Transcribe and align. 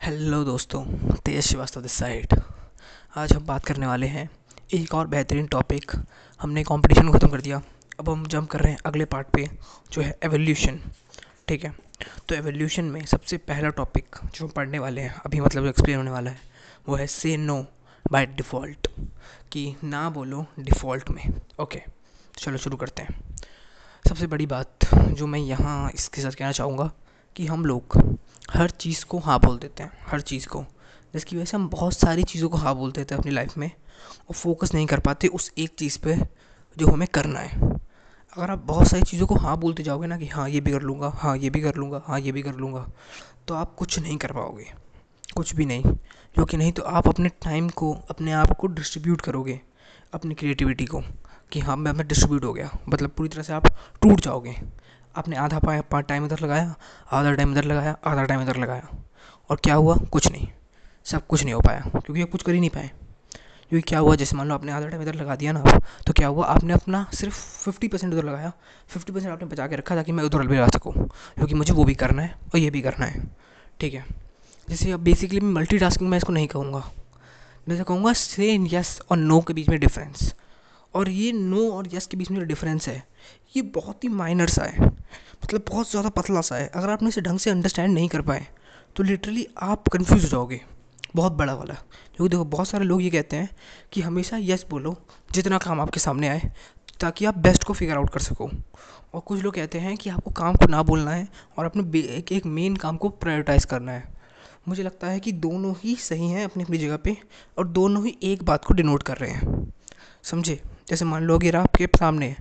Hello 0.00 0.42
दोस्तों, 0.44 0.82
तेज 1.16 1.40
Shrivastava 1.44 1.80
this 1.80 1.92
side 1.92 2.34
आज 3.16 3.32
हम 3.32 3.44
बात 3.46 3.64
करने 3.64 3.86
वाले 3.86 4.06
हैं 4.06 4.28
एक 4.74 4.94
और 4.94 5.06
बेहतरीन 5.06 5.46
टॉपिक 5.46 5.92
हमने 6.40 6.62
कंपटीशन 6.64 7.06
को 7.06 7.12
ख़त्म 7.12 7.28
कर 7.28 7.40
दिया। 7.40 7.60
अब 8.00 8.08
हम 8.08 8.24
जंप 8.26 8.48
कर 8.50 8.60
रहे 8.60 8.72
हैं 8.72 8.78
अगले 8.86 9.04
पार्ट 9.04 9.26
पे, 9.26 9.46
जो 9.92 10.02
है 10.02 10.16
एवोल्यूशन 10.24 10.80
ठीक 11.48 11.64
है? 11.64 11.74
तो 12.28 12.34
एवोल्यूशन 12.34 12.84
में 12.84 13.04
सबसे 13.06 13.36
पहला 13.38 13.70
टॉपिक 13.70 14.16
जो 14.24 14.44
हम 14.44 14.50
पढ़ने 14.50 14.78
वाले 14.78 15.00
हैं, 15.00 15.14
अभी 15.26 15.40
मतलब 15.40 15.62
जो 15.62 15.68
एक्सप्लेन 15.68 15.96
होने 15.96 16.10
वाला 16.10 16.30
है, 16.30 16.40
वो 16.88 16.96
है 16.96 17.06
से 17.06 17.36
नो 17.36 17.64
बाय 18.04 18.26
डिफ़ॉल्ट 18.26 18.88
कि 19.52 19.74
ना 19.84 20.08
बोलो 20.10 20.46
डिफ़ॉल्ट 20.60 21.10
में. 21.10 21.40
ओके 21.60 21.82
चलो 22.38 22.56
शुरू 22.56 22.76
करते 22.76 23.02
हैं। 23.02 23.20
सबसे 24.04 24.26
बड़ी 24.26 24.46
बात 24.46 24.94
जो 24.94 25.26
मैं 25.26 25.40
यहाँ 25.40 25.90
इसके 25.94 26.22
साथ 26.22 26.30
कहना 26.30 26.52
चाहूँगा 26.52 26.90
कि 27.36 27.46
हम 27.46 27.64
लोग 27.64 27.96
हर 28.50 28.70
चीज़ 28.70 29.04
को 29.04 29.18
हाँ 29.18 29.38
बोल 29.40 29.58
देते 29.58 29.82
हैं, 29.82 29.90
हर 30.06 30.20
चीज़ 30.20 30.46
को। 30.48 30.64
जिसकी 31.14 31.36
वजह 31.36 31.44
से 31.44 31.56
हम 31.56 31.68
बहुत 31.68 31.94
सारी 31.94 32.22
चीज़ों 32.22 32.48
को 32.48 32.56
हाँ 32.56 32.74
बोल 32.74 32.92
देते 32.92 33.14
हैं 33.14 33.20
अपनी 33.20 33.32
लाइफ 33.32 33.56
में 33.58 33.68
और 33.68 34.34
फोकस 34.34 34.74
नहीं 34.74 34.86
कर 34.86 35.00
पाते 35.00 35.28
उस 35.28 35.50
एक 35.58 35.74
चीज़ 35.78 35.98
पे 35.98 36.16
जो 36.76 36.86
हमें 36.86 37.06
करना 37.08 37.40
है। 37.40 37.60
अगर 38.36 38.50
आप 38.50 38.58
बहुत 38.58 38.88
सारी 38.88 39.02
चीज़ों 39.02 39.26
को 39.26 39.34
हाँ 39.34 39.56
बोलते 39.58 39.82
जाओगे 39.82 40.06
ना 40.06 40.18
कि 40.18 40.26
हाँ 40.26 40.48
ये 40.48 40.60
भी 40.60 40.72
कर 40.72 40.82
लूँगा 40.82 41.12
हाँ 41.14 41.36
ये 41.38 41.50
भी 41.50 41.60
कर 41.60 41.74
लूँगा 41.74 42.02
हाँ 42.06 42.20
ये 42.20 42.32
भी 42.32 42.42
कर 42.42 42.54
लूँगा 42.54 42.86
तो 43.48 43.54
आप 43.54 43.74
कुछ 43.74 43.98
नहीं 43.98 44.16
कर 44.16 44.32
पाओगे। 44.32 44.66
कुछ 45.36 45.54
भी 45.54 45.64
नहीं, 45.66 45.82
क्योंकि 46.34 46.56
नहीं 46.56 46.72
तो 46.72 46.82
आप 46.82 47.08
अपने 47.08 47.28
टाइम 47.28 47.68
को, 47.68 47.92
अपने 48.10 48.32
आप 48.32 48.56
को 48.56 48.66
डिस्ट्रीब्यूट 48.66 49.20
करोगे, 49.20 49.60
अपनी 50.14 50.34
क्रिएटिविटी 50.34 50.84
को, 50.84 51.02
कि 51.52 51.60
हाँ 51.60 51.76
मैं 51.76 51.92
मैं 51.92 52.06
डिस्ट्रीब्यूट 52.08 52.44
हो 52.44 52.52
गया। 52.52 52.70
मतलब 52.88 53.10
पूरी 53.10 53.28
तरह 53.28 53.42
से 53.42 53.52
आप 53.52 53.66
टूट 54.02 54.20
जाओगे। 54.20 54.54
आपने 55.14 55.36
आधा 55.36 55.58
पार्ट 55.58 56.06
टाइम 56.06 56.24
इधर 56.24 56.40
लगाया, 56.40 56.74
आधा 57.12 57.34
टाइम 57.34 57.52
इधर 57.52 57.64
लगाया, 57.64 57.96
आधा 58.04 58.24
टाइम 58.24 58.42
इधर 58.42 58.56
लगाया। 58.56 58.88
और 59.50 59.60
क्या 59.64 59.74
हुआ? 59.74 59.96
कुछ 60.12 60.30
नहीं। 60.32 60.48
सब 61.06 61.26
कुछ 61.26 61.42
नहीं 61.44 61.54
हो 61.54 61.60
पाया, 61.60 61.80
क्योंकि 61.80 62.22
आप 62.22 62.30
कुछ 62.30 62.42
कर 62.42 62.52
ही 62.52 62.60
नहीं 62.60 62.70
पाए। 62.70 62.90
क्योंकि 63.70 63.88
क्या 63.88 63.98
हुआ? 63.98 64.14
जैसे 64.16 64.36
मान 64.36 64.48
लो 64.48 64.54
आपने 64.54 64.72
आधा 64.72 64.88
टाइम 64.88 65.02
इधर 65.02 65.14
लगा 65.14 65.36
दिया 65.36 65.52
ना 65.52 65.62
तो 66.06 66.12
क्या 66.12 66.28
हुआ? 66.28 66.46
आपने 66.46 66.72
अपना 66.72 67.04
सिर्फ़ 67.14 67.34
फिफ्टी 67.64 67.88
परसेंट 67.88 68.12
उधर 68.12 68.24
लगाया। 68.24 68.52
फिफ्टी 68.88 69.12
परसेंट 69.12 69.32
आपने 69.32 69.48
बचा 69.48 69.66
के 69.66 69.76
रखा 69.76 69.94
ताकि 69.96 70.12
मैं 70.12 70.24
उधर 70.24 70.46
भी 70.46 70.56
लगा 70.56 70.68
सकूँ, 70.68 70.92
क्योंकि 70.92 71.54
मुझे 71.54 71.72
वो 71.72 71.84
भी 71.84 71.94
करना 71.94 72.22
है 72.22 72.34
और 72.44 72.58
ये 72.58 72.70
भी 72.70 72.80
करना 72.80 73.06
है। 73.06 73.22
ठीक 73.80 73.94
है? 73.94 74.04
जैसे 74.68 74.90
अब 74.92 75.00
बेसिकली 75.00 75.40
मैं 75.40 75.52
मल्टी 75.52 75.78
मैं 76.02 76.18
इसको 76.18 76.32
नहीं 76.32 76.46
कहूँगा। 76.46 76.90
मैं 77.68 77.78
तो 77.78 77.84
कहूँगा 77.84 78.12
से 78.12 78.54
यस 78.72 79.00
और 79.10 79.16
नो 79.16 79.40
के 79.40 79.54
बीच 79.54 79.68
में 79.68 79.78
डिफरेंस 79.80 80.34
और 80.94 81.08
ये 81.08 81.32
नो 81.32 81.70
और 81.70 81.88
यस 81.94 82.06
के 82.06 82.16
बीच 82.16 82.30
में 82.30 82.38
जो 82.38 82.44
डिफरेंस 82.44 82.88
है 82.88 83.02
ये 83.54 83.62
बहुत 83.74 84.04
ही 84.04 84.08
माइनर 84.08 84.48
सा 84.48 84.64
है। 84.64 84.86
मतलब 84.86 85.64
बहुत 85.68 85.90
ज़्यादा 85.90 86.08
पतला 86.08 86.40
सा 86.40 86.56
है। 86.56 86.66
अगर 86.66 86.90
आपने 86.90 87.08
इसे 87.08 87.20
ढंग 87.20 87.38
से 87.38 87.50
अंडरस्टैंड 87.50 87.94
नहीं 87.94 88.08
कर 88.08 88.20
पाए 88.20 88.46
तो 88.96 89.02
लिटरली 89.02 89.46
आप 89.62 89.88
कन्फ्यूज़ 89.88 90.22
हो 90.22 90.28
जाओगे। 90.28 90.60
बहुत 91.16 91.32
बड़ा 91.32 91.54
वाला। 91.54 91.74
क्योंकि 91.74 92.28
देखो, 92.28 92.44
बहुत 92.44 92.68
सारे 92.68 92.84
लोग 92.84 93.02
ये 93.02 93.10
कहते 93.10 93.36
हैं 93.36 93.48
कि 93.92 94.00
हमेशा 94.00 94.36
यस 94.40 94.64
बोलो, 94.70 94.96
जितना 95.32 95.58
काम 95.58 95.80
आपके 95.80 96.00
सामने 96.00 96.28
आए, 96.28 96.50
ताकि 97.00 97.24
आप 97.24 97.38
बेस्ट 97.38 97.64
को 97.64 97.72
फिगर 97.72 97.96
आउट 97.96 98.10
कर 98.10 98.20
सको। 98.20 98.50
और 99.14 99.20
कुछ 99.20 99.42
लोग 99.42 99.54
कहते 99.54 99.78
हैं 99.78 99.96
कि 99.96 100.10
आपको 100.10 100.30
काम 100.30 100.56
को 100.56 100.66
ना 100.66 100.82
बोलना 100.82 101.10
है 101.10 101.28
और 101.58 101.64
अपने 101.64 102.00
एक 102.00 102.32
एक 102.32 102.46
मेन 102.46 102.76
काम 102.76 102.96
को 102.96 103.08
प्रायोरिटाइज़ 103.08 103.66
करना 103.66 103.92
है। 103.92 104.04
मुझे 104.68 104.82
लगता 104.82 105.06
है 105.06 105.20
कि 105.20 105.32
दोनों 105.32 105.74
ही 105.84 105.94
सही 105.96 106.28
हैं 106.28 106.44
अपनी 106.44 106.62
अपनी 106.62 106.78
जगह 106.78 106.96
पे, 106.96 107.16
और 107.58 107.66
दोनों 107.68 108.04
ही 108.06 108.16
एक 108.22 108.42
बात 108.42 108.64
को 108.64 108.74
डिनोट 108.74 109.02
कर 109.02 109.16
रहे 109.16 109.30
हैं। 109.30 109.72
समझे? 110.22 110.60
जैसे 110.88 111.04
मान 111.04 111.22
लो 111.22 111.38
अगर 111.38 111.56
आपके 111.56 111.86
सामने 111.86 112.34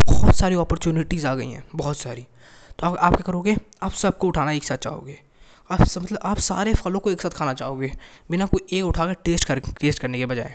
बहुत 0.00 0.36
सारी 0.36 0.54
अपॉर्चुनिटीज़ 0.54 1.26
आ 1.26 1.34
गई 1.34 1.50
हैं 1.50 1.64
बहुत 1.74 1.96
सारी। 1.96 2.26
तो 2.78 2.86
आप, 2.86 2.96
आप 2.96 3.12
क्या 3.12 3.22
करोगे? 3.26 3.56
आप 3.82 3.92
सबको 3.92 4.28
उठाना 4.28 4.52
एक 4.52 4.64
साथ 4.64 4.76
चाहोगे। 4.76 5.18
आप 5.70 5.82
सब 5.82 6.02
मतलब 6.02 6.18
आप 6.24 6.38
सारे 6.38 6.74
फलों 6.74 7.00
को 7.00 7.10
एक 7.10 7.20
साथ 7.20 7.30
खाना 7.30 7.52
चाहोगे 7.54 7.92
बिना 8.30 8.46
कोई 8.46 8.78
एक 8.78 8.84
उठा 8.84 9.06
कर 9.06 9.14
टेस्ट 9.24 9.44
कर 9.44 9.58
टेस्ट 9.80 9.98
करने 9.98 10.18
के 10.18 10.26
बजाय। 10.26 10.54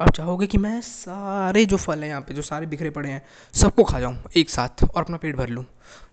आप 0.00 0.10
चाहोगे 0.10 0.46
कि 0.46 0.58
मैं 0.58 0.80
सारे 0.80 1.64
जो 1.64 1.76
फल 1.76 2.02
हैं 2.02 2.08
यहाँ 2.08 2.20
पे 2.20 2.34
जो 2.34 2.42
सारे 2.42 2.66
बिखरे 2.66 2.90
पड़े 2.90 3.10
हैं 3.10 3.22
सबको 3.54 3.84
खा 3.84 4.00
जाऊँ 4.00 4.16
एक 4.36 4.50
साथ 4.50 4.84
और 4.84 5.02
अपना 5.02 5.16
पेट 5.16 5.36
भर 5.36 5.48
लूँ 5.48 5.64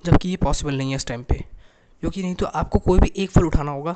जबकि 0.05 0.29
ये 0.29 0.35
पॉसिबल 0.35 0.77
नहीं 0.77 0.89
है 0.89 0.95
इस 0.95 1.05
टाइम 1.05 1.23
पे। 1.23 1.35
क्योंकि 2.03 2.21
नहीं 2.23 2.35
तो 2.35 2.45
आपको 2.45 2.79
कोई 2.79 2.99
भी 2.99 3.11
एक 3.15 3.31
फल 3.31 3.45
उठाना 3.45 3.71
होगा 3.71 3.95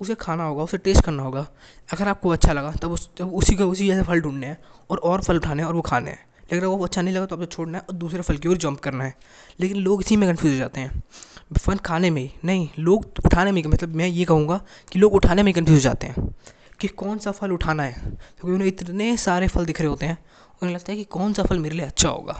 उसे 0.00 0.14
खाना 0.14 0.44
होगा 0.44 0.62
उसे 0.62 0.78
टेस्ट 0.78 1.04
करना 1.04 1.22
होगा। 1.22 1.46
अगर 1.92 2.08
आपको 2.08 2.28
अच्छा 2.28 2.52
लगा 2.52 2.72
तब 2.72 2.92
उस 2.92 3.08
तब 3.18 3.34
उसी 3.34 3.54
का 3.56 3.64
उसी 3.64 3.86
जैसे 3.86 4.02
फल 4.02 4.20
ढूँढने 4.20 4.46
हैं 4.46 4.58
और 4.90 4.98
और 4.98 5.22
फल 5.22 5.36
उठाने 5.36 5.62
हैं 5.62 5.68
और 5.68 5.74
वो 5.74 5.82
खाने 5.82 6.10
हैं। 6.10 6.24
अगर 6.52 6.66
वो 6.66 6.84
अच्छा 6.84 7.02
नहीं 7.02 7.14
लगा 7.14 7.26
तो 7.26 7.36
आपको 7.36 7.46
छोड़ना 7.46 7.78
है 7.78 7.84
और 7.88 7.94
दूसरे 7.94 8.22
फल 8.22 8.36
की 8.36 8.48
ओर 8.48 8.56
जंप 8.56 8.80
करना 8.80 9.04
है। 9.04 9.14
लेकिन 9.60 9.76
लोग 9.76 10.02
इसी 10.02 10.16
में 10.16 10.28
कन्फ्यूज़ 10.28 10.52
हो 10.54 10.58
जाते 10.58 10.80
हैं। 10.80 11.02
फल 11.58 11.76
खाने 11.76 12.10
में 12.10 12.22
ही। 12.22 12.30
नहीं, 12.44 12.68
लोग 12.78 13.12
उठाने 13.26 13.52
में 13.52 13.62
मतलब 13.62 13.94
मैं 13.96 14.06
ये 14.06 14.24
कहूँगा 14.24 14.60
कि 14.92 14.98
लोग 14.98 15.14
उठाने 15.14 15.42
में 15.42 15.52
कन्फ्यूज़ 15.54 15.78
हो 15.78 15.82
जाते 15.82 16.06
हैं 16.06 16.28
कि 16.80 16.88
कौन 16.88 17.18
सा 17.18 17.30
फल 17.30 17.52
उठाना 17.52 17.82
है। 17.82 17.92
क्योंकि 17.92 18.52
उन्हें 18.52 18.68
इतने 18.68 19.16
सारे 19.16 19.48
फल 19.48 19.66
दिख 19.66 19.80
रहे 19.80 19.88
होते 19.88 20.06
हैं, 20.06 20.18
उन्हें 20.62 20.74
लगता 20.74 20.92
है 20.92 20.98
कि 20.98 21.04
कौन 21.04 21.32
सा 21.32 21.42
फल 21.42 21.58
मेरे 21.58 21.74
लिए 21.74 21.86
अच्छा 21.86 22.08
होगा। 22.08 22.36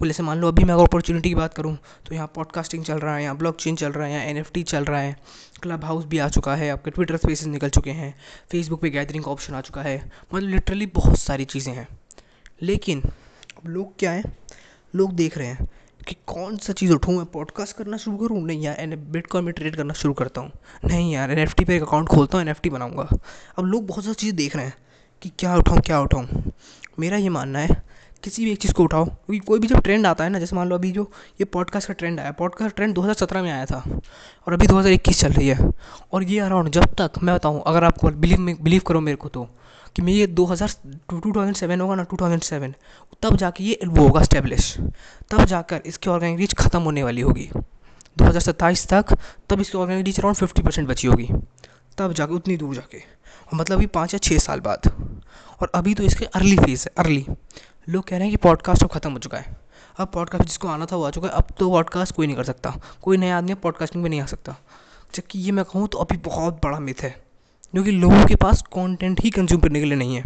बोले 0.00 0.08
जैसे 0.08 0.22
मान 0.22 0.38
लो 0.38 0.48
अभी 0.48 0.64
मैं 0.64 0.74
अगर 0.74 0.82
अपॉर्चुनिटी 0.82 1.28
की 1.28 1.34
बात 1.34 1.54
करूँ 1.54 1.76
तो 2.06 2.14
यहाँ 2.14 2.30
पॉडकास्टिंग 2.34 2.84
चल 2.84 2.98
रहा 2.98 3.14
है, 3.16 3.22
यहाँ 3.22 3.36
ब्लॉक 3.36 3.56
चेन 3.56 3.76
चल 3.76 3.92
रहा 3.92 4.06
है, 4.06 4.12
यहाँ 4.12 4.24
एन 4.24 4.62
चल 4.62 4.84
रहा 4.84 5.00
है 5.00 5.16
क्लब 5.62 5.84
हाउस 5.84 6.04
भी 6.04 6.18
आ 6.18 6.28
चुका 6.28 6.54
है, 6.54 6.70
आपके 6.70 6.90
ट्विटर 6.90 7.16
स्पेसेस 7.16 7.46
निकल 7.46 7.68
चुके 7.68 7.90
हैं 7.90 8.14
फेसबुक 8.50 8.80
पे 8.80 8.90
गैदरिंग 8.90 9.24
का 9.24 9.30
ऑप्शन 9.30 9.54
आ 9.54 9.60
चुका 9.60 9.82
है। 9.82 9.96
मतलब 10.34 10.48
लिटरली 10.48 10.86
बहुत 10.86 11.18
सारी 11.18 11.44
चीज़ें 11.44 11.72
हैं। 11.74 11.86
लेकिन 12.62 13.02
अब 13.56 13.68
लोग 13.68 13.98
क्या 13.98 14.10
हैं? 14.10 14.36
लोग 14.94 15.12
देख 15.12 15.38
रहे 15.38 15.46
हैं 15.46 15.68
कि 16.08 16.16
कौन 16.26 16.56
सा 16.56 16.72
चीज़ 16.72 16.92
उठाऊँ 16.92 17.16
मैं 17.16 17.26
पॉडकास्ट 17.26 17.76
करना 17.76 17.96
शुरू 17.96 18.16
करूँ? 18.16 18.42
नहीं 18.42 18.62
यार 18.62 18.76
एन 18.78 18.96
बिटकॉइन 19.12 19.44
में 19.44 19.54
ट्रेड 19.54 19.76
करना 19.76 19.94
शुरू 19.94 20.14
करता 20.14 20.40
हूँ। 20.40 20.50
नहीं 20.84 21.12
यार 21.12 21.30
एनएफटी 21.30 21.64
पे 21.64 21.76
एक 21.76 21.82
अकाउंट 21.82 22.08
खोलता 22.08 22.38
हूँ 22.38 22.44
एन 22.44 22.48
एफ़ 22.48 22.68
बनाऊँगा। 22.68 23.08
अब 23.58 23.64
लोग 23.64 23.86
बहुत 23.86 24.04
सारी 24.04 24.14
चीज़ें 24.14 24.36
देख 24.36 24.56
रहे 24.56 24.64
हैं 24.64 24.74
कि 25.22 25.32
क्या 25.38 25.56
उठाऊँ 25.56 25.80
क्या 25.80 26.00
उठाऊँ। 26.00 26.52
मेरा 27.00 27.16
ये 27.16 27.28
मानना 27.28 27.58
है, 27.58 27.82
किसी 28.24 28.44
भी 28.44 28.52
एक 28.52 28.58
चीज़ 28.58 28.72
को 28.72 28.82
उठाओ, 28.82 29.04
क्योंकि 29.04 29.38
कोई 29.38 29.58
भी 29.58 29.66
जब 29.66 29.80
ट्रेंड 29.80 30.06
आता 30.06 30.24
है 30.24 30.30
ना, 30.30 30.38
जैसे 30.38 30.56
मान 30.56 30.68
लो 30.68 30.74
अभी 30.74 30.90
जो 30.92 31.10
ये 31.40 31.44
पॉडकास्ट 31.44 31.88
का 31.88 31.94
ट्रेंड 31.94 32.20
आया 32.20 32.30
पॉडकास्ट 32.30 32.76
ट्रेंड 32.76 32.94
2017 32.94 33.42
में 33.42 33.52
आया 33.52 33.66
था, 33.66 34.00
और 34.46 34.52
अभी 34.52 34.66
2021 34.66 35.20
चल 35.20 35.32
रही 35.32 35.48
है। 35.48 35.70
और 36.12 36.22
ये 36.22 36.38
अराउंड 36.38 36.68
जब 36.68 36.84
तक, 36.84 37.10
मैं 37.22 37.34
बताऊँ, 37.34 37.62
अगर 37.66 37.84
आपको 37.84 38.10
बिलीव 38.10 38.58
बिलीव 38.62 38.82
करो 38.86 39.00
मेरे 39.00 39.16
को 39.16 39.28
तो 39.28 39.48
कि 39.96 40.02
मैं 40.02 40.12
ये 40.12 40.26
2000 40.26 40.70
2007 41.14 41.80
होगा 41.80 41.94
ना 41.94 42.04
2007 42.04 42.74
तब 43.22 43.36
जाके 43.36 43.64
ये 43.64 43.80
वो 43.86 44.02
होगा 44.02 44.22
स्टेब्लिश 44.22 44.76
तब 45.30 45.44
जाकर 45.44 45.82
इसकी 45.86 46.10
ऑर्गेनिक 46.10 46.38
रीच 46.38 46.54
ख़त्म 46.54 46.82
होने 46.82 47.02
वाली 47.02 47.20
होगी। 47.20 47.50
2027 48.18 48.88
तक, 48.88 49.18
तब 49.48 49.60
इसकी 49.60 49.78
organic 49.78 50.04
reach 50.04 50.18
around 50.18 50.36
fifty 50.36 50.62
percent 50.62 50.88
बची 50.88 51.08
होगी। 51.08 51.28
तब 51.98 52.12
जाके 52.12 52.34
उतनी 52.34 52.56
दूर 52.56 52.74
जाके। 52.74 52.98
और 52.98 53.54
मतलब 53.54 53.76
अभी 53.76 53.86
पाँच 53.86 54.14
या 54.14 54.18
छः 54.18 54.38
साल 54.38 54.60
बाद। 54.60 54.80
और 55.60 55.72
अभी 55.74 55.94
तो 55.94 56.02
इसके 56.02 56.24
अर्ली 56.24 56.56
फ़ेज़ 56.56 56.82
है 56.82 56.92
अर्ली 56.98 57.26
लोग 57.88 58.04
कह 58.04 58.16
रहे 58.16 58.28
हैं 58.28 58.30
कि 58.30 58.36
पॉडकास्ट 58.36 58.82
अब 58.82 58.88
ख़त्म 58.88 59.12
हो 59.12 59.18
चुका 59.18 59.38
है। 59.38 59.56
अब 59.98 60.08
पॉडकास्ट 60.08 60.44
जिसको 60.44 60.68
आना 60.68 60.86
था 60.86 60.96
वो 60.96 61.04
आ 61.04 61.10
चुका 61.10 61.28
है। 61.28 61.34
अब 61.34 61.44
तो 61.58 61.70
पॉडकास्ट 61.70 62.14
कोई 62.14 62.26
नहीं 62.26 62.36
कर 62.36 62.44
सकता। 62.44 62.74
कोई 63.02 63.16
नया 63.16 63.38
आदमी 63.38 63.54
पॉडकास्टिंग 63.54 64.02
में 64.02 64.10
नहीं 64.10 64.20
आ 64.20 64.26
सकता। 64.26 64.56
जबकि 65.14 65.38
ये 65.38 65.52
मैं 65.52 65.64
कहूँ 65.64 65.88
तो 65.88 65.98
अभी 65.98 66.16
बहुत 66.16 66.60
बड़ा 66.64 66.78
मिथ 66.78 67.02
है। 67.02 67.25
क्योंकि 67.72 67.90
लोगों 67.90 68.24
के 68.26 68.36
पास 68.36 68.62
कंटेंट 68.62 69.20
ही 69.20 69.30
कंज्यूम 69.30 69.60
करने 69.60 69.80
के 69.80 69.86
लिए 69.86 69.96
नहीं 69.96 70.16
है। 70.16 70.22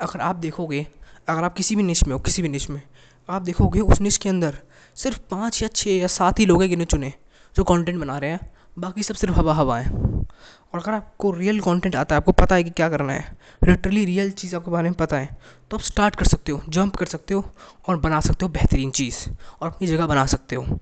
अगर 0.00 0.20
आप 0.20 0.36
देखोगे, 0.36 0.86
अगर 1.28 1.44
आप 1.44 1.54
किसी 1.54 1.76
भी 1.76 1.82
निश 1.82 2.04
में 2.04 2.12
हो, 2.12 2.18
किसी 2.18 2.42
भी 2.42 2.48
निश 2.48 2.70
में, 2.70 2.80
आप 3.28 3.42
देखोगे 3.42 3.80
उस 3.80 4.00
निश 4.00 4.16
के 4.16 4.28
अंदर 4.28 4.58
सिर्फ़ 4.96 5.18
पाँच 5.30 5.62
या 5.62 5.68
छः 5.68 5.90
या 5.90 6.06
सात 6.06 6.38
ही 6.38 6.46
लोग 6.46 6.60
हैं 6.62 6.70
गिने 6.70 6.84
चुने, 6.84 7.12
जो 7.56 7.64
कंटेंट 7.64 8.00
बना 8.00 8.18
रहे 8.18 8.30
हैं। 8.30 8.50
बाकी 8.78 9.02
सब 9.02 9.14
सिर्फ़ 9.14 9.34
हवा 9.34 9.54
हवा 9.54 9.78
है। 9.78 9.90
और 9.90 10.80
अगर 10.80 10.92
आपको 10.92 11.30
रियल 11.30 11.60
कंटेंट 11.60 11.96
आता 11.96 12.14
है, 12.14 12.16
आपको 12.16 12.32
पता 12.32 12.54
है 12.54 12.64
कि 12.64 12.70
क्या 12.70 12.88
करना 12.88 13.12
है 13.12 13.36
लिटरली 13.62 14.04
रियल 14.04 14.30
चीज़ 14.30 14.54
आपके 14.56 14.70
बारे 14.70 14.88
में 14.88 14.94
पता 14.94 15.16
है 15.16 15.36
तो 15.70 15.76
आप 15.76 15.82
स्टार्ट 15.82 16.16
कर 16.16 16.26
सकते 16.26 16.52
हो 16.52 16.62
जंप 16.68 16.96
कर 16.96 17.06
सकते 17.06 17.34
हो 17.34 17.44
और 17.88 17.96
बना 17.96 18.20
सकते 18.20 18.44
हो 18.44 18.52
बेहतरीन 18.52 18.90
चीज़ 18.90 19.16
और 19.60 19.68
अपनी 19.68 19.88
जगह 19.88 20.06
बना 20.06 20.24
सकते 20.26 20.56
हो। 20.56 20.78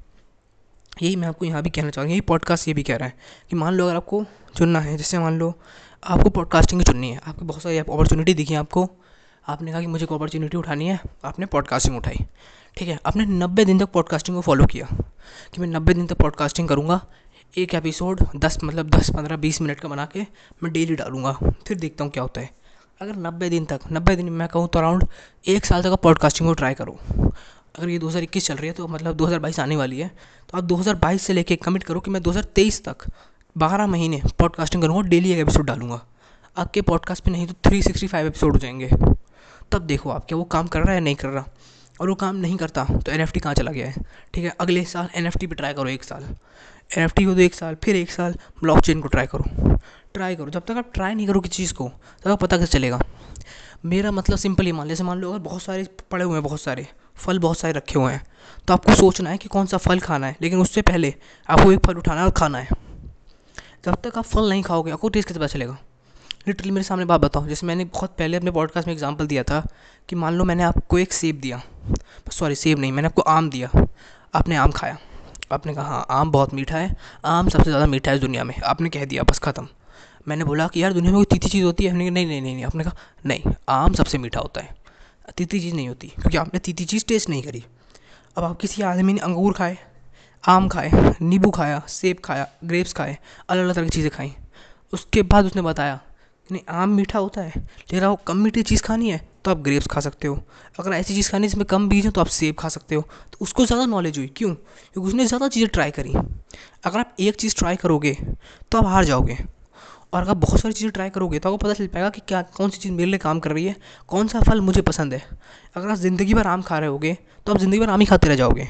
यही 1.03 1.17
मैं 1.17 1.29
आपको 1.29 1.45
यहाँ 1.47 1.63
भी 1.63 1.71
कहना 1.71 1.91
चाहूँगा, 1.91 2.13
यही 2.13 2.21
पॉडकास्ट 2.21 2.69
ये 2.69 2.75
भी 2.75 2.83
कह 2.83 2.97
रहा 2.97 3.09
है 3.09 3.15
कि 3.51 3.57
मान 3.57 3.75
लो 3.75 3.85
अगर 3.87 3.97
आपको 3.97 4.25
चुनना 4.57 4.81
है, 4.81 4.97
जैसे 4.97 5.19
मान 5.19 5.39
लो 5.39 5.53
आपको 6.05 6.31
पॉडकास्टिंग 6.31 6.83
चुननी 6.83 7.11
है, 7.11 7.21
आपको 7.27 7.45
बहुत 7.45 7.63
सारी 7.63 7.79
अपॉर्चुनिटी 7.79 8.35
दिखी 8.35 8.55
आपको, 8.55 8.89
आपने 9.49 9.71
कहा 9.73 9.81
कि 9.81 9.87
मुझे 9.87 10.07
अपॉर्चुनिटी 10.07 10.57
उठानी 10.57 10.89
है, 10.89 10.99
आपने 11.25 11.47
पॉडकास्टिंग 11.47 11.97
उठाई, 11.97 12.25
ठीक 12.77 12.89
है? 12.89 12.99
आपने 13.07 13.27
नब्बे 13.27 13.65
दिन 13.65 13.79
तक 13.79 13.91
पॉडकास्टिंग 13.93 14.37
को 14.37 14.43
फॉलो 14.43 14.67
किया 14.67 14.87
कि 15.55 15.61
मैं 15.61 15.69
नब्बे 15.69 15.95
दिन 15.95 16.07
तक 16.07 16.17
पॉडकास्टिंग 16.17 16.69
करूँगा, 16.69 17.01
एक 17.57 17.75
एपिसोड 17.75 18.21
दस 18.37 18.59
मतलब 18.65 18.91
दस, 18.91 19.11
पंद्रह, 19.11 19.37
बीस 19.37 19.61
मिनट 19.63 19.81
का 19.81 19.89
बना 19.89 20.07
के 20.07 20.27
मैं 20.63 20.73
डेली 20.73 20.95
डालूँगा, 20.95 21.33
फिर 21.67 21.77
देखता 21.77 22.05
हूँ 22.05 22.13
क्या 22.13 22.23
होता 22.23 22.41
है। 22.41 22.51
अगर 23.01 23.17
नब्बे 23.19 23.49
दिन 23.51 23.65
तक, 23.65 23.81
नब्बे 23.93 24.17
दिन 24.17 24.29
मैं 24.31 24.49
कहूँ 24.49 24.69
तो 24.69 24.79
अराउंड 24.79 25.07
एक 25.45 25.67
साल 25.67 25.83
तक 25.83 25.95
पॉडकास्टिंग 26.03 26.49
को 26.49 26.55
ट्राई 26.55 26.75
करो 26.75 26.99
अगर 27.79 27.89
ये 27.89 27.99
2021 27.99 28.47
चल 28.47 28.55
रही 28.55 28.67
है 28.67 28.73
तो 28.73 28.89
मतलब 28.89 29.17
2022 29.17 29.61
आने 29.61 29.77
वाली 29.77 30.01
है। 30.01 30.09
तो 30.51 30.59
आप 30.59 30.65
2022 30.65 31.23
से 31.23 31.33
लेके 31.33 31.57
कमिट 31.57 31.83
करो 31.83 32.01
कि 32.01 32.11
मैं 32.11 32.23
2023 32.23 32.85
तक 32.85 33.07
बारह 33.57 33.87
महीने 33.87 34.21
पॉडकास्टिंग 34.39 34.83
करूँगा 34.83 35.09
डेली 35.09 35.33
एक 35.33 35.39
एपिसोड 35.39 35.67
डालूँगा। 35.67 36.01
आपके 36.57 36.83
पॉडकास्ट 36.83 37.25
पे 37.25 37.31
नहीं 37.31 37.47
तो 37.47 37.71
365 37.71 38.27
एपिसोड 38.27 38.53
हो 38.53 38.59
जाएँगे। 38.59 38.91
तब 39.73 39.83
देखो 39.83 40.11
आप 40.11 40.27
क्या 40.27 40.39
वो 40.39 40.45
काम 40.45 40.67
कर 40.67 40.81
रहा 40.81 40.91
है 40.91 40.95
या 40.95 41.01
नहीं 41.01 41.15
कर 41.15 41.29
रहा। 41.29 41.45
और 42.01 42.09
वो 42.09 42.15
काम 42.15 42.37
नहीं 42.37 42.57
करता 42.57 42.85
तो 42.85 43.13
एन 43.13 43.21
एफ़ 43.21 43.33
टी 43.33 43.41
कहाँ 43.41 43.55
चला 43.55 43.73
गया 43.73 43.87
है? 43.87 43.95
ठीक 44.35 44.45
है, 44.45 44.51
अगले 44.61 44.85
साल 44.85 45.09
एन 45.15 45.27
एफ़ 45.27 45.39
टी 45.39 45.47
पर 45.47 45.55
ट्राई 45.55 45.75
करो 45.75 45.89
एक 45.89 46.05
साल। 46.05 46.25
एन 46.99 47.05
एफ़ 47.05 47.13
टी 47.15 47.25
को 47.25 47.35
तो 47.35 47.41
एक 47.41 47.55
साल, 47.55 47.75
फिर 47.75 47.97
एक 47.97 48.11
साल 48.11 48.35
ब्लॉक 48.63 48.81
चेन 48.81 49.01
को 49.01 49.09
ट्राई 49.09 49.27
करो। 49.27 49.79
ट्राई 50.15 50.37
करो। 50.37 50.51
जब 50.51 50.65
तक 50.65 50.71
आप 50.71 50.91
ट्राई 50.95 51.15
नहीं 51.15 51.27
करोगे 51.27 51.49
चीज़ 51.49 51.75
को, 51.75 51.89
तब 51.89 52.35
तक 52.35 52.41
पता 52.41 52.59
कैसे 52.59 52.73
चलेगा? 52.73 53.01
मेरा 53.85 54.11
मतलब 54.11 54.39
सिंपल 54.39 54.67
ही 54.67 54.73
मान, 54.73 54.89
जैसे 54.89 55.05
मान 55.05 55.19
लो 55.19 55.31
अगर 55.31 55.39
बहुत 55.39 55.63
सारे 55.63 55.87
पड़े 56.11 56.25
हुए 56.25 56.35
हैं, 56.35 56.43
बहुत 56.43 56.61
सारे 56.61 56.87
फल 57.21 57.39
बहुत 57.39 57.59
सारे 57.59 57.73
रखे 57.73 57.99
हुए 57.99 58.13
हैं। 58.13 58.23
तो 58.69 58.75
आपको 58.75 58.95
सोचना 58.95 59.31
है 59.31 59.39
कि 59.39 59.49
कौन 59.49 59.67
सा 59.67 59.77
फल 59.77 60.01
खाना 60.01 60.27
है, 60.27 60.37
लेकिन 60.43 60.61
उससे 60.61 60.83
पहले 60.83 61.15
आपको 61.49 61.73
एक 61.73 61.87
फल 61.87 61.95
उठाना 61.95 62.21
है 62.21 62.27
और 62.27 62.33
खाना 62.33 62.59
है। 62.59 62.69
जब 63.85 63.95
तक 63.95 64.19
आप 64.19 64.25
फल 64.25 64.49
नहीं 64.49 64.63
खाओगे, 64.63 64.91
आपको 64.91 65.09
टेस्ट 65.09 65.29
कैसे 65.29 65.41
पता 65.41 65.47
चलेगा? 65.47 65.79
लिटरली 66.49 66.71
मेरे 66.71 66.85
सामने 66.85 67.05
बात 67.05 67.21
बताओ। 67.21 67.47
जैसे 67.47 67.67
मैंने 67.67 67.85
बहुत 67.85 68.11
पहले 68.11 68.37
अपने 68.37 68.51
पॉडकास्ट 68.51 68.89
में 68.89 68.95
एग्ज़ाम्पल 68.95 69.27
दिया 69.27 69.43
था 69.43 69.67
कि 70.09 70.17
मान 70.17 70.35
लो 70.35 70.45
मैंने 70.45 70.63
आपको 70.63 70.99
एक 70.99 71.13
सेब 71.13 71.41
दिया। 71.41 71.63
सॉरी 72.33 72.55
सेब 72.55 72.79
नहीं, 72.79 72.93
मैंने 72.93 73.09
आपको 73.09 73.23
आम 73.23 73.51
दिया। 73.51 73.87
आपने 74.35 74.57
आम 74.57 74.71
खाया। 74.71 74.99
आपने 75.53 75.75
कहा 75.75 75.85
हाँ 75.85 76.07
आम 76.11 76.31
बहुत 76.31 76.55
मीठा 76.55 76.79
है। 76.79 76.97
आम 77.25 77.49
सबसे 77.49 77.71
ज़्यादा 77.71 77.87
मीठा 77.87 78.11
है 78.11 78.17
इस 78.17 78.23
दुनिया 78.23 78.45
में। 78.45 78.55
आपने 78.61 78.89
कह 78.89 79.05
दिया, 79.05 79.23
बस 79.23 79.39
ख़त्म। 79.39 79.69
मैंने 80.29 80.45
बोला 80.45 80.69
कि, 80.69 80.83
यार, 80.83 80.93
दुनिया 80.93 81.13
में 81.13 81.19
कोई 81.19 81.25
तीती 81.25 81.49
चीज़ 81.49 81.65
होती 81.65 81.85
है? 81.85 81.91
हमने 81.91 82.11
नहीं 82.11 82.27
नहीं 82.27 82.43
नहीं 82.43 82.55
नहीं। 82.55 82.65
आपने 82.65 82.85
कहा, 82.85 82.95
नहीं, 83.27 83.53
आम 83.69 83.93
सबसे 83.93 84.19
मीठा 84.19 84.41
होता 84.41 84.61
है। 84.61 84.80
तीती 85.37 85.61
चीज़ 85.61 85.75
नहीं 85.75 85.89
होती, 85.89 86.09
क्योंकि 86.09 86.37
आपने 86.37 86.61
तीती 86.61 86.85
चीज़ 86.85 87.05
टेस्ट 87.09 87.29
नहीं 87.29 87.43
करी। 87.43 87.65
अब 88.37 88.45
आप 88.45 88.59
किसी 88.61 88.83
आदमी 88.85 89.13
ने 89.13 89.21
अंगूर 89.21 89.53
खाए, 89.53 89.77
आम 90.45 90.69
खाए, 90.69 90.91
नींबू 91.23 91.51
खाया, 91.51 91.83
सेब 91.89 92.21
खाया 92.25 92.47
ग्रेप्स 92.65 92.93
खाए 92.93 93.17
अलग 93.49 93.65
अलग 93.65 93.75
तरह 93.75 93.85
की 93.85 93.91
चीज़ें 93.91 94.11
खाई, 94.11 94.33
उसके 94.93 95.23
बाद 95.25 95.47
उसने 95.47 95.63
बताया 95.63 95.97
कि 96.51 96.55
नहीं, 96.55 96.63
आम 96.71 96.91
मीठा 96.91 97.19
होता 97.19 97.41
है, 97.41 97.53
लेकिन 97.57 98.05
आपको 98.05 98.23
कम 98.27 98.37
मीठी 98.39 98.63
चीज़ 98.65 98.83
खानी 98.83 99.11
है 99.11 99.21
तो 99.45 99.51
आप 99.51 99.59
ग्रेप्स 99.59 99.87
खा 99.87 100.01
सकते 100.01 100.29
हो। 100.29 100.43
अगर 100.79 100.93
ऐसी 100.93 101.15
चीज़ 101.15 101.31
खानी 101.31 101.43
है 101.43 101.49
जिसमें 101.49 101.65
कम 101.67 101.89
बीज 101.89 102.07
हो 102.07 102.11
तो 102.13 102.21
आप 102.21 102.27
सेब 102.29 102.55
खा 102.55 102.69
सकते 102.69 102.95
हो। 102.95 103.03
तो 103.03 103.39
उसको 103.43 103.65
ज़्यादा 103.67 103.85
नॉलेज 103.87 104.19
हुई। 104.19 104.27
क्यों? 104.37 104.55
क्योंकि 104.55 105.09
उसने 105.09 105.27
ज़्यादा 105.27 105.49
चीज़ें 105.49 105.69
ट्राई 105.69 105.91
करी। 105.91 106.13
अगर 106.85 106.99
आप 106.99 107.15
एक 107.21 107.37
चीज़ 107.37 107.55
ट्राई 107.57 107.77
करोगे 107.77 108.13
तो 108.73 108.79
आप 108.79 108.87
हार 108.87 109.05
जाओगे। 109.05 109.37
और 110.13 110.23
अगर 110.23 110.35
बहुत 110.37 110.61
सारी 110.61 110.75
चीज़ें 110.75 110.91
ट्राई 110.93 111.11
करोगे 111.11 111.39
तो 111.39 111.49
आपको 111.49 111.57
पता 111.59 111.75
चल 111.75 111.87
पाएगा 111.87 112.09
कि 112.11 112.21
क्या, 112.23 112.43
कौन 112.43 112.71
सी 112.71 112.79
चीज़ 112.79 112.93
मेरे 112.93 113.11
लिए 113.11 113.19
काम 113.19 113.41
कर 113.41 113.53
रही 113.53 113.65
है, 113.65 113.77
कौन 114.09 114.29
सा 114.29 114.41
फल 114.41 114.61
मुझे 114.61 114.83
पसंद 114.83 115.15
है। 115.15 115.23
अगर 115.77 115.89
आप 115.89 115.97
ज़िंदगी 115.99 116.35
भर 116.35 116.47
आम 116.49 116.63
खा 116.63 116.79
रहे 116.79 116.89
होगे 116.89 117.17
तो 117.47 117.53
आप 117.53 117.59
ज़िंदगी 117.59 117.81
भर 117.81 117.91
आम 117.91 118.01
ही 118.01 118.07
खाते 118.07 118.29
रह 118.29 118.37
जाओगे, 118.37 118.65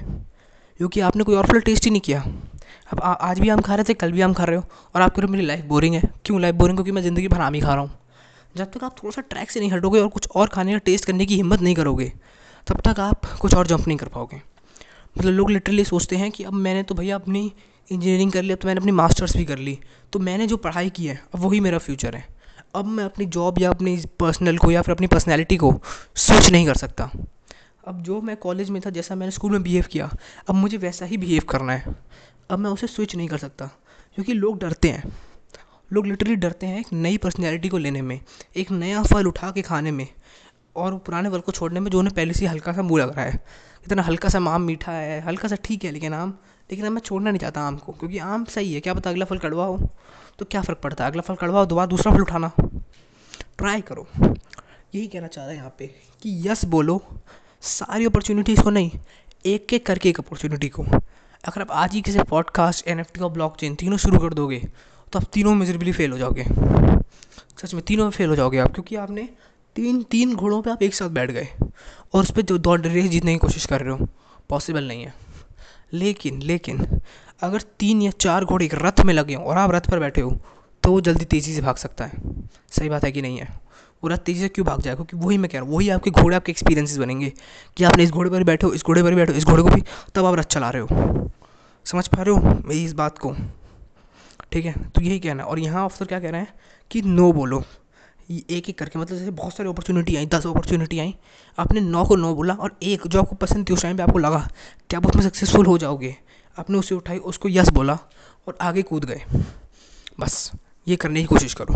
क्योंकि 0.81 1.01
आपने 1.03 1.25
कोई 1.25 1.37
और 1.37 1.47
फल 1.47 1.61
टेस्ट 1.63 1.85
ही 1.85 1.91
नहीं 1.91 2.01
किया। 2.01 2.21
अब 2.91 3.01
आज 3.03 3.41
भी 3.41 3.49
आम 3.49 3.61
खा 3.61 3.75
रहे 3.75 3.85
थे, 3.85 3.95
कल 3.95 4.13
भी 4.13 4.21
आम 4.21 4.33
खा 4.35 4.45
रहे 4.45 4.57
हो, 4.57 4.65
और 4.95 5.03
आप 5.03 5.11
कह 5.11 5.17
रहे 5.17 5.27
हो 5.27 5.33
मेरी 5.33 5.47
लाइफ 5.47 5.65
बोरिंग 5.65 5.95
है। 5.95 6.03
क्यों 6.25 6.41
लाइफ 6.41 6.55
बोरिंग 6.55 6.77
क्योंकि 6.77 6.93
मैं 6.93 7.03
ज़िंदगी 7.03 7.29
भर 7.29 7.41
आम 7.41 7.55
ही 7.55 7.61
खा 7.61 7.75
रहा 7.75 7.81
हूँ। 7.81 7.99
जब 8.55 8.71
तक 8.73 8.85
आप 8.85 8.97
थोड़ा 8.99 9.11
सा 9.13 9.23
ट्रैक 9.23 9.51
से 9.51 9.61
नहीं 9.61 9.71
हटोगे 9.71 10.01
और 10.01 10.09
कुछ 10.09 10.29
और 10.29 10.49
खाने 10.49 10.73
का 10.73 10.79
टेस्ट 10.85 11.05
करने 11.05 11.27
की 11.27 11.37
हिम्मत 11.37 11.61
नहीं 11.61 11.75
करोगे, 11.75 12.13
तब 12.67 12.81
तक 12.83 13.01
आप 13.01 13.27
कुछ 13.41 13.55
और 13.55 13.67
जंप 13.67 13.87
नहीं 13.87 13.99
कर 13.99 14.09
पाओगे। 14.09 14.41
मतलब 15.17 15.33
लोग 15.33 15.51
लिटरली 15.51 15.85
सोचते 15.85 16.17
हैं 16.17 16.31
कि 16.31 16.45
अब 16.45 16.53
मैंने 16.55 16.83
तो 16.83 16.95
भैया 16.95 17.17
अपनी 17.17 17.53
इंजीनियरिंग 17.91 18.33
कर 18.33 18.43
ली 18.43 18.53
अब 18.53 18.59
तो 18.59 18.69
मैंने 18.69 18.81
अपनी 18.81 18.93
मास्टर्स 18.93 19.37
भी 19.37 19.45
कर 19.45 19.59
ली। 19.59 19.79
तो 20.13 20.19
मैंने 20.19 20.47
जो 20.47 20.57
पढ़ाई 20.57 20.91
की 20.91 21.07
है, 21.07 21.23
अब 21.35 21.41
वही 21.41 21.61
मेरा 21.61 21.79
फ्यूचर 21.79 22.15
है। 22.15 22.25
अब 22.75 22.85
मैं 22.85 23.05
अपनी 23.05 23.27
जॉब 23.27 23.59
या 23.59 23.71
अपनी 23.71 23.97
पर्सनल 24.21 24.59
को 24.59 24.71
या 24.71 24.83
फिर 24.83 24.95
अपनी 24.95 25.07
पर्सनैलिटी 25.07 25.57
को 25.57 25.81
स्विच 26.17 26.51
नहीं 26.51 26.67
कर 26.67 26.75
सकता। 26.75 27.11
अब 27.87 28.03
जो 28.03 28.21
मैं 28.21 28.37
कॉलेज 28.37 28.71
में 28.71 28.83
था, 28.87 28.91
जैसा 28.91 29.15
मैंने 29.15 29.33
स्कूल 29.33 29.53
में 29.53 29.63
बिहेव 29.63 29.85
किया, 29.91 30.11
अब 30.49 30.55
मुझे 30.55 30.77
वैसा 30.77 31.05
ही 31.05 31.17
बिहेव 31.17 31.43
करना 31.49 31.73
है। 31.73 31.95
अब 32.51 32.59
मैं 32.59 32.71
उसे 32.71 32.87
स्विच 32.87 33.17
नहीं 33.17 33.29
कर 33.29 33.39
सकता, 33.39 33.67
क्योंकि 34.15 34.33
लोग 34.33 34.59
डरते 34.59 34.89
हैं। 34.89 35.13
लोग 35.93 36.07
लिटरली 36.07 36.37
डरते 36.37 36.67
हैं 36.67 36.81
एक 36.81 36.93
नई 36.93 37.17
पर्सनैलिटी 37.17 37.69
को 37.69 37.79
लेने 37.79 38.03
में, 38.03 38.21
एक 38.57 38.71
नया 38.71 39.03
फल 39.03 39.27
उठा 39.27 39.51
के 39.51 39.63
खाने 39.63 39.91
में, 39.91 40.09
और 40.77 40.99
पुराने 40.99 41.31
फल 41.31 41.41
को 41.41 41.53
छोड़ने 41.53 41.81
में 41.81 41.91
जो 41.91 41.99
उन्हें 41.99 42.15
पहले 42.15 42.35
से 42.35 42.47
हल्का 42.47 42.73
सा 42.73 42.83
मुँह 42.83 43.03
लग 43.03 43.17
रहा 43.17 43.25
है। 43.25 43.45
इतना 43.85 44.03
हल्का 44.03 44.29
सा 44.29 44.39
आम 44.49 44.63
मीठा 44.63 44.93
है, 44.93 45.21
हल्का 45.21 45.49
सा 45.49 45.57
ठीक 45.65 45.85
है 45.85 45.91
लेकिन 45.91 46.15
आम, 46.15 46.31
लेकिन 46.71 46.87
अब 46.87 46.93
मैं 46.93 47.01
छोड़ना 47.01 47.31
नहीं 47.31 47.41
चाहता 47.41 47.61
आम 47.61 47.77
को, 47.77 47.93
क्योंकि 47.93 48.19
आम 48.21 48.45
सही 48.47 48.73
है। 48.75 48.81
क्या 48.81 48.95
पता 48.95 49.11
अगला 49.11 49.25
फल 49.25 49.39
कड़वा 49.39 49.65
हो 49.67 49.79
तो 50.39 50.45
क्या 50.45 50.61
फ़र्क 50.63 50.79
पड़ता 50.79 51.05
है? 51.05 51.11
अगला 51.11 51.23
फल 51.23 51.35
कड़वा 51.37 51.61
हो, 51.61 51.67
दोबारा 51.67 51.87
दूसरा 51.87 52.13
फल 52.13 52.21
उठाना। 52.21 52.53
ट्राई 53.59 53.81
करो। 53.83 54.07
यही 54.95 55.07
कहना 55.07 55.27
चाह 55.27 55.45
रहा 55.45 55.53
है 55.53 55.57
यहाँ 55.59 55.75
पे 55.79 55.87
कि 56.23 56.43
यस 56.49 56.65
बोलो, 56.67 57.01
सारी 57.63 58.05
अपॉर्चुनिटीज़ 58.07 58.61
को 58.63 58.71
नहीं 58.71 58.91
एक 59.45 59.73
एक 59.75 59.87
करके 59.87 60.09
एक 60.09 60.19
अपॉर्चुनिटी 60.21 60.69
को। 60.69 60.83
अगर 60.83 61.61
आप 61.61 61.71
आज 61.73 61.93
ही 61.95 62.01
किसी 62.03 62.23
पॉडकास्ट 62.31 62.89
एन 62.89 63.01
एफ़ 63.01 63.13
टी 63.15 63.21
और 63.21 63.31
ब्लॉक 63.31 63.57
चेन 63.57 63.75
तीनों 63.75 63.97
शुरू 63.97 64.19
कर 64.19 64.35
दोगे 64.35 64.59
तो 65.13 65.19
आप 65.19 65.25
तीनों 65.33 65.55
मिजरेबली 65.55 65.93
फेल 65.93 66.13
हो 66.13 66.19
जाओगे। 66.19 66.45
सच 67.59 67.75
में 67.75 67.83
तीनों 67.85 68.05
में 68.05 68.11
फेल 68.11 68.29
हो 68.29 68.37
जाओगे 68.37 68.59
आप, 68.59 68.73
क्योंकि 68.73 68.97
आपने 68.97 69.29
तीन 69.77 70.03
तीन 70.03 70.35
घोड़ों 70.37 70.61
पे 70.63 70.71
आप 70.71 70.83
एक 70.83 70.95
साथ 70.95 71.09
बैठ 71.09 71.31
गए 71.31 71.49
और 72.13 72.23
उस 72.23 72.31
पर 72.31 72.43
जो 72.43 72.59
दौड़ 72.59 72.81
रेस 72.81 73.11
जीतने 73.11 73.33
की 73.33 73.39
कोशिश 73.39 73.67
कर 73.67 73.81
रहे 73.81 73.97
हो। 73.97 74.09
पॉसिबल 74.49 74.85
नहीं 74.85 75.03
है। 75.03 75.15
लेकिन 75.93 76.43
लेकिन, 76.43 77.01
अगर 77.43 77.61
तीन 77.79 78.03
या 78.03 78.11
चार 78.11 78.45
घोड़े 78.45 78.65
एक 78.67 78.75
रथ 78.75 79.01
में 79.05 79.15
लगे 79.15 79.35
हों 79.35 79.45
और 79.45 79.59
आप 79.59 79.71
रथ 79.71 79.91
पर 79.91 79.99
बैठे 79.99 80.21
हो 80.21 80.39
तो 80.83 80.93
वो 80.93 81.01
जल्दी 81.01 81.25
तेज़ी 81.25 81.55
से 81.55 81.61
भाग 81.61 81.77
सकता 81.77 82.05
है। 82.05 82.13
सही 82.71 82.89
बात 82.89 83.05
है 83.05 83.13
कि 83.13 83.23
नहीं 83.23 83.39
है? 83.39 83.49
वो 84.05 84.09
रथ 84.09 84.19
तेज़ी 84.19 84.41
से 84.41 84.49
क्यों 84.49 84.67
भाग 84.67 84.81
जाएगा 84.81 85.05
क्योंकि 85.05 85.27
वही 85.27 85.39
मैं 85.39 85.51
कह 85.51 85.59
रहा 85.59 85.67
हूँ, 85.67 85.77
वही 85.77 85.89
आपके 85.89 86.11
घोड़े, 86.11 86.37
आपके 86.37 86.53
एक्सपीरियंसेस 86.53 86.97
बनेंगे 86.99 87.33
कि 87.77 87.85
आपने 87.85 88.03
इस 88.03 88.11
घोड़े 88.11 88.31
पर 88.31 88.45
बैठो 88.45 88.73
इस 88.73 88.85
घोड़े 88.85 89.03
पर 89.03 89.15
बैठो 89.15 89.33
इस 89.33 89.45
घोड़े 89.45 89.63
को 89.63 89.69
भी, 89.69 89.83
तब 90.15 90.25
आप 90.25 90.35
रथ 90.35 90.43
चला 90.43 90.71
रहे 90.71 90.83
हो। 90.83 91.31
समझ 91.85 92.07
पा 92.09 92.23
रहे 92.23 92.35
हो 92.35 92.63
मेरी 92.67 92.85
इस 92.85 92.93
बात 92.93 93.19
को? 93.19 93.35
ठीक 94.53 94.65
है 94.65 94.73
तो 94.89 95.01
यही 95.01 95.19
कहना 95.19 95.43
है। 95.43 95.49
और 95.49 95.59
यहाँ 95.59 95.85
अफसर 95.85 96.05
क्या 96.05 96.21
कह 96.21 96.31
रहे 96.31 96.41
हैं 96.41 96.55
कि 96.91 97.03
नो 97.03 97.33
बोलो। 97.33 97.63
एक 98.31 98.69
एक 98.69 98.79
करके 98.79 98.99
मतलब 98.99 99.19
जैसे 99.19 99.31
बहुत 99.31 99.55
सारी 99.55 99.69
अपॉर्चुनिटी 99.69 100.17
आई, 100.17 100.27
दस 100.27 100.47
अपॉर्चुनिटी 100.47 100.99
आई। 100.99 101.15
आपने 101.59 101.81
नौ 101.81 102.05
को 102.05 102.17
नौ 102.17 102.35
बोला 102.35 102.55
और 102.55 102.77
एक 102.83 103.07
जो 103.07 103.21
आपको 103.21 103.37
पसंद 103.37 103.69
थी 103.69 103.73
उस 103.73 103.83
टाइम 103.83 103.97
पे 103.97 104.03
आपको 104.03 104.19
लगा 104.19 104.49
कि 104.91 104.97
आप 104.97 105.07
उसमें 105.07 105.23
सक्सेसफुल 105.23 105.67
हो 105.67 105.79
जाओगे? 105.79 106.17
आपने 106.59 106.79
उसे 106.79 106.95
उठाई, 106.95 107.19
उसको 107.19 107.49
यस 107.49 107.69
बोला 107.69 107.99
और 108.49 108.59
आगे 108.61 108.83
कूद 108.83 109.05
गए। 109.05 109.23
बस, 110.21 110.53
ये 110.89 110.97
करने 110.97 111.21
की 111.21 111.27
कोशिश 111.27 111.55
करो। 111.55 111.75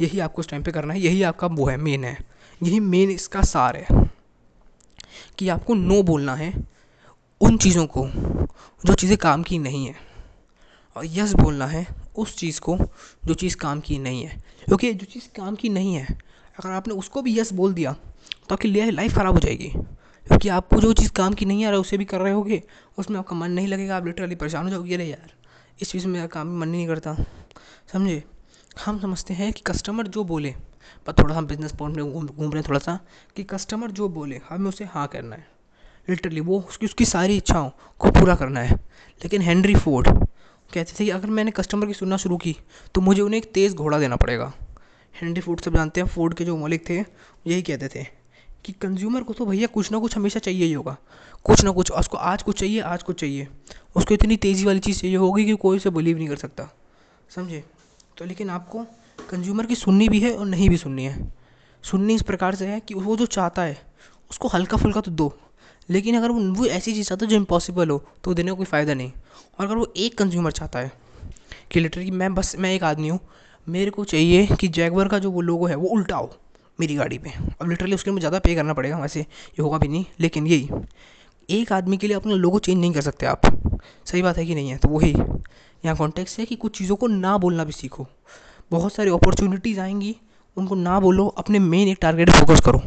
यही 0.00 0.18
आपको 0.20 0.40
उस 0.40 0.48
टाइम 0.48 0.62
पे 0.62 0.72
करना 0.72 0.94
है, 0.94 1.00
यही 1.00 1.22
आपका 1.22 1.46
वो 1.46 1.66
है 1.66 1.76
मेन 1.76 2.04
है। 2.04 2.16
यही 2.62 2.80
मेन 2.80 3.10
इसका 3.10 3.42
सार 3.42 3.76
है 3.76 4.08
कि 5.38 5.48
आपको 5.48 5.74
नो 5.74 6.02
बोलना 6.02 6.34
है 6.34 6.52
उन 7.40 7.56
चीज़ों 7.56 7.86
को, 7.86 8.06
जो 8.84 8.94
चीज़ें 8.94 9.16
काम 9.18 9.42
की 9.42 9.58
नहीं 9.58 9.86
है। 9.86 9.94
और 10.96 11.06
यस 11.06 11.32
बोलना 11.32 11.66
है 11.66 11.86
उस 12.18 12.36
चीज़ 12.36 12.60
को, 12.60 12.76
जो 13.24 13.34
चीज़ 13.34 13.56
काम 13.56 13.80
की 13.80 13.98
नहीं 13.98 14.22
है। 14.22 14.42
क्योंकि 14.64 14.92
जो 14.94 15.06
चीज़ 15.06 15.28
काम 15.36 15.54
की 15.54 15.68
नहीं 15.68 15.94
है, 15.94 16.06
अगर 16.58 16.70
आपने 16.70 16.94
उसको 16.94 17.22
भी 17.22 17.38
यस 17.38 17.52
बोल 17.52 17.74
दिया 17.74 17.92
तो 18.48 18.54
आपकी 18.54 18.90
लाइफ 18.90 19.14
ख़राब 19.14 19.34
हो 19.34 19.40
जाएगी। 19.40 19.68
क्योंकि 20.26 20.48
आपको 20.48 20.80
जो 20.80 20.92
चीज़ 20.92 21.12
काम 21.12 21.34
की 21.34 21.44
नहीं 21.44 21.64
आ 21.64 21.70
रहा 21.70 21.80
उसे 21.80 21.98
भी 21.98 22.04
कर 22.04 22.20
रहे 22.20 22.32
होगे, 22.32 22.62
उसमें 22.98 23.18
आपका 23.18 23.36
मन 23.36 23.50
नहीं 23.50 23.66
लगेगा, 23.66 23.96
आप 23.96 24.06
लिटरली 24.06 24.34
परेशान 24.34 24.64
हो 24.64 24.70
जाओगे, 24.70 24.94
अरे 24.94 25.04
यार, 25.04 25.32
इस 25.80 25.90
चीज़ 25.90 26.06
में 26.06 26.12
मेरा 26.12 26.26
काम 26.26 26.58
मन 26.58 26.68
नहीं 26.68 26.86
करता। 26.86 27.16
समझे? 27.92 28.24
हम 28.84 29.00
समझते 29.00 29.34
हैं 29.34 29.52
कि 29.52 29.62
कस्टमर 29.66 30.06
जो 30.06 30.24
बोले, 30.24 30.54
पर 31.06 31.12
थोड़ा 31.12 31.34
हम 31.34 31.46
बिज़नेस 31.46 31.72
पॉइंट 31.72 31.96
में 31.96 32.12
घूम 32.12 32.26
रहे 32.26 32.60
हैं 32.60 32.64
थोड़ा 32.68 32.78
सा, 32.78 32.98
कि 33.36 33.42
कस्टमर 33.44 33.90
जो 33.90 34.08
बोले, 34.08 34.40
हमें 34.48 34.68
उसे 34.68 34.84
हाँ 34.84 35.06
करना 35.06 35.36
है। 35.36 35.48
लिटरली 36.10 36.40
वो, 36.40 36.60
उसकी 36.68 36.86
उसकी 36.86 37.04
सारी 37.04 37.36
इच्छाओं 37.36 37.70
को 37.98 38.10
पूरा 38.10 38.34
करना 38.34 38.60
है। 38.60 38.74
लेकिन 39.24 39.42
हेनरी 39.42 39.74
फोर्ड 39.74 40.27
कहते 40.74 40.92
थे 41.00 41.10
अगर 41.10 41.26
मैंने 41.26 41.50
कस्टमर 41.50 41.86
की 41.86 41.94
सुनना 41.94 42.16
शुरू 42.16 42.36
की 42.36 42.56
तो 42.94 43.00
मुझे 43.00 43.22
उन्हें 43.22 43.40
एक 43.40 43.52
तेज़ 43.52 43.74
घोड़ा 43.74 43.98
देना 43.98 44.16
पड़ेगा। 44.16 44.52
हेनरी 45.20 45.40
फोर्ड 45.40 45.60
सब 45.60 45.74
जानते 45.74 46.00
हैं 46.00 46.08
फोर्ड 46.08 46.34
के 46.34 46.44
जो 46.44 46.56
मालिक 46.56 46.88
थे, 46.88 47.00
यही 47.46 47.62
कहते 47.62 47.88
थे 47.88 48.06
कि 48.64 48.72
कंज्यूमर 48.72 49.22
को 49.22 49.32
तो 49.32 49.46
भैया 49.46 49.66
कुछ 49.66 49.92
ना 49.92 49.98
कुछ 49.98 50.16
हमेशा 50.16 50.40
चाहिए 50.40 50.64
ही 50.64 50.72
होगा। 50.72 50.96
कुछ 51.44 51.64
ना 51.64 51.70
कुछ, 51.70 51.90
उसको 51.90 52.16
आज 52.16 52.42
कुछ 52.42 52.60
चाहिए, 52.60 52.80
आज 52.80 53.02
कुछ 53.02 53.20
चाहिए। 53.20 53.48
उसको 53.96 54.14
इतनी 54.14 54.36
तेज़ी 54.36 54.64
वाली 54.64 54.78
चीज़ 54.78 55.00
चाहिए 55.00 55.16
होगी 55.16 55.44
कि 55.44 55.52
कोई 55.52 55.76
उसे 55.76 55.90
बिलीव 55.90 56.16
नहीं 56.18 56.28
कर 56.28 56.36
सकता। 56.36 56.68
समझे? 57.34 57.64
तो 58.18 58.24
लेकिन 58.24 58.50
आपको 58.50 58.86
कंज्यूमर 59.30 59.66
की 59.66 59.74
सुननी 59.74 60.08
भी 60.08 60.20
है 60.20 60.36
और 60.36 60.46
नहीं 60.46 60.68
भी 60.70 60.76
सुननी 60.76 61.04
है। 61.04 61.34
सुननी 61.82 62.14
इस 62.14 62.22
प्रकार 62.22 62.54
से 62.54 62.66
है 62.66 62.80
कि 62.80 62.94
वो 62.94 63.16
जो 63.16 63.26
चाहता 63.26 63.62
है, 63.62 63.82
उसको 64.30 64.48
हल्का 64.48 64.76
फुल्का 64.76 65.00
तो 65.00 65.10
दो। 65.10 65.38
लेकिन 65.88 66.16
अगर 66.16 66.30
वो 66.30 66.40
वो 66.52 66.66
ऐसी 66.66 66.92
चीज़ 66.92 67.08
चाहता 67.08 67.26
है 67.26 67.30
जो 67.30 67.36
इम्पॉसिबल 67.36 67.90
हो 67.90 68.02
तो 68.24 68.34
देने 68.34 68.50
का 68.50 68.56
कोई 68.56 68.66
फ़ायदा 68.66 68.94
नहीं। 68.94 69.12
और 69.58 69.66
अगर 69.66 69.76
वो 69.76 69.92
एक 69.96 70.18
कंज्यूमर 70.18 70.52
चाहता 70.52 70.78
है 70.78 70.92
कि 71.72 71.80
लिटरली 71.80 72.10
मैं 72.12 72.34
बस 72.34 72.54
मैं 72.58 72.74
एक 72.74 72.84
आदमी 72.84 73.08
हूँ, 73.08 73.18
मेरे 73.66 73.90
को 73.90 74.04
चाहिए 74.04 74.46
कि 74.60 74.68
जैगवर 74.68 75.08
का 75.08 75.18
जो 75.18 75.30
वो 75.30 75.40
लोगो 75.40 75.66
है, 75.66 75.74
वो 75.76 75.88
उल्टा 75.88 76.16
हो 76.16 76.30
मेरी 76.78 76.94
गाड़ी 76.94 77.18
पे। 77.18 77.30
अब 77.60 77.68
लिटरली 77.68 77.94
उसके 77.94 78.10
लिए 78.10 78.14
मुझे 78.14 78.20
ज़्यादा 78.20 78.38
पे 78.38 78.54
करना 78.54 78.74
पड़ेगा 78.74 78.98
वैसे 78.98 79.20
ये 79.20 79.62
होगा 79.62 79.78
भी 79.78 79.88
नहीं, 79.88 80.04
लेकिन 80.20 80.46
यही, 80.46 80.68
एक 81.48 81.72
आदमी 81.72 81.96
के 81.96 82.06
लिए 82.06 82.16
अपना 82.16 82.34
लोगो 82.34 82.58
चेंज 82.58 82.78
नहीं 82.78 82.92
कर 82.92 83.00
सकते 83.00 83.26
आप। 83.26 83.40
सही 84.06 84.22
बात 84.22 84.38
है 84.38 84.44
कि 84.46 84.54
नहीं 84.54 84.68
है? 84.68 84.76
तो 84.76 84.88
वही, 84.88 85.12
यहाँ 85.84 85.96
कॉन्टेक्स 85.96 86.38
है 86.38 86.44
कि 86.46 86.56
कुछ 86.56 86.78
चीज़ों 86.78 86.96
को 86.96 87.06
ना 87.06 87.36
बोलना 87.38 87.64
भी 87.64 87.72
सीखो। 87.72 88.06
बहुत 88.70 88.94
सारी 88.94 89.10
अपॉर्चुनिटीज़ 89.10 89.80
आएँगी, 89.80 90.14
उनको 90.56 90.74
ना 90.74 90.98
बोलो, 91.00 91.26
अपने 91.38 91.58
मेन 91.58 91.88
एक 91.88 91.98
टारगेट 92.00 92.30
फोकस 92.30 92.60
करो। 92.60 92.82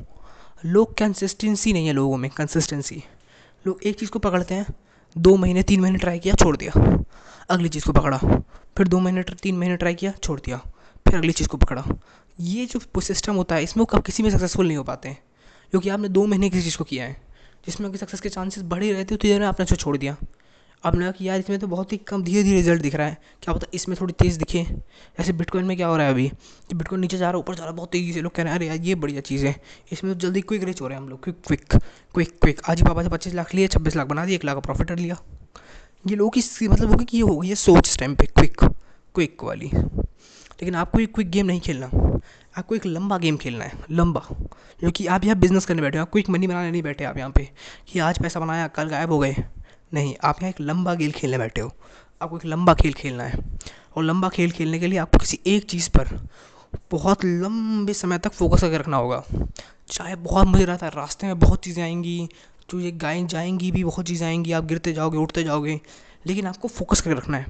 लोग 0.65 0.97
कंसिस्टेंसी 0.97 1.73
नहीं 1.73 1.87
है 1.87 1.93
लोगों 1.93 2.17
में 2.17 2.31
कंसिस्टेंसी 2.31 3.03
लोग 3.67 3.79
एक 3.83 3.99
चीज़ 3.99 4.09
को 4.09 4.19
पकड़ते 4.19 4.55
हैं, 4.55 4.65
दो 5.17 5.35
महीने, 5.37 5.63
तीन 5.63 5.81
महीने 5.81 5.97
ट्राई 5.97 6.19
किया, 6.19 6.33
छोड़ 6.33 6.57
दिया। 6.57 7.03
अगली 7.49 7.69
चीज़ 7.69 7.85
को 7.85 7.91
पकड़ा, 7.91 8.17
फिर 8.77 8.87
दो 8.87 8.99
महीने, 8.99 9.23
तीन 9.23 9.57
महीने 9.57 9.77
ट्राई 9.77 9.95
किया, 9.95 10.11
छोड़ 10.23 10.39
दिया, 10.39 10.57
फिर 11.07 11.15
अगली 11.15 11.31
चीज़ 11.31 11.47
को 11.47 11.57
पकड़ा। 11.57 11.85
ये 12.39 12.65
जो 12.65 13.01
सिस्टम 13.01 13.35
होता 13.35 13.55
है, 13.55 13.63
इसमें 13.63 13.85
कब 13.85 14.03
किसी 14.03 14.23
में 14.23 14.29
सक्सेसफुल 14.29 14.67
नहीं 14.67 14.77
हो 14.77 14.83
पाते 14.83 15.09
हैं। 15.09 15.23
क्योंकि 15.71 15.89
आपने 15.89 16.09
दो 16.09 16.25
महीने 16.25 16.49
किसी 16.49 16.63
चीज़ 16.63 16.77
को 16.77 16.83
किया 16.83 17.05
है, 17.05 17.21
जिसमें 17.65 17.87
आपकी 17.87 17.97
सक्सेस 17.97 18.21
के 18.21 18.29
चांसेस 18.29 18.63
बढ़े 18.63 18.91
रहते 18.91 19.15
हो 19.15 19.17
तो 19.17 19.27
इधर 19.27 19.43
आपने 19.43 19.63
उसको 19.63 19.75
छोड़ 19.75 19.97
दिया। 19.97 20.17
अब 20.83 20.95
लगा 20.95 21.11
कि 21.11 21.29
यार 21.29 21.39
इसमें 21.39 21.59
तो 21.59 21.67
बहुत 21.67 21.93
ही 21.93 21.97
कम 21.97 22.23
धीरे 22.23 22.43
धीरे 22.43 22.55
रिज़ल्ट 22.55 22.81
दिख 22.81 22.95
रहा 22.95 23.07
है। 23.07 23.17
क्या 23.41 23.53
पता 23.53 23.67
इसमें 23.73 23.97
थोड़ी 24.01 24.13
तेज़ 24.13 24.37
दिखे। 24.37 24.63
जैसे 24.63 25.33
बिटकॉइन 25.33 25.65
में 25.65 25.77
क्या 25.77 25.87
हो 25.87 25.97
रहा 25.97 26.05
है 26.05 26.11
अभी? 26.11 26.29
कि 26.69 26.75
बिटकॉइन 26.75 27.01
नीचे 27.01 27.17
जा 27.17 27.25
रहा 27.25 27.31
है, 27.31 27.37
ऊपर 27.37 27.55
जा 27.55 27.63
रहा 27.63 27.71
है, 27.71 27.77
बहुत 27.77 27.91
तेज़ी 27.91 28.13
से 28.13 28.21
लोग 28.21 28.35
कह 28.35 28.43
रहे 28.43 28.51
हैं, 28.51 28.59
अरे 28.59 28.67
यार, 28.67 28.77
ये 28.77 28.95
बढ़िया 28.95 29.21
चीज़ 29.21 29.45
है। 29.45 29.61
इसमें 29.91 30.13
तो 30.13 30.19
जल्दी 30.19 30.41
क्विक 30.41 30.63
रिच 30.63 30.81
हो 30.81 30.87
रहे 30.87 30.97
हैं 30.97 31.03
हम 31.03 31.09
लोग। 31.09 31.23
क्विक 31.23 31.35
क्विक 31.47 31.65
क्विक 32.13 32.39
क्विक 32.41 32.61
आज 32.69 32.81
ही 32.81 32.87
पापा 32.87 33.03
से 33.03 33.09
पच्चीस 33.09 33.33
लाख 33.33 33.55
लिए, 33.55 33.67
छब्बीस 33.67 33.95
लाख 33.95 34.07
बना 34.07 34.25
दिए, 34.25 34.35
एक 34.35 34.45
लाख 34.45 34.55
का 34.55 34.59
प्रॉफिट 34.59 34.87
कर 34.87 34.97
लिया। 34.97 35.17
ये 36.07 36.15
लोग 36.15 36.33
की 36.37 36.67
मतलब 36.67 36.91
होगी 36.91 37.05
कि 37.05 37.17
ये 37.17 37.23
हो 37.23 37.37
गई 37.37 37.49
है 37.49 37.55
सोच 37.55 37.89
इस 37.89 37.97
टाइम 37.97 38.15
पे 38.15 38.25
क्विक 38.25 38.57
क्विक 39.15 39.43
वाली। 39.43 39.71
लेकिन 40.61 40.75
आपको 40.75 40.99
ये 40.99 41.05
क्विक 41.05 41.29
गेम 41.29 41.45
नहीं 41.45 41.61
खेलना। 41.61 41.89
आपको 42.57 42.75
एक 42.75 42.85
लंबा 42.85 43.17
गेम 43.17 43.37
खेलना 43.37 43.65
है, 43.65 43.71
लंबा। 43.91 44.27
क्योंकि 44.79 45.07
आप 45.07 45.23
यहाँ 45.23 45.37
बिज़नेस 45.37 45.65
करने 45.65 45.81
बैठे 45.81 45.97
हो 45.97 46.05
क्विक 46.05 46.29
मनी 46.29 46.47
बनाने 46.47 46.71
नहीं 46.71 46.83
बैठे 46.83 47.03
आप 47.03 47.17
यहाँ 47.17 47.29
पे। 47.29 47.49
कि 47.87 47.99
आज 47.99 48.19
पैसा 48.19 48.39
बनाया, 48.39 48.67
कल 48.67 48.83
गायब 48.83 49.11
हो 49.11 49.19
गए। 49.19 49.35
नहीं, 49.93 50.15
आप 50.23 50.41
यहाँ 50.41 50.49
एक 50.49 50.61
लंबा 50.61 50.95
खेल 50.95 51.11
खेलने 51.11 51.37
बैठे 51.37 51.61
हो। 51.61 51.71
आपको 52.21 52.37
एक 52.37 52.45
लंबा 52.45 52.73
खेल 52.73 52.93
खेलना 52.93 53.23
है। 53.23 53.39
और 53.95 54.03
लंबा 54.03 54.29
खेल 54.29 54.51
खेलने 54.51 54.79
के 54.79 54.87
लिए 54.87 54.99
आपको 54.99 55.17
किसी 55.17 55.39
एक 55.47 55.63
चीज़ 55.63 55.89
पर 55.89 56.27
बहुत 56.91 57.25
लंबे 57.25 57.93
समय 57.93 58.17
तक 58.17 58.31
फोकस 58.31 58.61
करके 58.61 58.77
रखना 58.77 58.97
होगा। 58.97 59.23
चाहे 59.89 60.15
बहुत 60.15 60.47
मज़े 60.47 60.65
रहता 60.65 60.85
है 60.85 60.91
रास्ते 60.95 61.27
में 61.27 61.39
बहुत 61.39 61.63
चीज़ें 61.63 61.83
आएँगी, 61.83 62.29
जो 62.71 62.79
ये 62.79 62.91
गाय 62.91 63.23
जाएँगी 63.23 63.71
भी 63.71 63.83
बहुत 63.83 64.05
चीज़ें 64.05 64.27
आएँगी, 64.27 64.51
आप 64.51 64.65
गिरते 64.65 64.93
जाओगे 64.93 65.17
उठते 65.17 65.43
जाओगे, 65.43 65.81
लेकिन 66.27 66.47
आपको 66.47 66.67
फोकस 66.67 67.01
करके 67.01 67.17
रखना 67.17 67.37
है। 67.37 67.45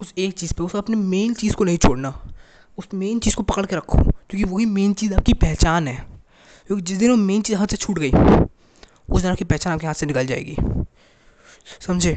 उस 0.00 0.14
एक 0.18 0.32
चीज़ 0.32 0.54
पे, 0.54 0.62
उस 0.62 0.76
अपने 0.76 0.96
मेन 0.96 1.34
चीज़ 1.34 1.54
को 1.54 1.64
नहीं 1.64 1.78
छोड़ना। 1.78 2.22
उस 2.78 2.88
मेन 2.94 3.18
चीज़ 3.18 3.36
को 3.36 3.42
पकड़ 3.42 3.66
के 3.66 3.76
रखो, 3.76 3.98
क्योंकि 4.02 4.44
वही 4.44 4.66
मेन 4.66 4.92
चीज़ 4.92 5.14
आपकी 5.14 5.32
पहचान 5.32 5.88
है। 5.88 6.06
क्योंकि 6.66 6.84
जिस 6.84 6.98
दिन 6.98 7.10
वो 7.10 7.16
मेन 7.16 7.42
चीज़ 7.42 7.58
हाथ 7.58 7.66
से 7.66 7.76
छूट 7.76 7.98
गई, 7.98 8.10
उस 9.10 9.22
दिन 9.22 9.30
आपकी 9.30 9.44
पहचान 9.44 9.74
आपके 9.74 9.86
हाथ 9.86 9.94
से 9.94 10.06
निकल 10.06 10.26
जाएगी। 10.26 10.56
समझे? 11.80 12.14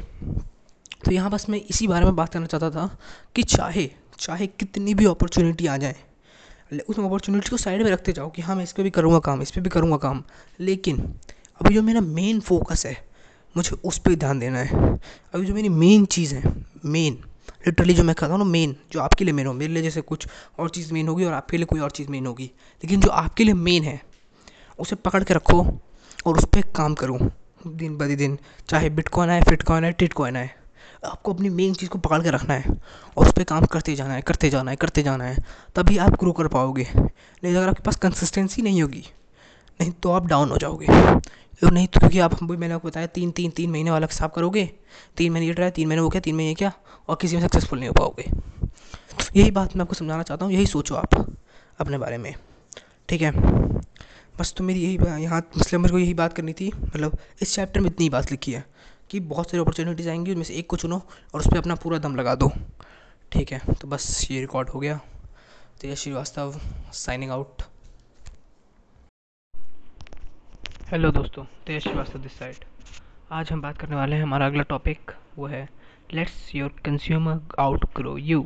तो 1.06 1.12
यहाँ 1.12 1.30
बस 1.32 1.46
मैं 1.50 1.62
इसी 1.62 1.88
बारे 1.88 2.06
में 2.06 2.16
बात 2.16 2.34
करना 2.34 2.46
चाहता 2.46 2.70
था 2.70 2.98
कि 3.36 3.44
चाहे 3.44 3.90
चाहे 4.20 4.48
कितनी 4.48 4.94
भी 4.94 5.06
अपॉर्चुनिटी 5.06 5.68
आ 5.68 5.78
जाए 5.78 5.96
उस 6.90 7.00
अपॉर्चुनिटी 7.00 7.50
को 7.50 7.58
साइड 7.58 7.82
में 7.84 7.90
रखते 7.92 8.12
जाओ 8.12 8.30
कि 8.30 8.42
हाँ 8.42 8.56
मैं 8.56 8.64
इस 8.64 8.72
पर 8.72 8.84
भी 8.84 8.90
करूँगा 8.90 9.20
काम, 9.20 9.42
इस 9.42 9.52
पर 9.52 9.62
भी 9.62 9.70
करूँगा 9.70 9.98
काम। 9.98 10.24
लेकिन 10.60 10.98
अभी 11.62 11.74
जो 11.74 11.82
मेरा 11.82 12.02
मेन 12.02 12.40
फोकस 12.40 12.86
है, 12.86 12.96
मुझे 13.56 13.76
उस 13.86 13.98
पर 13.98 14.16
ध्यान 14.16 14.40
देना 14.40 14.60
है। 14.60 15.00
अभी 15.34 15.46
जो 15.46 15.54
मेरी 15.54 15.70
मेन 15.70 16.06
चीज़ 16.06 16.36
है 16.36 16.54
मेन 16.86 17.18
लिटरली 17.68 17.94
जो 17.94 18.04
मैं 18.04 18.16
कहता 18.16 18.34
हूँ 18.34 18.38
ना 18.38 18.46
मेन 18.46 18.76
जो 18.92 19.00
आपके 19.00 19.26
लिए 19.26 19.34
मेन 19.34 19.48
हो, 19.48 19.54
मेरे 19.54 19.74
लिए 19.74 19.84
जैसे 19.84 20.02
कुछ 20.02 20.28
और 20.60 20.70
चीज़ 20.70 20.94
मेन 20.94 21.08
होगी 21.08 21.26
और 21.26 21.34
आपके 21.34 21.58
लिए 21.58 21.66
कोई 21.66 21.80
और 21.80 21.92
चीज़ 21.92 22.10
मेन 22.10 22.26
होगी। 22.26 22.52
लेकिन 22.84 23.02
जो 23.02 23.10
आपके 23.10 23.44
लिए 23.44 23.54
मेन 23.54 23.84
है, 23.84 24.02
उसे 24.80 24.96
पकड़ 24.96 25.24
के 25.24 25.34
रखो 25.34 25.62
और 26.26 26.38
उस 26.38 26.46
पर 26.46 26.62
काम 26.76 26.94
करो। 26.94 27.20
दिन 27.67 27.98
ब 27.98 28.08
दिन, 28.15 28.38
चाहे 28.70 28.89
बिटकॉइन 28.89 29.29
आए 29.29 29.41
फिटकॉइन 29.41 29.86
आए 29.86 29.91
टिटकॉइन 29.93 30.36
आए, 30.38 30.50
आपको 31.05 31.34
अपनी 31.34 31.50
मेन 31.50 31.74
चीज़ 31.74 31.89
को 31.89 32.00
पकड़ 32.00 32.22
के 32.24 32.32
रखना 32.32 32.53
है 32.53 32.72
और 33.17 33.25
उस 33.25 33.32
पर 33.34 33.43
काम 33.43 33.65
करते 33.65 33.96
जाना 33.96 34.13
है, 34.13 34.22
करते 34.22 34.50
जाना 34.50 34.72
है, 34.72 34.77
करते 34.77 35.03
जाना 35.03 35.24
है, 35.24 35.43
तभी 35.75 35.98
आप 35.98 36.20
ग्रो 36.20 36.32
कर 36.32 36.48
पाओगे। 36.48 36.88
नहीं 36.96 37.55
अगर 37.55 37.70
आपके 37.70 37.84
पास 37.84 37.96
कंसिस्टेंसी 37.96 38.62
नहीं 38.62 38.82
होगी, 38.82 39.03
नहीं 39.79 39.91
तो 39.93 40.12
आप 40.12 40.27
डाउन 40.27 40.51
हो 40.51 40.58
जाओगे। 40.58 40.88
तो 41.62 41.70
नहीं 41.70 41.88
तो 41.88 42.00
क्योंकि 42.00 42.20
आप 42.20 42.43
भी 42.43 42.58
मैंने 42.58 42.74
आपको 42.74 42.88
बताया, 42.88 43.08
तीन 43.08 43.32
तीन 43.32 43.51
तीन 43.51 43.72
महीने 43.72 43.91
वाला 43.91 44.08
हिसाब 44.12 44.32
करोगे, 44.32 44.65
तीन 45.17 45.32
महीने 45.32 45.48
ये 45.48 45.53
ट्राई 45.53 45.72
तीन 45.72 45.88
महीने 45.88 46.01
वो 46.01 46.10
क्या, 46.10 46.22
तीन 46.22 46.36
महीने 46.36 46.53
क्या, 46.53 46.72
और 47.10 47.17
किसी 47.22 47.36
में 47.36 47.43
सक्सेसफुल 47.43 47.79
नहीं 47.79 47.89
हो 47.89 47.93
पाओगे। 47.93 48.29
यही 49.36 49.51
बात 49.51 49.75
मैं 49.75 49.82
आपको 49.82 49.96
समझाना 49.96 50.24
चाहता 50.24 50.46
हूँ, 50.46 50.53
यही 50.53 50.65
सोचो 50.65 50.96
आप 50.96 51.15
अपने 51.79 51.98
बारे 51.98 52.17
में, 52.17 52.34
ठीक 53.10 53.22
है? 53.22 53.32
बस 54.36 54.54
तो 54.58 54.63
मेरी 54.63 54.80
यही 54.82 55.24
यहाँ 55.24 55.40
मतलब 55.58 55.80
मेरे 55.80 55.92
को 55.92 56.00
यही 56.00 56.13
बात 56.13 56.34
करनी 56.34 56.54
थी 56.54 56.72
मतलब 56.75 57.18
इस 57.42 57.54
चैप्टर 57.56 57.80
में 57.80 57.90
इतनी 57.90 58.10
बात 58.10 58.32
लिखी 58.32 58.52
है 58.52 58.63
कि 59.10 59.20
बहुत 59.22 59.52
सारी 59.52 59.62
अपॉर्चुनिटीज़ 59.62 60.10
आएँगी, 60.10 60.32
उनमें 60.32 60.44
से 60.44 60.54
एक 60.54 60.70
को 60.70 60.78
चुनो 60.78 60.96
और 61.34 61.40
उस 61.40 61.48
पर 61.48 61.58
अपना 61.58 61.75
पूरा 61.75 61.98
दम 61.98 62.16
लगा 62.16 62.36
दो। 62.36 62.52
ठीक 63.32 63.52
है 63.52 63.60
तो 63.74 63.88
बस 63.88 64.28
ये 64.32 64.40
रिकॉर्ड 64.40 64.70
हो 64.70 64.80
गया। 64.80 65.00
Tej 65.82 65.98
Shrivastava 65.98 66.60
signing 66.94 67.32
out 67.32 67.62
hello 70.92 71.12
दोस्तों 71.12 71.44
तेज 71.68 71.82
श्रीवास्तव 71.84 72.20
दिस 72.20 72.38
साइड 72.40 72.66
आज 73.32 73.52
हम 73.52 73.62
बात 73.62 73.78
करने 73.78 73.96
वाले 73.96 74.16
हैं, 74.16 74.24
हमारा 74.24 74.46
अगला 74.46 74.63
टॉपिक 74.63 75.12
वो 75.38 75.48
है 75.48 75.68
let's 76.13 76.56
your 76.56 76.75
consumer 76.86 77.40
outgrow 77.96 78.18
you 78.18 78.42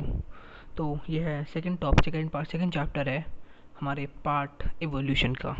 तो 0.76 0.98
ये 1.08 1.20
है 1.22 1.42
second 1.52 1.78
top 1.80 2.02
second 2.04 2.30
part 2.30 2.50
second 2.50 2.72
chapter 2.72 3.08
है। 3.08 3.24
हमारे 3.80 4.06
पार्ट 4.24 4.62
एवोल्यूशन 4.82 5.34
का। 5.34 5.52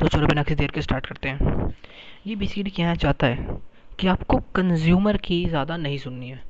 तो 0.00 0.08
चलो 0.08 0.26
बिना 0.26 0.42
किसी 0.42 0.54
देर 0.54 0.70
के 0.70 0.82
स्टार्ट 0.82 1.06
करते 1.06 1.28
हैं। 1.28 1.74
ये 2.26 2.36
बेसिकली 2.36 2.70
कहना 2.70 2.94
चाहता 2.94 3.26
है 3.26 3.60
कि 4.00 4.06
आपको 4.06 4.38
कंज्यूमर 4.54 5.16
की 5.16 5.44
ज़्यादा 5.44 5.76
नहीं 5.76 5.98
सुननी 5.98 6.28
है। 6.28 6.40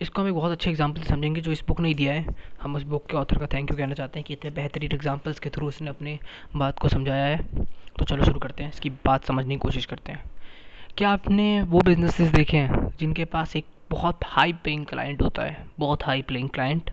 इसको 0.00 0.22
हम 0.22 0.28
एक 0.28 0.34
बहुत 0.34 0.52
अच्छे 0.52 0.70
एग्ज़ाम्पल 0.70 1.02
समझेंगे 1.02 1.40
जो 1.40 1.52
इस 1.52 1.62
बुक 1.68 1.80
ने 1.80 1.92
दिया 1.94 2.12
है। 2.12 2.34
हम 2.62 2.76
उस 2.76 2.82
बुक 2.84 3.06
के 3.06 3.16
ऑथर 3.16 3.38
का 3.38 3.46
थैंक 3.46 3.70
यू 3.70 3.76
कहना 3.76 3.94
चाहते 3.94 4.18
हैं 4.18 4.24
कि 4.26 4.34
इतने 4.34 4.50
बेहतरीन 4.50 4.92
एग्जाम्पल्स 4.94 5.38
के 5.38 5.50
थ्रू 5.50 5.68
उसने 5.68 5.90
अपने 5.90 6.18
बात 6.56 6.78
को 6.78 6.88
समझाया 6.88 7.24
है। 7.26 7.38
तो 7.98 8.04
चलो 8.04 8.24
शुरू 8.24 8.40
करते 8.40 8.62
हैं। 8.64 8.70
इसकी 8.70 8.90
बात 9.04 9.24
समझने 9.24 9.54
की 9.54 9.58
कोशिश 9.58 9.86
करते 9.86 10.12
हैं। 10.12 10.24
क्या 10.98 11.10
आपने 11.10 11.62
वो 11.62 11.80
बिजनेसेस 11.80 12.30
देखे 12.30 12.56
हैं 12.56 12.88
जिनके 13.00 13.24
पास 13.26 13.56
एक 13.56 13.66
बहुत 13.90 14.20
हाई 14.26 14.52
पेइंग 14.64 14.84
क्लाइंट 14.86 15.22
होता 15.22 15.42
है? 15.42 15.66
बहुत 15.78 16.04
हाई 16.06 16.22
पेइंग 16.22 16.48
क्लाइंट 16.48 16.90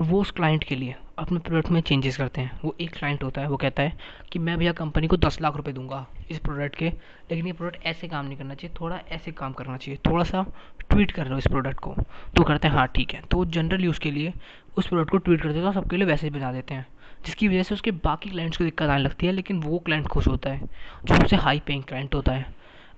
वो 0.00 0.20
उस 0.20 0.30
क्लाइंट 0.30 0.64
के 0.64 0.74
लिए। 0.74 0.94
अपने 1.18 1.38
प्रोडक्ट 1.38 1.70
में 1.70 1.80
चेंजेस 1.80 2.16
करते 2.16 2.40
हैं। 2.40 2.60
वो 2.64 2.74
एक 2.80 2.94
क्लाइंट 2.94 3.24
होता 3.24 3.40
है, 3.40 3.48
वो 3.48 3.56
कहता 3.56 3.82
है 3.82 3.96
कि 4.32 4.38
मैं 4.38 4.58
भैया 4.58 4.72
कंपनी 4.72 5.06
को 5.06 5.16
दस 5.16 5.40
लाख 5.40 5.56
रुपए 5.56 5.72
दूँगा 5.72 6.06
इस 6.30 6.38
प्रोडक्ट 6.38 6.76
के, 6.76 6.88
लेकिन 7.30 7.46
ये 7.46 7.52
प्रोडक्ट 7.52 7.86
ऐसे 7.86 8.08
काम 8.08 8.26
नहीं 8.26 8.36
करना 8.38 8.54
चाहिए, 8.54 8.76
थोड़ा 8.80 9.00
ऐसे 9.08 9.32
काम 9.32 9.52
करना 9.52 9.76
चाहिए, 9.76 9.98
थोड़ा 10.06 10.24
सा 10.24 10.44
ट्वीट 10.90 11.10
कर 11.10 11.22
रहे 11.22 11.32
हो 11.32 11.38
इस 11.38 11.46
प्रोडक्ट 11.46 11.80
को। 11.80 11.94
तो 12.36 12.42
करते 12.42 12.68
हैं 12.68 12.74
हाँ 12.74 12.86
ठीक 12.86 13.14
है। 13.14 13.20
तो 13.20 13.44
जनरल 13.44 13.84
यूज़ 13.84 14.00
के 14.00 14.10
लिए 14.10 14.32
उस 14.76 14.86
प्रोडक्ट 14.86 15.10
को 15.10 15.18
ट्वीट 15.18 15.42
कर 15.42 15.52
देते 15.52 15.66
हैं 15.66 15.72
सबके 15.72 15.96
लिए 15.96 16.14
ही 16.14 16.30
बना 16.30 16.52
देते 16.52 16.74
हैं, 16.74 16.86
जिसकी 17.26 17.48
वजह 17.48 17.62
से 17.62 17.74
उसके 17.74 17.90
बाकी 17.90 18.30
क्लाइंट्स 18.30 18.58
को 18.58 18.64
दिक्कत 18.64 18.88
आने 18.88 19.02
लगती 19.02 19.26
है, 19.26 19.32
लेकिन 19.32 19.62
वो 19.62 19.78
क्लाइंट 19.78 20.08
खुश 20.08 20.28
होता 20.28 20.50
है, 20.50 20.60
जो 21.04 21.14
सबसे 21.14 21.36
हाई 21.36 21.60
पेइंग 21.60 21.82
क्लाइंट 21.82 22.14
होता 22.14 22.32
है। 22.32 22.46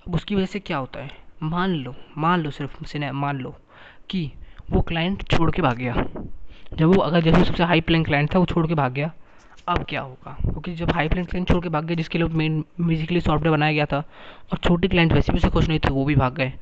अब 0.08 0.14
उसकी 0.14 0.34
वजह 0.34 0.46
से 0.46 0.60
क्या 0.60 0.76
होता 0.76 1.00
है? 1.00 1.10
मान 1.42 1.70
लो 1.70 1.94
मान 2.18 2.40
लो 2.40 2.50
सिर्फ़ 2.50 2.96
मान 2.96 3.38
लो 3.38 3.56
कि 4.10 4.32
वो 4.70 4.80
क्लाइंट 4.80 5.22
छोड़ 5.28 5.50
के 5.50 5.62
भाग 5.62 5.76
गया। 5.76 6.06
जब 6.76 6.86
वो 6.86 7.00
अगर 7.02 7.20
जैसे 7.20 7.44
सबसे 7.44 7.64
हाई 7.64 7.80
प्लेन 7.80 8.04
क्लाइंट 8.04 8.34
था, 8.34 8.38
वो 8.38 8.46
छोड़ 8.46 8.66
के 8.66 8.74
भाग 8.74 8.92
गया। 8.92 9.12
अब 9.68 9.84
क्या 9.88 10.00
होगा? 10.00 10.36
क्योंकि 10.40 10.74
जब 10.74 10.90
हाई 10.90 11.08
प्लेन 11.08 11.24
क्लाइंट 11.24 11.48
छोड़ 11.48 11.62
के 11.62 11.68
भाग 11.68 11.84
गया, 11.84 11.96
जिसके 11.96 12.18
लिए 12.18 12.28
मेन 12.28 12.64
बेसिकली 12.80 13.20
सॉफ्टवेयर 13.20 13.56
बनाया 13.56 13.72
गया 13.72 13.86
था, 13.86 13.98
और 14.52 14.58
छोटे 14.58 14.88
क्लाइंट 14.88 15.12
वैसे 15.12 15.32
भी 15.32 15.38
उसे 15.38 15.48
खुश 15.48 15.68
नहीं 15.68 15.78
थे, 15.78 15.90
वो 15.90 16.04
भी 16.04 16.14
भाग 16.14 16.34
गए। 16.34 16.52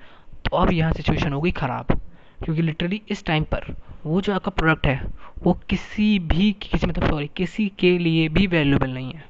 तो 0.45 0.57
अब 0.57 0.73
यहाँ 0.73 0.92
सिचुएशन 0.92 1.33
हो 1.33 1.40
गई 1.40 1.50
ख़राब। 1.50 2.00
क्योंकि 2.45 2.62
लिटरली 2.62 3.02
इस 3.09 3.25
टाइम 3.25 3.45
पर 3.45 3.75
वो 4.07 4.21
जो 4.21 4.35
आपका 4.35 4.50
प्रोडक्ट 4.50 4.87
है, 4.87 5.04
वो 5.42 5.52
किसी 5.71 6.19
भी, 6.19 6.52
किसी 6.52 6.87
मतलब 6.87 7.09
सॉरी 7.11 7.31
किसी 7.37 7.73
के 7.78 7.99
लिए 7.99 8.28
भी 8.28 8.47
वैल्यूबल 8.47 8.90
नहीं 8.90 9.12
है। 9.12 9.25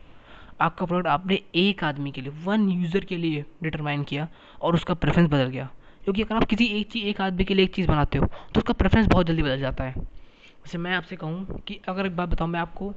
आपका 0.61 0.87
प्रोडक्ट 0.87 1.09
आपने 1.09 1.39
एक 1.55 1.85
आदमी 1.85 2.11
के 2.11 2.21
लिए 2.21 2.33
वन 2.45 2.69
यूज़र 2.69 3.05
के 3.05 3.17
लिए 3.17 3.45
डिटरमाइन 3.63 4.03
किया, 4.03 4.29
और 4.63 4.75
उसका 4.75 4.95
प्रेफरेंस 4.95 5.29
बदल 5.29 5.45
गया। 5.45 5.69
क्योंकि 6.05 6.23
अगर 6.23 6.37
आप 6.37 6.45
किसी 6.45 6.67
एक 6.67 6.91
चीज़, 6.91 7.05
एक 7.05 7.21
आदमी 7.21 7.45
के 7.45 7.55
लिए 7.55 7.65
एक 7.65 7.75
चीज़ 7.75 7.89
बनाते 7.89 8.19
हो 8.19 8.27
तो 8.27 8.59
उसका 8.59 8.73
प्रेफरेंस 8.73 9.07
बहुत 9.07 9.27
जल्दी 9.27 9.43
बदल 9.43 9.61
जाता 9.61 9.85
है। 9.85 10.22
वैसे 10.65 10.79
मैं 10.79 10.95
आपसे 10.95 11.17
कहूँ 11.17 11.61
कि 11.61 11.79
अगर 11.89 12.07
एक 12.07 12.17
बात 12.17 12.29
बताऊँ, 12.29 12.51
मैं 12.51 12.61
आपको 12.61 12.93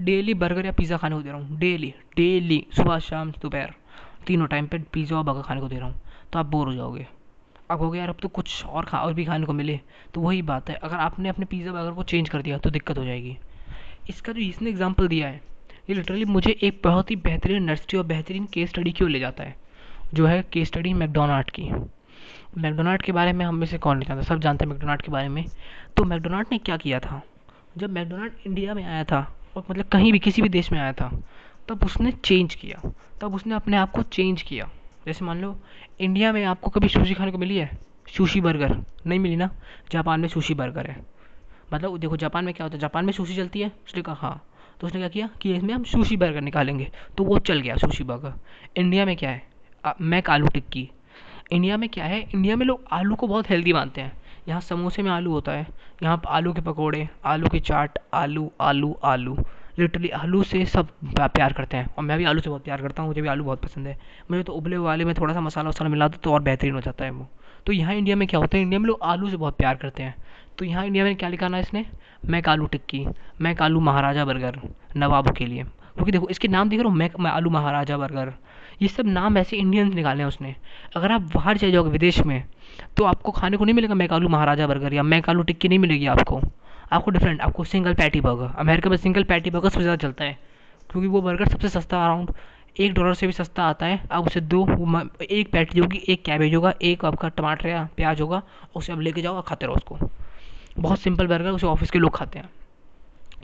डेली 0.00 0.34
बर्गर 0.34 0.66
या 0.66 0.72
पिज़्ज़ा 0.72 0.96
खाने 0.96 1.16
को 1.16 1.22
दे 1.22 1.30
रहा 1.30 1.38
हूँ, 1.38 1.58
डेली 1.58 1.94
डेली, 2.16 2.64
सुबह, 2.76 2.98
शाम, 3.00 3.30
दोपहर, 3.32 3.74
तीनों 4.26 4.46
टाइम 4.46 4.66
पे 4.66 4.78
पिज़्ज़ा 4.92 5.16
और 5.16 5.24
बर्गर 5.24 5.42
खाने 5.42 5.60
को 5.60 5.68
दे 5.68 5.78
रहा 5.78 5.88
हूँ 5.88 6.00
तो 6.32 6.38
आप 6.38 6.46
बोर 6.46 6.66
हो 6.66 6.74
जाओगे। 6.74 7.06
आप 7.70 7.80
हो 7.80 7.90
गया 7.90 8.00
यार, 8.00 8.08
अब 8.08 8.16
तो 8.22 8.28
कुछ 8.30 8.64
और 8.64 8.84
खा, 8.84 8.98
और 8.98 9.14
भी 9.14 9.24
खाने 9.24 9.46
को 9.46 9.52
मिले। 9.52 9.78
तो 10.14 10.20
वही 10.20 10.42
बात 10.42 10.70
है, 10.70 10.76
अगर 10.76 10.96
आपने 10.96 11.28
अपने 11.28 11.46
पिज़्ज़ा, 11.46 11.72
बर्गर 11.72 11.92
को 11.92 12.02
चेंज 12.04 12.28
कर 12.28 12.42
दिया 12.42 12.58
तो 12.58 12.70
दिक्कत 12.70 12.98
हो 12.98 13.04
जाएगी। 13.04 13.36
इसका 14.10 14.32
जो 14.32 14.40
इसने 14.40 14.70
एग्ज़ाम्पल 14.70 15.08
दिया 15.08 15.28
है, 15.28 15.40
ये 15.90 15.94
लिटरली 15.94 16.24
मुझे 16.26 16.56
एक 16.62 16.80
बहुत 16.84 17.10
ही 17.10 17.16
बेहतरीन 17.18 17.62
नर्सरी 17.62 17.98
और 17.98 18.04
बेहतरीन 18.06 18.46
केस 18.46 18.70
स्टडी 18.70 18.92
की 18.92 19.04
ओर 19.04 19.10
ले 19.10 19.20
जाता 19.20 19.44
है, 19.44 19.56
जो 20.14 20.26
है 20.26 20.42
केस 20.52 20.68
स्टडी 20.68 20.92
मैकडोनाल्ड 20.94 21.50
की। 21.50 21.70
मैकडोनाल्ड 22.58 23.02
के 23.02 23.12
बारे 23.12 23.32
में 23.32 23.44
हम 23.44 23.54
में 23.54 23.66
से 23.66 23.78
कौन 23.78 23.98
नहीं 23.98 24.08
जानता, 24.08 24.22
सब 24.22 24.40
जानते 24.40 24.64
हैं 24.64 24.72
मैकडोनाल्ड 24.72 25.02
के 25.02 25.12
बारे 25.12 25.28
में। 25.28 25.44
तो 25.96 26.04
मैकडोनाल्ड 26.04 26.48
ने 26.52 26.58
क्या 26.58 26.76
किया 26.76 27.00
था? 27.00 27.22
जब 27.78 27.90
मैकडोनाल्ड 27.90 28.32
इंडिया 28.46 28.74
में 28.74 28.84
आया 28.84 29.04
था, 29.04 29.36
और 29.56 29.64
मतलब 29.70 29.84
कहीं 29.84 30.12
भी 30.12 30.18
किसी 30.18 30.42
भी 30.42 30.48
देश 30.48 30.72
में 30.72 30.80
आया 30.80 30.92
था, 30.92 31.20
तब 31.68 31.84
उसने 31.84 32.12
चेंज 32.12 32.54
किया। 32.54 32.92
तब 33.20 33.34
उसने 33.34 33.54
अपने 33.54 33.76
आप 33.76 33.90
को 33.90 34.02
चेंज 34.02 34.42
किया। 34.42 34.70
जैसे 35.06 35.24
मान 35.24 35.40
लो, 35.40 35.60
इंडिया 36.00 36.32
में 36.32 36.44
आपको 36.44 36.70
कभी 36.70 36.88
सुशी 36.88 37.14
खाने 37.14 37.32
को 37.32 37.38
मिली 37.38 37.56
है? 37.56 37.78
सुशी 38.16 38.40
बर्गर 38.40 38.84
नहीं 39.06 39.18
मिली 39.18 39.36
ना? 39.36 39.50
जापान 39.92 40.20
में 40.20 40.28
सुशी 40.28 40.54
बर्गर 40.54 40.86
है। 40.86 41.06
मतलब 41.72 41.98
देखो, 41.98 42.16
जापान 42.16 42.44
में 42.44 42.54
क्या 42.54 42.64
होता 42.64 42.76
है? 42.76 42.80
जापान 42.80 43.04
में 43.04 43.12
सुशी 43.12 43.36
चलती 43.36 43.60
है? 43.60 43.72
उसने 43.86 44.02
कहा 44.02 44.14
हाँ। 44.14 44.44
तो 44.80 44.86
उसने 44.86 45.00
क्या 45.00 45.08
किया? 45.08 45.28
कि 45.42 45.54
इसमें 45.54 45.74
हम 45.74 45.84
सुशी 45.84 46.16
बर्गर 46.16 46.40
निकालेंगे। 46.40 46.90
तो 47.16 47.24
वो 47.24 47.38
चल 47.38 47.60
गया 47.60 47.76
सुशी 47.76 48.04
बर्गर 48.04 48.32
इंडिया 48.76 49.04
में 49.04 49.16
क्या 49.16 49.30
है? 49.30 49.46
मैक 50.00 50.30
आलू 50.30 50.46
टिक्की। 50.46 50.90
इंडिया 51.50 51.76
में 51.76 51.88
क्या 51.88 52.04
है? 52.04 52.20
इंडिया 52.34 52.56
में 52.56 52.64
लोग 52.66 52.84
आलू 52.92 53.14
को 53.14 53.26
बहुत 53.26 53.50
हेल्दी 53.50 53.72
मानते 53.72 54.00
हैं। 54.00 54.12
यहाँ 54.48 54.60
समोसे 54.60 55.02
में 55.02 55.10
आलू 55.10 55.30
होता 55.30 55.52
है। 55.52 55.66
यहाँ 56.02 56.20
आलू 56.28 56.52
के 56.52 56.60
पकौड़े, 56.60 57.08
आलू 57.24 57.48
की 57.48 57.60
चाट, 57.60 57.98
आलू 58.14 58.50
आलू 58.60 58.96
आलू। 59.04 59.36
लिटरली 59.78 60.08
आलू 60.08 60.42
से 60.42 60.64
सब 60.66 60.88
प्यार 61.18 61.52
करते 61.52 61.76
हैं। 61.76 61.94
और 61.96 62.04
मैं 62.04 62.18
भी 62.18 62.24
आलू 62.24 62.40
से 62.40 62.50
बहुत 62.50 62.64
प्यार 62.64 62.82
करता 62.82 63.02
हूँ, 63.02 63.10
मुझे 63.10 63.22
भी 63.22 63.28
आलू 63.28 63.44
बहुत 63.44 63.62
पसंद 63.62 63.86
है। 63.86 63.96
मुझे 64.30 64.42
तो 64.42 64.52
उबले 64.52 64.76
वाले 64.76 65.04
में 65.04 65.14
थोड़ा 65.14 65.34
सा 65.34 65.40
मसाला 65.40 65.68
वसाला 65.68 65.90
मिला 65.90 66.08
दो 66.08 66.18
तो 66.22 66.32
और 66.32 66.42
बेहतरीन 66.42 66.74
हो 66.74 66.80
जाता 66.80 67.04
है 67.04 67.10
वो। 67.10 67.28
तो 67.66 67.72
यहाँ 67.72 67.94
इंडिया 67.94 68.16
में 68.16 68.26
क्या 68.28 68.40
होता 68.40 68.56
है? 68.56 68.62
इंडिया 68.62 68.80
में 68.80 68.86
लोग 68.86 68.98
आलू 69.02 69.30
से 69.30 69.36
बहुत 69.36 69.56
प्यार 69.56 69.76
करते 69.76 70.02
हैं। 70.02 70.14
तो 70.58 70.64
यहाँ 70.64 70.84
इंडिया 70.86 71.04
में 71.04 71.14
क्या 71.16 71.28
लिखाना 71.28 71.56
है 71.56 71.62
इसने? 71.62 71.84
मैक 72.24 72.48
आलू 72.48 72.66
टिक्की, 72.66 73.06
मैक 73.40 73.62
आलू 73.62 73.80
महाराजा 73.80 74.24
बर्गर, 74.24 74.60
नवाबों 74.96 75.32
के 75.32 75.46
लिए। 75.46 75.62
क्योंकि 75.62 76.12
देखो, 76.12 76.28
इसके 76.28 76.48
नाम 76.48 76.68
देख 76.68 76.80
रहे 76.80 76.88
हो, 76.88 76.94
मैक 76.94 77.26
आलू 77.26 77.50
महाराजा 77.50 77.96
बर्गर। 77.98 78.32
ये 78.80 78.88
सब 78.88 79.06
नाम 79.06 79.38
ऐसे 79.38 79.56
इंडियंस 79.56 79.94
निकाले 79.94 80.22
हैं 80.22 80.28
उसने। 80.28 80.54
अगर 80.96 81.12
आप 81.12 81.22
बाहर 81.34 81.58
चले 81.58 81.70
जाओगे 81.72 81.90
विदेश 81.90 82.20
में 82.20 82.42
तो 82.96 83.04
आपको 83.04 83.32
खाने 83.32 83.56
को 83.56 83.64
नहीं 83.64 83.74
मिलेगा 83.74 83.94
मैक 83.94 84.12
आलू 84.12 84.28
महाराजा 84.28 84.66
बर्गर, 84.66 84.94
या 84.94 85.02
मैक 85.04 85.28
आलू 85.30 85.42
टिक्की 85.42 85.68
नहीं 85.68 85.78
मिलेगी 85.78 86.06
आपको। 86.08 86.40
आपको 86.92 87.10
डिफरेंट 87.10 87.40
आपको 87.40 87.64
सिंगल 87.64 87.94
पैटी 87.94 88.20
बर्गर 88.20 88.54
अमेरिका 88.58 88.90
में 88.90 88.96
सिंगल 88.96 89.24
पैटी 89.24 89.50
बर्गर 89.50 89.68
सबसे 89.68 89.82
ज़्यादा 89.82 89.96
चलता 89.98 90.24
है, 90.24 90.38
क्योंकि 90.90 91.08
वो 91.08 91.20
बर्गर 91.22 91.48
सबसे 91.48 91.68
सस्ता 91.70 92.04
अराउंड 92.04 92.32
एक 92.76 92.92
डॉलर 92.94 93.14
से 93.14 93.26
भी 93.26 93.32
सस्ता 93.32 93.62
आता 93.64 93.86
है। 93.86 94.00
आप 94.12 94.26
उसे 94.26 94.40
दो 94.42 94.62
एक 95.22 95.50
पैटी 95.52 95.78
होगी, 95.78 96.02
एक 96.08 96.22
कैबेज 96.24 96.54
होगा, 96.54 96.72
एक 96.82 97.04
आपका 97.04 97.28
टमाटर 97.30 97.68
या 97.68 97.88
प्याज 97.96 98.20
होगा, 98.20 98.42
उसे 98.76 98.92
आप 98.92 99.00
लेके 99.00 99.22
जाओ 99.22 99.34
और 99.34 99.42
खाते 99.42 99.66
रहो 99.66 99.74
उसको। 99.74 99.98
बहुत 100.78 101.00
सिंपल 101.00 101.26
बर्गर 101.26 101.50
उसे 101.50 101.66
ऑफ़िस 101.66 101.90
के 101.90 101.98
लोग 101.98 102.16
खाते 102.16 102.38
हैं। 102.38 102.48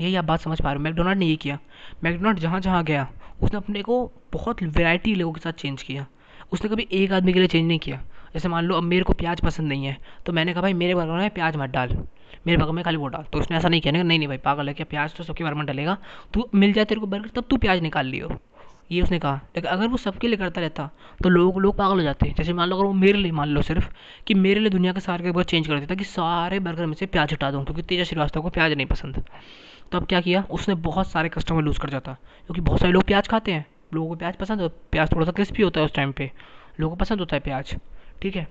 यही 0.00 0.14
आप 0.16 0.24
बात 0.24 0.40
समझ 0.40 0.60
पा 0.60 0.68
रहे 0.68 0.76
हो। 0.76 0.82
मैकडोनाल्ड 0.82 1.18
ने 1.18 1.26
ये 1.26 1.36
किया। 1.36 1.58
मैकडोनाल्ड 2.04 2.38
जहाँ 2.38 2.60
जहाँ 2.60 2.82
गया 2.84 3.06
उसने 3.42 3.56
अपने 3.56 3.82
को 3.82 4.12
बहुत 4.32 4.62
वैरायटी 4.62 5.14
लोगों 5.14 5.32
के 5.32 5.40
साथ 5.40 5.52
चेंज 5.52 5.82
किया। 5.82 6.06
उसने 6.52 6.70
कभी 6.70 6.86
एक 6.92 7.12
आदमी 7.12 7.32
के 7.32 7.38
लिए 7.38 7.48
चेंज 7.48 7.66
नहीं 7.68 7.78
किया। 7.78 8.02
जैसे 8.34 8.48
मान 8.48 8.64
लो 8.64 8.76
अब 8.76 8.82
मेरे 8.82 9.04
को 9.04 9.12
प्याज 9.12 9.40
पसंद 9.40 9.68
नहीं 9.68 9.84
है 9.84 9.96
तो 10.26 10.32
मैंने 10.32 10.52
कहा, 10.52 10.62
भाई, 10.62 10.72
मेरे 10.72 10.94
बर्गर 10.94 11.12
में 11.12 11.30
प्याज 11.30 11.56
मत 11.56 11.70
डाल। 11.70 11.96
मेरे 12.46 12.58
बर्गर 12.58 12.72
में 12.72 12.84
खाली 12.84 12.96
वो 12.96 13.06
डाल। 13.08 13.22
तो 13.22 13.38
उसने 13.38 13.56
ऐसा 13.56 13.68
नहीं 13.68 13.80
किया। 13.80 13.92
नहीं 13.92 14.18
नहीं 14.18 14.28
भाई, 14.28 14.38
पागल 14.38 14.68
है 14.68 14.74
क्या? 14.74 14.86
प्याज 14.90 15.14
तो 15.14 15.24
सबके 15.24 15.44
बारे 15.44 15.56
में 15.56 15.66
डलेगा। 15.66 15.96
तू 16.34 16.48
मिल 16.54 16.72
जाए 16.72 16.84
तेरे 16.84 17.00
को 17.00 17.06
बर्गर 17.06 17.28
तब 17.28 17.44
तू 17.50 17.56
प्याज 17.56 17.80
निकाल 17.80 18.06
लियो। 18.06 18.30
ये 18.92 19.02
उसने 19.02 19.18
कहा। 19.18 19.34
लेकिन 19.34 19.70
अगर 19.70 19.86
वो 19.88 19.96
सबके 19.96 20.28
लिए 20.28 20.36
करता 20.36 20.60
रहता 20.60 20.90
तो 21.22 21.28
लोग 21.28 21.60
लोग 21.60 21.76
पागल 21.76 21.94
हो 21.94 22.02
जाते। 22.02 22.34
जैसे 22.38 22.52
मान 22.52 22.68
लो 22.68 22.76
अगर 22.76 22.84
वो 22.84 22.92
मेरे 22.92 23.18
लिए, 23.18 23.32
मान 23.32 23.48
लो 23.48 23.62
सिर्फ़, 23.62 23.90
कि 24.26 24.34
मेरे 24.34 24.60
लिए 24.60 24.70
दुनिया 24.70 24.92
के 24.92 25.00
सारे 25.00 25.24
बर्गर 25.24 25.44
चेंज 25.44 25.68
कर 25.68 25.80
देता 25.80 25.94
कि 25.94 26.04
सारे 26.04 26.60
बर्गर 26.60 26.86
में 26.86 26.94
से 26.94 27.06
प्याज 27.06 27.32
हटा 27.32 27.50
दूँ, 27.50 27.64
क्योंकि 27.64 27.82
तेजा 27.82 28.04
श्रीवास्तव 28.04 28.42
को 28.42 28.50
प्याज 28.50 28.72
नहीं 28.72 28.86
पसंद। 28.86 29.24
तो 29.92 29.98
अब 29.98 30.06
क्या 30.06 30.20
किया? 30.20 30.44
उसने 30.50 30.74
बहुत 30.74 31.10
सारे 31.10 31.28
कस्टमर 31.28 31.62
लूज़ 31.62 31.78
कर 31.80 31.90
जाता। 31.90 32.12
क्योंकि 32.46 32.60
बहुत 32.60 32.80
सारे 32.80 32.92
लोग 32.92 33.02
प्याज 33.02 33.28
खाते 33.28 33.52
हैं। 33.52 33.64
लोगों 33.94 34.08
को 34.08 34.14
प्याज 34.14 34.36
पसंद 34.36 34.60
है, 34.60 34.68
प्याज 34.68 35.12
थोड़ा 35.12 35.26
सा 35.26 35.32
क्रिस्पी 35.32 35.62
होता 35.62 35.80
है 35.80 35.86
उस 35.86 35.94
टाइम 35.94 36.12
पे। 36.12 36.30
लोगों 36.80 36.96
को 36.96 37.00
पसंद 37.00 37.20
होता 37.20 37.36
है 37.36 37.40
प्याज। 37.40 37.74
ठीक 38.22 38.36
है? 38.36 38.46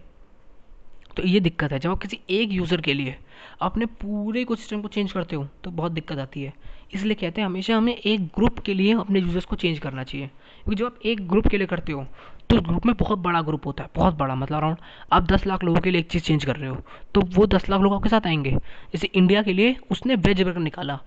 तो 1.17 1.23
ये 1.23 1.39
दिक्कत 1.39 1.71
है। 1.71 1.79
जब 1.79 1.91
आप 1.91 1.99
किसी 1.99 2.19
एक 2.29 2.51
यूज़र 2.51 2.81
के 2.81 2.93
लिए 2.93 3.15
अपने 3.61 3.85
पूरे 3.85 4.43
को 4.43 4.55
सिस्टम 4.55 4.81
को 4.81 4.87
चेंज 4.87 5.11
करते 5.11 5.35
हो 5.35 5.47
तो 5.63 5.71
बहुत 5.71 5.91
दिक्कत 5.91 6.19
आती 6.19 6.43
है। 6.43 6.53
इसलिए 6.93 7.15
कहते 7.15 7.41
हैं, 7.41 7.47
हमेशा 7.47 7.75
हमें 7.77 7.95
एक 7.95 8.25
ग्रुप 8.27 8.59
के 8.59 8.73
लिए 8.73 8.93
अपने 8.93 9.19
यूज़र्स 9.19 9.45
को 9.45 9.55
चेंज 9.55 9.79
करना 9.79 10.03
चाहिए। 10.03 10.27
क्योंकि 10.27 10.75
जब 10.75 10.85
आप 10.85 11.05
एक 11.05 11.27
ग्रुप 11.29 11.47
के 11.47 11.57
लिए 11.57 11.67
करते 11.67 11.91
हो 11.91 12.05
तो 12.49 12.59
ग्रुप 12.61 12.85
में 12.85 12.95
बहुत 12.95 13.19
बड़ा 13.19 13.41
ग्रुप 13.41 13.65
होता 13.65 13.83
है। 13.83 13.89
बहुत 13.95 14.17
बड़ा 14.17 14.35
मतलब 14.35 14.57
अराउंड 14.57 14.77
आप 15.13 15.23
दस 15.23 15.45
लाख 15.47 15.63
लोगों 15.63 15.81
के 15.81 15.91
लिए 15.91 16.01
एक 16.01 16.09
चीज़ 16.11 16.23
चेंज 16.23 16.45
कर 16.45 16.55
रहे 16.55 16.69
हो 16.69 16.77
तो 17.15 17.21
वो 17.35 17.45
दस 17.47 17.69
लाख 17.69 17.81
लोग 17.81 17.93
आपके 17.93 18.09
साथ 18.09 18.27
आएँगे। 18.27 18.51
जैसे 18.51 19.07
इंडिया 19.07 19.43
के 19.43 19.53
लिए 19.53 19.75
उसने 19.91 20.15
वेज 20.17 20.41
बर्गर 20.41 20.59
निकाला। 20.59 20.99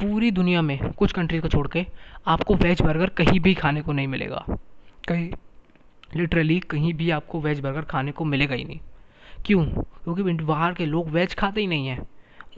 पूरी 0.00 0.30
दुनिया 0.30 0.62
में 0.62 0.92
कुछ 0.92 1.12
कंट्रीज़ 1.12 1.42
को 1.42 1.48
छोड़ 1.48 1.68
के 1.68 1.86
आपको 2.26 2.54
वेज 2.54 2.82
बर्गर 2.82 3.06
कहीं 3.06 3.40
भी 3.40 3.54
खाने 3.54 3.82
को 3.82 3.92
नहीं 3.92 4.08
मिलेगा। 4.08 4.44
कहीं 5.08 5.30
लिटरली 6.16 6.60
कहीं 6.60 6.94
भी 6.94 7.10
आपको 7.10 7.40
वेज 7.40 7.60
बर्गर 7.60 7.82
खाने 7.82 8.12
को 8.12 8.24
मिलेगा 8.24 8.54
ही 8.54 8.64
नहीं। 8.64 8.80
क्यों? 9.46 9.64
क्योंकि 9.66 10.22
बाहर 10.22 10.74
के 10.74 10.86
लोग 10.86 11.08
वेज 11.08 11.34
खाते 11.34 11.60
ही 11.60 11.66
नहीं 11.66 11.86
हैं। 11.86 12.06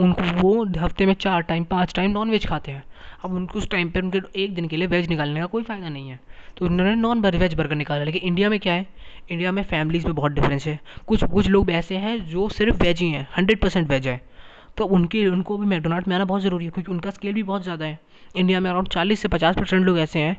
उनको 0.00 0.22
वो 0.22 0.64
हफ़्ते 0.78 1.06
में 1.06 1.14
चार 1.14 1.42
टाइम 1.42 1.64
पाँच 1.64 1.94
टाइम 1.94 2.10
नॉन 2.10 2.30
वेज 2.30 2.46
खाते 2.46 2.72
हैं। 2.72 2.84
अब 3.24 3.32
उनको 3.32 3.58
उस 3.58 3.68
टाइम 3.70 3.90
पर 3.90 4.02
उनके 4.02 4.42
एक 4.44 4.54
दिन 4.54 4.68
के 4.68 4.76
लिए 4.76 4.86
वेज 4.86 5.08
निकालने 5.08 5.40
का 5.40 5.46
कोई 5.46 5.62
फ़ायदा 5.62 5.88
नहीं 5.88 6.08
है। 6.08 6.20
तो 6.56 6.66
उन्होंने 6.66 6.94
नॉन 6.94 7.20
वेज 7.20 7.54
बर्गर 7.54 7.74
निकाला। 7.74 8.04
लेकिन 8.04 8.22
इंडिया 8.22 8.50
में 8.50 8.60
क्या 8.60 8.72
है? 8.72 8.86
इंडिया 9.30 9.52
में 9.52 9.62
फैमिलीज़ 9.62 10.06
में 10.06 10.14
बहुत 10.14 10.32
डिफरेंस 10.32 10.66
है। 10.66 10.80
कुछ 11.06 11.24
कुछ 11.24 11.48
लोग 11.48 11.70
ऐसे 11.70 11.96
हैं 11.96 12.18
जो 12.26 12.48
सिर्फ़ 12.48 12.82
वेज 12.82 13.00
ही 13.00 13.10
हैं। 13.10 13.28
हंड्रेड 13.36 13.60
परसेंट 13.60 13.88
वेज 13.88 14.08
है। 14.08 14.35
तो 14.78 14.84
उनकी, 14.86 15.26
उनको 15.26 15.56
भी 15.58 15.66
मैकडोनाल्ड 15.66 16.08
में 16.08 16.14
आना 16.16 16.24
बहुत 16.24 16.42
ज़रूरी 16.42 16.64
है, 16.64 16.70
क्योंकि 16.70 16.92
उनका 16.92 17.10
स्केल 17.10 17.34
भी 17.34 17.42
बहुत 17.42 17.62
ज़्यादा 17.62 17.84
है। 17.84 17.98
इंडिया 18.36 18.60
में 18.60 18.70
अराउंड 18.70 18.88
चालीस 18.88 19.20
से 19.20 19.28
पचास 19.28 19.56
परसेंट 19.56 19.84
लोग 19.84 19.98
ऐसे 19.98 20.18
हैं, 20.18 20.36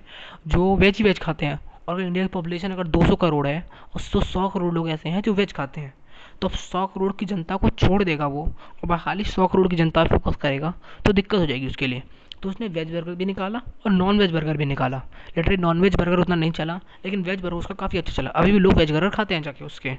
जो 0.47 0.75
वेज 0.75 0.97
ही 0.97 1.03
वेज 1.03 1.19
खाते 1.19 1.45
हैं। 1.45 1.59
और 1.87 1.95
अगर 1.95 2.03
इंडिया 2.03 2.25
की 2.25 2.29
पॉपुलेशन 2.33 2.71
अगर 2.71 2.87
200 2.87 3.15
करोड़ 3.15 3.47
है 3.47 3.59
और 3.93 4.01
सौ 4.01 4.21
सौ 4.21 4.47
करोड़ 4.49 4.73
लोग 4.73 4.89
ऐसे 4.89 5.09
हैं, 5.09 5.21
जो 5.21 5.33
वेज 5.33 5.53
खाते 5.53 5.81
हैं। 5.81 5.93
तो 6.41 6.47
अब 6.47 6.53
सौ 6.53 6.85
करोड़ 6.85 7.11
की 7.11 7.25
जनता 7.25 7.55
को 7.55 7.69
छोड़ 7.69 8.03
देगा 8.03 8.27
वो, 8.27 8.43
और 8.83 8.97
खाली 8.97 9.23
सौ 9.23 9.47
करोड़ 9.47 9.67
की 9.67 9.75
जनता 9.75 10.03
फोकस 10.05 10.35
करेगा 10.35 10.73
तो 11.05 11.13
दिक्कत 11.13 11.39
हो 11.39 11.45
जाएगी 11.45 11.67
उसके 11.67 11.87
लिए। 11.87 12.03
तो 12.43 12.49
उसने 12.49 12.67
वेज 12.67 12.91
बर्गर 12.93 13.15
भी 13.15 13.25
निकाला 13.25 13.59
और 13.85 13.91
नॉन 13.91 14.19
वेज 14.19 14.31
बर्गर 14.31 14.57
भी 14.57 14.65
निकाला। 14.65 14.97
लिटरली 15.37 15.57
नॉन 15.57 15.81
वेज 15.81 15.95
बर्गर 15.95 16.19
उतना 16.19 16.35
नहीं 16.35 16.51
चला, 16.51 16.75
लेकिन 17.05 17.23
वेज 17.23 17.41
बर्गर 17.41 17.55
उसका 17.55 17.75
काफ़ी 17.75 17.97
अच्छा 17.97 18.13
चला। 18.13 18.29
अभी 18.31 18.51
भी 18.51 18.59
लोग 18.59 18.73
वेज 18.73 18.91
बर्गर 18.91 19.09
खाते 19.09 19.35
हैं 19.35 19.41
जाके 19.41 19.65
उसके। 19.65 19.93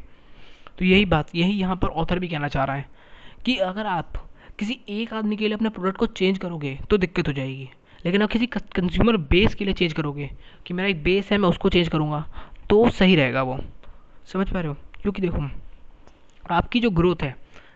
तो 0.78 0.84
यही 0.84 1.04
बात, 1.04 1.34
यही 1.34 1.52
यहाँ 1.52 1.76
पर 1.76 1.88
ऑथर 1.88 2.18
भी 2.18 2.28
कहना 2.28 2.48
चाह 2.48 2.64
रहा 2.64 2.76
है 2.76 2.86
कि 3.44 3.56
अगर 3.56 3.86
आप 3.86 4.12
किसी 4.58 4.78
एक 4.88 5.12
आदमी 5.14 5.36
के 5.36 5.44
लिए 5.44 5.54
अपने 5.54 5.68
प्रोडक्ट 5.68 5.96
को 5.96 6.06
चेंज 6.08 6.38
करोगे 6.38 6.78
तो 6.90 6.96
दिक्कत 6.98 7.28
हो 7.28 7.32
जाएगी। 7.32 7.68
लेकिन 8.04 8.22
आप 8.22 8.30
किसी 8.30 8.46
कंज्यूमर 8.46 9.16
बेस 9.30 9.54
के 9.54 9.64
लिए 9.64 9.74
चेंज 9.74 9.92
करोगे, 9.92 10.30
कि 10.66 10.74
मेरा 10.74 10.88
एक 10.88 11.02
बेस 11.02 11.30
है, 11.32 11.38
मैं 11.38 11.48
उसको 11.48 11.68
चेंज 11.68 11.88
करूँगा 11.88 12.24
तो 12.70 12.88
सही 12.90 13.16
रहेगा 13.16 13.42
वो। 13.42 13.58
समझ 14.26 14.48
पा 14.50 14.60
रहे 14.60 14.68
हो? 14.68 14.76
क्योंकि 15.02 15.22
देखो, 15.22 15.48
आपकी 16.50 16.80
जो 16.80 16.90
ग्रोथ 16.90 17.22
है, 17.22 17.34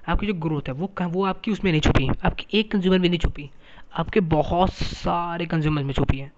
आपकी 0.09 0.27
जो 0.27 0.35
ग्रोथ 0.35 0.69
है, 0.69 0.75
वो 0.75 0.93
वो 1.03 1.25
आपकी 1.25 1.51
उसमें 1.51 1.71
नहीं 1.73 1.81
छुपी, 1.81 2.09
आपकी 2.25 2.59
एक 2.59 2.71
कंज्यूमर 2.73 2.99
में 2.99 3.09
नहीं 3.09 3.19
छुपी, 3.19 3.49
आपके 3.95 4.21
बहुत 4.21 4.73
सारे 4.73 5.47
कंज्यूमर 5.47 5.83
में 5.83 5.93
छुपी 5.95 6.19
है। 6.19 6.31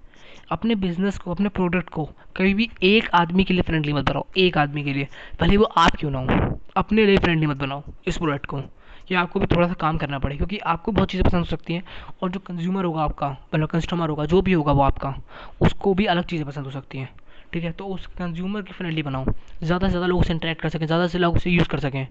अपने 0.53 0.75
बिज़नेस 0.75 1.19
को, 1.19 1.31
अपने 1.31 1.49
प्रोडक्ट 1.49 1.89
को 1.89 2.05
कभी 2.37 2.55
भी 2.55 2.69
एक 2.83 3.09
आदमी 3.15 3.45
के 3.45 3.55
लिए 3.55 3.63
फ्रेंडली 3.63 3.93
मत 3.93 4.05
बनाओ, 4.05 4.27
एक 4.37 4.59
आदमी 4.59 4.85
के 4.85 4.93
लिए। 4.93 5.09
भले 5.41 5.57
वो 5.57 5.65
आप 5.65 5.97
क्यों 5.97 6.11
ना 6.11 6.19
हो, 6.21 6.59
अपने 6.77 7.07
लिए 7.07 7.19
फ्रेंडली 7.19 7.47
मत 7.47 7.57
बनाओ, 7.57 7.83
इस 8.07 8.19
प्रोडक्ट 8.19 8.47
को। 8.47 8.63
कि 9.09 9.15
आपको 9.15 9.41
भी 9.41 9.47
थोड़ा 9.47 9.67
सा 9.69 9.75
काम 9.75 9.99
करना 9.99 10.19
पड़े, 10.19 10.37
क्योंकि 10.37 10.59
आपको 10.59 10.93
बहुत 10.93 11.11
चीज़ें 11.11 11.25
पसंद 11.25 11.39
हो 11.39 11.45
सकती 11.47 11.75
हैं 11.75 11.83
और 12.23 12.31
जो 12.31 12.41
कंज्यूमर 12.41 12.85
होगा 12.85 13.03
आपका 13.03 13.31
मतलब 13.55 13.69
कस्टमर 13.69 14.09
होगा, 14.09 14.25
जो 14.25 14.43
भी 14.43 14.53
होगा 14.53 14.73
वो 14.73 14.83
आपका, 14.83 15.15
उसको 15.61 15.95
भी 15.95 16.07
अलग 16.07 16.25
चीज़ें 16.25 16.47
पसंद 16.47 16.65
हो 16.65 16.71
सकती 16.71 16.99
हैं, 16.99 17.09
ठीक 17.53 17.65
है? 17.65 17.73
तो 17.73 17.87
उस 17.87 18.07
कंज्यूमर 18.19 18.63
की 18.63 18.73
फ्रेंडली 18.73 19.03
बनाओ, 19.03 19.25
ज़्यादा 19.63 19.87
से 19.87 19.91
ज़्यादा 19.91 20.07
लोग 20.07 20.21
उसे 20.21 20.33
इंटरेक्ट 20.33 20.63
कर 20.63 20.69
सकें, 20.69 20.87
ज़्यादा 20.87 21.07
से 21.07 21.19
लोग 21.19 21.37
उसे 21.37 21.51
यूज़ 21.51 21.69
कर 21.69 21.79
सकें, 21.79 22.07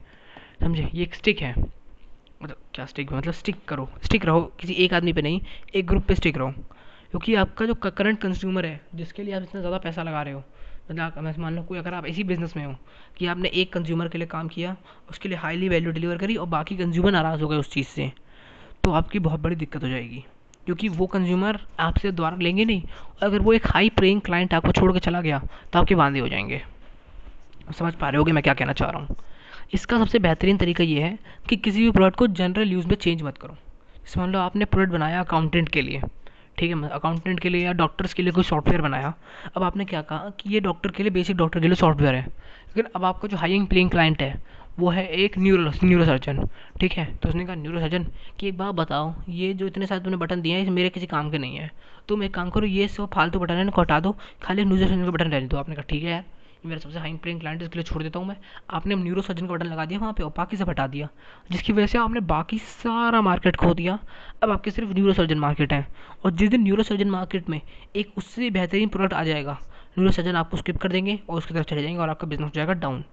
समझे? 0.62 0.90
ये 0.94 1.04
एक 1.04 1.16
स्टिक 1.16 1.42
है 1.42 1.56
मतलब 2.42 2.56
क्या 2.76 2.86
स्टिक 2.86 3.12
मतलब 3.14 3.34
स्टिक 3.34 3.64
करो 3.68 3.90
स्टिक 4.04 4.26
रहो, 4.26 4.42
किसी 4.60 4.74
एक 4.86 4.94
आदमी 4.94 5.14
पे 5.14 5.22
नहीं, 5.22 5.42
एक 5.76 5.88
ग्रुप 5.88 6.06
पे 6.06 6.16
स्टिक 6.16 6.38
रहो, 6.38 6.52
क्योंकि 7.12 7.36
आपका 7.36 7.66
जो 7.66 7.74
करंट 7.76 8.20
कंज्यूमर 8.22 8.66
है, 8.66 8.80
जिसके 8.96 9.24
लिए 9.24 9.34
आप 9.34 9.42
इतना 9.42 9.62
ज़्यादा 9.62 9.78
पैसा 9.78 10.04
लगा 10.04 10.22
रहे 10.22 10.34
हो 10.34 10.44
मैं 10.92 11.34
मान 11.38 11.56
लो 11.56 11.62
कोई 11.64 11.78
अगर 11.78 11.94
आप 11.94 12.06
इसी 12.06 12.24
बिज़नेस 12.24 12.56
में 12.58 12.66
हो 12.66 12.76
कि 13.18 13.28
आपने 13.28 13.50
एक 13.52 13.72
कंज्यूमर 13.74 14.08
के 14.08 14.18
लिए 14.18 14.28
काम 14.28 14.48
किया, 14.48 14.76
उसके 15.10 15.30
लिए 15.30 15.38
हाईली 15.38 15.70
वैल्यू 15.70 15.92
डिलीवर 15.92 16.18
करी 16.18 16.36
और 16.36 16.48
बाकी 16.48 16.78
कंज्यूमर 16.78 17.12
नाराज़ 17.12 17.42
हो 17.42 17.48
गए 17.48 17.58
उस 17.58 17.72
चीज़ 17.72 17.88
से 17.88 18.12
तो 18.84 18.92
आपकी 18.92 19.20
बहुत 19.20 19.40
बड़ी 19.40 19.56
दिक्कत 19.56 19.84
हो 19.84 19.90
जाएगी। 19.90 20.24
क्योंकि 20.66 20.88
वो 20.90 21.06
कंज्यूमर 21.08 21.60
आपसे 21.80 22.12
द्वारा 22.12 22.38
लेंगे 22.38 22.66
नहीं, 22.66 22.82
और 22.82 23.24
अगर 23.24 23.40
वो 23.40 23.54
एक 23.54 23.68
हाई 23.68 23.90
प्रेइंग 23.90 24.22
क्लाइंट 24.22 24.54
आपको 24.54 24.72
छोड़ 24.72 24.92
के 24.94 25.00
चला 25.00 25.22
गया 25.22 25.40
तो 25.74 25.80
आपके 25.80 25.96
वादे 25.96 26.20
हो 26.20 26.28
जाएँगे। 26.28 26.62
समझ 27.80 27.94
पा 27.94 28.10
रहे 28.10 28.18
होगे 28.18 28.32
मैं 28.32 28.44
क्या 28.44 28.54
कहना 28.54 28.74
चाह 28.74 28.90
रहा 28.90 29.02
हूँ? 29.02 29.16
इसका 29.74 29.98
सबसे 30.00 30.20
बेहतरीन 30.20 30.58
तरीका 30.58 30.84
ये 30.84 31.02
है 31.02 31.18
कि 31.50 31.56
किसी 31.56 31.82
भी 31.82 31.92
प्रोडक्ट 31.92 32.18
को 32.18 32.28
जनरल 32.30 32.72
यूज़ 32.72 32.88
में 32.88 32.96
चेंज 32.96 33.22
मत 33.24 33.38
करो। 33.38 33.54
जैसे 33.96 34.20
मान 34.20 34.32
लो 34.32 34.40
आपने 34.40 34.66
प्रोडक्ट 34.66 34.94
बनाया 34.94 35.20
अकाउंटेंट 35.20 35.70
के 35.70 35.82
लिए 35.82 36.02
ठीक 36.58 36.72
है 36.72 36.90
अकाउंटेंट 36.90 37.40
के 37.40 37.50
लिए 37.50 37.66
या 37.66 37.72
डॉक्टर्स 37.74 38.14
के 38.14 38.24
लिए 38.24 38.32
कोई 38.32 38.44
सॉफ्टवेयर 38.44 38.82
बनाया। 38.82 39.14
अब 39.58 39.64
आपने 39.64 39.86
क्या 39.86 40.02
कहा 40.02 40.32
कि 40.40 40.50
ये 40.50 40.60
डॉक्टर 40.60 40.92
के 40.92 41.04
लिए 41.04 41.12
बेसिक 41.12 41.38
डॉक्टर 41.38 41.60
के 41.60 41.68
लिए 41.68 41.76
सॉफ्टवेयर 41.76 42.16
है। 42.16 42.22
लेकिन 42.22 42.92
अब 42.96 43.06
आपका 43.06 43.28
जो 43.28 43.38
हाइंग 43.38 43.68
प्लेइंग 43.68 43.90
क्लाइंट 43.90 44.22
है, 44.22 44.42
वो 44.80 44.90
है 44.90 45.08
एक 45.08 45.38
न्यूरो 45.38 45.72
न्यूरो 45.84 46.06
सर्जन 46.06 46.48
ठीक 46.80 46.92
है? 46.92 47.06
तो 47.16 47.30
उसने 47.30 47.46
कहा 47.46 47.56
न्यूरो 47.56 47.80
सर्जन 47.80 48.06
कि 48.40 48.48
एक 48.48 48.58
बात 48.58 48.76
बताओ, 48.76 49.14
ये 49.30 49.54
जो 49.54 49.68
इतने 49.68 49.86
सारे 49.86 50.02
तुमने 50.02 50.18
बटन 50.18 50.42
दिए 50.42 50.58
हैं 50.58 50.72
मेरे 50.72 50.90
किसी 50.90 51.08
काम 51.08 51.32
के 51.32 51.38
नहीं 51.38 51.56
है। 51.56 51.72
तुम 52.08 52.24
एक 52.24 52.34
काम 52.34 52.50
करो, 52.50 52.66
ये 52.66 52.88
सब 52.88 53.10
फालतू 53.14 53.40
बटन 53.40 53.54
है, 53.54 53.62
इनको 53.62 53.82
हटा 53.82 54.00
दो, 54.00 54.16
खाली 54.42 54.66
न्यूरो 54.66 54.86
सर्जन 54.86 55.06
का 55.06 55.12
बटन 55.12 55.32
रहने 55.32 55.48
दो। 55.48 55.58
आपने 55.58 55.76
कहा, 55.76 55.86
ठीक 55.90 56.04
है 56.04 56.12
यार। 56.12 56.24
मेरा 56.66 56.80
सबसे 56.80 57.00
हाई 57.00 57.14
प्रेइंग 57.14 57.40
क्लाइंट 57.40 57.62
इसके 57.62 57.76
लिए 57.76 57.84
छोड़ 57.84 58.02
देता 58.04 58.20
हूँ 58.20 58.28
मैं। 58.28 58.36
आपने 58.70 58.96
न्यूरो 58.96 59.22
सर्जन 59.22 59.48
का 59.48 59.54
बटन 59.54 59.66
लगा 59.66 59.86
दिया, 59.86 60.00
वहाँ 60.00 60.14
पे 60.14 60.24
और 60.24 60.34
बाकी 60.38 60.58
से 60.58 60.64
हटा 60.64 60.88
दिया, 60.88 61.08
जिसकी 61.52 61.74
वजह 61.74 61.88
से 61.88 61.98
आपने 61.98 62.20
बाकी 62.20 62.58
सारा 62.58 63.22
मार्केट 63.22 63.56
खो 63.56 63.74
दिया। 63.74 63.98
अब 64.44 64.52
आपके 64.52 64.72
सिर्फ़ 64.72 64.94
न्यूरो 64.94 65.14
सर्जन 65.14 65.40
मार्केट 65.40 65.74
है 65.74 65.88
और 66.26 66.32
जिस 66.32 66.50
दिन 66.50 66.62
न्यूरो 66.62 66.84
सर्जन 66.84 67.10
मार्केट 67.10 67.50
में 67.50 67.62
एक 67.96 68.18
उससे 68.18 68.50
बेहतरीन 68.50 68.90
प्रोडक्ट 68.90 69.14
आ 69.14 69.24
जाएगा 69.24 69.60
न्यूरो 70.00 70.12
सर्जन 70.12 70.36
आपको 70.36 70.58
स्किप 70.58 70.78
कर 70.78 70.92
देंगे 70.92 71.20
और 71.30 71.38
उसकी 71.38 71.54
तरफ़ 71.54 71.66
चले 71.66 71.82
जाएँगे 71.82 72.00
और 72.00 72.10
आपका 72.10 72.28
बिज़नेस 72.28 72.46
हो 72.46 72.52
जाएगा 72.56 72.74
डाउन 72.74 73.04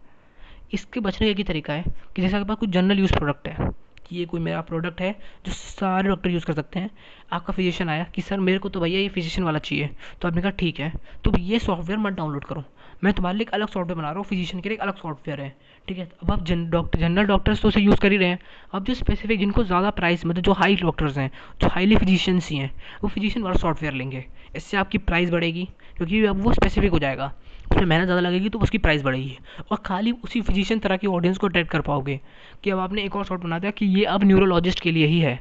इसके 0.73 1.01
बचने 1.01 1.27
का 1.27 1.31
एक 1.31 1.37
ही 1.37 1.45
तरीका 1.45 1.73
है 1.73 1.85
कि 2.17 2.23
जैसे 2.23 2.37
आपके 2.37 2.49
पास 2.49 2.57
कुछ 2.57 2.69
जनरल 2.69 2.99
यूज़ 2.99 3.13
प्रोडक्ट 3.13 3.49
है, 3.49 3.71
कि 4.07 4.17
ये 4.17 4.25
कोई 4.25 4.41
मेरा 4.41 4.61
प्रोडक्ट 4.61 5.01
है 5.01 5.13
जो 5.47 5.53
सारे 5.53 6.09
डॉक्टर 6.09 6.31
यूज़ 6.31 6.45
कर 6.45 6.53
सकते 6.53 6.79
हैं। 6.79 6.91
आपका 7.33 7.53
फिजिशियन 7.53 7.91
आया 7.91 8.05
कि, 8.05 8.23
सर, 8.23 8.41
मेरे 8.41 8.59
को 8.59 8.69
तो 8.69 8.81
भैया 8.81 9.01
ये 9.01 9.09
फिजिशियन 9.09 9.45
वाला 9.45 9.59
चाहिए। 9.59 9.91
तो 10.23 10.29
आपने 10.29 10.43
कहा, 10.43 10.51
ठीक 10.51 10.81
है। 10.81 10.93
तो 11.25 11.39
ये 11.39 11.59
सॉफ्टवेयर 11.59 11.99
मत 11.99 12.13
डाउनलोड 12.13 12.45
करो। 12.45 12.65
मैं 13.03 13.13
तुम्हारे 13.13 13.39
लिए 13.39 13.43
एक 13.43 13.51
अलग 13.51 13.69
सॉफ्टवेयर 13.69 13.99
बना 13.99 14.09
रहा 14.09 14.19
हूँ 14.19 14.25
फिजिशियन 14.25 14.61
के 14.63 14.69
लिए 14.69 14.77
एक 14.77 14.83
अलग 14.83 14.97
सॉफ्टवेयर 14.97 15.41
है। 15.41 15.55
ठीक 15.89 15.99
है? 15.99 16.09
अब 16.23 16.31
आप 16.31 16.45
जन 16.45 16.69
डॉक्टर 16.71 16.99
जनरल 16.99 17.27
डॉक्टर्स 17.27 17.63
तो 17.63 17.69
उसे 17.69 17.81
यूज़ 17.81 18.01
कर 18.01 18.13
ही 18.13 18.19
रहे 18.19 18.29
हैं। 18.29 18.39
अब 18.75 18.85
जो 18.85 18.95
स्पेसिफिक 18.95 19.39
जिनको 19.39 19.65
ज़्यादा 19.65 19.91
प्राइस 19.91 20.25
मतलब 20.27 20.43
जो 20.43 20.53
हाई 20.53 20.77
डॉक्टर्स 20.77 21.17
हैं, 21.19 21.31
जो 21.63 21.69
हाईली 21.69 21.97
फिजिशियंस 21.97 22.49
ही 22.51 22.57
हैं, 22.57 22.71
वो 23.03 23.09
फिजिशियन 23.09 23.45
वाला 23.45 23.57
सॉफ्टवेयर 23.59 23.95
लेंगे। 23.95 24.25
इससे 24.57 24.77
आपकी 24.77 24.99
प्राइस 25.01 25.31
बढ़ेगी, 25.31 25.69
क्योंकि 25.97 26.25
अब 26.25 26.43
वो 26.43 26.53
स्पेसिफिक 26.53 26.91
हो 26.91 26.99
जाएगा। 26.99 27.33
उसमें 27.71 27.85
मेहनत 27.85 28.05
ज़्यादा 28.05 28.21
लगेगी 28.21 28.49
तो 28.49 28.59
उसकी 28.59 28.79
प्राइस 28.79 29.03
बढ़ेगी। 29.03 29.39
और 29.71 29.79
खाली 29.87 30.13
उसी 30.25 30.41
फिजिशियन 30.43 30.81
तरह 30.81 30.97
की 30.97 31.07
ऑडियंस 31.07 31.39
को 31.39 31.47
अट्रैक्ट 31.47 31.71
कर 31.71 31.81
पाओगे 31.81 32.21
कि 32.65 32.71
अब 32.71 32.79
आपने 32.79 33.03
एक 33.05 33.17
और 33.17 33.25
शॉर्ट 33.25 33.43
बना 33.43 33.59
दिया 33.59 33.71
कि 33.71 33.87
ये 33.89 34.05
अब 34.07 34.25
न्यूरोलॉजिस्ट 34.25 34.81
के 34.81 34.93
लिए 34.93 35.07
ही 35.07 35.21
है, 35.21 35.39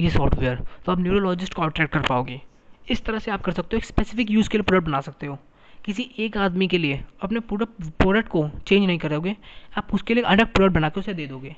ये 0.00 0.10
सॉफ्टवेयर 0.10 0.64
तो 0.86 0.92
आप 0.92 1.00
न्यूरोलॉजिस्ट 1.00 1.54
को 1.54 1.62
अट्रैक्ट 1.62 1.92
कर 1.92 2.00
पाओगे। 2.00 2.40
इस 2.86 3.04
तरह 3.04 3.18
से 3.18 3.30
आप 3.30 3.42
कर 3.42 3.52
सकते 3.52 3.76
हो, 3.76 3.78
एक 3.78 3.84
स्पेसिफिक 3.84 4.30
यूज़ 4.30 4.48
के 4.48 4.58
लिए 4.58 4.64
प्रोडक्ट 4.64 4.86
बना 4.86 5.00
सकते 5.00 5.26
हो। 5.26 5.38
किसी 5.84 6.08
एक 6.18 6.36
आदमी 6.36 6.66
के 6.68 6.78
लिए 6.78 7.00
अपने 7.22 7.40
पूरा 7.40 7.66
प्रोडक्ट 7.80 8.28
को 8.28 8.48
चेंज 8.66 8.86
नहीं 8.86 8.98
करोगे 8.98 9.36
आप 9.78 9.94
उसके 9.94 10.14
लिए 10.14 10.22
अलग 10.24 10.52
प्रोडक्ट 10.52 10.74
बना 10.74 10.88
के 10.88 11.00
उसे 11.00 11.14
दे 11.14 11.26
दोगे। 11.26 11.54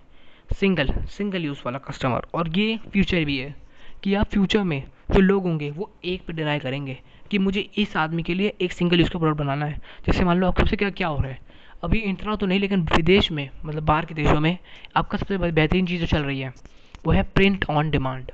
सिंगल 0.51 0.93
सिंगल 1.09 1.45
यूज़ 1.45 1.63
वाला 1.67 1.79
कस्टमर 1.79 2.27
और 2.35 2.49
ये 2.59 2.77
फ्यूचर 2.93 3.25
भी 3.25 3.39
है 3.39 3.55
कि 4.03 4.15
आप 4.15 4.27
फ्यूचर 4.27 4.63
में 4.63 4.83
जो 5.11 5.21
लोग 5.21 5.43
होंगे, 5.43 5.71
वो 5.71 5.91
एक 6.05 6.25
पे 6.27 6.33
डिनाई 6.33 6.59
करेंगे 6.59 6.99
कि 7.31 7.39
मुझे 7.39 7.61
इस 7.77 7.97
आदमी 7.97 8.23
के 8.23 8.35
लिए 8.35 8.53
एक 8.61 8.73
सिंगल 8.73 9.01
यूज़ 9.01 9.11
का 9.11 9.19
प्रोडक्ट 9.19 9.39
बनाना 9.39 9.67
है। 9.67 9.81
जैसे 10.07 10.25
मान 10.25 10.39
लो 10.39 10.47
आपके 10.47 10.63
सबसे 10.63 10.77
क्या 10.77 10.91
क्या 10.91 11.09
हो 11.09 11.19
रहा 11.19 11.31
है? 11.31 11.39
अभी 11.85 11.99
इतना 12.01 12.37
तो 12.37 12.47
नहीं, 12.47 12.61
लेकिन 12.61 12.83
विदेश 12.97 13.31
में 13.33 13.49
मतलब 13.65 13.83
बाहर 13.83 14.05
के 14.05 14.15
देशों 14.15 14.41
में 14.41 14.57
आपका 14.97 15.19
सबसे 15.19 15.39
बेहतरीन 15.39 15.87
चीज़ 15.87 16.01
जो 16.01 16.07
चल 16.07 16.23
रही 16.23 16.41
है, 16.41 16.53
वो 17.05 17.13
है 17.13 17.23
प्रिंट 17.25 17.65
ऑन 17.71 17.91
डिमांड 17.91 18.31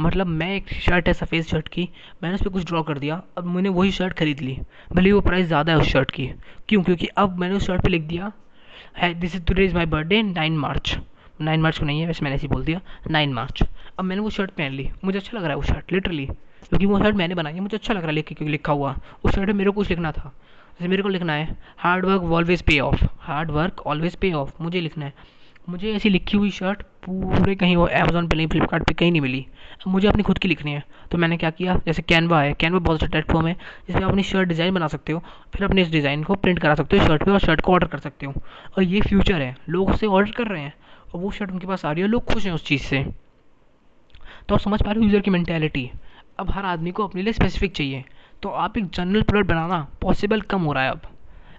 मतलब 0.00 0.26
मैं 0.26 0.54
एक 0.56 0.72
शर्ट 0.74 1.08
है, 1.08 1.12
सफ़ेद 1.14 1.44
शर्ट 1.44 1.68
की, 1.68 1.88
मैंने 2.22 2.34
उस 2.34 2.42
पर 2.42 2.50
कुछ 2.50 2.64
ड्रॉ 2.66 2.82
कर 2.82 2.98
दिया, 2.98 3.22
अब 3.38 3.44
मैंने 3.44 3.68
वही 3.68 3.90
शर्ट 3.92 4.12
खरीद 4.12 4.40
ली। 4.40 4.58
भले 4.92 5.12
वो 5.12 5.20
प्राइस 5.20 5.46
ज़्यादा 5.46 5.72
है 5.72 5.78
उस 5.78 5.88
शर्ट 5.88 6.10
की। 6.10 6.26
क्यों? 6.68 6.82
क्योंकि 6.82 7.06
अब 7.06 7.38
मैंने 7.38 7.54
उस 7.54 7.66
शर्ट 7.66 7.82
पे 7.82 7.88
लिख 7.88 8.02
दिया, 8.02 8.32
है 8.96 9.12
this 9.14 9.34
is 9.34 9.44
today 9.44 9.64
is 9.64 9.74
my 9.74 9.86
birthday 9.86 10.22
nine 10.22 10.56
March 10.58 10.96
nine 11.40 11.60
March 11.60 11.78
को 11.78 11.84
नहीं 11.86 12.00
है, 12.00 12.06
वैसे 12.06 12.24
मैंने 12.24 12.36
ऐसे 12.36 12.48
बोल 12.48 12.64
दिया 12.64 12.80
नाइन 13.10 13.32
मार्च 13.32 13.62
अब 13.98 14.04
मैंने 14.04 14.22
वो 14.22 14.30
शर्ट 14.30 14.50
पहन 14.50 14.72
ली। 14.72 14.88
मुझे 15.04 15.18
अच्छा 15.18 15.36
लग 15.36 15.42
रहा 15.42 15.50
है 15.50 15.56
वो 15.56 15.62
शर्ट 15.62 15.92
लिटरली 15.92 16.26
क्योंकि 16.26 16.86
वो 16.86 16.98
शर्ट 16.98 17.16
मैंने 17.16 17.34
बनाई 17.34 17.52
है, 17.52 17.60
मुझे 17.60 17.76
अच्छा 17.76 17.94
लग 17.94 18.02
रहा 18.02 18.12
है 18.12 18.22
क्योंकि 18.22 18.44
लिखा 18.44 18.72
हुआ। 18.72 18.96
उस 19.24 19.34
शर्ट 19.34 19.46
में 19.46 19.54
मेरे 19.54 19.70
को 19.70 19.74
कुछ 19.76 19.88
लिखना 19.90 20.12
था। 20.12 20.32
जैसे 20.72 20.88
मेरे 20.88 21.02
को 21.02 21.08
लिखना 21.08 21.32
है 21.32 21.56
hard 21.78 22.04
work 22.04 22.22
always 22.32 22.62
pay 22.62 22.78
off 22.80 23.04
hard 23.20 23.50
work 23.50 23.80
always 23.86 24.14
pay 24.16 24.32
off 24.32 24.52
मुझे 24.60 24.80
लिखना 24.80 25.04
है 25.04 25.14
मुझे 25.68 25.92
ऐसी 25.92 26.08
लिखी 26.10 26.36
हुई 26.36 26.50
शर्ट 26.50 26.82
पूरे 27.04 27.54
कहीं 27.54 27.76
वो 27.76 27.84
अमेजोन 27.86 28.28
पे 28.28 28.36
नहीं 28.36 28.46
फ्लिपकार्ट 28.46 28.86
पे 28.86 28.94
कहीं 28.94 29.10
नहीं 29.12 29.20
मिली। 29.20 29.46
अब 29.80 29.88
मुझे 29.88 30.08
अपनी 30.08 30.22
खुद 30.22 30.38
की 30.38 30.48
लिखनी 30.48 30.72
है। 30.72 30.82
तो 31.10 31.18
मैंने 31.18 31.36
क्या 31.36 31.50
किया? 31.50 31.74
जैसे 31.86 32.02
कैनवा 32.02 32.40
है 32.42 32.52
कैनवा 32.52 32.78
बहुत 32.78 32.96
अच्छा 32.96 33.10
प्लेटफॉर्म 33.10 33.46
है, 33.46 33.52
जिसमें 33.86 34.02
आप 34.02 34.10
अपनी 34.10 34.22
शर्ट 34.22 34.48
डिज़ाइन 34.48 34.74
बना 34.74 34.88
सकते 34.88 35.12
हो, 35.12 35.22
फिर 35.54 35.64
अपने 35.64 35.82
इस 35.82 35.90
डिज़ाइन 35.90 36.24
को 36.24 36.34
प्रिंट 36.34 36.58
करा 36.58 36.74
सकते 36.74 36.98
हो 36.98 37.06
शर्ट 37.06 37.24
पे 37.24 37.30
और 37.30 37.38
शर्ट 37.38 37.60
को 37.60 37.72
ऑर्डर 37.72 37.86
कर 37.86 37.98
सकते 37.98 38.26
हो। 38.26 38.32
और 38.76 38.82
ये 38.82 39.00
फ्यूचर 39.00 39.42
है, 39.42 39.56
लोग 39.68 39.90
उससे 39.90 40.06
ऑर्डर 40.06 40.30
कर 40.30 40.46
रहे 40.46 40.62
हैं, 40.62 40.74
और 41.14 41.20
वो 41.20 41.30
शर्ट 41.30 41.50
उनके 41.50 41.66
पास 41.66 41.84
आ 41.84 41.92
रही 41.92 42.02
है 42.02 42.08
लोग 42.08 42.24
खुश 42.24 42.46
हैं 42.46 42.52
उस 42.52 42.64
चीज़ 42.66 42.82
से। 42.82 43.04
तो 44.48 44.54
आप 44.54 44.60
समझ 44.60 44.82
पा 44.82 44.90
रहे 44.90 44.98
हो 44.98 45.06
यूज़र 45.06 45.20
की 45.20 45.30
मैंटेलिटी 45.30 45.90
अब 46.38 46.50
हर 46.50 46.64
आदमी 46.64 46.90
को 46.90 47.06
अपने 47.06 47.22
लिए 47.22 47.32
स्पेसिफिक 47.32 47.72
चाहिए। 47.72 48.04
तो 48.42 48.48
आप 48.48 48.78
एक 48.78 48.90
जनरल 48.90 49.22
प्रोडक्ट 49.22 49.48
बनाना 49.48 49.86
पॉसिबल 50.00 50.40
कम 50.40 50.62
हो 50.62 50.72
रहा 50.72 50.84
है 50.84 50.90
अब। 50.90 51.00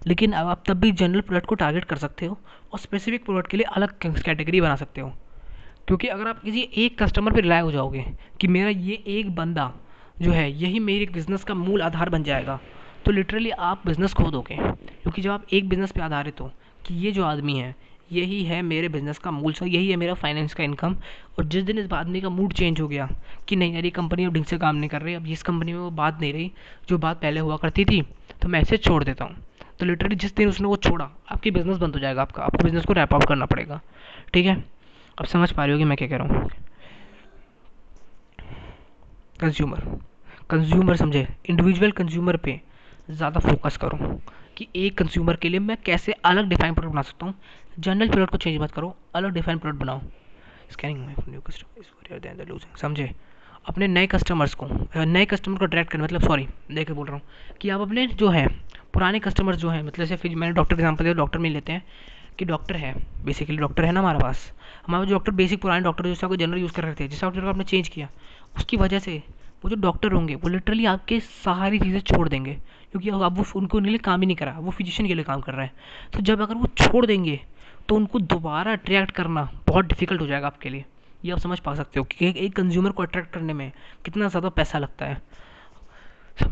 लेकिन 0.07 0.31
अब 0.31 0.47
आप 0.47 0.63
तब 0.67 0.79
भी 0.79 0.91
जनरल 0.91 1.21
प्रोडक्ट 1.21 1.47
को 1.47 1.55
टारगेट 1.55 1.85
कर 1.85 1.95
सकते 1.95 2.25
हो 2.25 2.37
और 2.73 2.79
स्पेसिफिक 2.79 3.25
प्रोडक्ट 3.25 3.49
के 3.49 3.57
लिए 3.57 3.65
अलग 3.71 3.97
कैटेगरी 4.01 4.61
बना 4.61 4.75
सकते 4.75 5.01
हो। 5.01 5.11
क्योंकि 5.87 6.07
अगर 6.07 6.27
आप 6.27 6.41
किसी 6.43 6.61
एक 6.77 7.01
कस्टमर 7.01 7.31
पर 7.31 7.41
रिलाय 7.41 7.61
हो 7.61 7.71
जाओगे 7.71 8.05
कि 8.41 8.47
मेरा 8.47 8.69
ये 8.69 9.03
एक 9.09 9.35
बंदा 9.35 9.71
जो 10.17 10.31
है, 10.31 10.51
यही 10.53 10.79
मेरे 10.79 11.05
बिज़नेस 11.13 11.43
का 11.43 11.53
मूल 11.53 11.81
आधार 11.81 12.09
बन 12.09 12.23
जाएगा 12.23 12.59
तो 13.05 13.11
लिटरली 13.11 13.49
आप 13.51 13.81
बिज़नेस 13.85 14.13
खो 14.13 14.29
दोगे 14.31 14.55
क्योंकि 14.57 15.21
जब 15.21 15.31
आप 15.31 15.45
एक 15.53 15.69
बिज़नेस 15.69 15.91
पे 15.91 16.01
आधारित 16.01 16.41
हो 16.41 16.51
कि 16.85 16.93
ये 16.95 17.11
जो 17.11 17.23
आदमी 17.25 17.57
है, 17.57 17.75
यही 18.11 18.43
है 18.43 18.61
मेरे 18.61 18.89
बिज़नेस 18.89 19.17
का 19.17 19.31
मूल 19.31 19.53
सा, 19.53 19.65
यही 19.65 19.89
है 19.89 19.95
मेरा 19.95 20.13
फाइनेंस 20.13 20.53
का 20.53 20.63
इनकम 20.63 20.95
और 21.37 21.45
जिस 21.45 21.63
दिन 21.63 21.77
इस 21.79 21.91
आदमी 21.93 22.21
का 22.21 22.29
मूड 22.29 22.53
चेंज 22.53 22.81
हो 22.81 22.87
गया 22.87 23.09
कि 23.47 23.55
नहीं 23.55 23.73
यार 23.73 23.85
ये 23.85 23.91
कंपनी 23.91 24.25
अब 24.25 24.33
ढंग 24.33 24.45
से 24.45 24.57
काम 24.57 24.75
नहीं 24.75 24.89
कर 24.89 25.01
रही, 25.01 25.13
अब 25.13 25.27
इस 25.27 25.43
कंपनी 25.43 25.73
में 25.73 25.79
वो 25.79 25.89
बात 25.91 26.19
नहीं 26.21 26.33
रही, 26.33 26.51
जो 26.89 26.97
बात 26.97 27.21
पहले 27.21 27.39
हुआ 27.39 27.57
करती 27.57 27.85
थी 27.85 28.01
तो 28.41 28.47
मैं 28.47 28.61
ऐसे 28.61 28.77
छोड़ 28.77 29.03
देता 29.03 29.25
हूँ। 29.25 29.35
तो 29.79 29.85
लिटरली 29.85 30.15
जिस 30.15 30.35
दिन 30.35 30.49
उसने 30.49 30.67
वो 30.67 30.75
छोड़ा, 30.75 31.09
आपकी 31.31 31.51
बिज़नेस 31.51 31.77
बंद 31.77 31.93
हो 31.93 31.99
जाएगा, 31.99 32.21
आपका, 32.21 32.43
आपको 32.43 32.63
बिज़नेस 32.63 32.85
को 32.85 32.93
रैप 32.93 33.13
आउट 33.13 33.27
करना 33.27 33.45
पड़ेगा। 33.45 33.81
ठीक 34.33 34.45
है? 34.45 34.55
अब 35.17 35.25
समझ 35.25 35.51
पा 35.51 35.65
रही 35.65 35.73
हो 35.73 35.77
कि 35.79 35.85
मैं 35.85 35.97
क्या 35.97 36.07
कह 36.07 36.17
रहा 36.17 36.27
हूँ? 36.27 36.49
कंज्यूमर 39.39 39.79
कंज्यूमर 40.49 40.95
समझे 40.95 41.27
इंडिविजुअल 41.49 41.91
कंज्यूमर 41.91 42.37
पे 42.37 42.59
ज़्यादा 43.09 43.39
फोकस 43.39 43.77
करो 43.77 43.97
कि 44.57 44.67
एक 44.75 44.97
कंज्यूमर 44.97 45.35
के 45.35 45.49
लिए 45.49 45.59
मैं 45.59 45.77
कैसे 45.85 46.11
अलग 46.25 46.49
डिफाइन 46.49 46.73
प्रोडक्ट 46.73 46.93
बना 46.93 47.01
सकता 47.01 47.25
हूँ। 47.25 47.33
जनरल 47.79 48.09
प्रोडक्ट 48.09 48.31
को 48.31 48.37
चेंज 48.37 48.61
मत 48.61 48.71
करो, 48.71 48.95
अलग 49.15 49.31
डिफाइन 49.31 49.57
प्रोडक्ट 49.57 49.81
बनाओ। 49.81 50.01
स्कैनिंग 50.71 51.29
न्यू 51.29 51.41
कस्टमर 51.41 52.77
समझे? 52.81 53.11
अपने 53.65 53.87
नए 53.87 54.07
कस्टमर्स 54.07 54.53
को 54.53 54.67
नए 54.97 55.25
कस्टमर 55.25 55.57
को 55.57 55.65
अट्रैक्ट 55.65 55.91
करना 55.91 56.03
मतलब 56.03 56.21
सॉरी 56.21 56.47
देख 56.71 56.91
बोल 56.91 57.07
रहा 57.07 57.15
हूँ, 57.15 57.21
कि 57.61 57.69
आप 57.69 57.81
अपने 57.81 58.07
जो 58.07 58.29
है, 58.29 58.47
पुराने 58.93 59.19
कस्टमर्स 59.19 59.57
जो 59.57 59.69
हैं 59.69 59.83
मतलब 59.83 60.05
जैसे 60.05 60.15
फिर 60.17 60.35
मैंने 60.35 60.53
डॉक्टर 60.53 60.75
एग्ज़ाम्पल 60.75 61.03
दिया 61.03 61.13
डॉक्टर 61.15 61.39
में 61.39 61.49
लेते 61.49 61.71
हैं, 61.71 61.83
कि 62.39 62.45
डॉक्टर 62.45 62.75
है 62.75 62.93
बेसिकली 63.25 63.57
डॉक्टर 63.57 63.85
है 63.85 63.91
ना 63.91 63.99
हमारे 63.99 64.19
पास। 64.19 64.51
हमारे 64.87 65.05
जो 65.05 65.13
डॉक्टर 65.13 65.31
बेसिक 65.33 65.61
पुराने 65.61 65.83
डॉक्टर 65.83 66.05
जिसका 66.05 66.27
आपको 66.27 66.35
जनरल 66.35 66.59
यूज़ 66.59 66.73
कर 66.73 66.83
रहे 66.83 66.95
थे 66.95 67.07
जिस 67.07 67.21
डॉक्टर 67.21 67.41
को 67.41 67.47
आपने 67.47 67.63
चेंज 67.63 67.87
किया, 67.87 68.09
उसकी 68.57 68.77
वजह 68.77 68.99
से 68.99 69.21
वो 69.63 69.69
जो 69.69 69.75
डॉक्टर 69.77 70.11
होंगे, 70.11 70.35
वो 70.35 70.49
लिटरली 70.49 70.85
आपके 70.85 71.19
सारी 71.19 71.79
चीज़ें 71.79 71.99
छोड़ 72.01 72.27
देंगे, 72.29 72.53
क्योंकि 72.91 73.09
अब 73.09 73.37
वो 73.37 73.45
उनको 73.55 73.77
उनके 73.77 73.89
लिए 73.89 73.99
काम 73.99 74.21
ही 74.21 74.27
नहीं 74.27 74.37
करा 74.37 74.57
वो 74.59 74.71
फिजिशियन 74.71 75.07
के 75.07 75.13
लिए 75.13 75.23
काम 75.23 75.41
कर 75.41 75.53
रहे 75.53 75.65
हैं। 75.65 75.73
तो 76.13 76.21
जब 76.21 76.41
अगर 76.41 76.55
वो 76.55 76.67
छोड़ 76.77 77.05
देंगे 77.05 77.39
तो 77.89 77.95
उनको 77.95 78.19
दोबारा 78.19 78.71
अट्रैक्ट 78.71 79.11
करना 79.11 79.49
बहुत 79.67 79.85
डिफ़िकल्ट 79.85 80.21
हो 80.21 80.27
जाएगा 80.27 80.47
आपके 80.47 80.69
लिए। 80.69 80.85
ये 81.23 81.31
आप 81.31 81.39
समझ 81.39 81.59
पा 81.59 81.73
सकते 81.75 81.99
हो 81.99 82.05
कि 82.05 82.33
एक 82.37 82.55
कंज्यूमर 82.55 82.91
को 82.91 83.03
अट्रैक्ट 83.03 83.33
करने 83.33 83.53
में 83.53 83.71
कितना 84.05 84.27
ज़्यादा 84.27 84.49
पैसा 84.51 84.79
लगता 84.79 85.05
है। 85.05 85.21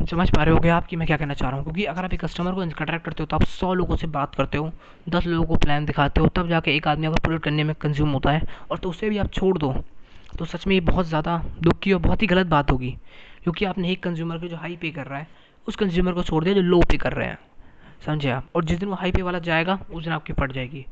समझ 0.05 0.29
पा 0.29 0.43
रहे 0.43 0.55
हो 0.55 0.69
आप 0.71 0.85
कि 0.87 0.95
मैं 0.95 1.05
क्या 1.07 1.17
कहना 1.17 1.33
चाह 1.33 1.49
रहा 1.49 1.57
हूँ? 1.57 1.63
क्योंकि 1.63 1.85
अगर 1.85 2.05
आप 2.05 2.13
एक 2.13 2.23
कस्टमर 2.25 2.53
को 2.53 2.61
अट्रैक्ट 2.61 3.05
करते 3.05 3.23
हो 3.23 3.25
तो 3.25 3.35
आप 3.35 3.43
सौ 3.43 3.73
लोगों 3.73 3.95
से 3.95 4.07
बात 4.09 4.35
करते 4.35 4.57
हो, 4.57 4.71
दस 5.09 5.25
लोगों 5.25 5.45
को 5.45 5.55
प्लान 5.55 5.85
दिखाते 5.85 6.21
हो, 6.21 6.27
तब 6.27 6.47
जाके 6.49 6.75
एक 6.75 6.87
आदमी 6.87 7.07
अगर 7.07 7.19
प्रोडक्ट 7.19 7.43
करने 7.43 7.63
में 7.63 7.73
कंज्यूम 7.75 8.09
होता 8.09 8.31
है 8.31 8.41
और 8.71 8.77
तो 8.77 8.89
उसे 8.89 9.09
भी 9.09 9.17
आप 9.17 9.31
छोड़ 9.31 9.57
दो 9.57 9.73
तो 10.31 10.45
सच 10.45 10.65
में 10.67 10.73
ये 10.73 10.79
बहुत 10.81 11.05
ज़्यादा 11.05 11.37
दुख 11.59 11.79
की 11.79 11.93
और 11.93 11.99
बहुत 11.99 12.21
ही 12.21 12.27
गलत 12.27 12.47
बात 12.47 12.71
होगी। 12.71 12.91
क्योंकि 13.43 13.65
आपने 13.65 13.91
एक 13.91 14.03
कंज्यूमर 14.03 14.37
को 14.37 14.47
जो 14.47 14.57
हाई 14.57 14.75
पे 14.75 14.91
कर 14.91 15.07
रहा 15.07 15.19
है, 15.19 15.27
उस 15.67 15.75
कंज्यूमर 15.75 16.13
को 16.13 16.23
छोड़ 16.23 16.43
दिया 16.43 16.55
जो 16.55 16.61
लो 16.61 16.79
पे 16.81 16.97
कर 16.97 17.13
रहे 17.13 17.27
हैं। 17.27 17.37
समझे 18.05 18.29
आप? 18.29 18.47
और 18.55 18.65
जिस 18.65 18.79
दिन 18.79 18.89
वो 18.89 18.95
हाई 18.95 19.11
पे 19.11 19.21
वाला 19.21 19.39
जाएगा, 19.39 19.79
उस 19.91 20.03
दिन 20.03 20.13
आपकी 20.13 20.33
फट 20.33 20.51
जाएगी। 20.51 20.85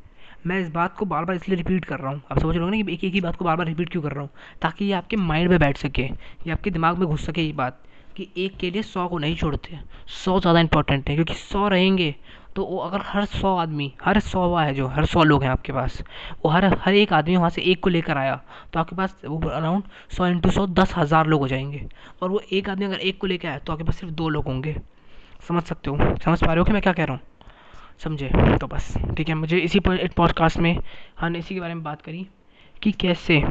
मैं 0.48 0.60
इस 0.60 0.70
बात 0.72 0.96
को 0.98 1.06
बार 1.06 1.26
बार 1.26 1.36
इसलिए 1.36 1.58
रिपीट 1.58 1.86
कर 1.86 2.00
रहा 2.00 2.12
हूँ। 2.12 2.22
आप 2.32 2.40
समझ 2.40 2.58
हो 2.58 2.70
ना 2.70 2.82
कि 2.82 2.94
एक 2.94 3.04
एक 3.04 3.14
ही 3.14 3.22
बात 3.22 3.36
को 3.36 3.46
बार 3.46 3.56
बार 3.58 3.66
रिपीट 3.68 3.90
क्यों 3.90 4.02
कर 4.04 4.12
रहा 4.12 4.22
हूँ? 4.22 4.30
ताकि 4.62 4.86
ये 4.86 4.94
आपके 4.94 5.16
माइंड 5.18 5.50
में 5.50 5.60
बैठ 5.60 5.78
सके, 5.78 6.04
ये 6.04 6.52
आपके 6.52 6.72
दिमाग 6.72 6.98
में 6.98 7.08
घुस 7.08 7.26
सके 7.26 7.42
ये 7.42 7.52
बात 7.54 7.82
कि 8.16 8.28
एक 8.38 8.58
के 8.58 8.70
लिए 8.72 8.82
सौ 8.84 9.08
को 9.08 9.18
नहीं 9.18 9.36
छोड़ते। 9.36 9.80
सौ 10.16 10.40
ज़्यादा 10.40 10.60
इंपॉर्टेंट 10.60 11.10
है, 11.10 11.16
क्योंकि 11.16 11.34
सौ 11.34 11.68
रहेंगे 11.68 12.16
तो 12.56 12.64
वो 12.66 12.78
अगर 12.78 13.02
हर 13.06 13.26
सौ 13.26 13.56
आदमी, 13.58 13.92
हर 14.04 14.20
सौ 14.20 14.46
हुआ 14.46 14.64
है 14.64 14.74
जो, 14.74 14.88
हर 14.88 15.06
सौ 15.06 15.24
लोग 15.24 15.44
हैं 15.44 15.50
आपके 15.50 15.74
पास, 15.74 16.02
वो 16.46 16.52
हर 16.52 16.66
हर 16.76 16.94
एक 16.94 17.14
आदमी 17.14 17.36
वहाँ 17.38 17.50
से 17.50 17.62
एक 17.62 17.84
को 17.84 17.90
लेकर 17.90 18.18
आया 18.18 18.36
तो 18.74 18.80
आपके 18.80 18.96
पास 18.96 19.16
वो 19.26 19.40
अराउंड 19.50 19.84
सौ 20.18 20.28
इंटू 20.28 20.52
सौ 20.52 20.66
दस 20.70 20.94
हज़ार 20.98 21.28
लोग 21.28 21.42
हो 21.42 21.48
जाएँगे। 21.48 21.88
और 22.22 22.30
वो 22.30 22.42
एक 22.52 22.70
आदमी 22.70 22.86
अगर 22.86 22.98
एक 22.98 23.18
को 23.22 23.28
लेकर 23.28 23.48
आया 23.48 23.58
तो 23.58 23.74
आपके 23.74 23.84
पास 23.84 23.96
सिर्फ़ 23.96 24.14
दो 24.14 24.30
लोग 24.30 24.46
होंगे। 24.46 24.76
समझ 25.48 25.64
सकते 25.64 25.90
हो? 25.90 25.98
समझ 26.18 26.40
पा 26.40 26.48
रहे 26.48 26.60
हो 26.60 26.66
कि 26.66 26.74
मैं 26.74 26.82
क्या 26.82 26.94
कह 26.94 27.04
रहा 27.04 27.14
हूँ? 27.14 27.22
समझे 28.00 28.30
तो 28.58 28.68
बस, 28.68 28.94
ठीक 29.18 29.30
है। 29.30 29.36
मुझे 29.36 29.58
इसी 29.58 29.80
पर 29.80 29.98
एक 29.98 30.14
पॉडकास्ट 30.14 30.58
में 30.58 30.78
हमने 31.20 31.40
इसी 31.40 31.54
के 31.56 31.62
बारे 31.62 31.74
में 31.74 31.84
बात 31.84 32.02
करी 32.02 32.28
कि 32.82 32.92
कैसे 32.92 33.42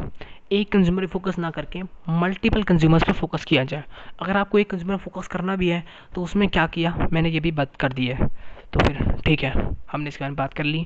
एक 0.52 0.70
कंज्यूमर 0.72 1.06
फोकस 1.06 1.38
ना 1.38 1.50
करके 1.50 1.82
मल्टीपल 2.08 2.62
कंज्यूमर्स 2.62 3.04
पर 3.04 3.12
फोकस 3.12 3.44
किया 3.44 3.64
जाए। 3.64 3.84
अगर 4.22 4.36
आपको 4.36 4.58
एक 4.58 4.70
कंज्यूमर 4.70 4.96
फोकस 4.96 5.28
करना 5.28 5.56
भी 5.56 5.68
है 5.68 5.84
तो 6.14 6.22
उसमें 6.22 6.48
क्या 6.48 6.66
किया? 6.66 6.96
मैंने 7.12 7.30
ये 7.30 7.40
भी 7.40 7.50
बात 7.52 7.76
कर 7.76 7.92
दी 7.92 8.06
है। 8.06 8.26
तो 8.72 8.80
फिर, 8.80 9.12
ठीक 9.26 9.42
है, 9.42 9.52
हमने 9.92 10.08
इसके 10.08 10.24
बारे 10.24 10.30
में 10.30 10.36
बात 10.36 10.54
कर 10.54 10.64
ली। 10.64 10.84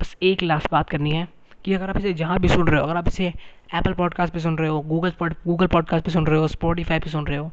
बस 0.00 0.16
एक 0.22 0.42
लास्ट 0.42 0.70
बात 0.72 0.90
करनी 0.90 1.10
है। 1.10 1.28
कि 1.64 1.74
अगर 1.74 1.90
आप 1.90 1.96
इसे 1.96 2.12
जहाँ 2.12 2.38
भी 2.40 2.48
सुन 2.48 2.66
रहे 2.68 2.80
हो, 2.80 2.86
अगर 2.86 2.96
आप 2.96 3.08
इसे 3.08 3.26
एप्पल 3.74 3.92
पॉडकास्ट 3.92 4.32
पे 4.34 4.40
सुन 4.40 4.56
रहे 4.58 4.68
हो 4.68 4.80
गूगल 4.80 5.10
पॉड 5.10 5.34
गूगल 5.46 5.66
पॉडकास्ट 5.66 6.04
पे 6.04 6.10
सुन 6.10 6.26
रहे 6.26 6.38
हो 6.38 6.48
स्पॉटीफाई 6.48 6.98
पे 6.98 7.10
सुन 7.10 7.26
रहे 7.26 7.38
हो, 7.38 7.50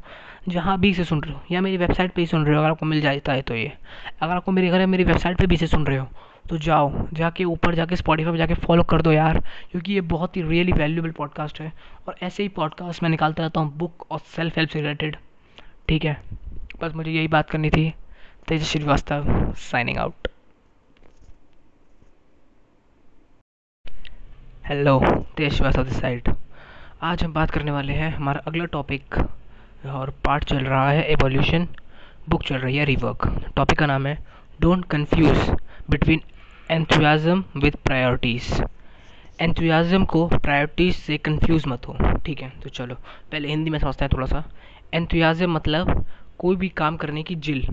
जहाँ 0.48 0.78
भी 0.80 0.90
इसे 0.90 1.04
सुन 1.04 1.22
रहे 1.22 1.34
हो, 1.34 1.40
या 1.52 1.60
मेरी 1.60 1.76
वेबसाइट 1.76 2.12
पे 2.12 2.20
ही 2.22 2.26
सुन 2.26 2.44
रहे 2.44 2.54
हो, 2.54 2.60
अगर 2.60 2.70
आपको 2.70 2.86
मिल 2.86 3.00
जाता 3.00 3.32
है 3.32 3.42
तो 3.42 3.54
ये। 3.54 3.72
अगर 4.20 4.34
आपको 4.34 4.52
मेरे 4.52 4.68
घर 4.68 4.86
मेरी 4.86 5.04
वेबसाइट 5.04 5.38
पे 5.38 5.46
भी 5.46 5.54
इसे 5.54 5.66
सुन 5.66 5.86
रहे 5.86 5.98
हो 5.98 6.06
तो 6.48 6.56
जाओ, 6.58 7.06
जाके 7.12 7.44
ऊपर 7.44 7.74
जाके 7.74 7.96
स्पॉटीफाई 7.96 8.32
पे 8.32 8.38
जाके 8.38 8.54
फॉलो 8.56 8.82
कर 8.82 9.02
दो 9.02 9.12
यार, 9.12 9.38
क्योंकि 9.70 9.92
ये 9.92 10.00
बहुत 10.00 10.36
ही 10.36 10.42
रियली 10.42 10.72
वैल्यूबल 10.72 11.10
पॉडकास्ट 11.10 11.60
है। 11.60 11.72
और 12.08 12.16
ऐसे 12.22 12.42
ही 12.42 12.48
पॉडकास्ट 12.48 13.02
मैं 13.02 13.10
निकालता 13.10 13.42
रहता 13.42 13.60
हूँ 13.60 13.76
बुक 13.76 14.06
और 14.10 14.18
सेल्फ 14.36 14.56
हेल्प 14.56 14.70
से 14.70 14.80
रिलेटेड 14.80 15.16
ठीक 15.88 16.04
है? 16.04 16.16
बस 16.82 16.94
मुझे 16.94 17.10
यही 17.10 17.28
बात 17.28 17.50
करनी 17.50 17.70
थी। 17.70 17.92
Tej 18.48 18.62
Shrivastava 18.62 19.52
signing 19.60 19.98
out 19.98 20.28
hello 24.70 24.98
Tej 25.36 25.52
Shrivastava 25.52 25.84
this 25.84 26.00
side 26.00 26.28
आज 27.02 27.22
हम 27.24 27.32
बात 27.32 27.50
करने 27.50 27.70
वाले 27.70 27.92
हैं 27.92 28.10
हमारा 28.10 28.40
अगला 28.46 28.64
टॉपिक 28.64 29.14
और 29.86 30.10
पार्ट 30.24 30.44
चल 30.44 30.58
रहा 30.58 30.90
है 30.90 31.02
एवोल्यूशन 31.04 31.66
बुक 32.28 32.42
चल 32.42 32.56
रही 32.56 32.76
है 32.76 32.84
रिवर्क 32.84 33.26
टॉपिक 33.56 33.78
का 33.78 33.86
नाम 33.86 34.06
है 34.06 34.16
don't 34.60 34.84
confuse 34.84 35.50
between 35.90 36.20
enthusiasm 36.70 37.44
with 37.56 37.76
priorities 37.84 38.62
enthusiasm 39.40 40.04
को 40.04 40.26
प्रायोरिटीज़ 40.28 40.96
से 40.96 41.18
कंफ्यूज 41.18 41.66
मत 41.66 41.88
हो, 41.88 41.96
ठीक 42.26 42.42
है? 42.42 42.52
तो 42.62 42.70
चलो, 42.70 42.94
पहले 43.32 43.48
हिंदी 43.48 43.70
में 43.70 43.78
समझते 43.78 44.04
हैं 44.04 44.10
थोड़ा 44.14 44.26
सा. 44.26 44.44
एंथुआज़म 44.94 45.52
मतलब 45.52 46.04
कोई 46.38 46.56
भी 46.56 46.68
काम 46.68 46.96
करने 46.96 47.22
की 47.22 47.34
जिल. 47.34 47.66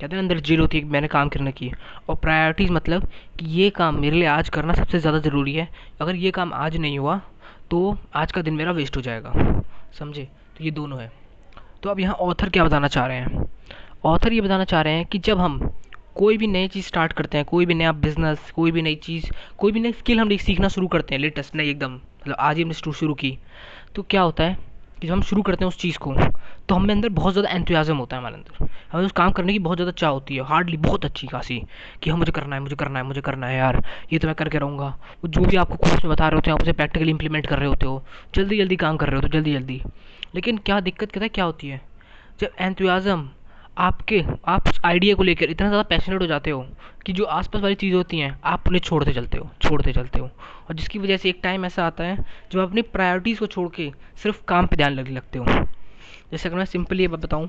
कहते 0.00 0.16
हैं 0.16 0.22
अंदर 0.22 0.40
ज़ीरो 0.40 0.66
थी 0.68 0.80
मैंने 0.84 1.08
काम 1.08 1.28
करने 1.28 1.52
की 1.52 1.70
और 2.08 2.16
प्रायोरिटीज़ 2.16 2.70
मतलब 2.72 3.06
कि 3.38 3.46
ये 3.52 3.70
काम 3.70 4.00
मेरे 4.00 4.16
लिए 4.16 4.26
आज 4.28 4.48
करना 4.48 4.74
सबसे 4.74 4.98
ज़्यादा 4.98 5.18
ज़रूरी 5.18 5.54
है। 5.54 5.68
अगर 6.00 6.16
ये 6.16 6.30
काम 6.30 6.52
आज 6.54 6.76
नहीं 6.76 6.98
हुआ 6.98 7.20
तो 7.70 7.96
आज 8.14 8.32
का 8.32 8.42
दिन 8.42 8.54
मेरा 8.54 8.72
वेस्ट 8.72 8.96
हो 8.96 9.02
जाएगा। 9.02 9.32
समझे? 9.98 10.28
तो 10.58 10.64
ये 10.64 10.70
दोनों 10.70 11.00
है। 11.00 11.10
तो 11.82 11.90
अब 11.90 12.00
यहाँ 12.00 12.14
ऑथर 12.14 12.48
क्या 12.48 12.64
बताना 12.64 12.88
चाह 12.88 13.06
रहे 13.06 13.16
हैं? 13.16 13.44
ऑथर 14.04 14.32
ये 14.32 14.40
बताना 14.40 14.64
चाह 14.64 14.82
रहे 14.82 14.92
हैं 14.92 15.04
कि 15.06 15.18
जब 15.18 15.38
हम 15.38 15.58
कोई 16.14 16.36
भी 16.38 16.46
नई 16.46 16.68
चीज़ 16.68 16.86
स्टार्ट 16.86 17.12
करते 17.12 17.38
हैं, 17.38 17.44
कोई 17.46 17.66
भी 17.66 17.74
नया 17.74 17.92
बिज़नेस 17.92 18.50
कोई 18.50 18.70
भी 18.72 18.82
नई 18.82 18.94
चीज़, 18.94 19.30
कोई 19.58 19.72
भी 19.72 19.80
नई 19.80 19.92
स्किल 19.92 20.20
हम 20.20 20.36
सीखना 20.36 20.68
शुरू 20.68 20.86
करते 20.88 21.14
हैं 21.14 21.20
लेटेस्ट 21.22 21.54
नई 21.54 21.70
एकदम। 21.70 21.94
मतलब 21.94 22.36
आज 22.38 22.56
ही 22.56 22.62
हमने 22.62 22.74
शुरू 22.74 23.14
की। 23.14 23.38
तो 23.94 24.02
क्या 24.02 24.22
होता 24.22 24.44
है 24.44 24.56
कि 25.00 25.06
जब 25.06 25.12
हम 25.12 25.22
शुरू 25.22 25.42
करते 25.42 25.64
हैं 25.64 25.68
उस 25.68 25.78
चीज़ 25.78 25.98
को 25.98 26.14
तो 26.68 26.74
हमें 26.74 26.94
अंदर 26.94 27.08
बहुत 27.08 27.32
ज़्यादा 27.32 27.50
एंथुयाज़म 27.50 27.96
होता 27.96 28.16
है 28.16 28.20
हमारे 28.20 28.34
अंदर। 28.36 28.66
हमें 28.92 29.04
उस 29.04 29.12
काम 29.12 29.30
करने 29.32 29.52
की 29.52 29.58
बहुत 29.58 29.78
ज़्यादा 29.78 29.92
चाह 29.92 30.10
होती 30.10 30.36
है। 30.36 30.44
हार्डली 30.44 30.76
बहुत 30.76 31.04
अच्छी 31.04 31.26
खासी, 31.26 31.60
कि 32.02 32.10
हाँ 32.10 32.18
मुझे 32.18 32.32
करना 32.32 32.56
है, 32.56 32.62
मुझे 32.62 32.76
करना 32.76 32.98
है, 32.98 33.04
मुझे 33.04 33.20
करना 33.20 33.46
है 33.46 33.56
यार, 33.58 33.82
ये 34.12 34.18
तो 34.18 34.28
मैं 34.28 34.34
करके 34.34 34.58
रहूँगा। 34.58 34.88
वो 35.24 35.28
जो 35.28 35.40
भी 35.40 35.56
आपको 35.56 35.76
कोर्स 35.76 36.04
में 36.04 36.12
बता 36.12 36.28
रहे 36.28 36.34
होते 36.34 36.50
हैं, 36.50 36.54
आप 36.54 36.62
उसे 36.62 36.72
प्रैक्टिकली 36.72 37.10
इंप्लीमेंट 37.10 37.46
कर 37.46 37.58
रहे 37.58 37.68
होते 37.68 37.86
हो 37.86 38.02
जल्दी 38.34 38.58
जल्दी 38.58 38.76
काम 38.76 38.96
कर 38.96 39.06
रहे 39.06 39.16
हो 39.16 39.22
तो 39.22 39.28
जल्दी 39.28 39.52
जल्दी 39.52 39.80
लेकिन 40.34 40.58
क्या 40.58 40.80
दिक्कत 40.80 41.10
कहता 41.10 41.24
है 41.24 41.28
क्या 41.28 41.44
होती 41.44 41.68
है? 41.68 41.80
जब 42.40 42.50
एंथुयाज़म 42.60 43.28
आपके, 43.78 44.22
आप 44.46 44.68
उस 44.68 44.80
आइडिया 44.84 45.14
को 45.14 45.22
लेकर 45.22 45.50
इतना 45.50 45.68
ज़्यादा 45.68 45.82
पैशनेट 45.88 46.20
हो 46.20 46.26
जाते 46.26 46.50
हो, 46.50 46.64
कि 47.06 47.12
जो 47.12 47.24
आसपास 47.24 47.62
वाली 47.62 47.74
चीज़ 47.74 47.94
होती 47.94 48.18
हैं, 48.18 48.38
आप 48.44 48.66
उन्हें 48.68 48.80
छोड़ते 48.80 49.12
चलते 49.12 49.38
हो, 49.38 49.48
छोड़ते 49.62 49.92
चलते 49.92 50.20
हो। 50.20 50.26
और 50.26 50.74
जिसकी 50.74 50.98
वजह 50.98 51.16
से 51.16 51.28
एक 51.28 51.40
टाइम 51.42 51.64
ऐसा 51.64 51.86
आता 51.86 52.04
है, 52.04 52.24
जब 52.52 52.58
अपनी 52.58 52.82
प्रायोरिटीज़ 52.84 53.38
को 53.38 53.46
छोड़ 53.46 53.68
के 53.68 53.90
सिर्फ़ 54.22 54.42
काम 54.48 54.66
पे 54.66 54.76
ध्यान 54.76 54.92
लगने 54.92 55.14
लगते 55.14 55.38
हो। 55.38 55.66
जैसे 56.32 56.48
अगर 56.48 56.58
मैं 56.58 56.64
सिंपली 56.64 57.02
ये 57.02 57.08
बताऊँ 57.08 57.48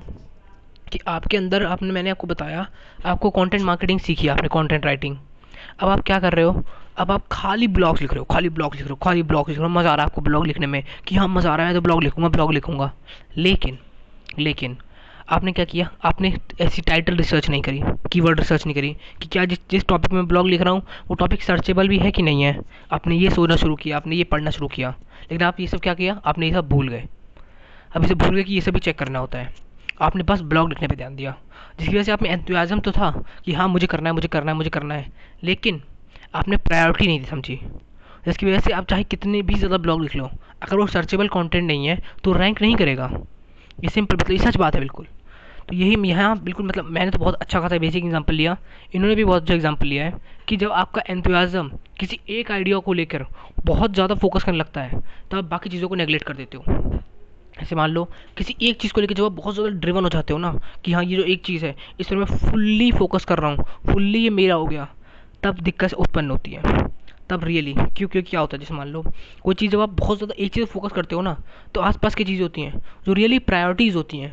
कि 0.92 0.98
आपके 1.08 1.36
अंदर 1.36 1.64
आपने, 1.66 1.92
मैंने 1.92 2.10
आपको 2.10 2.26
बताया, 2.26 2.66
आपको 3.06 3.30
कंटेंट 3.30 3.62
मार्केटिंग 3.64 4.00
सीखी, 4.00 4.28
आपने 4.28 4.48
कंटेंट 4.48 4.86
राइटिंग 4.86 5.16
अब 5.80 5.88
आप 5.88 6.00
क्या 6.00 6.18
कर 6.20 6.32
रहे 6.32 6.44
हो? 6.44 6.62
अब 6.98 7.10
आप 7.10 7.26
खाली 7.32 7.66
ब्लॉग 7.68 8.00
लिख 8.00 8.12
रहे 8.12 8.18
हो, 8.18 8.24
खाली 8.24 8.48
ब्लॉग 8.48 8.74
लिख 8.74 8.82
रहे 8.82 8.90
हो, 8.90 8.96
खाली 8.96 9.22
ब्लॉग 9.22 9.48
लिख 9.48 9.58
रहे 9.58 9.66
हो। 9.66 9.72
मज़ा 9.72 9.90
आ 9.90 9.94
रहा 9.94 10.04
है 10.04 10.10
आपको 10.10 10.20
ब्लॉग 10.20 10.46
लिखने 10.46 10.66
में 10.66 10.82
कि 11.06 11.16
हाँ 11.16 11.28
मज़ा 11.28 11.52
आ 11.52 11.56
रहा 11.56 11.66
है 11.66 11.74
तो 11.74 11.80
ब्लॉग 11.80 12.02
लिखूँगा 12.02 12.28
ब्लॉग 12.28 12.52
लिखूँगा। 12.52 12.92
लेकिन 13.36 13.78
लेकिन, 14.38 14.76
आपने 15.28 15.52
क्या 15.52 15.64
किया? 15.64 15.88
आपने 16.04 16.32
ऐसी 16.60 16.82
टाइटल 16.82 17.16
रिसर्च 17.16 17.48
नहीं 17.50 17.62
करी 17.62 17.80
कीवर्ड 18.12 18.40
रिसर्च 18.40 18.66
नहीं 18.66 18.74
करी 18.74 18.96
कि 19.22 19.28
क्या 19.28 19.44
जिस 19.44 19.58
जिस 19.70 19.86
टॉपिक 19.86 20.12
में 20.12 20.26
ब्लॉग 20.28 20.48
लिख 20.48 20.60
रहा 20.60 20.72
हूँ, 20.72 20.82
वो 21.08 21.14
टॉपिक 21.14 21.42
सर्चेबल 21.42 21.88
भी 21.88 21.98
है 21.98 22.10
कि 22.10 22.22
नहीं 22.22 22.42
है? 22.42 22.58
आपने 22.92 23.16
ये 23.16 23.30
सोचना 23.30 23.56
शुरू 23.56 23.76
किया, 23.76 23.96
आपने 23.96 24.16
ये 24.16 24.24
पढ़ना 24.24 24.50
शुरू 24.50 24.68
किया। 24.68 24.94
लेकिन 25.22 25.46
आप 25.46 25.60
ये 25.60 25.66
सब 25.66 25.80
क्या 25.80 25.94
किया? 25.94 26.20
आपने 26.24 26.46
ये 26.46 26.52
सब 26.52 26.68
भूल 26.68 26.88
गए। 26.88 27.04
अब 27.92 28.04
इसे 28.04 28.14
भूल 28.14 28.34
गए 28.34 28.42
कि 28.42 28.54
ये 28.54 28.60
सभी 28.60 28.80
चेक 28.80 28.98
करना 28.98 29.18
होता 29.18 29.38
है। 29.38 29.52
आपने 30.00 30.22
बस 30.22 30.40
ब्लॉग 30.42 30.68
लिखने 30.68 30.88
पर 30.88 30.94
ध्यान 30.96 31.16
दिया। 31.16 31.34
जिसकी 31.78 31.94
वजह 31.94 32.02
से 32.02 32.12
आप 32.12 32.22
में 32.22 32.28
एंथुआज़म 32.30 32.80
तो 32.80 32.92
था 32.92 33.10
कि 33.44 33.52
हाँ 33.52 33.68
मुझे 33.68 33.86
करना 33.86 34.08
है, 34.08 34.14
मुझे 34.14 34.28
करना 34.28 34.50
है, 34.50 34.56
मुझे 34.56 34.70
करना 34.70 34.94
है। 34.94 35.12
लेकिन 35.44 35.80
आपने 36.34 36.56
प्रायोरिटी 36.58 37.06
नहीं 37.06 37.20
दी 37.20 37.26
समझी। 37.26 37.60
जिसकी 38.24 38.46
वजह 38.46 38.58
से 38.58 38.72
आप 38.72 38.86
चाहे 38.86 39.04
कितने 39.04 39.42
भी 39.42 39.54
ज़्यादा 39.54 39.76
ब्लॉग 39.78 40.02
लिख 40.02 40.16
लो, 40.16 40.30
अगर 40.62 40.76
वो 40.76 40.86
सर्चेबल 40.88 41.28
कंटेंट 41.28 41.64
नहीं 41.64 41.86
है 41.86 41.98
तो 42.24 42.32
रैंक 42.32 42.62
नहीं 42.62 42.76
करेगा। 42.76 43.10
ये 43.78 43.90
सिंपल 43.90 44.16
मतलब 44.16 44.30
ये 44.30 44.38
सच 44.40 44.56
बात 44.56 44.74
है 44.74 44.80
बिल्कुल। 44.80 45.06
तो 45.68 45.74
यही 45.74 46.08
यहाँ 46.08 46.38
बिल्कुल 46.40 46.66
मतलब 46.66 46.84
मैंने 46.86 47.10
तो 47.10 47.18
बहुत 47.18 47.34
अच्छा 47.34 47.60
खासा 47.60 47.78
बेसिक 47.78 48.04
एग्ज़ाम्पल 48.04 48.34
लिया। 48.34 48.56
इन्होंने 48.94 49.14
भी 49.14 49.24
बहुत 49.24 49.42
अच्छा 49.42 49.54
एग्ज़ाम्पल 49.54 49.86
लिया 49.86 50.04
है 50.04 50.12
कि 50.48 50.56
जब 50.56 50.72
आपका 50.72 51.02
एंथुआज़म 51.08 51.70
किसी 52.00 52.20
एक 52.30 52.50
आइडिया 52.52 52.78
को 52.78 52.92
लेकर 52.92 53.26
बहुत 53.64 53.94
ज़्यादा 53.94 54.14
फोकस 54.16 54.44
करने 54.44 54.58
लगता 54.58 54.80
है 54.80 55.00
तो 55.30 55.38
आप 55.38 55.44
बाकी 55.46 55.70
चीज़ों 55.70 55.88
को 55.88 55.94
नेगलेक्ट 55.94 56.26
कर 56.26 56.34
देते 56.34 56.56
हो। 56.56 57.00
ऐसे 57.62 57.76
मान 57.76 57.90
लो, 57.90 58.04
किसी 58.36 58.56
एक 58.62 58.80
चीज़ 58.80 58.92
को 58.92 59.00
लेकर 59.00 59.14
जब 59.14 59.24
आप 59.24 59.32
बहुत 59.32 59.54
ज़्यादा 59.54 59.70
ड्रिवन 59.80 60.04
हो 60.04 60.08
जाते 60.10 60.32
हो 60.32 60.38
ना, 60.38 60.52
कि 60.84 60.92
हाँ 60.92 61.04
ये 61.04 61.16
जो 61.16 61.22
एक 61.24 61.44
चीज़ 61.46 61.64
है, 61.66 61.74
इस 62.00 62.06
पर 62.08 62.16
मैं 62.16 62.24
फुल्ली 62.40 62.90
फोकस 62.92 63.24
कर 63.24 63.38
रहा 63.38 63.50
हूँ 63.50 63.92
फुल्ली 63.92 64.18
ये 64.18 64.30
मेरा 64.30 64.54
हो 64.54 64.66
गया, 64.66 64.88
तब 65.42 65.60
दिक्कत 65.60 65.94
उत्पन्न 65.94 66.30
होती 66.30 66.50
है। 66.50 66.88
तब 67.30 67.44
रियली 67.44 67.72
क्यों 67.96 68.08
क्यों, 68.08 68.22
क्या 68.22 68.40
होता 68.40 68.56
है? 68.56 68.60
जैसे 68.60 68.74
मान 68.74 68.88
लो, 68.88 69.02
कोई 69.42 69.54
चीज़ 69.54 69.70
जब 69.72 69.80
आप 69.80 69.90
बहुत 69.90 70.18
ज़्यादा 70.18 70.34
एक 70.38 70.52
चीज़ 70.54 70.64
फोकस 70.66 70.92
करते 70.92 71.14
हो 71.14 71.20
ना 71.22 71.36
तो 71.74 71.80
आसपास 71.80 72.14
की 72.14 72.24
चीज़ें 72.24 72.42
होती 72.42 72.60
हैं, 72.60 72.80
जो 73.06 73.12
रियली 73.12 73.38
प्रायोरिटीज़ 73.40 73.96
होती 73.96 74.18
हैं, 74.18 74.32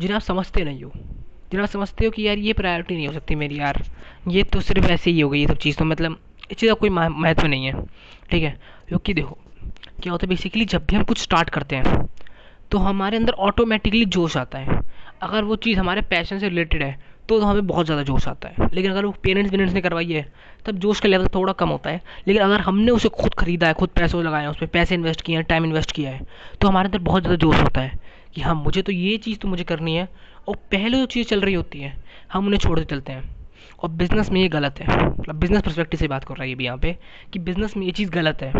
जिन्हें 0.00 0.14
आप 0.16 0.22
समझते 0.22 0.64
नहीं 0.64 0.82
हो। 0.82 0.90
जिन्हें 0.94 1.62
आप 1.62 1.70
समझते 1.70 2.04
हो 2.04 2.10
कि 2.10 2.26
यार, 2.26 2.38
ये 2.38 2.52
प्रायोरिटी 2.52 2.94
नहीं 2.96 3.06
हो 3.06 3.12
सकती 3.12 3.34
मेरी 3.34 3.58
यार, 3.58 3.82
ये 4.28 4.42
तो 4.44 4.60
सिर्फ़ 4.60 4.86
ऐसे 4.86 5.10
ही 5.10 5.20
हो 5.20 5.28
गई, 5.30 5.40
ये 5.40 5.46
सब 5.46 5.56
चीज़ 5.56 5.76
तो 5.78 5.84
मतलब 5.84 6.18
इस 6.50 6.56
चीज़ 6.56 6.70
का 6.70 6.74
कोई 6.74 6.90
महत्व 6.90 7.46
नहीं 7.46 7.66
है, 7.66 7.72
ठीक 8.30 8.42
है? 8.42 8.58
क्योंकि 8.88 9.14
देखो, 9.14 9.38
क्या 10.02 10.12
होता 10.12 10.26
है 10.26 10.28
बेसिकली 10.28 10.64
जब 10.64 10.86
भी 10.86 10.96
हम 10.96 11.02
कुछ 11.04 11.18
स्टार्ट 11.18 11.50
करते 11.50 11.76
हैं 11.76 12.04
तो 12.72 12.78
हमारे 12.78 13.16
अंदर 13.16 13.32
ऑटोमेटिकली 13.40 14.04
जोश 14.06 14.36
आता 14.36 14.58
है। 14.58 14.80
अगर 15.22 15.44
वो 15.44 15.56
चीज़ 15.56 15.78
हमारे 15.78 16.02
पैशन 16.02 16.38
से 16.38 16.48
रिलेटेड 16.48 16.82
है 16.82 16.96
तो 17.28 17.38
हमें 17.40 17.66
बहुत 17.66 17.86
ज़्यादा 17.86 18.02
जोश 18.02 18.26
आता 18.28 18.48
है। 18.48 18.68
लेकिन 18.72 18.90
अगर 18.90 19.04
वो 19.04 19.10
पेरेंट्स 19.22 19.50
वेरेंट्स 19.52 19.74
ने 19.74 19.80
करवाई 19.80 20.06
है, 20.06 20.26
तब 20.66 20.78
जोश 20.78 21.00
का 21.00 21.08
लेवल 21.08 21.26
थोड़ा 21.34 21.52
कम 21.52 21.68
होता 21.68 21.90
है। 21.90 22.00
लेकिन 22.28 22.42
अगर 22.42 22.60
हमने 22.60 22.92
उसे 22.92 23.08
खुद 23.10 23.34
खरीदा 23.34 23.66
है, 23.66 23.74
खुद 23.74 23.88
पैसों 23.90 24.22
लगाए 24.24 24.42
हैं 24.42 24.48
उस 24.48 24.56
पर 24.56 24.66
पैसे 24.68 24.94
इन्वेस्ट 24.94 25.20
किए 25.20 25.36
हैं 25.36 25.44
टाइम 25.44 25.64
इन्वेस्ट 25.64 25.92
किया 25.92 26.10
है 26.10 26.26
तो 26.60 26.68
हमारे 26.68 26.86
अंदर 26.86 26.98
बहुत 27.00 27.22
ज़्यादा 27.22 27.36
जोश 27.36 27.60
होता 27.60 27.80
है 27.80 27.98
कि 28.34 28.40
हाँ 28.40 28.54
मुझे 28.54 28.82
तो 28.82 28.92
ये 28.92 29.16
चीज़ 29.18 29.38
तो 29.38 29.48
मुझे 29.48 29.64
करनी 29.64 29.94
है, 29.96 30.08
और 30.48 30.56
पहले 30.72 30.98
जो 30.98 31.06
चीज़ 31.06 31.28
चल 31.28 31.40
रही 31.40 31.54
होती 31.54 31.80
है, 31.80 31.96
हम 32.32 32.46
उन्हें 32.46 32.58
छोड़ते 32.58 32.84
चलते 32.84 33.12
हैं। 33.12 33.30
और 33.80 33.90
बिज़नेस 33.90 34.30
में 34.30 34.40
ये 34.40 34.48
गलत 34.48 34.80
है। 34.80 34.96
मतलब 35.08 35.34
बिज़नेस 35.34 35.62
परस्पेक्टिव 35.62 36.00
से 36.00 36.08
बात 36.08 36.24
कर 36.24 36.34
रहा 36.34 36.42
है 36.42 36.48
ये 36.48 36.54
भी 36.54 36.64
यहाँ 36.64 36.78
पे, 36.78 36.96
कि 37.32 37.38
बिज़नेस 37.40 37.76
में 37.76 37.86
ये 37.86 37.92
चीज़ 37.92 38.10
गलत 38.10 38.42
है। 38.42 38.52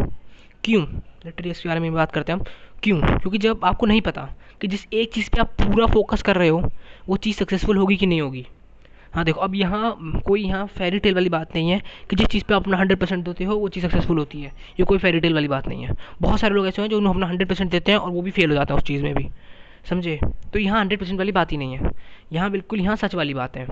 क्यों? 0.64 0.83
लिटरली 1.27 1.51
इसके 1.51 1.68
बारे 1.68 1.81
में 1.81 1.94
बात 1.94 2.12
करते 2.12 2.33
हैं 2.33 2.38
हम। 2.38 2.44
क्यों? 2.83 3.01
क्योंकि 3.01 3.38
जब 3.38 3.61
आपको 3.64 3.87
नहीं 3.87 4.01
पता 4.01 4.29
कि 4.61 4.66
जिस 4.66 4.87
एक 4.92 5.12
चीज़ 5.12 5.31
पे 5.31 5.40
आप 5.40 5.48
पूरा 5.48 5.87
फोकस 5.87 6.22
कर 6.22 6.37
रहे 6.37 6.48
हो, 6.48 6.70
वो 7.09 7.16
चीज़ 7.16 7.37
सक्सेसफुल 7.37 7.77
होगी 7.77 7.96
कि 7.96 8.07
नहीं 8.07 8.20
होगी? 8.20 8.46
हाँ 9.14 9.25
देखो, 9.25 9.40
अब 9.40 9.55
यहाँ, 9.55 9.98
कोई 10.27 10.42
यहाँ 10.42 10.66
फेरी 10.66 10.98
टेल 10.98 11.14
वाली 11.14 11.29
बात 11.29 11.57
नहीं 11.57 11.70
है 11.70 11.83
कि 12.11 12.16
जिस 12.16 12.27
चीज़ 12.27 12.44
पे 12.44 12.55
आप 12.55 12.62
अपना 12.62 12.77
हंड्रेड 12.77 12.98
परसेंट 12.98 13.25
देते 13.25 13.44
हो, 13.44 13.57
वो 13.57 13.68
चीज़ 13.68 13.87
सक्सेसफुल 13.87 14.18
होती 14.18 14.42
है। 14.42 14.48
ये 14.48 14.85
कोई 14.85 14.98
फेरी 14.98 15.20
टेल 15.20 15.35
वाली 15.35 15.48
बात 15.48 15.68
नहीं 15.68 15.83
है। 15.83 15.90
बहुत 16.20 16.40
सारे 16.40 16.55
लोग 16.55 16.66
ऐसे 16.66 16.83
हैं 16.83 16.88
जो 16.88 16.98
उन्हें 16.98 17.12
अपना 17.12 17.27
हंड्रेड 17.27 17.48
परसेंट 17.48 17.70
देते 17.70 17.92
हैं 17.92 17.98
और 17.98 18.11
वो 18.11 18.22
भी 18.22 18.31
फेल 18.31 18.48
हो 18.51 18.55
जाता 18.55 18.75
है 18.75 18.79
उस 18.79 18.85
चीज़ 18.85 19.03
में 19.03 19.14
भी। 19.14 19.29
समझे? 19.90 20.20
तो 20.53 20.59
यहाँ 20.59 20.81
हंड्रेड 20.81 21.01
परसेंट 21.01 21.18
वाली 21.18 21.33
बात 21.33 21.53
ही 21.53 21.57
नहीं 21.57 21.77
है। 21.77 21.90
यहाँ 22.33 22.51
बिल्कुल 22.51 22.81
यहाँ 22.81 22.96
सच 22.96 23.14
वाली 23.14 23.35
बात 23.35 23.57
है 23.57 23.66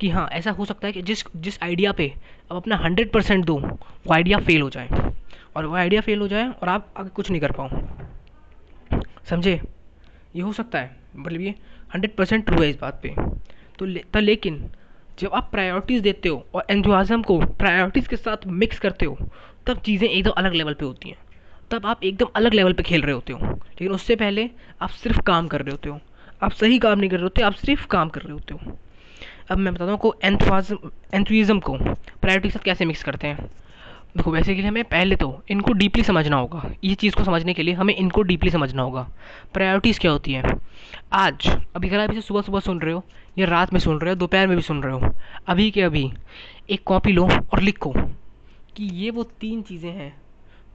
कि 0.00 0.08
हाँ 0.08 0.28
ऐसा 0.32 0.50
हो 0.50 0.64
सकता 0.64 0.86
है 0.86 0.92
कि 0.92 1.02
जिस 1.02 1.24
जिस 1.36 1.62
आइडिया 1.62 1.92
पे 1.92 2.14
अब 2.50 2.56
अपना 2.56 2.76
हंड्रेड 2.76 3.12
परसेंट 3.12 3.44
दो, 3.44 3.58
वो 3.58 4.14
आइडिया 4.14 4.38
फेल 4.38 4.62
हो 4.62 4.70
जाए। 4.70 4.88
और 5.56 5.66
वो 5.66 5.74
आइडिया 5.76 6.00
फेल 6.00 6.20
हो 6.20 6.28
जाए 6.28 6.48
और 6.48 6.68
आप 6.68 6.92
आगे 6.96 7.10
कुछ 7.10 7.30
नहीं 7.30 7.40
कर 7.40 7.52
पाओ। 7.52 7.68
समझे? 9.24 9.60
ये 10.36 10.42
हो 10.42 10.52
सकता 10.52 10.78
है 10.78 10.96
मतलब 11.16 11.40
ये 11.40 11.54
हंड्रेड 11.90 12.14
परसेंट 12.16 12.44
ट्रू 12.46 12.62
है 12.62 12.68
इस 12.70 12.80
बात 12.80 13.00
पे। 13.02 13.14
तो 13.78 13.84
ले, 13.84 14.00
तो 14.00 14.20
लेकिन 14.20 14.70
जब 15.18 15.30
आप 15.34 15.48
प्रायोरिटीज़ 15.52 16.02
देते 16.02 16.28
हो 16.28 16.46
और 16.54 16.66
एंथुआज़म 16.70 17.22
को 17.22 17.38
प्रायोरिटीज़ 17.38 18.08
के 18.08 18.16
साथ 18.16 18.46
मिक्स 18.46 18.78
करते 18.78 19.06
हो 19.06 19.16
तब 19.66 19.80
चीज़ें 19.80 20.08
एकदम 20.08 20.30
अलग 20.30 20.52
लेवल 20.52 20.74
पे 20.74 20.84
होती 20.84 21.08
हैं। 21.08 21.18
तब 21.70 21.86
आप 21.86 22.04
एकदम 22.04 22.26
अलग 22.36 22.54
लेवल 22.54 22.72
पे 22.72 22.82
खेल 22.82 23.02
रहे 23.02 23.14
होते 23.14 23.32
हो। 23.32 23.38
लेकिन 23.38 23.92
उससे 23.92 24.16
पहले 24.16 24.48
आप 24.82 24.90
सिर्फ़ 24.92 25.20
काम 25.20 25.48
कर 25.48 25.60
रहे 25.60 25.70
होते 25.70 25.88
हो। 25.88 26.00
आप 26.42 26.52
सही 26.52 26.78
काम 26.78 26.98
नहीं 26.98 27.10
कर 27.10 27.16
रहे 27.16 27.22
होते 27.22 27.42
आप 27.42 27.54
सिर्फ़ 27.54 27.86
काम 27.86 28.08
कर 28.08 28.20
रहे 28.20 28.32
होते 28.32 28.54
हो। 28.54 28.76
अब 29.50 29.58
मैं 29.58 29.74
बताता 29.74 29.90
हूँ 29.92 29.98
को 29.98 30.14
एंथुइज़म 31.14 31.58
को 31.60 31.72
प्रायोरिटी 31.74 32.48
के 32.48 32.52
साथ 32.52 32.64
कैसे 32.64 32.84
मिक्स 32.84 33.02
करते 33.04 33.26
हैं। 33.26 33.50
देखो 34.14 34.32
लिए 34.32 34.66
हमें 34.66 34.84
पहले 34.84 35.16
तो 35.16 35.42
इनको 35.50 35.72
डीपली 35.72 36.02
समझना 36.02 36.36
होगा। 36.36 36.62
ये 36.84 36.94
चीज़ 36.94 37.14
को 37.14 37.24
समझने 37.24 37.54
के 37.54 37.62
लिए 37.62 37.74
हमें 37.74 37.94
इनको 37.94 38.22
डीपली 38.22 38.50
समझना 38.50 38.82
होगा। 38.82 39.06
प्रायोरिटीज़ 39.54 40.00
क्या 40.00 40.10
होती 40.10 40.32
हैं? 40.32 40.60
आज, 41.12 41.48
अभी 41.76 41.88
अगर 41.88 42.00
आप 42.00 42.10
इसे 42.10 42.20
सुबह 42.20 42.42
सुबह 42.42 42.60
सुन 42.60 42.80
रहे 42.80 42.94
हो 42.94 43.04
या 43.38 43.46
रात 43.46 43.72
में 43.72 43.80
सुन 43.80 43.98
रहे 43.98 44.10
हो, 44.10 44.16
दोपहर 44.16 44.46
में 44.46 44.56
भी 44.56 44.62
सुन 44.62 44.82
रहे 44.82 44.92
हो। 44.92 45.12
अभी 45.46 45.70
के 45.70 45.82
अभी 45.82 46.10
एक 46.70 46.82
कॉपी 46.86 47.12
लो 47.12 47.24
और 47.24 47.60
लिखो 47.60 47.92
कि 48.76 48.90
ये 48.94 49.10
वो 49.10 49.22
तीन 49.40 49.62
चीज़ें 49.62 49.90
हैं 49.90 50.14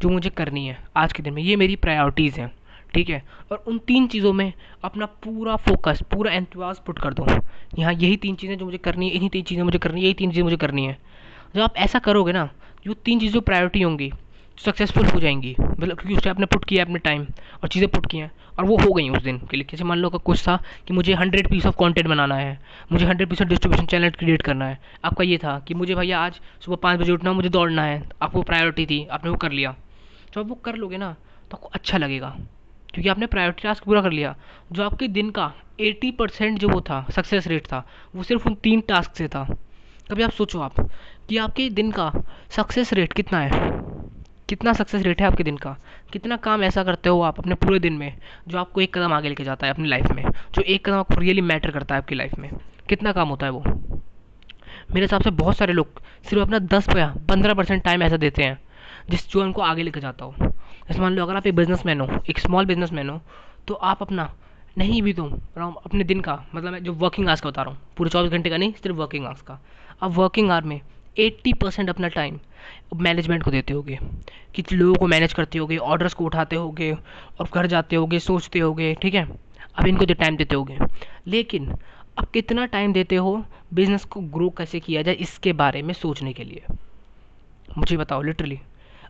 जो 0.02 0.10
मुझे 0.10 0.30
करनी 0.30 0.67
है 0.67 0.78
आज 0.97 1.13
के 1.13 1.23
दिन 1.23 1.34
में। 1.34 1.41
ये 1.43 1.56
मेरी 1.56 1.76
प्रायोरिटीज़ 1.76 2.39
हैं, 2.39 2.52
ठीक 2.93 3.10
है? 3.10 3.23
और 3.52 3.63
उन 3.67 3.78
तीन 3.78 4.08
चीज़ों 4.08 4.34
में 4.34 4.52
अपना 4.84 5.06
पूरा 5.06 5.56
फोकस 5.56 6.02
पूरा 6.12 6.32
एंथुआज 6.32 6.80
पुट 6.80 7.00
कर 7.00 7.13
दो। 7.13 7.26
यहाँ 7.80 7.93
यही 7.93 8.17
तीन 8.17 8.36
चीज़ें 8.36 8.58
जो 8.58 8.65
मुझे 8.65 8.78
करनी 8.78 9.10
है, 9.10 9.15
इन्हीं 9.15 9.30
तीन 9.30 9.43
चीज़ें 9.43 9.63
मुझे 9.63 9.78
करनी 9.78 10.00
है, 10.00 10.06
यही 10.06 10.13
तीन 10.13 10.30
चीज़ें 10.30 10.43
मुझे 10.43 10.58
करनी 10.58 10.86
है। 10.86 10.97
जब 11.56 11.62
आप 11.62 11.78
ऐसा 11.78 12.00
करोगे 12.00 12.32
ना 12.32 12.50
जो 12.88 12.93
तीन 12.95 13.19
चीज़ों 13.19 13.41
प्रायोरिटी 13.41 13.82
होंगी 13.82 14.12
सक्सेसफुल 14.58 15.06
हो 15.06 15.19
जाएँगी। 15.19 15.56
मतलब 15.60 15.97
क्योंकि 15.97 16.15
उससे 16.15 16.30
आपने 16.30 16.45
पुट 16.45 16.65
किया 16.65 16.84
अपने 16.84 17.00
टाइम 17.00 17.26
और 17.63 17.69
चीज़ें 17.69 17.89
पुट 17.89 18.06
की 18.12 18.17
हैं 18.17 18.32
और 18.60 18.65
वो 18.65 18.78
हो 18.78 18.93
गई 18.93 19.10
उस 19.10 19.23
दिन 19.23 19.38
के 19.50 19.58
लिए। 19.58 19.65
जैसे 19.71 19.84
मान 19.84 19.97
लो 19.97 20.10
का 20.10 20.17
कुछ 20.19 20.41
था 20.43 20.56
कि 20.88 20.93
मुझे 20.93 21.13
हंड्रेड 21.13 21.50
पीस 21.50 21.65
ऑफ़ 21.65 21.76
कंटेंट 21.80 22.08
बनाना 22.08 22.36
है, 22.36 22.60
मुझे 22.91 23.06
hundred 23.06 23.30
piece 23.30 23.41
of 23.41 23.50
distribution 23.50 23.86
channel 23.86 24.10
create 24.12 24.41
करना 24.41 24.67
है, 24.67 24.80
आपका 25.06 25.23
ये 25.23 25.38
था 25.38 25.58
कि 25.60 25.73
मुझे 25.73 25.95
भैया 25.95 26.19
आज 26.19 26.39
सुबह 26.62 26.78
पाँच 26.84 27.00
बजे 27.00 27.12
उठना 27.12 27.34
मुझे 27.34 27.50
दौड़ना 27.50 27.84
है, 27.84 28.02
आपको 28.21 28.41
प्रायोरिटी 28.43 28.86
थी, 28.86 29.06
आपने 29.08 29.32
वो 29.32 29.38
कर 29.38 29.52
लिया। 29.52 29.76
जब 30.34 30.39
आप 30.39 30.47
वो 30.47 30.56
कर 30.56 30.76
लोगे 30.76 30.97
ना 30.97 31.15
तो 31.52 31.58
आपको 31.58 31.69
अच्छा 31.73 31.97
लगेगा, 31.97 32.36
क्योंकि 32.89 33.10
आपने 33.10 33.26
प्रायोरिटी 33.28 33.63
टास्क 33.63 33.84
पूरा 33.84 34.02
कर 34.02 34.12
लिया। 34.12 34.36
जो 34.71 34.84
आपके 34.84 35.08
दिन 35.10 35.30
का 35.32 35.54
एटी 35.82 36.12
परसेंट 36.12 36.60
जो 36.60 36.69
वो 36.69 36.82
था 36.82 37.06
सक्सेस 37.12 37.47
रेट 37.47 37.65
था, 37.65 37.86
वो 38.15 38.23
सिर्फ़ 38.23 38.47
उन 38.47 38.56
तीन 38.56 38.82
टास्क 38.82 39.15
से 39.15 39.28
था। 39.28 39.47
कभी 40.12 40.24
आप 40.24 40.32
सोचो 40.32 40.60
आप, 40.60 40.80
कि 41.30 41.38
आपके 41.38 41.70
दिन 41.70 41.91
का 41.91 42.12
सक्सेस 42.50 42.91
रेट 42.93 43.13
कितना 43.13 43.39
है? 43.39 43.50
कितना 44.50 44.74
सक्सेस 44.74 45.02
रेट 45.04 45.22
है 45.22 45.28
आपके 45.28 45.43
दिन 45.43 45.58
का? 45.58 45.76
कितना 46.13 46.36
काम 46.38 46.63
ऐसा 46.63 46.84
करते 46.84 47.10
हो 47.10 47.22
आप 47.22 47.39
अपने 47.39 47.56
पूरे 47.56 47.80
दिन 47.80 47.93
में, 47.93 48.17
जो 48.48 48.58
आपको 48.58 48.82
एक 48.82 48.93
कदम 48.98 49.13
आगे 49.13 49.30
लेके 49.30 49.43
जाता 49.43 49.67
है 49.67 49.74
अपनी 49.74 49.88
लाइफ 49.88 50.06
में, 50.08 50.24
जो 50.24 50.62
एक 50.62 50.86
कदम 50.86 50.98
आपको 50.98 51.15
रियली 51.15 51.41
मैटर 51.41 51.72
करता 51.72 51.96
है 51.96 52.02
आपकी 52.02 52.15
लाइफ 52.15 52.38
में? 52.39 52.50
कितना 52.89 53.12
काम 53.12 53.30
होता 53.30 53.46
है 53.46 53.52
वो? 53.52 53.63
मेरे 54.89 55.02
हिसाब 55.02 55.22
से 55.22 55.30
बहुत 55.32 55.58
सारे 55.58 55.74
लोग 55.74 56.02
सिर्फ़ 56.24 56.43
अपना 56.43 56.60
दस 56.60 56.89
या 56.98 57.13
पंद्रह 57.30 57.54
परसेंट 57.54 57.84
टाइम 57.84 58.04
ऐसा 58.04 58.17
देते 58.17 58.43
हैं, 58.43 58.60
जिस 59.10 59.30
जो 59.32 59.41
उनको 59.41 59.62
आगे 59.62 59.84
लेकर 59.84 60.00
जाता 60.00 60.26
हो। 60.26 60.36
जैसे 60.39 61.00
मान 61.02 61.13
लो, 61.13 61.24
अगर 61.24 61.36
आप 61.36 61.48
एक 61.48 61.56
बिज़नेस 61.56 61.84
हो, 61.86 62.24
एक 62.30 62.39
स्मॉल 62.39 62.65
बिज़नेस 62.65 62.91
हो 62.91 63.22
तो 63.67 63.74
आप 63.74 64.02
अपना 64.02 64.34
नहीं 64.78 65.02
भी 65.02 65.13
तो 65.13 65.26
अपने 65.60 66.04
दिन 66.04 66.22
का 66.22 66.43
मतलब 66.56 66.72
मैं 66.72 66.84
जो 66.84 66.93
वर्किंग 66.93 67.28
आवर्स 67.28 67.41
का 67.41 67.50
बता 67.50 67.62
रहा 67.62 67.72
हूँ, 67.72 67.80
पूरे 67.98 68.10
चौबीस 68.10 68.32
घंटे 68.32 68.50
का 68.50 68.58
नहीं, 68.58 68.74
सिर्फ़ 68.74 68.98
वर्किंग 68.98 69.26
आवर्स 69.26 69.41
का। 69.41 69.60
आप 70.01 70.12
वर्किंग 70.12 70.51
आवर 70.51 70.63
में 70.63 70.79
एट्टी 71.17 71.51
परसेंट 71.53 71.89
अपना 71.89 72.07
टाइम 72.07 72.39
मैनेजमेंट 72.95 73.43
को 73.43 73.51
देते 73.51 73.73
होगे, 73.73 73.97
कि 74.55 74.63
लोगों 74.71 74.95
को 74.95 75.07
मैनेज 75.07 75.33
करते 75.33 75.60
होगे 75.60 75.77
ऑर्डर्स 75.77 76.13
को 76.13 76.25
उठाते 76.25 76.55
होगे, 76.55 76.91
और 77.39 77.49
घर 77.53 77.67
जाते 77.67 77.95
होगे, 77.95 78.19
सोचते 78.19 78.60
होगे, 78.60 78.93
ठीक 78.93 79.13
है? 79.13 79.23
अब 79.75 79.88
इनको 79.88 80.05
टाइम 80.13 80.38
देते 80.38 80.55
होगे। 80.55 80.77
लेकिन 81.27 81.71
अब 82.17 82.27
कितना 82.33 82.65
टाइम 82.65 82.93
देते 82.93 83.15
हो 83.15 83.43
बिज़नेस 83.73 84.05
को 84.05 84.19
ग्रो 84.19 84.49
कैसे 84.49 84.79
किया 84.79 85.01
जाए, 85.01 85.15
इसके 85.15 85.53
बारे 85.53 85.81
में 85.81 85.93
सोचने 85.93 86.33
के 86.33 86.43
लिए? 86.43 86.63
मुझे 87.77 87.97
बताओ 87.97 88.21
लिटरली 88.21 88.60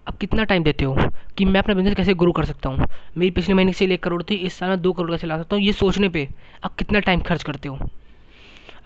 अब 0.07 0.17
कितना 0.17 0.43
टाइम 0.43 0.63
देते 0.63 0.85
हो, 0.85 0.95
कि 1.37 1.45
मैं 1.45 1.59
अपना 1.59 1.75
बिज़नेस 1.75 1.95
कैसे 1.95 2.13
ग्रो 2.13 2.31
कर 2.31 2.45
सकता 2.45 2.69
हूँ? 2.69 2.87
मेरी 3.17 3.31
पिछले 3.31 3.55
महीने 3.55 3.73
से 3.73 3.85
एक 3.85 4.03
करोड़ 4.03 4.23
थी, 4.23 4.35
इस 4.35 4.53
साल 4.53 4.69
में 4.69 4.81
दो 4.81 4.93
करोड़ 4.93 5.11
कैसे 5.11 5.27
ला 5.27 5.37
सकता 5.37 5.55
हूँ, 5.55 5.63
ये 5.63 5.73
सोचने 5.73 6.09
पे 6.09 6.27
अब 6.63 6.75
कितना 6.79 6.99
टाइम 6.99 7.21
खर्च 7.21 7.43
करते 7.43 7.69
हो? 7.69 7.79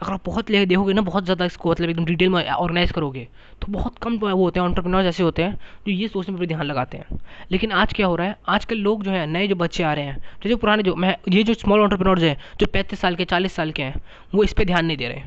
अगर 0.01 0.13
आप 0.13 0.21
बहुत 0.25 0.49
ले 0.49 0.65
देखोगे 0.65 0.93
ना, 0.93 1.01
बहुत 1.01 1.23
ज़्यादा 1.23 1.45
इसको 1.45 1.71
मतलब 1.71 1.89
एकदम 1.89 2.05
डिटेल 2.05 2.29
में 2.29 2.47
ऑर्गेनाइज 2.47 2.91
करोगे 2.91 3.27
तो 3.61 3.71
बहुत 3.71 3.97
कम 3.97 4.17
वो 4.17 4.35
होते 4.35 4.59
हैं 4.59 4.65
ऑन्टरप्रेनर्स 4.67 5.05
ऐसे 5.05 5.23
होते 5.23 5.43
हैं, 5.43 5.53
जो 5.87 5.91
ये 5.91 6.07
सोचने 6.07 6.37
पर 6.37 6.45
ध्यान 6.45 6.63
लगाते 6.63 6.97
हैं। 6.97 7.19
लेकिन 7.51 7.71
आज 7.71 7.93
क्या 7.93 8.07
हो 8.07 8.15
रहा 8.15 8.27
है? 8.27 8.35
आजकल 8.49 8.77
लोग 8.77 9.03
जो 9.03 9.11
है, 9.11 9.25
नए 9.27 9.47
जो 9.47 9.55
बच्चे 9.55 9.83
आ 9.83 9.93
रहे 9.93 10.05
हैं, 10.05 10.17
जो 10.43 10.49
जो 10.49 10.57
पुराने 10.57 10.83
जो, 10.83 10.95
मैं, 10.95 11.15
ये 11.29 11.43
जो 11.43 11.53
स्मॉल 11.53 11.81
ऑन्टरप्रेनर्स 11.81 12.23
हैं, 12.23 12.37
जो 12.59 12.67
पैंतीस 12.67 12.99
साल 12.99 13.15
के, 13.15 13.25
चालीस 13.25 13.53
साल 13.53 13.71
के 13.71 13.83
हैं, 13.83 14.01
वो 14.35 14.43
इस 14.43 14.53
पर 14.53 14.65
ध्यान 14.65 14.85
नहीं 14.85 14.97
दे 14.97 15.07
रहे। 15.07 15.23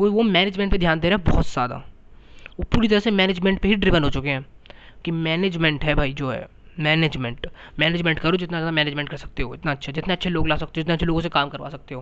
वो 0.00 0.10
वो 0.10 0.22
मैनेजमेंट 0.22 0.72
पर 0.72 0.78
ध्यान 0.78 1.00
दे 1.00 1.08
रहे 1.08 1.18
हैं 1.18 1.24
बहुत 1.24 1.48
ज़्यादा। 1.48 1.76
वो 2.50 2.64
पूरी 2.64 2.88
तरह 2.88 3.00
से 3.00 3.10
मैनेजमेंट 3.10 3.60
पर 3.60 3.68
ही 3.68 3.74
ड्रिवन 3.74 4.04
हो 4.04 4.10
चुके 4.10 4.28
हैं 4.28 4.44
कि 5.04 5.10
मैनेजमेंट 5.10 5.84
है 5.84 5.94
भाई 5.94 6.12
जो 6.12 6.30
है। 6.30 6.46
मैनेजमेंट 6.80 7.46
मैनेजमेंट 7.78 8.18
करो 8.18 8.36
जितना 8.36 8.58
ज़्यादा 8.58 8.70
मैनेजमेंट 8.70 9.08
कर 9.08 9.16
सकते 9.16 9.42
हो, 9.42 9.54
इतना 9.54 9.70
अच्छा 9.72 9.92
जितने 9.92 10.12
अच्छे 10.12 10.30
लोग 10.30 10.48
ला 10.48 10.56
सकते 10.56 10.80
हो, 10.80 10.82
जितने 10.82 10.94
अच्छे 10.94 11.06
लोगों 11.06 11.20
से 11.20 11.28
काम 11.28 11.48
करवा 11.48 11.68
सकते 11.68 11.94
हो। 11.94 12.00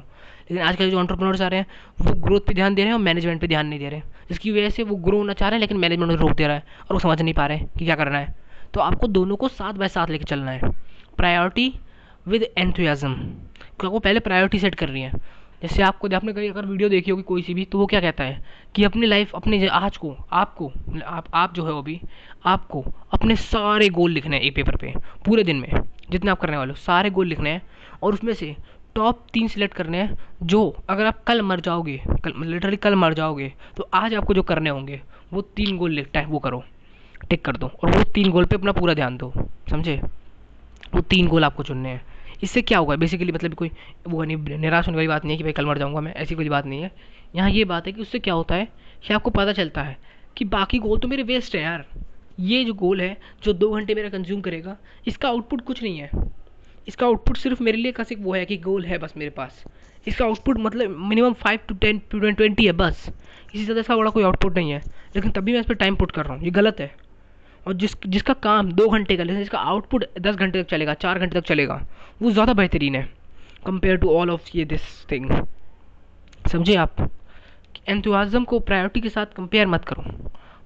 लेकिन 0.51 0.63
आजकल 0.67 0.91
जो 0.91 0.99
ऑन्टरप्रनर्स 0.99 1.41
आ 1.43 1.49
रहे 1.49 1.61
हैं, 1.61 1.67
वो 2.01 2.15
ग्रोथ 2.21 2.41
पे 2.41 2.55
ध्यान 2.55 2.75
दे 2.75 2.83
रहे 2.83 2.89
हैं 2.89 2.95
और 2.95 3.01
मैनेजमेंट 3.01 3.41
पे 3.41 3.47
ध्यान 3.47 3.67
नहीं 3.67 3.79
दे 3.79 3.89
रहे। 3.89 4.01
जिसकी 4.29 4.53
वजह 4.53 4.71
से 4.71 4.83
वो 4.83 4.97
ग्रो 4.99 5.19
होना 5.19 5.33
चाह 5.33 5.49
रहे 5.49 5.57
हैं, 5.57 5.61
लेकिन 5.61 5.77
मैनेजमेंट 5.77 6.21
रोक 6.21 6.31
दे 6.31 6.47
रहा 6.47 6.57
है 6.57 6.63
और 6.81 6.93
वो 6.93 6.99
समझ 6.99 7.21
नहीं 7.23 7.35
पा 7.35 7.47
रहे 7.47 7.59
हैं 7.59 7.69
कि 7.79 7.85
क्या 7.85 7.97
करना 7.97 8.19
है। 8.19 8.35
तो 8.75 8.81
आपको 8.81 9.07
दोनों 9.09 9.37
को 9.37 9.49
साथ 9.49 9.75
बाय 9.75 9.89
साथ 9.89 10.11
लेकर 10.11 10.25
चलना 10.25 10.51
है। 10.51 10.71
प्रायोरिटी 11.17 11.73
विद 12.27 12.43
एंथुजम 12.59 13.15
वो 13.85 13.99
पहले 13.99 14.21
प्रायोरिटी 14.21 14.59
सेट 14.59 14.75
कर 14.75 14.89
रही 14.89 15.03
है। 15.03 15.13
जैसे 15.63 15.83
आपको, 15.83 16.09
आपने 16.17 16.33
कहीं 16.33 16.51
अगर 16.51 16.67
वीडियो 16.67 16.89
देखी 16.89 17.11
होगी 17.11 17.23
कोई 17.23 17.43
सी 17.43 17.55
भी 17.55 17.65
तो 17.65 17.79
वो 17.79 17.87
क्या 17.87 18.01
कहता 18.01 18.25
है 18.25 18.43
कि 18.75 18.85
अपनी 18.85 19.07
लाइफ 19.07 19.35
अपने 19.35 19.67
आज 19.67 19.97
को, 19.97 20.17
आपको, 20.33 20.73
आप 21.05 21.27
आप 21.35 21.55
जो 21.55 21.65
है 21.67 21.73
वो 21.73 21.83
भी, 21.83 22.01
आपको 22.45 22.85
अपने 23.13 23.37
सारे 23.37 23.89
गोल 23.89 24.11
लिखने 24.11 24.37
हैं 24.37 24.43
एक 24.45 24.55
पेपर 24.55 24.77
पे, 24.77 24.95
पूरे 25.27 25.45
दिन 25.45 25.57
में, 25.57 25.71
जितने 26.11 26.31
आप 26.31 26.41
करने 26.41 26.57
वाले 26.57 26.71
हो, 26.71 26.77
सारे 26.77 27.11
गोल 27.11 27.27
लिखने 27.27 27.51
हैं 27.51 27.63
और 28.03 28.15
उसमें 28.15 28.33
से 28.35 28.55
टॉप 28.95 29.27
तीन 29.33 29.49
सिलेक्ट 29.49 29.75
करने 29.75 29.99
हैं 29.99 30.19
जो 30.43 30.77
अगर 30.89 31.07
आप 31.07 31.23
कल 31.25 31.43
मर 31.43 31.61
जाओगे, 31.61 32.01
कल 32.25 32.33
लिटरली 32.45 32.77
कल 32.77 32.95
मर 32.95 33.15
जाओगे 33.15 33.53
तो 33.77 33.89
आज 33.95 34.15
आपको 34.15 34.35
जो 34.35 34.43
करने 34.43 34.71
होंगे, 34.71 35.01
वो 35.33 35.43
तीन 35.57 35.77
गोल 35.79 35.91
लिखता 35.91 36.21
है 36.21 36.27
वो 36.27 36.39
करो 36.39 36.63
टिक 37.31 37.45
कर 37.45 37.57
दो 37.57 37.67
और 37.67 37.97
वो 37.97 38.03
तीन 38.05 38.31
गोल 38.31 38.45
पे 38.45 38.57
अपना 38.57 38.73
पूरा 38.73 38.95
ध्यान 38.95 39.17
दो, 39.17 39.33
समझे? 39.71 40.01
वो 40.95 41.01
तीन 41.01 41.29
गोल 41.29 41.45
आपको 41.45 41.63
चुनने 41.63 41.89
हैं। 41.89 42.03
इससे 42.43 42.63
क्या 42.63 42.79
होगा 42.79 42.97
बेसिकली 42.97 43.33
मतलब 43.33 43.55
कोई 43.55 43.71
वो 44.09 44.25
नहीं, 44.25 44.59
निराश 44.59 44.87
होने 44.87 44.97
वाली 44.97 45.09
बात 45.09 45.25
नहीं 45.25 45.33
है 45.33 45.39
कि 45.39 45.45
भाई 45.45 45.53
कल 45.53 45.67
मर 45.67 45.79
जाऊँगा 45.79 46.01
मैं, 46.01 46.15
ऐसी 46.15 46.35
कोई 46.35 46.49
बात 46.49 46.67
नहीं 46.67 46.83
है। 46.83 46.91
यहाँ 47.37 47.51
ये 47.51 47.65
बात 47.65 47.87
है 47.87 47.93
कि 47.93 48.03
उससे 48.03 48.19
क्या 48.19 48.35
होता 48.35 48.55
है 48.55 48.69
कि 49.07 49.15
आपको 49.15 49.31
पता 49.31 49.53
चलता 49.53 49.83
है 49.83 49.97
कि 50.37 50.45
बाकी 50.45 50.79
गोल 50.79 50.99
तो 50.99 51.09
मेरे 51.09 51.23
वेस्ट 51.23 51.57
है 51.57 51.63
यार। 51.63 51.85
ये 52.41 52.65
जो 52.65 52.75
गोल 52.75 53.01
है, 53.01 53.17
जो 53.45 53.53
दो 53.53 53.71
घंटे 53.71 53.95
मेरा 53.95 54.09
कंज्यूम 54.09 54.41
करेगा, 54.41 54.77
इसका 55.07 55.29
आउटपुट 55.29 55.61
कुछ 55.61 55.83
नहीं 55.83 55.99
है। 55.99 56.11
इसका 56.89 57.07
आउटपुट 57.07 57.37
सिर्फ़ 57.37 57.63
मेरे 57.63 57.79
लिए 57.79 57.93
कैसे 57.93 58.15
वो 58.15 58.35
है 58.35 58.45
कि 58.47 58.57
गोल 58.57 58.85
है 58.85 58.99
बस 58.99 59.15
मेरे 59.17 59.31
पास। 59.31 59.65
इसका 60.09 60.25
आउटपुट 60.25 60.59
मतलब 60.59 60.97
minimum 60.99 61.33
five 61.33 61.59
to 61.69 61.75
ten 61.75 62.01
to 62.11 62.21
twenty 62.21 62.67
है 62.67 62.73
बस। 62.73 63.09
इसी 63.55 63.67
तरह 63.67 63.81
इसका 63.81 63.97
बड़ा 63.97 64.11
कोई 64.11 64.23
आउटपुट 64.23 64.57
नहीं 64.57 64.71
है। 64.71 64.79
लेकिन 65.17 65.31
तभी 65.31 65.53
मैं 65.53 65.61
इस 65.61 65.67
पर 65.67 65.75
टाइम 65.75 65.97
पुट 65.97 66.11
कर 66.11 66.25
रहा 66.25 66.35
हूँ। 66.35 66.45
ये 66.45 66.51
गलत 66.51 66.81
है। 66.81 66.95
और 67.67 67.73
जिस, 67.73 67.97
जिसका 68.07 68.33
काम 68.35 68.73
दो 68.73 68.89
घंटे 68.89 69.17
का, 69.17 69.23
लेकिन 69.23 69.41
जिसका 69.41 69.59
आउटपुट 69.59 70.05
दस 70.21 70.35
घंटे 70.35 70.63
तक 70.63 70.69
चलेगा, 70.69 70.95
चार 70.95 71.19
घंटे 71.19 71.41
तक 71.41 71.47
चलेगा। 71.47 71.87
वो 72.21 72.31
ज़्यादा 72.31 72.53
बेहतरीन 72.55 72.95
है 72.95 73.03
कंपेयर 73.67 73.97
टू 73.97 74.11
ऑल 74.11 74.31
ऑफ़ 74.31 74.49
ये 74.55 74.65
दिस 74.65 74.83
थिंग 75.11 75.31
समझे 76.45 76.75
आप? 76.77 76.97
एंथुआज़म 77.89 78.45
को 78.45 78.59
प्रायोरिटी 78.61 79.01
के 79.01 79.09
साथ 79.09 79.27
कंपेयर 79.37 79.67
मत 79.67 79.85
करो। 79.85 80.03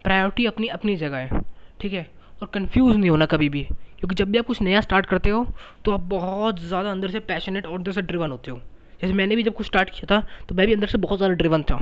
प्रायोरिटी 0.05 0.47
अपनी 0.47 0.67
अपनी 0.69 0.97
जगह 0.97 1.17
है, 1.17 1.41
ठीक 1.81 1.93
है? 1.93 2.07
और 2.43 2.49
कंफ्यूज 2.55 2.97
नहीं 2.97 3.11
होना 3.11 3.27
कभी 3.27 3.49
भी, 3.49 3.63
क्योंकि 3.99 4.15
जब 4.15 4.31
भी 4.31 4.39
आप 4.39 4.47
कुछ 4.47 4.61
नया 4.63 4.81
स्टार्ट 4.81 5.07
करते 5.07 5.31
हो 5.31 5.47
तो 5.85 5.93
आप 5.93 6.01
बहुत 6.09 6.61
ज़्यादा 6.61 6.91
अंदर 6.91 7.11
से 7.11 7.21
पैशनेट 7.23 7.67
और 7.67 7.75
अंदर 7.75 7.93
से 7.93 8.03
ड्रिवन 8.03 8.31
होते 8.31 8.51
हो। 8.51 8.61
जैसे 9.03 9.13
मैंने 9.13 9.37
भी 9.37 9.43
जब 9.43 9.55
कुछ 9.55 9.67
स्टार्ट 9.67 9.91
किया 9.91 10.07
था 10.11 10.27
तो 10.49 10.55
मैं 10.55 10.67
भी 10.67 10.75
अंदर 10.75 10.87
से 10.87 10.99
बहुत 10.99 11.19
ज़्यादा 11.19 11.35
ड्रिवन 11.35 11.63
था 11.63 11.77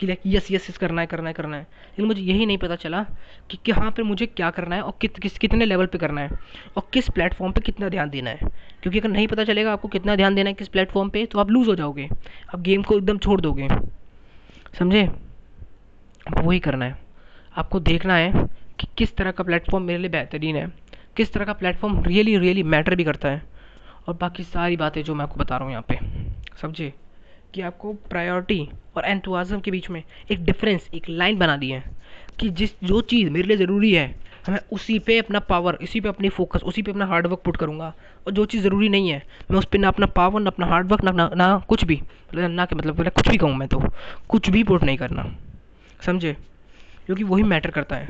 कि 0.00 0.06
लाइक 0.06 0.20
यस 0.26 0.50
यस 0.50 0.68
यस 0.70 0.78
करना 0.78 1.00
है 1.00 1.06
करना 1.06 1.28
है 1.28 1.34
करना 1.34 1.56
है। 1.56 1.62
लेकिन 1.62 2.06
मुझे 2.06 2.22
यही 2.22 2.46
नहीं 2.46 2.58
पता 2.58 2.76
चला 2.76 3.02
कि 3.50 3.58
कहाँ 3.66 3.90
पर 3.90 4.02
मुझे 4.02 4.26
क्या 4.26 4.50
करना 4.50 4.76
है 4.76 4.82
और 4.82 4.94
कित, 5.00 5.18
किस, 5.18 5.38
कितने 5.38 5.64
लेवल 5.64 5.86
पे 5.86 5.98
करना 5.98 6.20
है 6.20 6.38
और 6.76 6.88
किस 6.92 7.08
प्लेटफॉर्म 7.10 7.52
पे 7.52 7.60
कितना 7.60 7.88
ध्यान 7.88 8.10
देना 8.10 8.30
है। 8.30 8.48
क्योंकि 8.82 8.98
अगर 8.98 9.08
नहीं 9.08 9.26
पता 9.28 9.44
चलेगा 9.44 9.72
आपको 9.72 9.88
कितना 9.88 10.16
ध्यान 10.16 10.34
देना 10.34 10.50
है 10.50 10.54
किस 10.54 10.68
प्लेटफॉर्म 10.68 11.08
पर 11.08 11.24
तो 11.24 11.38
आप 11.38 11.50
लूज़ 11.50 11.68
हो 11.68 11.74
जाओगे। 11.74 12.08
आप 12.54 12.60
गेम 12.60 12.82
को 12.82 12.96
एकदम 12.96 13.18
छोड़ 13.18 13.40
दोगे। 13.40 13.68
समझे? 14.78 15.08
वही 16.36 16.58
करना 16.60 16.84
है। 16.84 16.96
आपको 17.54 17.80
देखना 17.80 18.16
है 18.16 18.46
कि 18.80 18.86
किस 18.98 19.16
तरह 19.16 19.30
का 19.30 19.44
प्लेटफॉर्म 19.44 19.84
मेरे 19.84 19.98
लिए 19.98 20.10
बेहतरीन 20.10 20.56
है, 20.56 20.66
किस 21.16 21.32
तरह 21.32 21.44
का 21.44 21.52
प्लेटफॉर्म 21.54 22.02
रियली 22.04 22.36
रियली 22.38 22.62
मैटर 22.64 22.94
भी 22.94 23.04
करता 23.04 23.28
है। 23.28 23.42
और 24.08 24.14
बाकी 24.14 24.42
सारी 24.44 24.76
बातें 24.76 25.02
जो 25.02 25.14
मैं 25.14 25.22
आपको 25.22 25.40
बता 25.40 25.56
रहा 25.56 25.64
हूँ 25.64 25.72
यहाँ 25.72 25.84
पे। 25.88 25.96
समझे? 26.62 26.92
कि 27.54 27.60
आपको 27.60 27.92
प्रायोरिटी 28.10 28.68
और 28.96 29.04
एंथुआज़म 29.04 29.60
के 29.60 29.70
बीच 29.70 29.88
में 29.90 30.02
एक 30.30 30.44
डिफरेंस 30.44 30.88
एक 30.94 31.08
लाइन 31.08 31.38
बना 31.38 31.56
दी 31.56 31.68
है 31.70 31.82
कि 32.40 32.48
जिस 32.50 32.70
जो 32.84 33.00
चीज़ 33.10 33.30
मेरे 33.30 33.48
लिए 33.48 33.56
ज़रूरी 33.56 33.92
है 33.94 34.06
मैं 34.48 34.58
उसी 34.72 34.98
पे 34.98 35.18
अपना 35.18 35.38
पावर 35.48 35.78
इसी 35.82 36.00
पे 36.00 36.08
अपनी 36.08 36.28
फोकस 36.28 36.62
उसी 36.62 36.82
पे 36.82 36.90
अपना 36.90 37.06
हार्डवर्क 37.06 37.40
पुट 37.44 37.56
करूँगा। 37.56 37.92
और 38.26 38.32
जो 38.32 38.44
चीज़ 38.44 38.62
ज़रूरी 38.62 38.88
नहीं 38.88 39.08
है 39.10 39.22
मैं 39.50 39.58
उस 39.58 39.64
पर 39.64 39.78
ना 39.78 39.88
अपना 39.88 40.06
पावर 40.06 40.40
ना 40.40 40.50
अपना 40.50 40.66
हार्डवर्क 40.66 41.04
ना, 41.04 41.10
ना 41.12 41.30
ना 41.34 41.58
कुछ 41.68 41.84
भी 41.84 42.00
मतलब 42.34 42.50
ना 42.50 42.66
कि 42.66 42.74
मतलब 42.74 43.08
कुछ 43.08 43.28
भी 43.28 43.36
कहूँ 43.36 43.54
मैं 43.54 43.68
तो 43.68 43.82
कुछ 44.28 44.50
भी 44.50 44.62
पुट 44.64 44.84
नहीं 44.84 44.96
करना। 44.96 45.24
समझे? 46.06 46.36
क्योंकि 47.08 47.24
वही 47.24 47.42
मैटर 47.42 47.70
करता 47.70 47.96
है। 47.96 48.06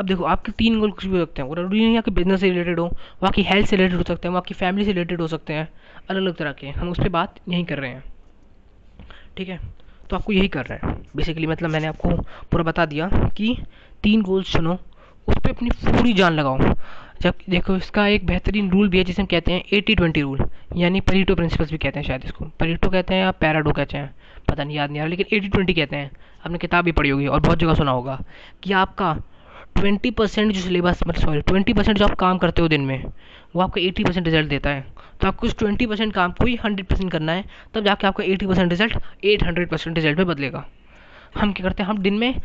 अब 0.00 0.06
देखो, 0.06 0.24
आपके 0.24 0.52
तीन 0.52 0.80
गोल 0.80 0.90
कुछ 0.90 1.04
भी 1.06 1.18
हो 1.18 1.24
सकते 1.24 1.42
हैं। 1.42 1.48
वो 1.48 1.54
ज़रूरी 1.54 1.84
नहीं 1.84 1.94
है 1.94 2.02
बिज़नेस 2.10 2.40
से 2.40 2.48
रिलेटेड 2.50 2.80
हो 2.80 2.86
वहाँ 2.86 3.28
आपकी 3.28 3.42
हेल्थ 3.42 3.66
से 3.66 3.76
रिलेटेड 3.76 3.98
हो 3.98 4.02
सकते 4.02 4.28
हैं 4.28 4.32
वहाँ 4.32 4.42
की 4.42 4.54
फैमिली 4.54 4.84
से 4.84 4.92
रिलेटेड 4.92 5.20
हो 5.20 5.26
सकते 5.26 5.52
हैं 5.52 5.68
अलग 6.10 6.20
अलग 6.20 6.34
तरह 6.34 6.52
के। 6.52 6.66
हम 6.66 6.88
उस 6.88 6.98
पर 7.00 7.08
बात 7.08 7.34
यही 7.48 7.64
कर 7.64 7.78
रहे 7.78 7.90
हैं। 7.90 8.04
ठीक 9.36 9.48
है? 9.48 9.60
तो 10.10 10.16
आपको 10.16 10.32
यही 10.32 10.48
कर 10.48 10.66
रहे 10.66 10.86
हैं। 10.86 11.02
बेसिकली 11.16 11.46
मतलब 11.46 11.70
मैंने 11.70 11.86
आपको 11.86 12.08
पूरा 12.50 12.64
बता 12.64 12.86
दिया 12.86 13.08
कि 13.36 13.56
तीन 14.02 14.22
गोल्स 14.22 14.52
चुनो, 14.52 14.74
उस 15.28 15.34
पर 15.38 15.50
अपनी 15.50 15.70
पूरी 15.70 16.12
जान 16.12 16.32
लगाओ। 16.32 16.58
जब 17.24 17.34
देखो 17.50 17.74
इसका 17.76 18.06
एक 18.06 18.24
बेहतरीन 18.26 18.70
रूल 18.70 18.88
भी 18.88 18.98
है 18.98 19.04
जिसे 19.04 19.22
हम 19.22 19.26
कहते 19.26 19.52
हैं 19.52 19.62
एटी 19.72 19.94
ट्वेंटी 19.94 20.22
रूल 20.22 20.40
यानी 20.76 21.00
परीटो 21.00 21.34
प्रिंसिपल्स 21.34 21.70
भी 21.70 21.78
कहते 21.78 21.98
हैं 21.98 22.06
शायद 22.06 22.24
इसको। 22.24 22.44
परीटो 22.60 22.88
कहते 22.90 23.14
हैं 23.14 23.20
या 23.20 23.30
पैराडो 23.32 23.72
कहते 23.72 23.98
हैं, 23.98 24.14
पता 24.48 24.64
नहीं, 24.64 24.76
याद 24.76 24.90
नहीं 24.90 25.00
आ 25.00 25.04
रहा, 25.04 25.10
लेकिन 25.10 25.26
एटी 25.32 25.48
ट्वेंटी 25.48 25.74
कहते 25.74 25.96
हैं। 25.96 26.10
आपने 26.44 26.58
किताब 26.58 26.84
भी 26.84 26.92
पढ़ी 26.92 27.10
होगी 27.10 27.26
और 27.26 27.40
बहुत 27.40 27.58
जगह 27.58 27.74
सुना 27.74 27.90
होगा 27.90 28.18
कि 28.62 28.72
आपका 28.74 29.12
ट्वेंटी 29.76 30.10
परसेंट 30.10 30.52
जो 30.52 30.60
सिलेबस 30.60 31.00
मतलब 31.06 31.22
सॉरी 31.22 31.40
ट्वेंटी 31.42 31.72
परसेंट 31.72 31.98
जो 31.98 32.04
आप 32.04 32.14
काम 32.16 32.38
करते 32.38 32.62
हो 32.62 32.68
दिन 32.68 32.80
में, 32.80 33.04
वो 33.54 33.62
आपका 33.62 33.80
एटी 33.80 34.04
परसेंट 34.04 34.26
रिज़ल्ट 34.26 34.48
देता 34.48 34.70
है। 34.70 34.84
तो 35.20 35.28
आपको 35.28 35.46
उस 35.46 35.56
ट्वेंटी 35.58 35.86
परसेंट 35.86 36.12
काम 36.14 36.32
को 36.32 36.46
ही 36.46 36.54
हंड्रेड 36.64 36.86
परसेंट 36.86 37.10
करना 37.12 37.32
है, 37.32 37.44
तब 37.74 37.84
जाके 37.84 38.06
आपका 38.06 38.24
eighty 38.24 38.46
percent 38.46 38.70
result 38.70 38.98
at 39.24 39.44
hundred 39.44 39.68
percent 39.68 39.96
result 39.96 40.18
में 40.18 40.26
बदलेगा। 40.26 40.64
हम 41.36 41.52
क्या 41.52 41.66
करते 41.66 41.82
हैं, 41.82 41.90
हम 41.90 41.98
दिन 41.98 42.14
में 42.14 42.40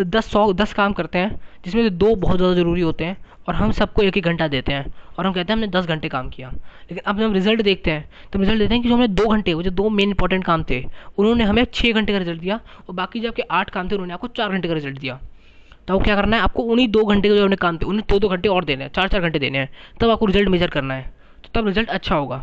दस 0.00 0.30
सौ, 0.30 0.52
दस 0.52 0.72
काम 0.72 0.92
करते 0.92 1.18
हैं, 1.18 1.40
जिसमें 1.64 1.98
दो 1.98 2.14
बहुत 2.16 2.36
ज़्यादा 2.36 2.54
ज़रूरी 2.54 2.80
होते 2.80 3.04
हैं 3.04 3.16
और 3.48 3.54
हम 3.54 3.70
सबको 3.72 4.02
एक 4.02 4.16
एक 4.16 4.24
घंटा 4.24 4.48
देते 4.48 4.72
हैं। 4.72 4.92
और 5.18 5.26
हम 5.26 5.32
कहते 5.32 5.52
हैं, 5.52 5.56
हमने 5.56 5.66
दस 5.68 5.86
घंटे 5.86 6.08
काम 6.08 6.28
किया। 6.28 6.48
लेकिन 6.48 6.98
अब 7.06 7.20
हम 7.20 7.32
रिज़ल्ट 7.32 7.62
देखते 7.62 7.90
हैं 7.90 8.08
तो 8.32 8.38
रिज़ल्ट 8.38 8.58
देते 8.58 8.74
हैं 8.74 8.82
कि 8.82 8.88
जो 8.88 8.94
हमने 8.94 9.08
दो 9.08 9.26
घंटे, 9.26 9.54
वो 9.54 9.62
जो 9.62 9.70
दो 9.70 9.88
मेन 9.90 10.08
इंपॉर्टेंट 10.08 10.44
काम 10.44 10.64
थे, 10.70 10.84
उन्होंने 11.18 11.44
हमें 11.44 11.64
छः 11.64 11.92
घंटे 11.92 12.12
का 12.12 12.18
रिज़ल्ट 12.18 12.40
दिया 12.40 12.60
और 12.88 12.94
बाकी 12.94 13.20
जो 13.20 13.28
आपके 13.28 13.42
आठ 13.42 13.70
काम 13.70 13.88
थे, 13.88 13.94
उन्होंने 13.94 14.14
आपको 14.14 14.26
चार 14.26 14.50
घंटे 14.50 14.68
का 14.68 14.74
रिज़ल्ट 14.74 14.98
दिया। 14.98 15.18
तो 15.88 15.98
क्या 15.98 16.14
करना 16.16 16.36
है? 16.36 16.42
आपको 16.42 16.62
उन्हीं 16.62 16.88
दो 16.88 17.04
घंटे 17.04 17.28
के 17.28 17.36
जो 17.36 17.42
हमने 17.42 17.56
काम 17.56 17.78
थे, 17.78 17.86
उन्हें 17.86 18.04
दो 18.10 18.18
दो 18.18 18.28
घंटे 18.28 18.48
और 18.48 18.64
देने 18.64 18.84
हैं 18.84 18.90
चार 18.92 19.08
चार 19.08 19.20
घंटे 19.20 19.38
देने 19.38 19.58
हैं। 19.58 19.68
तब 20.00 20.10
आपको 20.10 20.26
रिज़ल्ट 20.26 20.48
मेजर 20.48 20.70
करना 20.70 20.94
है। 20.94 21.12
तो 21.44 21.50
तब 21.54 21.66
रिज़ल्ट 21.66 21.88
अच्छा 21.88 22.14
होगा। 22.14 22.42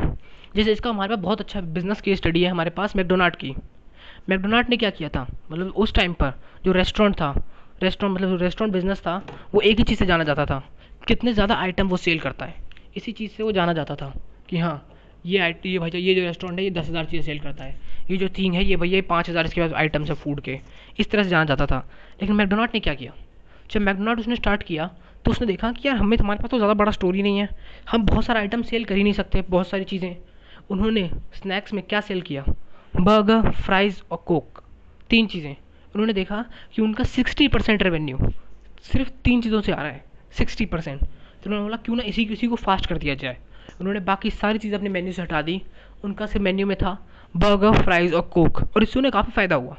जैसे 0.56 0.72
इसका 0.72 0.90
हमारे 0.90 1.10
पास 1.10 1.24
बहुत 1.24 1.42
अच्छा 1.42 1.62
बिज़नेस 1.62 2.02
की 2.02 2.16
स्टडी 2.16 2.44
है 2.44 2.50
हमारे 2.50 2.70
पास 2.70 2.96
मैकडोनाल्ड 2.96 3.36
की। 3.36 3.54
मैकडोनाल्ड 4.30 4.70
ने 4.70 4.78
क्या 4.78 4.90
किया 4.90 5.10
था? 5.10 5.28
मतलब 5.52 5.74
उस 5.78 5.94
टाइम 5.94 6.14
पर 6.14 6.34
जो 6.66 6.72
रेस्टोरेंट 6.72 7.16
था 7.16 7.34
रेस्टोरेंट 7.84 8.18
मतलब 8.18 8.42
रेस्टोरेंट 8.42 8.74
बिज़नेस 8.74 9.00
था, 9.00 9.22
वो 9.54 9.62
एक 9.62 9.78
ही 9.78 9.84
चीज़ 9.84 10.00
से 10.00 10.06
जाना 10.06 10.24
जाता 10.24 10.46
था। 10.46 10.64
कितने 11.08 11.34
ज़्यादा 11.34 11.56
आइटम 11.56 11.88
वो 11.88 11.98
सेल 11.98 12.20
करता 12.20 12.46
है। 12.46 12.56
इसी 12.98 13.12
चीज़ 13.12 13.32
से 13.32 13.44
वो 13.44 13.52
जाना 13.52 13.74
जाता 13.74 13.96
था 13.96 14.14
कि 14.50 14.58
हाँ 14.58 14.88
ये 15.26 15.40
आई 15.40 15.54
ये 15.66 15.80
भाई 15.80 15.90
ये 15.92 16.14
जो 16.16 16.22
रेस्टोरेंट 16.22 16.60
है, 16.60 16.64
ये 16.66 16.72
दस 16.72 16.88
हज़ार 16.90 17.06
चीज़ें 17.06 17.26
सेल 17.26 17.40
करता 17.40 17.64
है। 17.64 17.76
ये 18.12 18.18
जो 18.18 18.28
थिंग 18.30 18.54
है, 18.56 18.64
ये 18.64 18.76
भैया 18.76 19.02
पाँच 19.10 19.30
हज़ार 19.30 19.46
इसके 19.46 19.62
पास 19.62 19.74
आइटम्स 19.74 20.10
है 20.10 20.16
फ़ूड 20.16 20.42
के। 20.42 20.60
इस 21.00 21.10
तरह 21.12 21.24
से 21.24 21.30
जाना 21.30 21.46
जाता 21.46 21.66
था। 21.66 21.78
लेकिन 22.22 22.36
मैकडोनाल्ड 22.36 22.72
ने 22.74 22.80
क्या 22.80 22.94
किया? 22.94 23.14
जब 23.72 23.82
मैकडोनाल्ड 23.82 24.20
उसने 24.20 24.36
स्टार्ट 24.36 24.64
किया 24.64 24.90
तो 25.26 25.32
उसने 25.32 25.48
देखा 25.48 25.72
कि 25.72 25.88
यार, 25.88 25.98
हमें 25.98 26.18
तुम्हारे 26.18 26.42
पास 26.42 26.52
तो 26.52 26.58
ज़्यादा 26.58 26.74
बड़ा 26.74 26.92
स्टोरी 26.92 27.22
नहीं 27.22 27.40
है। 27.40 27.50
हम 27.92 28.06
बहुत 28.06 28.26
सारा 28.26 28.40
आइटम 28.40 28.62
सेल 28.64 28.86
कर 28.86 28.96
ही 28.96 29.04
नहीं 29.04 29.14
सकते, 29.14 29.42
बहुत 29.42 29.68
सारी 29.68 29.84
चीज़ें। 29.84 30.16
उन्होंने 30.70 31.10
स्नैक्स 31.34 31.74
में 31.74 31.84
क्या 31.84 32.02
सेल 32.02 32.22
किया? 32.22 32.44
बर्गर 32.96 33.52
फ्राइज़ 33.54 34.02
और 34.12 34.24
कोक 34.28 34.62
तीन 35.10 35.28
चीज़ें। 35.28 35.52
उन्होंने 35.52 36.14
देखा 36.14 36.44
कि 36.76 36.82
उनका 36.82 37.04
सिक्सटी 37.06 37.48
परसेंट 37.48 37.84
रेवेन्यू 37.84 38.18
सिर्फ़ 38.84 39.10
तीन 39.24 39.42
चीज़ों 39.42 39.62
से 39.62 39.72
आ 39.72 39.82
रहा 39.82 39.92
है। 39.92 40.06
Sixty 40.32 40.66
percent. 40.66 41.02
तो 41.02 41.46
उन्होंने 41.46 41.64
बोला, 41.64 41.78
क्यों 41.78 41.96
ना 41.96 42.04
इसी 42.04 42.26
किसी 42.26 42.48
को 42.48 42.56
फास्ट 42.56 42.86
कर 42.86 42.98
दिया 42.98 43.16
जाए? 43.16 43.38
उन्होंने 43.82 44.00
बाकी 44.00 44.30
सारी 44.30 44.60
चीज़ें 44.60 44.78
अपने 44.78 44.90
मेन्यू 44.90 45.14
से 45.14 45.22
हटा 45.22 45.42
दी। 45.42 45.62
उनका 46.04 46.26
सिर्फ़ 46.26 46.44
मेन्यू 46.44 46.68
में 46.68 46.78
था 46.78 47.08
बर्गर 47.38 47.84
फ्राइज़ 47.84 48.14
और 48.14 48.22
कोक 48.22 48.62
और 48.76 48.84
इससे 48.84 49.00
उन्हें 49.00 49.12
काफ़ी 49.12 49.32
फ़ायदा 49.32 49.56
हुआ। 49.56 49.78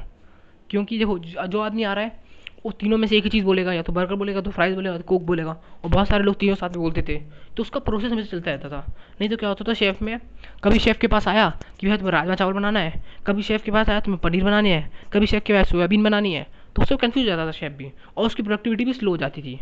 क्योंकि 0.69 0.97
देखो, 0.97 1.19
जो 1.19 1.59
आदमी 1.59 1.83
आ 1.83 1.93
रहा 1.93 2.03
है, 2.03 2.19
वो 2.65 2.71
तीनों 2.71 2.97
में 2.97 3.07
से 3.07 3.17
एक 3.17 3.23
ही 3.23 3.29
चीज़ 3.29 3.45
बोलेगा, 3.45 3.73
या 3.73 3.81
तो 3.81 3.93
बर्गर 3.93 4.15
बोलेगा 4.15 4.41
तो 4.41 4.51
फ्राइज़ 4.51 4.75
बोलेगा 4.75 4.97
तो 4.97 5.03
कोक 5.03 5.21
बोलेगा। 5.21 5.51
और 5.83 5.89
बहुत 5.89 6.07
सारे 6.07 6.23
लोग 6.23 6.35
तीनों 6.35 6.55
साथ 6.55 6.69
में 6.69 6.79
बोलते 6.79 7.01
थे। 7.01 7.15
तो 7.57 7.63
उसका 7.63 7.79
प्रोसेस 7.79 8.11
हमेशा 8.11 8.31
चलता 8.31 8.51
रहता 8.51 8.69
था। 8.69 8.97
नहीं 9.21 9.29
तो 9.29 9.37
क्या 9.37 9.49
होता 9.49 9.65
था 9.67 9.73
शेफ़ 9.73 10.03
में, 10.03 10.19
कभी 10.63 10.79
शेफ़ 10.79 10.97
के 10.97 11.07
पास 11.07 11.27
आया 11.27 11.49
कि 11.79 11.87
भैया, 11.87 11.97
तुम्हें 11.97 12.13
राजमा 12.13 12.35
चावल 12.35 12.53
बनाना 12.53 12.79
है? 12.79 13.03
कभी 13.27 13.41
शेफ़ 13.41 13.63
के 13.63 13.71
पास 13.71 13.89
आया, 13.89 13.99
तुम्हें 13.99 14.21
पनीर 14.21 14.43
बनानी 14.43 14.69
है? 14.69 14.91
कभी 15.13 15.25
शेफ़ 15.25 15.43
के 15.43 15.53
पास 15.53 15.69
सोयाबीन 15.69 16.03
बनानी 16.03 16.33
है? 16.33 16.47
उससे 16.79 16.95
कन्फ्यूज़ 16.97 17.27
जाता 17.27 17.45
था 17.47 17.51
शेफ़ 17.51 17.73
भी। 17.73 17.91
और 18.17 18.25
उसकी 18.25 18.43
प्रोडक्टिविटी 18.43 18.85
भी 18.85 18.93
स्लो 18.93 19.11
हो 19.11 19.17
जाती 19.17 19.41
थी। 19.41 19.57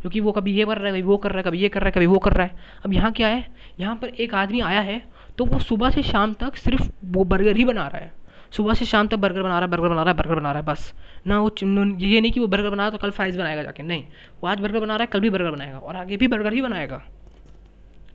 क्योंकि 0.00 0.20
वो 0.20 0.32
कभी 0.32 0.52
ये 0.52 0.64
कर 0.64 0.78
रहा 0.78 0.86
है, 0.86 0.92
कभी 0.92 1.02
वो 1.02 1.16
कर 1.16 1.30
रहा 1.30 1.38
है, 1.38 1.42
कभी 1.42 1.58
ये 1.58 1.68
कर 1.68 1.80
रहा 1.80 1.86
है, 1.86 1.92
कभी 1.92 2.06
वो 2.06 2.18
कर 2.18 2.32
रहा 2.32 2.46
है। 2.46 2.80
अब 2.84 2.92
यहाँ 2.92 3.12
क्या 3.12 3.28
है? 3.28 3.46
यहाँ 3.80 3.96
पर 3.96 4.08
एक 4.10 4.34
आदमी 4.34 4.60
आया 4.62 4.80
है 4.80 5.02
तो 5.38 5.44
वो 5.44 5.58
सुबह 5.58 5.90
से 5.90 6.02
शाम 6.02 6.32
तक 6.34 6.56
सिर्फ़ 6.56 6.90
वो 7.06 7.24
बर्गर 7.24 7.56
ही 7.56 7.64
बना 7.64 7.86
रहा 7.86 7.98
है। 7.98 8.12
सुबह 8.52 8.74
से 8.74 8.84
शाम 8.84 9.06
तक 9.08 9.16
बर्गर 9.16 9.42
बना 9.42 9.50
रहा 9.50 9.60
है 9.60 9.68
बर्गर 9.68 9.88
बना 9.88 10.02
रहा 10.02 10.10
है 10.10 10.16
बर्गर 10.16 10.34
बना 10.34 10.52
रहा 10.52 10.60
है, 10.60 10.66
बस। 10.66 10.92
ना 11.26 11.38
वो 11.40 11.50
ये 11.98 12.20
नहीं 12.20 12.32
कि 12.32 12.40
वो 12.40 12.46
बर्गर 12.46 12.70
बना 12.70 12.82
रहा 12.82 12.90
तो 12.90 12.98
कल 12.98 13.10
फ्राइज़ 13.10 13.38
बनाएगा 13.38 13.62
जाके, 13.62 13.82
नहीं। 13.82 14.04
वो 14.42 14.48
आज 14.48 14.60
बर्गर 14.60 14.80
बना 14.80 14.94
रहा 14.94 15.02
है, 15.02 15.06
कल 15.06 15.20
भी 15.20 15.30
बर्गर 15.30 15.50
बनाएगा 15.50 15.78
और 15.78 15.96
आगे 15.96 16.16
भी 16.16 16.28
बर्गर 16.28 16.52
ही 16.52 16.62
बनाएगा। 16.62 17.02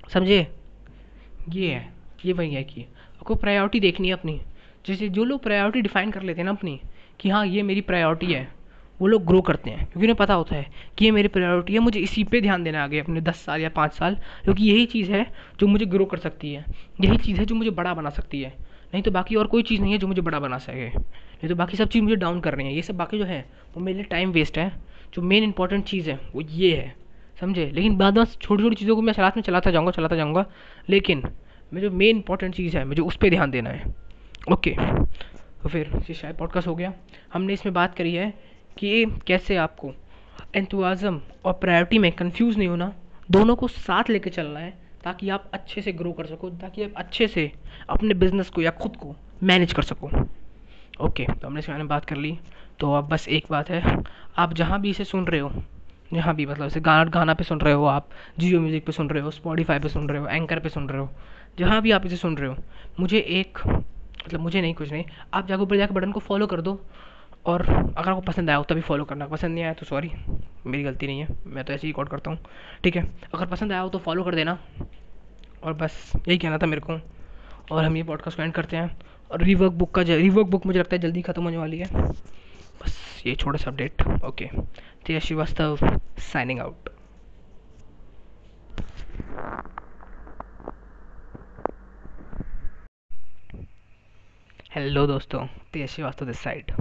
समझे? 0.10 0.48
ये 1.50 1.70
है, 1.70 1.90
ये 2.26 2.34
वही 2.34 2.54
है 2.54 2.64
कि 2.64 2.82
आपको 3.14 3.36
प्रायोरिटी 3.36 3.80
देखनी 3.80 4.08
है 4.08 4.14
अपनी। 4.14 4.40
जैसे 4.86 5.10
जो 5.10 5.24
लोग 5.24 5.42
प्रायोरिटी 5.44 5.82
डिफाइन 5.82 6.12
कर 6.12 6.22
लेते 6.22 6.42
हैं 6.42 6.46
ना 6.46 6.52
अपनी 6.52 6.80
कि 7.20 7.30
हाँ 7.30 7.46
ये 7.46 7.64
मेरी 7.64 7.82
प्रायोरिटी 7.82 8.34
है। 8.34 8.58
वो 9.02 9.08
लोग 9.08 9.26
ग्रो 9.26 9.42
करते 9.42 9.70
हैं, 9.70 9.80
क्योंकि 9.80 10.00
उन्हें 10.00 10.16
पता 10.16 10.34
होता 10.34 10.56
है 10.56 10.68
कि 10.98 11.06
ये 11.06 11.12
मेरी 11.12 11.28
प्रायोरिटी 11.28 11.74
है, 11.74 11.80
मुझे 11.80 12.00
इसी 12.00 12.24
पे 12.24 12.42
ध्यान 12.42 12.64
देना 12.64 12.84
आगे 12.84 13.00
अपने 13.00 13.22
दस 13.22 13.36
साल 13.36 13.62
या 13.62 13.70
पाँच 13.70 13.94
साल, 13.94 14.16
क्योंकि 14.16 14.64
यही 14.64 14.86
चीज़ 14.86 15.12
है 15.12 15.34
जो 15.60 15.68
मुझे 15.68 15.86
ग्रो 15.86 16.06
कर 16.06 16.18
सकती 16.18 16.54
है। 16.54 16.66
यही 17.02 17.18
चीज़ 17.18 17.38
है 17.38 17.46
जो 17.46 17.56
मुझे 17.56 17.70
बड़ा 17.70 17.94
बना 17.94 18.10
सकती 18.10 18.42
है। 18.42 18.54
नहीं 18.94 19.04
तो 19.04 19.12
बाकी 19.12 19.36
और 19.36 19.48
कोई 19.48 19.64
चीज़ 19.64 19.82
नहीं 19.82 19.92
है 19.92 19.98
जो 19.98 20.08
मुझे 20.08 20.22
बड़ा 20.22 20.40
बना 20.40 20.58
सके। 20.58 20.88
नहीं 20.90 21.50
तो 21.50 21.56
बाकी 21.56 21.78
सब 21.78 21.88
चीज़ 21.88 22.04
मुझे 22.04 22.16
डाउन 22.16 22.40
कर 22.40 22.54
रही 22.54 22.68
है। 22.68 22.76
ये 22.76 22.82
सब 22.82 22.98
बाकी 22.98 23.18
जो 23.18 23.26
है, 23.26 23.50
वो 23.76 23.82
मेरे 23.82 23.96
लिए 23.96 24.04
टाइम 24.04 24.32
वेस्ट 24.32 24.58
है। 24.58 24.74
जो 25.14 25.22
मेन 25.22 25.44
इंपॉर्टेंट 25.44 25.86
चीज़ 25.86 26.10
है, 26.10 26.20
वो 26.36 26.42
ये 26.42 26.76
है। 26.76 26.96
समझे? 27.40 27.72
लेकिन 27.74 27.98
बाद 27.98 28.18
में 28.18 28.26
छोटी 28.26 28.64
छोटी 28.64 28.76
चीज़ों 28.76 28.96
को 28.96 29.02
मैं 29.02 29.14
साथ 29.14 29.32
में 29.32 29.44
चलाता 29.44 29.72
जाऊँगा 29.72 29.92
चलाता 29.92 30.16
जाऊँगा। 30.16 30.46
लेकिन, 30.90 31.24
मैं 31.74 31.82
जो 31.82 31.92
मेन 31.92 32.16
इंपॉर्टेंट 32.16 32.56
चीज़ 32.56 32.78
है, 32.78 32.86
मुझे 32.86 33.02
उस 33.02 33.16
पर 33.16 33.30
ध्यान 33.30 33.52
देना 33.52 33.70
है। 33.70 33.96
ओके 34.52 34.76
तो 35.64 35.70
फिर 35.70 36.14
शायद 36.14 36.36
पॉडकास्ट 36.36 36.68
हो 36.68 36.76
गया। 36.76 36.94
हमने 37.34 37.54
इसमें 37.54 37.74
बात 37.74 37.96
करी 37.96 38.14
है 38.14 38.30
कि 38.78 39.06
कैसे 39.28 39.56
आपको 39.58 39.94
एंथुआज़म 40.56 41.20
और 41.46 41.54
प्रायोरिटी 41.54 42.00
में 42.00 42.12
कंफ्यूज 42.12 42.58
नहीं 42.58 42.68
होना, 42.68 42.94
दोनों 43.32 43.56
को 43.56 43.68
साथ 43.68 44.10
लेके 44.10 44.30
चलना 44.30 44.60
है, 44.60 44.74
ताकि 45.04 45.30
आप 45.30 45.50
अच्छे 45.54 45.82
से 45.82 45.92
ग्रो 45.94 46.12
कर 46.12 46.26
सको, 46.26 46.50
ताकि 46.52 46.84
आप 46.84 46.94
अच्छे 46.98 47.28
से 47.28 47.52
अपने 47.90 48.14
बिज़नेस 48.16 48.50
को 48.50 48.62
या 48.62 48.72
खुद 48.74 48.96
को 48.96 49.16
मैनेज 49.44 49.74
कर 49.74 49.84
सको। 49.84 50.10
ओके 51.00 51.26
तो 51.26 51.48
हमने 51.48 51.60
इसके 51.60 51.72
बारे 51.72 51.84
में 51.84 51.90
बात 51.90 52.06
कर 52.06 52.16
ली। 52.16 52.38
तो 52.80 52.94
अब 52.94 53.08
बस 53.10 53.28
एक 53.28 53.46
बात 53.52 53.70
है। 53.70 53.98
आप 54.38 54.54
जहाँ 54.54 54.80
भी 54.82 54.90
इसे 54.90 55.04
सुन 55.06 55.26
रहे 55.26 55.40
हो, 55.40 55.52
जहाँ 56.14 56.36
भी 56.36 56.46
मतलब 56.46 56.68
इसे 56.68 56.80
गाना 56.80 57.10
गाना 57.12 57.34
पे 57.34 57.44
सुन 57.44 57.60
रहे 57.60 57.74
हो 57.74 57.86
आप 57.86 58.10
जियो 58.40 58.60
म्यूज़िक 58.62 58.86
पे 58.86 58.92
सुन 58.92 59.10
रहे 59.10 59.24
हो 59.24 59.32
स्पॉटीफाई 59.32 59.80
पे 59.80 59.90
सुन 59.90 60.10
रहे 60.10 60.22
हो 60.22 60.28
एंकर 60.28 60.60
पे 60.60 60.70
सुन 60.70 60.88
रहे 60.90 61.02
हो, 61.02 61.10
जहाँ 61.60 61.82
भी 61.82 61.92
आप 61.92 62.06
इसे 62.06 62.16
सुन 62.18 62.38
रहे 62.38 62.50
हो, 62.50 62.56
मुझे 63.00 63.20
एक 63.20 63.58
मतलब 64.28 64.40
मुझे 64.42 64.62
नहीं, 64.62 64.74
कुछ 64.74 64.92
नहीं। 64.92 65.04
आप 65.34 65.48
जाकर 65.48 65.62
ऊपर 65.62 65.78
जाकर 65.78 65.94
बटन 65.94 66.12
को 66.12 66.20
फॉलो 66.20 66.48
कर 66.48 66.62
दो 66.62 66.80
और 67.46 67.62
अगर 67.62 68.10
आपको 68.10 68.22
पसंद 68.22 68.50
आया 68.50 68.58
हो 68.58 68.64
तभी 68.64 68.82
फॉलो 68.82 69.04
करना। 69.06 69.26
पसंद 69.28 69.54
नहीं 69.54 69.64
आया 69.64 69.74
तो 69.74 69.86
सॉरी 69.86 70.12
मेरी 70.66 70.84
गलती 70.84 71.08
नहीं 71.08 71.20
है। 71.20 71.28
मैं 71.46 71.64
तो 71.64 71.74
ऐसे 71.74 71.82
ही 71.82 71.88
रिकॉर्ड 71.88 72.10
करता 72.10 72.32
हूँ, 72.32 72.40
ठीक 72.84 72.96
है? 72.96 73.04
अगर 73.34 73.46
पसंद 73.46 73.72
आया 73.72 73.82
हो 73.82 73.90
तो 73.90 74.00
फॉलो 74.00 74.24
कर 74.24 74.36
देना। 74.36 74.58
और 75.64 75.74
बस 75.74 76.12
यही 76.18 76.38
कहना 76.38 76.58
था 76.58 76.66
मेरे 76.66 76.82
को। 76.82 77.00
और 77.72 77.84
हम 77.84 77.98
ये 77.98 78.04
पॉडकास्ट 78.04 78.40
एंड 78.40 78.54
करते 78.54 78.78
हैं। 78.78 78.98
और 79.32 79.44
रिवर्क 79.44 79.74
बुक 79.74 79.94
का 79.96 80.02
रिवर्क 80.02 80.48
बुक 80.48 80.66
मुझे 80.66 80.80
लगता 80.80 80.96
है 80.96 81.02
जल्दी 81.02 81.22
ख़त्म 81.22 81.44
होने 81.44 81.58
वाली 81.58 81.80
है। 81.80 81.88
बस 82.82 83.24
ये 83.28 83.36
छोटा 83.36 83.58
सा 83.58 83.72
update 83.72 84.02
okay 84.26 84.50
Tej 85.06 85.22
Shrivastava 85.24 85.78
signing 86.24 86.60
out 86.60 86.90
hello 94.72 95.08
दोस्तों 95.08 95.48
तेज 95.74 95.90
श्रीवास्तव 95.90 96.26
दिस 96.26 96.40
साइड 96.40 96.72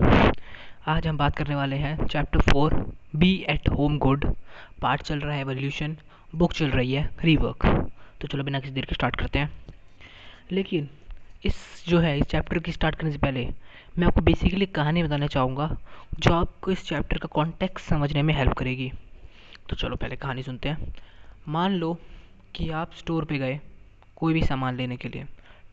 आज 0.87 1.07
हम 1.07 1.19
बात 1.19 1.37
करने 1.37 1.55
वाले 1.55 1.77
हैं 1.77 2.07
chapter 2.07 2.41
four 2.41 2.93
be 3.17 3.47
at 3.49 3.69
home 3.69 3.99
good 3.99 4.35
part 4.83 5.03
चल 5.03 5.21
रहा 5.21 5.35
है 5.35 5.41
एवोल्यूशन 5.41 5.97
बुक 6.35 6.53
चल 6.53 6.67
रही 6.67 6.93
है 6.93 7.11
रीवर्क 7.25 7.91
तो 8.21 8.29
चलो 8.29 8.45
बिना 8.45 8.61
किसी 8.61 8.73
देर 8.73 8.85
के 8.85 8.95
स्टार्ट 8.95 9.17
करते 9.17 9.39
हैं. 9.39 9.53
लेकिन, 10.53 10.89
इस 11.45 11.85
जो 11.89 11.99
है, 11.99 12.19
इस 12.19 12.27
चैप्टर 12.27 12.59
की 12.59 12.73
स्टार्ट 12.73 12.95
करने 12.95 13.13
से 13.13 13.19
पहले, 13.19 13.49
मैं 13.99 14.07
आपको 14.07 14.21
बेसिकली 14.21 14.67
कहानी 14.67 15.03
बताना 15.03 15.27
चाहूँगा, 15.27 15.77
जो 16.19 16.33
आपको 16.33 16.71
इस 16.71 16.89
चैप्टर 16.89 17.19
का 17.19 17.27
कॉन्टेक्स्ट 17.27 17.87
समझने 17.87 18.23
में 18.23 18.35
हेल्प 18.35 18.53
करेगी. 18.53 18.93
तो 19.71 19.77
चलो 19.77 19.97
पहले 19.97 20.17
कहानी 20.17 20.43
सुनते 20.43 20.69
हैं. 20.69 20.95
मान 21.49 21.73
लो 21.73 21.99
कि 22.55 22.71
आप 22.71 22.93
स्टोर 22.93 23.25
पे 23.25 23.39
गए, 23.39 23.61
कोई 24.17 24.35
भी 24.35 24.43
सामान 24.43 24.77
लेने 24.77 24.97
के 24.97 25.09
लिए. 25.09 25.25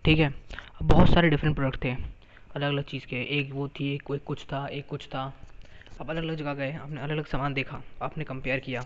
ठीक 0.06 0.20
है? 0.20 0.34
बहुत 0.84 1.10
सारे 1.10 1.30
डिफरेंट 1.30 1.56
प्रोडक्ट 1.56 1.84
थे। 1.84 1.96
अलग 2.56 2.70
अलग 2.70 2.84
चीज़ 2.84 3.06
के। 3.06 3.16
एक 3.16 3.54
वो 3.54 3.68
थी, 3.68 3.94
एक 3.94 4.24
कुछ 4.26 4.44
था, 4.44 4.68
एक 4.68 4.88
कुछ 4.88 5.08
था। 5.08 5.34
आप 6.02 6.10
अलग 6.10 6.24
अलग 6.24 6.36
जगह 6.36 6.54
गए 6.54 6.74
आपने 6.74 7.02
अलग 7.02 7.12
अलग 7.12 7.26
सामान 7.26 7.54
देखा, 7.54 7.82
आपने 8.02 8.24
कंपेयर 8.24 8.60
किया। 8.60 8.82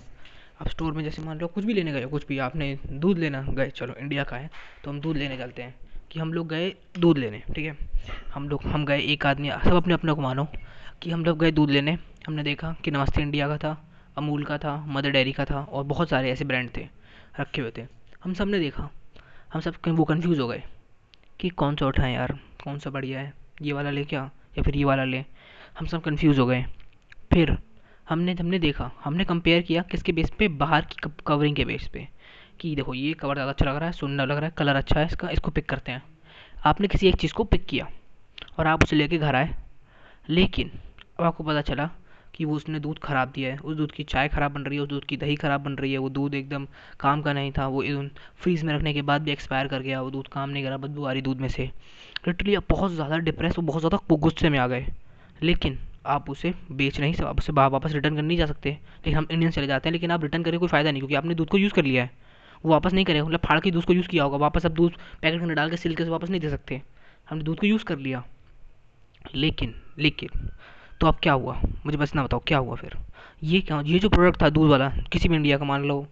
आप 0.61 0.67
स्टोर 0.67 0.93
में 0.93 1.03
जैसे 1.03 1.21
मान 1.21 1.39
लो 1.39 1.47
कुछ 1.47 1.65
भी 1.65 1.73
लेने 1.73 1.91
गए, 1.91 2.05
कुछ 2.05 2.27
भी 2.27 2.37
आपने 2.37 2.79
दूध 2.91 3.17
लेना 3.17 3.41
गए, 3.41 3.69
चलो 3.69 3.93
इंडिया 3.93 4.23
का 4.23 4.37
है 4.37 4.49
तो 4.83 4.91
हम 4.91 4.99
दूध 4.99 5.17
लेने 5.17 5.37
चलते 5.37 5.61
हैं। 5.61 5.75
कि 6.11 6.19
हम 6.19 6.33
लोग 6.33 6.47
गए 6.47 6.73
दूध 6.99 7.17
लेने, 7.17 7.43
ठीक 7.55 7.65
है? 7.65 7.77
हम 8.33 8.49
लोग, 8.49 8.63
हम 8.63 8.85
गए, 8.85 8.99
एक 8.99 9.25
आदमी, 9.25 9.51
सब 9.51 9.73
अपने 9.73 9.93
अपने 9.93 10.13
को 10.13 10.21
मानो, 10.21 10.47
कि 11.01 11.11
हम 11.11 11.25
लोग 11.25 11.39
गए 11.39 11.51
दूध 11.51 11.69
लेने। 11.69 11.97
हमने 12.27 12.43
देखा 12.43 12.75
कि 12.83 12.91
नमस्ते 12.91 13.21
इंडिया 13.21 13.47
का 13.47 13.57
था, 13.57 13.85
अमूल 14.17 14.43
का 14.43 14.57
था 14.57 14.85
मदर 14.87 15.09
डेयरी 15.09 15.31
का 15.31 15.45
था, 15.45 15.63
और 15.63 15.83
बहुत 15.83 16.09
सारे 16.09 16.31
ऐसे 16.31 16.45
ब्रांड 16.45 16.69
थे, 16.77 16.87
रखे 17.39 17.61
हुए 17.61 17.71
थे। 17.77 17.85
हम 18.23 18.33
सबने 18.33 18.59
देखा। 18.59 18.89
हम 19.53 19.61
सब 19.61 19.75
वो 19.87 20.03
कन्फ्यूज़ 20.03 20.41
हो 20.41 20.47
गए। 20.47 20.63
कि 21.39 21.49
कौन 21.49 21.75
सा 21.75 21.85
उठाएँ 21.85 22.13
यार, 22.15 22.39
कौन 22.63 22.79
सा 22.79 22.89
बढ़िया 22.89 23.19
है, 23.19 23.33
ये 23.61 23.73
वाला 23.73 23.89
ले 23.89 24.03
क्या, 24.03 24.31
या 24.57 24.63
फिर 24.63 24.75
ये 24.75 24.83
वाला 24.83 25.03
ले। 25.03 25.23
हम 25.79 25.85
सब 25.85 26.01
कंफ्यूज 26.01 26.39
हो 26.39 26.45
गए। 26.45 26.65
फिर 27.33 27.57
हमने 28.09 28.33
हमने 28.33 28.59
देखा, 28.59 28.91
हमने 29.03 29.25
कंपेयर 29.25 29.61
किया 29.61 29.81
किसके 29.81 30.11
बेस 30.11 30.31
पे, 30.39 30.47
बाहर 30.47 30.85
की 30.85 31.09
कवरिंग 31.27 31.55
के 31.55 31.65
बेस 31.65 31.87
पे। 31.87 32.07
कि 32.59 32.75
देखो, 32.75 32.93
ये 32.93 33.13
कवर 33.13 33.33
ज़्यादा 33.33 33.51
अच्छा 33.51 33.65
लग 33.65 33.75
रहा 33.75 33.85
है 33.85 33.91
सुंदर 33.91 34.27
लग 34.27 34.37
रहा 34.37 34.45
है 34.45 34.53
कलर 34.57 34.75
अच्छा 34.75 34.99
है 34.99 35.05
इसका, 35.05 35.29
इसको 35.29 35.51
पिक 35.51 35.69
करते 35.69 35.91
हैं। 35.91 36.03
आपने 36.65 36.87
किसी 36.87 37.07
एक 37.07 37.15
चीज़ 37.15 37.33
को 37.33 37.43
पिक 37.43 37.65
किया 37.65 37.87
और 38.59 38.67
आप 38.67 38.83
उसे 38.83 38.95
लेके 38.95 39.17
घर 39.17 39.35
आए। 39.35 39.53
लेकिन, 40.29 40.71
अब 41.19 41.25
आपको 41.25 41.43
पता 41.43 41.61
चला 41.61 41.89
कि 42.37 42.45
वो 42.45 42.55
उसने 42.55 42.79
दूध 42.79 42.99
ख़राब 42.99 43.31
दिया 43.31 43.51
है, 43.51 43.57
उस 43.57 43.75
दूध 43.77 43.91
की 43.91 44.03
चाय 44.03 44.27
ख़राब 44.27 44.51
बन 44.51 44.61
रही 44.61 44.77
है, 44.77 44.83
उस 44.83 44.89
दूध 44.89 45.05
की 45.05 45.17
दही 45.17 45.35
ख़राब 45.35 45.61
बन 45.61 45.75
रही 45.75 45.91
है, 45.91 45.97
वो 45.97 46.09
दूध 46.09 46.33
एकदम 46.33 46.67
काम 46.99 47.21
का 47.21 47.33
नहीं 47.33 47.51
था, 47.51 47.67
वो 47.67 47.83
फ्रीज़ 48.41 48.65
में 48.65 48.73
रखने 48.73 48.93
के 48.93 49.01
बाद 49.01 49.21
भी 49.21 49.31
एक्सपायर 49.31 49.67
कर 49.67 49.81
गया, 49.81 50.01
वो 50.01 50.11
दूध 50.11 50.27
काम 50.27 50.49
नहीं 50.49 50.63
करा 50.63 50.77
बदबू 50.77 51.05
आ 51.05 51.11
रही 51.11 51.21
दूध 51.21 51.41
में 51.41 51.47
से। 51.49 51.69
लिटरली 52.27 52.55
आप 52.55 52.63
बहुत 52.69 52.91
ज़्यादा 52.91 53.17
डिप्रेस 53.19 53.57
वो 53.57 53.63
बहुत 53.63 53.81
ज़्यादा 53.81 54.15
गुस्से 54.17 54.49
में 54.49 54.59
आ 54.59 54.67
गए। 54.67 54.85
लेकिन 55.43 55.77
आप 56.05 56.29
उसे 56.29 56.53
बेच 56.71 56.99
नहीं 56.99 57.15
आप 57.25 57.37
उसे 57.39 57.53
वापस 57.53 57.93
रिटर्न 57.93 58.15
कर 58.15 58.21
नहीं 58.21 58.37
जा 58.37 58.45
सकते। 58.45 58.69
लेकिन 58.69 59.15
हम 59.15 59.27
इंडियन 59.31 59.51
चले 59.51 59.67
जाते 59.67 59.89
हैं, 59.89 59.91
लेकिन 59.93 60.11
आप 60.11 60.23
रिटर्न 60.23 60.43
करें 60.43 60.59
कोई 60.59 60.69
फ़ायदा 60.69 60.91
नहीं, 60.91 61.01
क्योंकि 61.01 61.15
आपने 61.15 61.35
दूध 61.35 61.47
को 61.47 61.57
यूज़ 61.57 61.73
कर 61.73 61.83
लिया 61.83 62.03
है। 62.03 62.11
वो 62.63 62.71
वापस 62.71 62.93
नहीं 62.93 63.05
करेगा 63.05 63.25
मतलब 63.25 63.39
फाड़ 63.39 63.59
के 63.59 63.71
दूध 63.71 63.85
को 63.85 63.93
यूज़ 63.93 64.07
किया 64.07 64.23
होगा, 64.23 64.37
वापस 64.37 64.65
आप 64.65 64.71
दूध 64.71 64.93
पैकेट 65.21 65.41
में 65.41 65.55
डाल 65.55 65.69
के 65.69 65.77
सिल 65.77 65.95
के 65.95 66.03
वापस 66.05 66.29
नहीं 66.29 66.41
दे 66.41 66.49
सकते। 66.49 66.81
हमने 67.27 67.43
दूध 67.43 67.59
को 67.59 67.67
यूज़ 67.67 67.83
कर 67.85 67.97
लिया। 67.97 68.23
लेकिन 69.35 69.73
लेकिन 69.99 70.49
तो 71.01 71.07
अब 71.07 71.17
क्या 71.23 71.33
हुआ? 71.33 71.59
मुझे 71.85 71.97
बस 71.97 72.15
ना 72.15 72.23
बताओ, 72.23 72.41
क्या 72.47 72.57
हुआ 72.57 72.75
फिर? 72.75 72.97
ये 73.43 73.59
क्या, 73.61 73.81
ये 73.81 73.99
जो 73.99 74.09
प्रोडक्ट 74.09 74.41
था 74.41 74.49
दूध 74.49 74.69
वाला, 74.69 74.89
किसी 75.11 75.29
भी 75.29 75.35
इंडिया 75.35 75.57
का 75.57 75.65
मान 75.65 75.83
लो, 75.83 76.05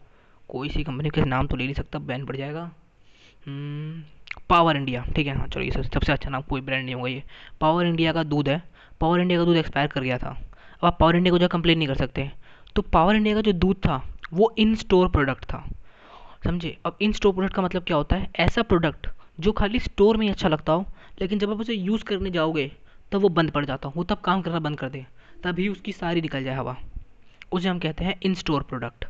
कोई 0.50 0.70
सी 0.70 0.84
कंपनी 0.84 1.10
का 1.10 1.24
नाम 1.26 1.48
तो 1.48 1.56
ले 1.56 1.64
नहीं 1.64 1.74
सकता 1.74 2.00
बैन 2.00 2.26
पड़ 2.26 2.36
जाएगा। 2.36 2.72
पावर 4.50 4.78
इंडिया 4.78 5.04
ठीक 5.16 5.28
है? 5.28 5.38
हाँ 5.38 5.48
चलो, 5.48 5.64
ये 5.64 5.72
सबसे 5.72 6.12
अच्छा 6.14 6.30
नाम, 6.30 6.42
कोई 6.42 6.62
ब्रांड 6.62 6.86
नहीं 6.86 6.96
होगा 6.96 7.10
ये। 7.10 7.24
पावर 7.62 7.86
इंडिया 7.86 8.14
का 8.14 8.24
दूध 8.24 8.50
है 8.50 8.62
पावर 9.00 9.20
इंडिया 9.20 9.40
का 9.40 9.46
दूध 9.46 9.58
एक्सपायर 9.58 9.88
कर 9.88 10.02
गया 10.02 10.18
था। 10.18 10.30
अब 10.30 10.86
आप 10.86 10.98
पावर 11.00 11.16
इंडिया 11.16 11.32
को 11.32 11.40
जो 11.40 11.48
कंप्लेन 11.48 11.78
नहीं 11.78 11.88
कर 11.88 11.96
सकते। 11.96 12.30
तो 12.76 12.82
पावर 12.84 13.16
इंडिया 13.16 13.36
का 13.36 13.42
जो 13.42 13.52
दूध 13.54 13.78
था, 13.78 14.02
वो 14.34 14.54
इन 14.58 14.76
स्टोर 14.76 15.10
प्रोडक्ट 15.10 15.46
था। 15.46 15.66
समझे? 16.44 16.78
अब 16.86 16.98
इन 17.02 17.12
स्टोर 17.12 17.34
प्रोडक्ट 17.34 17.56
का 17.56 17.62
मतलब 17.62 17.84
क्या 17.84 17.98
होता 17.98 18.16
है? 18.16 18.30
ऐसा 18.36 18.62
प्रोडक्ट 18.62 19.08
जो 19.40 19.52
खाली 19.52 19.80
स्टोर 19.80 20.18
में 20.18 20.26
ही 20.26 20.32
अच्छा 20.32 20.50
लगता 20.50 20.74
हो, 20.74 20.86
लेकिन 21.22 21.40
जब 21.40 21.52
आप 21.52 21.60
उसे 21.60 21.74
यूज़ 21.74 22.04
करने 22.04 22.30
जाओगे 22.30 22.72
तब 23.12 23.22
वो 23.22 23.30
बंद 23.30 23.52
पड़ 23.52 23.66
जाता 23.66 23.90
वो 23.96 24.04
तब 24.04 24.18
काम 24.18 24.42
करना 24.42 24.60
बंद 24.60 24.80
कर 24.80 24.90
दे। 24.90 25.06
तभी 25.44 25.68
उसकी 25.70 25.92
सारी 25.92 26.22
निकल 26.22 26.44
जाए 26.44 26.56
हवा। 26.56 26.76
उसे 27.52 27.70
हम 27.70 27.80
कहते 27.80 28.06
हैं 28.06 28.20
इन 28.24 28.34
स्टोर 28.34 28.64
प्रोडक्ट 28.64 29.06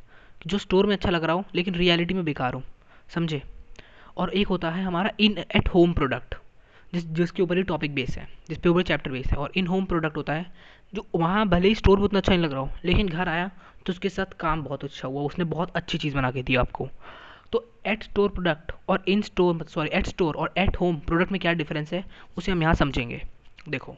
जो 0.47 0.57
स्टोर 0.57 0.85
में 0.85 0.95
अच्छा 0.95 1.09
लग 1.09 1.23
रहा 1.23 1.35
हो, 1.35 1.43
लेकिन 1.55 1.75
रियलिटी 1.75 2.13
में 2.13 2.23
बेकार 2.25 2.53
हो। 2.53 2.63
समझे? 3.09 3.41
और 4.17 4.29
एक 4.29 4.47
होता 4.47 4.69
है 4.71 4.83
हमारा 4.83 5.11
इन 5.19 5.37
एट 5.37 5.69
होम 5.69 5.93
प्रोडक्ट 5.93 6.35
जिस, 6.93 7.05
जिसके 7.05 7.43
ऊपर 7.43 7.57
ही 7.57 7.63
टॉपिक 7.63 7.93
बेस 7.95 8.17
है, 8.17 8.27
जिस 8.49 8.57
पे 8.57 8.69
ऊपर 8.69 8.81
चैप्टर 8.81 9.11
बेस 9.11 9.27
है। 9.27 9.37
और 9.37 9.51
इन 9.55 9.67
होम 9.67 9.85
प्रोडक्ट 9.85 10.17
होता 10.17 10.33
है, 10.33 10.45
जो 10.93 11.05
वहाँ 11.15 11.47
भले 11.47 11.67
ही 11.67 11.75
स्टोर 11.75 11.97
में 11.97 12.05
उतना 12.05 12.19
अच्छा 12.19 12.31
नहीं 12.31 12.43
लग 12.43 12.51
रहा 12.51 12.61
हो, 12.61 12.69
लेकिन 12.85 13.07
घर 13.07 13.29
आया 13.29 13.49
तो 13.85 13.93
उसके 13.93 14.09
साथ 14.09 14.33
काम 14.39 14.63
बहुत 14.63 14.83
अच्छा 14.83 15.07
हुआ। 15.07 15.21
उसने 15.21 15.45
बहुत 15.45 15.75
अच्छी 15.75 15.97
चीज़ 15.97 16.15
बना 16.15 16.31
के 16.31 16.43
दी 16.43 16.55
आपको। 16.55 16.87
तो 17.51 17.63
एट 17.85 18.03
स्टोर 18.03 18.29
प्रोडक्ट 18.29 18.71
और 18.89 19.03
in 19.07 19.21
store 19.21 19.65
sorry 19.69 19.89
at 19.93 20.07
store 20.07 20.35
और 20.35 20.53
एट 20.57 20.77
होम 20.77 20.95
प्रोडक्ट 20.97 21.31
में 21.31 21.39
क्या 21.41 21.53
डिफरेंस 21.53 21.93
है, 21.93 22.03
उसे 22.37 22.51
हम 22.51 22.61
यहाँ 22.61 22.73
समझेंगे। 22.73 23.21
देखो 23.65 23.95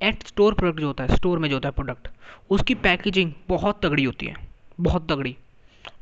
एट 0.00 0.22
स्टोर 0.26 0.54
प्रोडक्ट 0.54 0.80
जो 0.80 0.86
होता 0.86 1.04
है 1.04 1.16
स्टोर 1.16 1.38
में 1.38 1.48
जो 1.48 1.56
होता 1.56 1.68
है 1.68 1.74
प्रोडक्ट 1.74 2.08
उसकी 2.50 2.74
पैकेजिंग 2.76 3.32
बहुत 3.48 3.80
तगड़ी 3.82 4.04
होती 4.04 4.26
है, 4.26 4.34
बहुत 4.78 5.08
तगड़ी। 5.08 5.36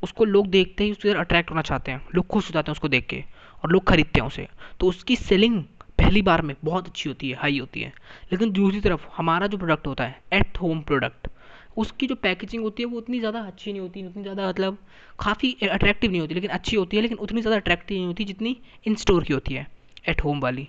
उसको 0.03 0.25
लोग 0.25 0.47
देखते 0.49 0.85
ही 0.85 0.93
तरफ़ 0.95 1.19
अट्रैक्ट 1.19 1.51
होना 1.51 1.63
चाहते 1.63 1.93
हैं, 1.93 2.01
लोग 2.15 2.27
खुश 2.27 2.49
हो 2.49 2.53
जाते 2.53 2.71
हैं 2.71 2.73
उसको 2.73 2.89
देख 2.89 3.07
के, 3.07 3.23
और 3.63 3.73
लोग 3.73 3.85
खरीदते 3.85 4.21
हैं 4.21 4.27
उसे। 4.27 4.47
तो 4.81 4.87
उसकी 4.87 5.17
सेलिंग 5.17 5.63
पहली 5.99 6.23
बार 6.23 6.43
में 6.43 6.55
बहुत 6.65 6.87
अच्छी 6.87 7.09
होती 7.09 7.31
है 7.31 7.37
हाई 7.37 7.59
होती 7.59 7.81
है। 7.81 7.93
लेकिन 8.33 8.53
दूसरी 8.53 8.81
तरफ़, 8.81 9.07
हमारा 9.17 9.47
जो 9.47 9.59
प्रोडक्ट 9.59 9.87
होता 9.87 10.05
है 10.05 10.21
एट 10.33 10.59
होम 10.59 10.81
प्रोडक्ट 10.83 11.29
उसकी 11.77 12.07
जो 12.07 12.15
पैकेजिंग 12.17 12.63
होती 12.63 12.83
है, 12.83 12.89
वो 12.89 12.99
उतनी 12.99 13.19
ज़्यादा 13.19 13.41
अच्छी 13.41 13.73
नहीं 13.73 13.81
होती, 13.81 14.07
उतनी 14.07 14.23
ज़्यादा 14.23 14.49
मतलब 14.49 14.79
काफ़ी 15.19 15.57
अट्रैक्टिव 15.65 16.11
नहीं 16.11 16.21
होती, 16.21 16.35
लेकिन 16.35 16.51
अच्छी 16.51 16.77
होती 16.77 16.97
है, 16.97 17.03
लेकिन 17.03 17.19
उतनी 17.19 17.41
ज़्यादा 17.41 17.57
अट्रैक्टिव 17.57 17.97
नहीं 17.97 18.07
होती 18.07 18.25
जितनी 18.25 18.57
इन 18.87 18.95
स्टोर 18.97 19.25
की 19.25 19.33
होती 19.33 19.55
है 19.55 19.67
एट 20.09 20.25
होम 20.25 20.41
वाली। 20.41 20.69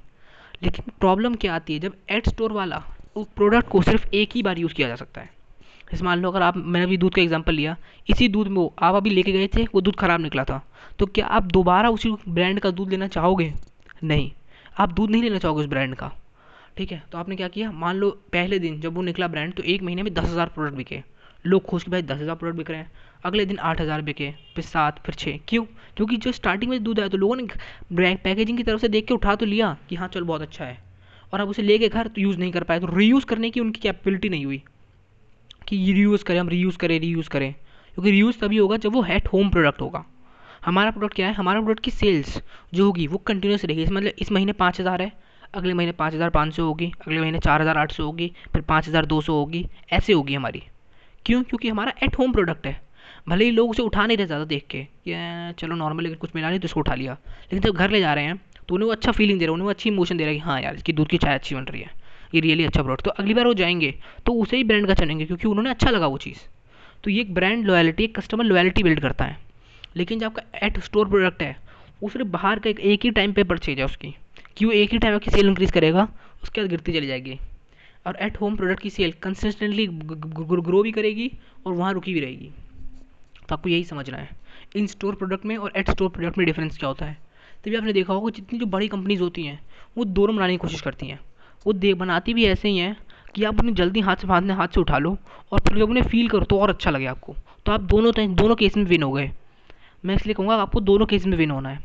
लेकिन 0.62 0.92
प्रॉब्लम 1.00 1.36
क्या 1.36 1.56
आती 1.56 1.74
है? 1.74 1.80
जब 1.80 1.96
एड 2.10 2.30
स्टोर 2.30 2.52
वाला 2.52 2.84
उस 3.16 3.28
प्रोडक्ट 3.36 3.70
को 3.70 3.82
सिर्फ़ 3.82 4.08
एक 4.14 4.30
ही 4.36 4.42
बार 4.44 4.58
यूज़ 4.60 4.74
किया 4.74 4.88
जा 4.88 4.96
सकता 4.96 5.22
है। 5.22 5.30
जैसे 5.92 6.04
मान 6.06 6.20
लो, 6.20 6.30
अगर 6.32 6.42
आप, 6.42 6.58
मैंने 6.58 6.86
अभी 6.86 6.98
दूध 6.98 7.14
का 7.14 7.22
एग्जांपल 7.22 7.54
लिया, 7.54 7.76
इसी 8.08 8.28
दूध 8.28 8.48
में 8.48 8.56
वो, 8.56 8.74
आप 8.80 8.96
अभी 8.96 9.10
लेके 9.10 9.32
गए 9.32 9.48
थे, 9.48 9.64
वो 9.66 9.82
दूध 9.82 9.96
ख़राब 9.96 10.22
निकला 10.22 10.44
था 10.44 10.64
तो 11.00 11.06
क्या 11.06 11.26
आप 11.28 11.44
दोबारा 11.44 11.90
उसी 11.90 12.10
ब्रांड 12.28 12.60
का 12.60 12.72
दूध 12.72 12.90
लेना 12.90 13.08
चाहोगे? 13.08 13.54
नहीं। 14.04 14.32
आप 14.78 14.92
दूध 14.92 15.12
नहीं 15.12 15.22
लेना 15.24 15.38
चाहोगे 15.38 15.62
उस 15.62 15.68
ब्रांड 15.68 15.96
का। 15.96 16.12
ठीक 16.78 16.92
है? 16.92 17.02
तो 17.12 17.18
आपने 17.18 17.36
क्या 17.36 17.48
किया? 17.48 17.72
मान 17.72 17.96
लो, 17.96 18.10
पहले 18.34 18.60
दिन 18.60 18.80
जब 18.82 18.96
वो 18.96 19.02
निकला 19.02 19.28
ब्रांड 19.28 19.54
तो 19.54 19.64
एक 19.64 19.82
महीने 19.84 20.04
में 20.04 20.14
दस 20.14 20.24
हज़ार 20.24 20.48
प्रोडक्ट 20.48 20.78
बिके। 20.78 21.02
लोग 21.46 21.66
खुश 21.66 21.84
कि 21.84 21.92
भाई 21.92 22.02
दस 22.02 22.20
हज़ार 22.20 22.36
प्रोडक्ट 22.36 22.58
बिक 22.58 22.70
रहे 22.70 22.80
हैं। 22.80 22.92
अगले 23.24 23.46
दिन 23.46 23.58
आठ 23.60 23.82
हज़ार 23.82 24.02
बिके, 24.02 24.32
फिर 24.56 24.64
सात, 24.64 25.00
फिर 25.06 25.16
छः 25.16 25.40
क्यों? 25.48 25.64
क्योंकि 25.98 26.18
जो 26.18 26.32
स्टार्टिंग 26.32 26.72
में 26.72 26.84
दूध 26.84 27.00
आया 27.00 27.08
तो 27.08 27.18
लोगों 27.18 27.36
ने 27.36 28.16
पैकेजिंग 28.16 28.58
की 28.58 28.64
तरफ़ 28.64 28.82
से 28.82 28.88
देख 28.88 29.08
के 29.08 29.14
उठा 29.14 29.36
तो 29.36 29.46
लिया 29.46 29.78
कि 29.90 29.96
हाँ 29.96 30.08
चल 30.08 30.24
बहुत 30.24 30.42
अच्छा 30.42 30.66
है। 30.66 30.78
और 31.34 31.40
अब 31.40 31.50
उसे 31.50 31.62
ले 31.62 31.78
गए 31.78 31.88
घर 31.90 32.08
तो 32.08 32.22
यूज़ 32.22 32.38
नहीं 32.38 32.52
कर 32.52 32.64
पाए 32.64 32.80
तो 32.80 32.88
रीयूज़ 32.88 33.26
करने 33.26 33.50
की 33.50 33.60
उनकी 33.60 33.82
कैपेबिलिटी 33.82 34.30
नहीं 34.30 34.46
हुई। 34.46 34.62
कि 35.68 35.94
रीयूज़ 35.94 36.24
करें, 36.24 36.40
हम 36.40 36.50
रीयूज़ 36.50 36.78
करें 36.78 37.00
रीयूज़ 37.00 37.30
करें। 37.30 37.54
क्योंकि 37.54 38.12
रीयूज़ 38.12 38.40
तभी 38.40 38.58
होगा 38.58 38.78
जब 38.78 38.94
वो 38.94 39.02
हेट 39.02 39.28
होम 39.28 39.50
प्रोडक्ट 39.50 39.82
होगा। 39.82 40.04
हमारा 40.66 40.92
प्रोडक्ट 40.92 41.16
क्या 41.16 41.28
है? 41.28 41.34
हमारा 41.34 41.62
प्रोडक्ट 41.62 41.84
की 41.84 41.92
सेल्स 41.92 42.42
जो 42.74 42.86
होगी, 42.86 43.08
वो 43.08 43.18
कंटिन्यूस 43.18 43.66
रहेगी। 43.66 43.84
इस 43.84 43.92
मतलब 43.92 44.12
इस 44.20 44.32
महीने 44.32 44.54
पाँच 44.54 44.80
हज़ार 44.80 45.02
है, 45.02 45.12
अगले 45.54 45.74
महीने 45.74 45.92
पाँच 45.92 46.14
हज़ार 46.14 46.30
पाँच 46.30 46.56
सौ 46.56 46.64
होगी, 46.64 46.92
अगले 47.02 47.20
महीने 47.22 47.40
चार 47.40 47.62
हज़ार 47.62 47.78
आठ 47.78 47.92
सौ 47.92 48.04
होगी, 48.04 48.32
फिर 48.54 48.62
पाँच 48.62 48.88
हज़ार 48.88 49.06
दो 49.06 49.22
सौ 49.22 49.34
होगी। 49.34 49.66
ऐसे 49.94 50.14
होगी 50.14 50.34
हमारी। 50.34 50.64
क्यों? 51.26 51.44
क्योंकि 51.44 51.70
हमारा 51.70 51.94
एट 52.04 52.18
होम 52.20 52.32
प्रोडक्ट 52.32 52.68
है। 52.68 52.82
भले 53.28 53.46
ही 53.46 53.52
लोग 53.52 53.70
उसे 53.70 53.82
उठा 53.82 54.06
नहीं 54.06 54.18
रहे 54.18 54.28
ज़्यादा 54.28 54.46
देख 54.46 54.66
के। 54.70 54.84
कि 55.08 55.54
चलो 55.60 55.76
नॉर्मल 55.76 56.06
अगर 56.06 56.16
कुछ 56.16 56.36
मिला 56.36 56.50
नहीं 56.50 56.60
तो 56.60 56.66
उसको 56.66 56.80
उठा 56.80 56.96
लिया। 56.96 57.14
लेकिन 57.14 57.60
जब 57.62 57.76
घर 57.76 57.92
ले 57.92 58.00
जा 58.00 58.14
रहे 58.14 58.26
हैं 58.26 58.40
तो 58.68 58.76
उन्हें 58.76 58.86
वो 58.86 58.92
अच्छा 58.92 59.12
फीलिंग 59.12 59.40
दे 59.40 59.46
रहा 59.46 59.52
है 59.52 59.54
उन्हें 59.54 59.70
अच्छी 59.70 59.90
इमोशन 59.90 60.18
दे 60.18 60.24
रहा 60.24 60.30
है 60.30 60.36
कि 60.36 60.42
हाँ 60.42 60.62
यार 60.62 60.76
इसकी 60.76 60.94
दूध 60.94 61.08
की 61.10 61.18
चाय 61.18 61.36
अच्छी 61.36 61.56
बन 61.56 61.64
रही 61.64 61.82
है। 61.82 61.90
ये 62.36 62.42
रियली 62.42 62.66
अच्छा 62.66 62.82
प्रोडक्ट 62.84 63.06
तो 63.06 63.12
अगली 63.14 63.34
बार 63.34 63.48
वो 63.48 63.54
जाएँगे 63.56 63.94
तो 64.26 64.34
उसे 64.34 64.58
ही 64.58 64.64
ब्रांड 64.64 64.88
का 64.88 64.94
चलेंगे 64.96 65.26
क्योंकि 65.26 65.48
उन्होंने 65.48 65.70
अच्छा 65.70 65.90
लगा 65.90 66.08
वो 66.08 66.18
चीज़। 66.18 66.40
तो 67.04 67.12
ये 67.12 67.22
एक 67.22 67.34
ब्रांड 67.34 67.66
लॉयल्टी 67.66 68.04
एक 68.04 68.18
कस्टमर 68.18 68.46
लॉयल्टी 68.46 68.84
बिल्ड 68.84 69.00
करता 69.00 69.26
है। 69.26 69.38
लेकिन 69.96 70.20
जो 70.20 70.26
आपका 70.26 70.42
एट 70.64 70.80
स्टोर 70.80 71.08
प्रोडक्ट 71.10 71.42
है 71.44 71.56
वो 72.02 72.10
सिर्फ़ 72.10 72.28
बाहर 72.28 72.60
का 72.60 72.70
एक, 72.70 72.80
एक 72.80 73.06
ही 73.06 73.12
टाइम 73.12 73.34
पे 73.34 73.44
परचेज 73.44 73.80
है 73.80 73.86
उसकी। 73.86 74.14
कि 74.58 74.66
वो 74.66 74.72
एक 74.72 74.92
ही 74.94 74.98
टाइम 74.98 75.16
आपकी 75.16 75.32
सेल 75.32 75.48
इंक्रीज़ 75.48 75.72
करेगा 75.72 76.08
उसके 76.44 76.62
बाद 76.62 76.70
गिरती 76.70 76.94
चली 76.94 77.08
जाएगी। 77.08 77.40
और 78.08 78.18
एट 78.22 78.40
होम 78.42 78.56
प्रोडक्ट 78.56 78.82
की 78.82 78.90
सेल 78.90 79.12
कंसिस्टेंटली 79.24 79.88
ग्रो 79.88 80.82
भी 80.84 80.92
करेगी 80.92 81.32
और 81.66 81.74
वहाँ 81.74 81.94
रुकी 81.94 82.14
भी 82.14 82.20
रहेगी। 82.20 82.52
तो 83.50 83.56
आपको 83.56 83.70
यही 83.70 83.84
समझना 83.84 84.18
है। 84.18 84.30
इन 84.76 84.88
स्टोर 84.88 85.16
प्रोडक्ट 85.16 85.46
में 85.46 85.58
और 85.58 85.72
एट 85.76 85.90
स्टोर 85.90 86.10
प्रोडक्ट 86.10 86.38
में 86.38 86.46
डिफरेंस 86.48 86.78
क्या 86.78 86.88
होता 86.88 87.06
है? 87.06 87.18
तभी 87.66 87.76
आपने 87.76 87.94
देखा 87.94 88.14
होगा 88.14 88.30
जितनी 88.30 88.60
जो 88.60 88.66
बड़ी 88.66 88.88
कंपनीज़ 88.88 89.22
होती 89.22 89.44
हैं, 89.44 89.60
वो 89.98 90.06
दोनों 90.06 90.36
बनाने 90.36 90.54
की 90.54 90.58
कोशिश 90.58 90.82
करती 90.82 91.08
हैं। 91.08 91.20
वो 91.68 91.74
दे, 91.74 91.94
बनाती 91.94 92.34
भी 92.34 92.46
ऐसे 92.46 92.70
ही 92.70 92.78
हैं 92.78 92.98
कि 93.36 93.44
आप 93.44 93.60
उन्हें 93.60 93.76
जल्दी 93.76 94.00
हाथ 94.00 94.16
से, 94.16 94.28
हाथ 94.28 94.42
हाथ 94.42 94.68
से 94.68 94.80
उठा 94.80 94.98
लो 94.98 95.18
और 95.52 95.60
फिर 95.60 95.78
जब 95.78 95.90
उन्हें 95.90 96.04
फील 96.04 96.28
करो 96.30 96.46
तो 96.46 96.60
और 96.60 96.70
अच्छा 96.70 96.92
लगे 96.92 97.06
आपको। 97.06 97.36
तो 97.66 97.72
आप 97.72 97.82
दोनों 97.82 98.36
दोनों 98.36 98.56
केस 98.56 98.78
में 98.78 98.84
विन 98.84 99.04
हो 99.04 99.12
गए। 99.12 99.32
मैं 100.06 100.16
इसलिए 100.16 100.34
कहूँगा, 100.34 100.56
आपको 100.56 100.80
दोनों 100.80 101.06
केस 101.06 101.26
में 101.26 101.38
विन 101.38 101.52
होना 101.52 101.70
है। 101.70 101.80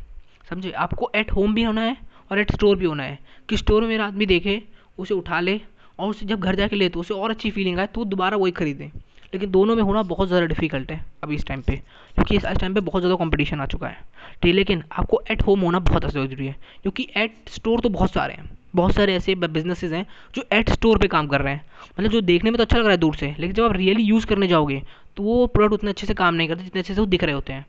समझे? 0.51 0.71
आपको 0.71 1.11
एट 1.15 1.33
होम 1.33 1.55
भी 1.55 1.63
होना 1.63 1.81
है 1.81 1.97
और 2.31 2.39
एट 2.39 2.53
स्टोर 2.53 2.77
भी 2.77 2.85
होना 2.85 3.03
है। 3.03 3.19
कि 3.49 3.57
स्टोर 3.57 3.83
में 3.83 3.89
मेरा 3.89 4.07
आदमी 4.07 4.27
देखे, 4.27 4.63
उसे 4.99 5.15
उठा 5.15 5.41
ले 5.41 5.61
और 5.99 6.11
उसे 6.11 6.27
जब 6.27 6.41
घर 6.41 6.55
जाके 6.55 6.77
ले 6.77 6.89
तो 6.89 7.01
उसे 7.01 7.15
और 7.15 7.31
अच्छी 7.31 7.51
फीलिंग 7.51 7.79
आए 7.79 7.87
तो 7.87 8.05
दोबारा 8.05 8.37
वही 8.37 8.53
खरीदें। 8.53 8.91
लेकिन 9.35 9.51
दोनों 9.51 9.77
में 9.77 9.83
होना 9.83 10.03
बहुत 10.05 10.29
ज़्यादा 10.29 10.47
डिफ़िकल्ट 10.47 10.91
है 10.91 11.05
अभी 11.23 11.35
इस 11.35 11.47
टाइम 11.47 11.63
पे। 11.63 11.77
क्योंकि 12.15 12.37
इस 12.37 12.45
टाइम 12.45 12.75
पे 12.75 12.81
बहुत 12.81 13.03
ज़्यादा 13.03 13.17
कंपटीशन 13.17 13.61
आ 13.61 13.67
चुका 13.67 13.89
है। 13.89 13.97
ठीक 14.43 14.55
लेकिन 14.55 14.83
आपको 14.93 15.23
एट 15.31 15.43
होम 15.43 15.61
होना 15.61 15.79
बहुत 15.81 16.07
ज़रूरी 16.07 16.47
है। 16.47 16.57
क्योंकि 16.83 17.07
एट 17.17 17.49
स्टोर 17.51 17.81
तो 17.81 17.89
बहुत 17.89 18.13
सारे 18.13 18.35
हैं। 18.35 18.49
बहुत 18.75 18.95
सारे 18.95 19.15
ऐसे 19.15 19.35
बिजनेसेस 19.37 19.93
हैं 19.93 20.07
जो 20.35 20.45
एट 20.53 20.71
स्टोर 20.71 20.99
पे 20.99 21.09
काम 21.09 21.27
कर 21.27 21.41
रहे 21.41 21.55
हैं। 21.55 21.65
मतलब 21.91 22.11
जो 22.11 22.21
देखने 22.23 22.51
में 22.51 22.57
तो 22.59 22.63
अच्छा 22.65 22.77
लग 22.77 22.85
रहा 22.85 22.93
है 22.93 22.99
दूर 22.99 23.15
से, 23.17 23.27
लेकिन 23.29 23.53
जब 23.53 23.65
आप 23.65 23.73
रियली 23.73 24.03
यूज़ 24.03 24.27
करने 24.27 24.47
जाओगे 24.49 24.83
तो 25.17 25.23
वो 25.23 25.47
प्रोडक्ट 25.49 25.75
उतने 25.75 25.91
अच्छे 25.91 26.07
से 26.07 26.15
काम 26.15 26.35
नहीं 26.35 26.49
करते 26.49 26.65
जितने 26.65 26.81
अच्छे 26.81 26.95
से 26.95 27.01
वो 27.01 27.07
दिख 27.07 27.25
रहे 27.25 27.35
होते 27.35 27.53
हैं। 27.53 27.67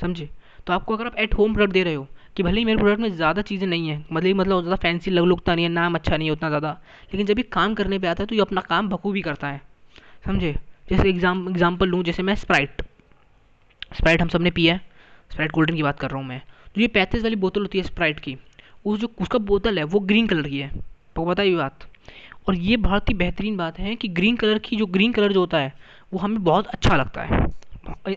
समझे? 0.00 0.28
तो 0.66 0.72
आपको 0.72 0.94
अगर 0.94 1.06
आप 1.06 1.18
एट 1.18 1.34
होम 1.34 1.54
प्रोडक्ट 1.54 1.72
दे 1.72 1.82
रहे 1.82 1.94
हो, 1.94 2.06
कि 2.36 2.42
भले 2.42 2.58
ही 2.58 2.64
मेरे 2.64 2.78
प्रोडक्ट 2.78 3.00
में 3.00 3.10
ज़्यादा 3.10 3.42
चीज़ें 3.42 3.66
नहीं 3.66 3.88
है 3.88 4.04
मतलब 4.12 4.36
मतलब 4.36 4.60
ज़्यादा 4.60 4.76
फैंसी 4.78 5.10
लग 5.10 5.24
लुकता 5.24 5.54
नहीं 5.54 5.64
है, 5.64 5.70
नाम 5.70 5.94
अच्छा 5.94 6.16
नहीं 6.16 6.28
है 6.28 6.32
उतना 6.32 6.48
ज़्यादा, 6.48 6.70
लेकिन 7.04 7.26
जब 7.26 7.38
ये 7.38 7.42
काम 7.52 7.74
करने 7.74 7.98
पर 7.98 8.06
आता 8.06 8.22
है 8.22 8.26
तो 8.26 8.34
ये 8.34 8.40
अपना 8.40 8.60
काम 8.62 8.88
बखूबी 8.88 9.20
करता 9.22 9.48
है। 9.48 9.62
समझे? 10.26 10.54
जैसे 10.90 11.08
एग्ज़ाम 11.08 11.48
एग्ज़ाम्पल 11.48 11.88
लूँ, 11.88 12.02
जैसे 12.02 12.22
मैं 12.22 12.34
स्प्राइट 12.34 12.82
स्प्राइट 13.94 14.22
हम 14.22 14.28
सबने 14.28 14.50
पिया 14.50 14.74
है। 14.74 14.80
स्प्राइट 15.30 15.52
गोल्डन 15.52 15.74
की 15.74 15.82
बात 15.82 15.98
कर 16.00 16.10
रहा 16.10 16.18
हूँ 16.18 16.26
मैं। 16.28 16.40
तो 16.74 16.80
ये 16.80 16.86
पैंतीस 16.88 17.22
वाली 17.22 17.36
बोतल 17.36 17.60
होती 17.60 17.78
है 17.78 17.84
स्प्राइट 17.84 18.20
की। 18.20 18.36
उस 18.84 18.98
जो 19.00 19.10
उसका 19.20 19.38
बोतल 19.38 19.78
है, 19.78 19.84
वो 19.84 20.00
ग्रीन 20.00 20.26
कलर 20.26 20.48
की 20.48 20.58
है। 20.58 20.70
तो 21.16 21.24
पता 21.24 21.42
ये 21.42 21.54
बात? 21.56 21.86
और 22.48 22.54
ये 22.54 22.76
बहुत 22.76 23.08
ही 23.08 23.14
बेहतरीन 23.14 23.56
बात 23.56 23.78
है 23.78 23.94
कि 23.96 24.08
ग्रीन 24.08 24.36
कलर 24.36 24.58
की 24.58 24.76
जो 24.76 24.86
ग्रीन 24.86 25.12
कलर 25.12 25.32
जो 25.32 25.40
होता 25.40 25.58
है, 25.58 25.72
वो 26.12 26.18
हमें 26.18 26.42
बहुत 26.44 26.66
अच्छा 26.66 26.96
लगता 26.96 27.22
है। 27.22 27.46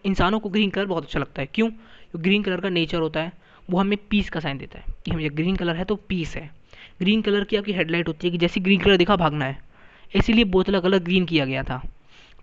इंसानों 0.06 0.40
को 0.40 0.50
ग्रीन 0.50 0.70
कलर 0.70 0.86
बहुत 0.86 1.04
अच्छा 1.04 1.20
लगता 1.20 1.42
है। 1.42 1.48
क्यों? 1.54 1.70
ग्रीन 2.16 2.44
कलर 2.44 2.62
का 2.62 2.70
नेचर 2.70 3.00
होता 3.00 3.22
है, 3.22 3.32
वो 3.70 3.80
हमें 3.80 3.98
पीस 4.10 4.30
का 4.30 4.40
साइन 4.40 4.58
देता 4.58 4.80
है 4.80 4.86
कि 5.06 5.12
हमें 5.12 5.30
ग्रीन 5.36 5.56
कलर 5.56 5.76
है 5.76 5.84
तो 5.84 5.96
पीस 5.96 6.36
है। 6.36 6.50
ग्रीन 7.00 7.22
कलर 7.22 7.44
की 7.44 7.58
आपकी 7.58 7.74
हेडलाइट 7.74 8.08
होती 8.08 8.28
है 8.28 8.32
कि 8.32 8.38
जैसे 8.38 8.62
ग्रीन 8.62 8.80
कलर 8.80 8.98
दिखा 8.98 9.16
भागना 9.16 9.46
है। 9.46 9.58
इसीलिए 10.16 10.44
बोतल 10.46 10.80
का 10.80 10.90
ग्रीन 10.90 11.26
किया 11.26 11.46
गया 11.46 11.64
था। 11.64 11.82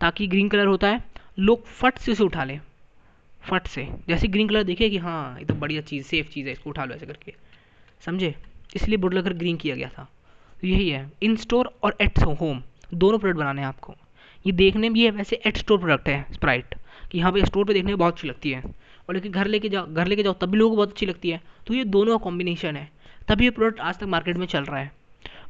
ताकि 0.01 0.27
ग्रीन 0.27 0.49
कलर 0.49 0.67
होता 0.67 0.89
है, 0.89 1.05
लोग 1.39 1.67
फट 1.67 1.99
से 1.99 2.13
उसे 2.13 2.25
उठा 2.25 2.45
लें। 2.45 2.61
फट 3.43 3.67
से। 3.67 3.89
जैसे 4.09 4.29
ग्रीन 4.29 4.49
कलर 4.49 4.63
देखे 4.63 4.91
कि 4.91 4.99
हाँ 4.99 5.39
ये 5.39 5.45
तो 5.45 5.55
बढ़िया 5.55 5.81
चीज़ 5.81 6.07
सेफ़ 6.07 6.29
चीज़ 6.29 6.47
है, 6.47 6.53
इसको 6.53 6.71
उठा 6.71 6.85
लो 6.85 6.95
ऐसे 6.95 7.07
करके। 7.07 7.35
समझे? 8.05 8.35
इसलिए 8.77 8.97
बोतल 8.97 9.23
कलर 9.23 9.33
ग्रीन 9.33 9.57
किया 9.57 9.77
गया 9.77 9.89
था। 9.89 10.09
तो 10.61 10.67
यही 10.67 10.91
है। 10.91 11.13
इन 11.23 11.37
स्टोर 11.37 11.79
और 11.83 11.97
एट 12.01 12.19
होम 12.19 12.63
दोनों 12.95 13.19
प्रोडक्ट 13.19 13.39
बनाने 13.39 13.61
हैं 13.61 13.69
आपको। 13.69 13.95
ये 14.47 14.53
देखने 14.53 14.89
में 14.89 15.01
ये 15.01 15.11
वैसे 15.11 15.41
एट 15.47 15.57
स्टोर 15.57 15.79
प्रोडक्ट 15.79 16.09
है 16.09 16.27
स्प्राइट 16.33 16.75
कि 17.11 17.19
यहाँ 17.19 17.33
पे 17.33 17.45
स्टोर 17.45 17.65
पे 17.65 17.73
देखने 17.73 17.89
में 17.89 17.99
बहुत 17.99 18.15
अच्छी 18.15 18.29
लगती 18.29 18.51
है। 18.51 18.63
और 19.09 19.15
लेकिन 19.15 19.33
घर 19.33 19.47
लेके 19.47 19.69
जाओ, 19.69 19.87
घर 19.87 20.07
लेके 20.07 20.23
जाओ, 20.23 20.33
तब 20.33 20.47
भी 20.47 20.59
लोगों 20.59 20.71
को 20.71 20.77
बहुत 20.77 20.91
अच्छी 20.91 21.07
लगती 21.07 21.31
है। 21.31 21.41
तो 21.67 21.75
ये 21.75 21.85
दोनों 21.85 22.19
का 22.19 22.25
कॉम्बिनेशन 22.25 22.77
है। 22.77 22.91
तभी 23.29 23.45
ये 23.45 23.51
प्रोडक्ट 23.51 23.81
आज 23.81 23.97
तक 23.97 24.05
मार्केट 24.05 24.37
में 24.37 24.47
चल 24.47 24.65
रहा 24.65 24.81
है। 24.81 24.93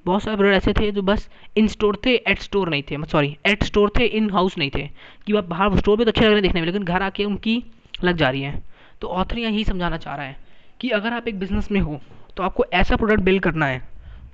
बहुत 0.06 0.22
सारे 0.22 0.36
प्रोडक्ट 0.36 0.56
ऐसे 0.56 0.72
थे 0.72 0.90
जो 0.90 1.02
बस 1.02 1.28
इन 1.56 1.66
स्टोर 1.68 2.00
थे 2.06 2.14
एट 2.28 2.38
स्टोर 2.40 2.68
नहीं 2.68 2.82
थे 2.82 2.96
सॉरी 3.06 3.36
एट 3.46 3.64
स्टोर 3.64 3.92
थे 3.98 4.04
इन 4.04 4.30
हाउस 4.30 4.56
नहीं 4.58 4.70
थे। 4.70 4.88
कि 5.26 5.32
वह 5.32 5.40
बाहर 5.42 5.76
स्टोर 5.78 5.96
पे 5.98 6.04
तो 6.04 6.10
अच्छे 6.10 6.20
लग 6.20 6.26
रहे 6.26 6.34
हैं 6.34 6.42
देखने 6.42 6.60
में, 6.60 6.66
लेकिन 6.66 6.84
घर 6.84 7.02
आके 7.02 7.24
उनकी 7.24 7.62
लग 8.04 8.16
जा 8.16 8.30
रही 8.30 8.42
है। 8.42 8.62
तो 9.02 9.08
ऑथर 9.08 9.38
यही 9.38 9.64
समझाना 9.64 9.96
चाह 9.96 10.14
रहा 10.14 10.26
है 10.26 10.36
कि 10.80 10.88
अगर 10.90 11.12
आप 11.12 11.28
एक 11.28 11.38
बिज़नेस 11.38 11.70
में 11.70 11.80
हो 11.80 12.00
तो 12.36 12.42
आपको 12.42 12.64
ऐसा 12.72 12.96
प्रोडक्ट 12.96 13.20
बिल्ड 13.20 13.42
करना 13.42 13.66
है, 13.66 13.82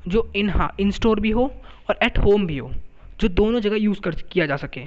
जो 0.09 0.31
इन 0.37 0.51
हाँ 0.51 0.75
इन 0.81 0.91
स्टोर 0.91 1.21
भी 1.21 1.31
हो 1.31 1.51
और 1.91 1.99
एट 2.03 2.19
होम 2.19 2.47
भी 2.47 2.59
हो, 2.59 2.71
जो 3.21 3.29
दोनों 3.31 3.61
जगह 3.61 3.77
यूज़ 3.77 4.01
कर, 4.01 4.15
किया 4.23 4.47
जा 4.47 4.57
सके। 4.57 4.85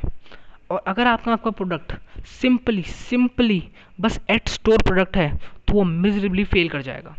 और 0.69 0.83
अगर 0.87 1.07
आपका 1.07 1.31
आपका 1.33 1.51
प्रोडक्ट 1.51 1.93
सिंपली 2.31 2.81
सिंपली 2.83 3.63
बस 3.99 4.19
एट 4.29 4.47
स्टोर 4.49 4.81
प्रोडक्ट 4.83 5.17
है 5.17 5.29
तो 5.35 5.73
वो 5.73 5.83
मिजरेबली 5.83 6.43
फेल 6.45 6.69
कर 6.69 6.81
जाएगा। 6.81 7.15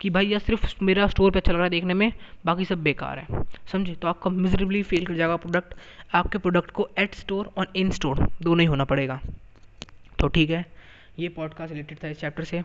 कि 0.00 0.10
भाई 0.10 0.26
यह 0.26 0.38
सिर्फ़ 0.38 0.84
मेरा 0.84 1.06
स्टोर 1.06 1.30
पे 1.30 1.38
अच्छा 1.38 1.52
लग 1.52 1.58
रहा 1.58 1.64
है 1.64 1.70
देखने 1.70 1.94
में, 1.94 2.12
बाकी 2.46 2.64
सब 2.64 2.82
बेकार 2.82 3.18
है। 3.18 3.42
समझे? 3.72 3.94
तो 3.94 4.08
आपका 4.08 4.30
मिजरेबली 4.30 4.82
फेल 4.82 5.06
कर 5.06 5.14
जाएगा 5.14 5.36
प्रोडक्ट 5.36 5.74
आपके 6.14 6.38
प्रोडक्ट 6.38 6.70
को 6.70 6.88
एट 6.98 7.14
स्टोर 7.14 7.50
और 7.58 7.72
इन 7.76 7.90
स्टोर 7.90 8.26
दोनों 8.42 8.60
ही 8.60 8.66
होना 8.66 8.84
पड़ेगा। 8.84 9.20
तो 10.18 10.28
ठीक 10.28 10.50
है, 10.50 10.64
ये 11.18 11.28
पॉडकास्ट 11.28 11.72
रिलेटेड 11.72 11.98
था 12.04 12.08
इस 12.08 12.20
चैप्टर 12.20 12.44
से। 12.44 12.62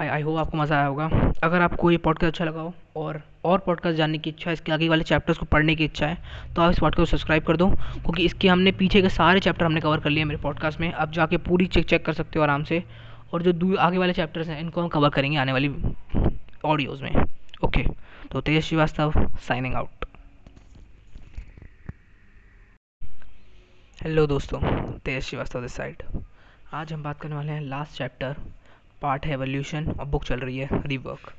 आई 0.00 0.08
आई 0.08 0.22
होप 0.22 0.38
आपको 0.38 0.56
मज़ा 0.58 0.76
आया 0.76 0.86
होगा। 0.86 1.08
अगर 1.42 1.60
आपको 1.60 1.90
ये 1.90 1.96
पॉडकास्ट 1.98 2.32
अच्छा 2.32 2.44
लगा 2.44 2.60
हो 2.60 2.72
और 2.96 3.20
और 3.44 3.58
पॉडकास्ट 3.58 3.96
जानने 3.96 4.18
की 4.18 4.30
इच्छा 4.30 4.50
है, 4.50 4.52
इसके 4.54 4.72
आगे 4.72 4.88
वाले 4.88 5.04
चैप्टर्स 5.04 5.38
को 5.38 5.46
पढ़ने 5.46 5.74
की 5.76 5.84
इच्छा 5.84 6.06
है 6.06 6.54
तो 6.54 6.62
आप 6.62 6.70
इस 6.70 6.78
पॉडकास्ट 6.78 6.98
को 7.00 7.04
सब्सक्राइब 7.06 7.44
कर 7.44 7.56
दो, 7.56 7.68
क्योंकि 7.68 8.24
इसके 8.24 8.48
हमने 8.48 8.72
पीछे 8.72 9.02
के 9.02 9.08
सारे 9.10 9.40
चैप्टर 9.40 9.64
हमने 9.64 9.80
कवर 9.80 10.00
कर 10.00 10.10
लिए 10.10 10.24
मेरे 10.24 10.40
पॉडकास्ट 10.42 10.80
में। 10.80 10.92
आप 10.92 11.12
जाके 11.12 11.36
पूरी 11.38 11.66
चेक 11.66 11.86
चेक 11.86 12.04
कर 12.06 12.12
सकते 12.12 12.38
हो 12.38 12.42
आराम 12.42 12.64
से। 12.64 12.82
और 13.32 13.42
जो 13.42 13.76
आगे 13.76 13.98
वाले 13.98 14.12
चैप्टर्स 14.12 14.48
हैं, 14.48 14.58
इनको 14.60 14.80
हम 14.82 14.88
कवर 14.88 15.10
करेंगे 15.10 15.36
आने 15.38 15.52
वाली 15.52 15.70
ऑडियोज़ 16.64 17.02
में। 17.02 17.24
ओके 17.64 17.84
तो 18.32 18.40
Tej 18.40 18.62
Srivastava 18.64 19.12
signing 19.46 19.74
out 19.74 20.04
hello 23.98 24.26
दोस्तों 24.26 24.60
तेज 25.04 25.22
श्रीवास्तव 25.24 25.60
दिस 25.62 25.72
साइड 25.72 26.02
आज 26.74 26.92
हम 26.92 27.02
बात 27.02 27.20
करने 27.20 27.34
वाले 27.34 27.52
हैं 27.52 27.60
लास्ट 27.62 27.96
चैप्टर 27.98 28.36
पार्ट 29.02 29.26
है 29.26 29.32
एवोल्यूशन 29.32 29.90
और 29.90 30.06
बुक 30.06 30.24
चल 30.24 30.40
रही 30.40 30.58
है 30.58 30.82
रीवर्क 30.86 31.32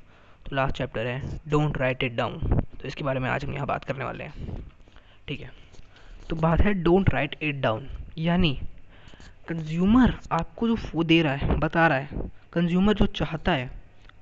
तो 0.46 0.56
लास्ट 0.56 0.76
चैप्टर 0.78 1.08
है 1.08 1.40
डोंट 1.50 1.78
राइट 1.78 2.04
इट 2.04 2.16
डाउन 2.16 2.38
तो 2.40 2.88
इसके 2.88 3.04
बारे 3.04 3.20
में 3.20 3.30
आज 3.30 3.46
हम 3.46 3.54
यहाँ 3.54 3.68
बात 3.68 3.84
करने 3.86 4.04
वाले 4.04 4.24
हैं। 4.24 4.62
ठीक 5.28 5.42
है? 5.42 5.52
तो 6.30 6.36
बात 6.36 6.62
है 6.62 6.74
डोंट 6.84 7.10
राइट 7.14 7.36
इट 7.42 7.56
डाउन 7.62 7.88
यानी 8.18 8.58
कंज्यूमर 9.50 10.14
आपको 10.32 10.68
जो 10.68 10.76
वो 10.96 11.04
दे 11.04 11.22
रहा 11.22 11.34
है, 11.34 11.56
बता 11.56 11.88
रहा 11.88 11.98
है 11.98 12.10
कंज्यूमर 12.54 12.94
जो 12.94 13.06
चाहता 13.06 13.52
है, 13.52 13.72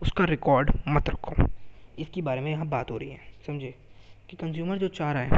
उसका 0.01 0.23
रिकॉर्ड 0.25 0.71
मत 0.87 1.09
रखो। 1.09 1.47
इसके 1.99 2.21
बारे 2.21 2.41
में 2.41 2.51
यहाँ 2.51 2.65
बात 2.65 2.91
हो 2.91 2.97
रही 2.97 3.09
है, 3.09 3.19
समझे? 3.47 3.75
कि 4.29 4.37
कंज्यूमर 4.37 4.77
जो 4.77 4.87
चाह 4.87 5.11
रहा 5.11 5.21
है, 5.21 5.29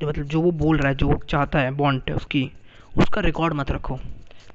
जो 0.00 0.08
मतलब 0.08 0.24
जो 0.24 0.40
वो 0.40 0.50
बोल 0.50 0.78
रहा 0.78 0.88
है, 0.88 0.94
जो 0.94 1.20
चाहता 1.28 1.58
है 1.58 1.70
बॉन्ट 1.70 2.10
है 2.10 2.16
उसकी, 2.16 2.52
उसका 2.98 3.20
रिकॉर्ड 3.20 3.54
मत 3.54 3.70
रखो। 3.70 3.98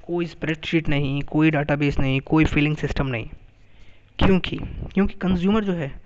कोई 0.06 0.26
स्प्रेडशीट 0.26 0.88
नहीं, 0.88 1.22
कोई 1.22 1.50
डाटाबेस 1.50 1.98
नहीं, 1.98 2.20
कोई 2.20 2.44
फीलिंग 2.44 2.76
सिस्टम 2.76 3.06
नहीं। 3.06 3.28
क्योंकि 4.18 4.56
क्योंकि 4.94 5.14
कंज्यूमर 5.14 5.64
जो 5.64 5.72
है, 5.72 6.00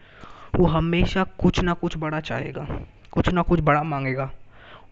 वो 0.54 0.66
हमेशा 0.66 1.24
कुछ 1.24 1.60
ना 1.60 1.72
कुछ 1.72 1.96
बड़ा 1.96 2.20
चाहेगा, 2.20 2.68
कुछ 3.12 3.28
ना 3.28 3.42
कुछ 3.42 3.60
बड़ा 3.60 3.82
मांगेगा, 3.82 4.30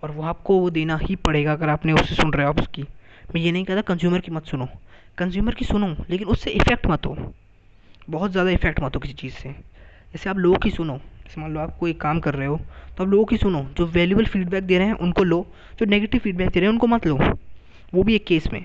और 0.02 0.10
वो 0.10 0.22
आपको 0.22 0.58
वो 0.58 0.70
देना 0.70 0.96
ही 0.96 1.16
पड़ेगा 1.16 1.52
अगर 1.52 1.68
आपने 1.68 1.92
उससे 1.92 2.14
सुन 2.14 2.32
रहे 2.32 2.44
हो 2.44 2.52
आप 2.52 2.60
उसकी। 2.60 2.84
मैं 3.28 3.40
ये 3.42 3.52
नहीं 3.52 3.64
कहता 3.64 3.80
कंज्यूमर 3.84 4.20
की 4.20 4.30
मत 4.30 4.46
सुनो। 4.46 4.68
कंज्यूमर 5.18 5.54
की 5.54 5.64
सुनो, 5.64 5.86
लेकिन 6.10 6.28
उससे 6.28 6.50
इफ़ेक्ट 6.50 6.86
मत 6.86 7.06
हो। 7.06 7.16
बहुत 8.10 8.30
ज़्यादा 8.30 8.50
इफ़ेक्ट 8.50 8.80
मत 8.80 8.94
हो 8.94 9.00
किसी 9.00 9.14
चीज़ 9.14 9.34
से। 9.34 9.48
जैसे 9.48 10.30
आप 10.30 10.38
लोगों 10.38 10.58
की 10.58 10.70
सुनो, 10.70 10.96
जैसे 10.96 11.40
मान 11.40 11.54
लो 11.54 11.60
आप 11.60 11.76
कोई 11.78 11.92
काम 11.94 12.20
कर 12.20 12.34
रहे 12.34 12.46
हो 12.46 12.56
तो 12.96 13.04
आप 13.04 13.10
लोगों 13.10 13.24
की 13.24 13.36
सुनो, 13.36 13.62
जो 13.78 13.86
वैल्यूबल 13.86 14.24
फीडबैक 14.24 14.64
दे 14.64 14.78
रहे 14.78 14.86
हैं, 14.86 14.94
उनको 14.96 15.24
लो, 15.24 15.46
जो 15.78 15.86
नेगेटिव 15.86 16.20
फीडबैक 16.20 16.50
दे 16.50 16.60
रहे 16.60 16.66
हैं, 16.66 16.72
उनको 16.72 16.86
मत 16.86 17.06
लो। 17.06 17.18
वो 17.94 18.02
भी 18.02 18.14
एक 18.14 18.24
केस 18.26 18.46
में। 18.52 18.64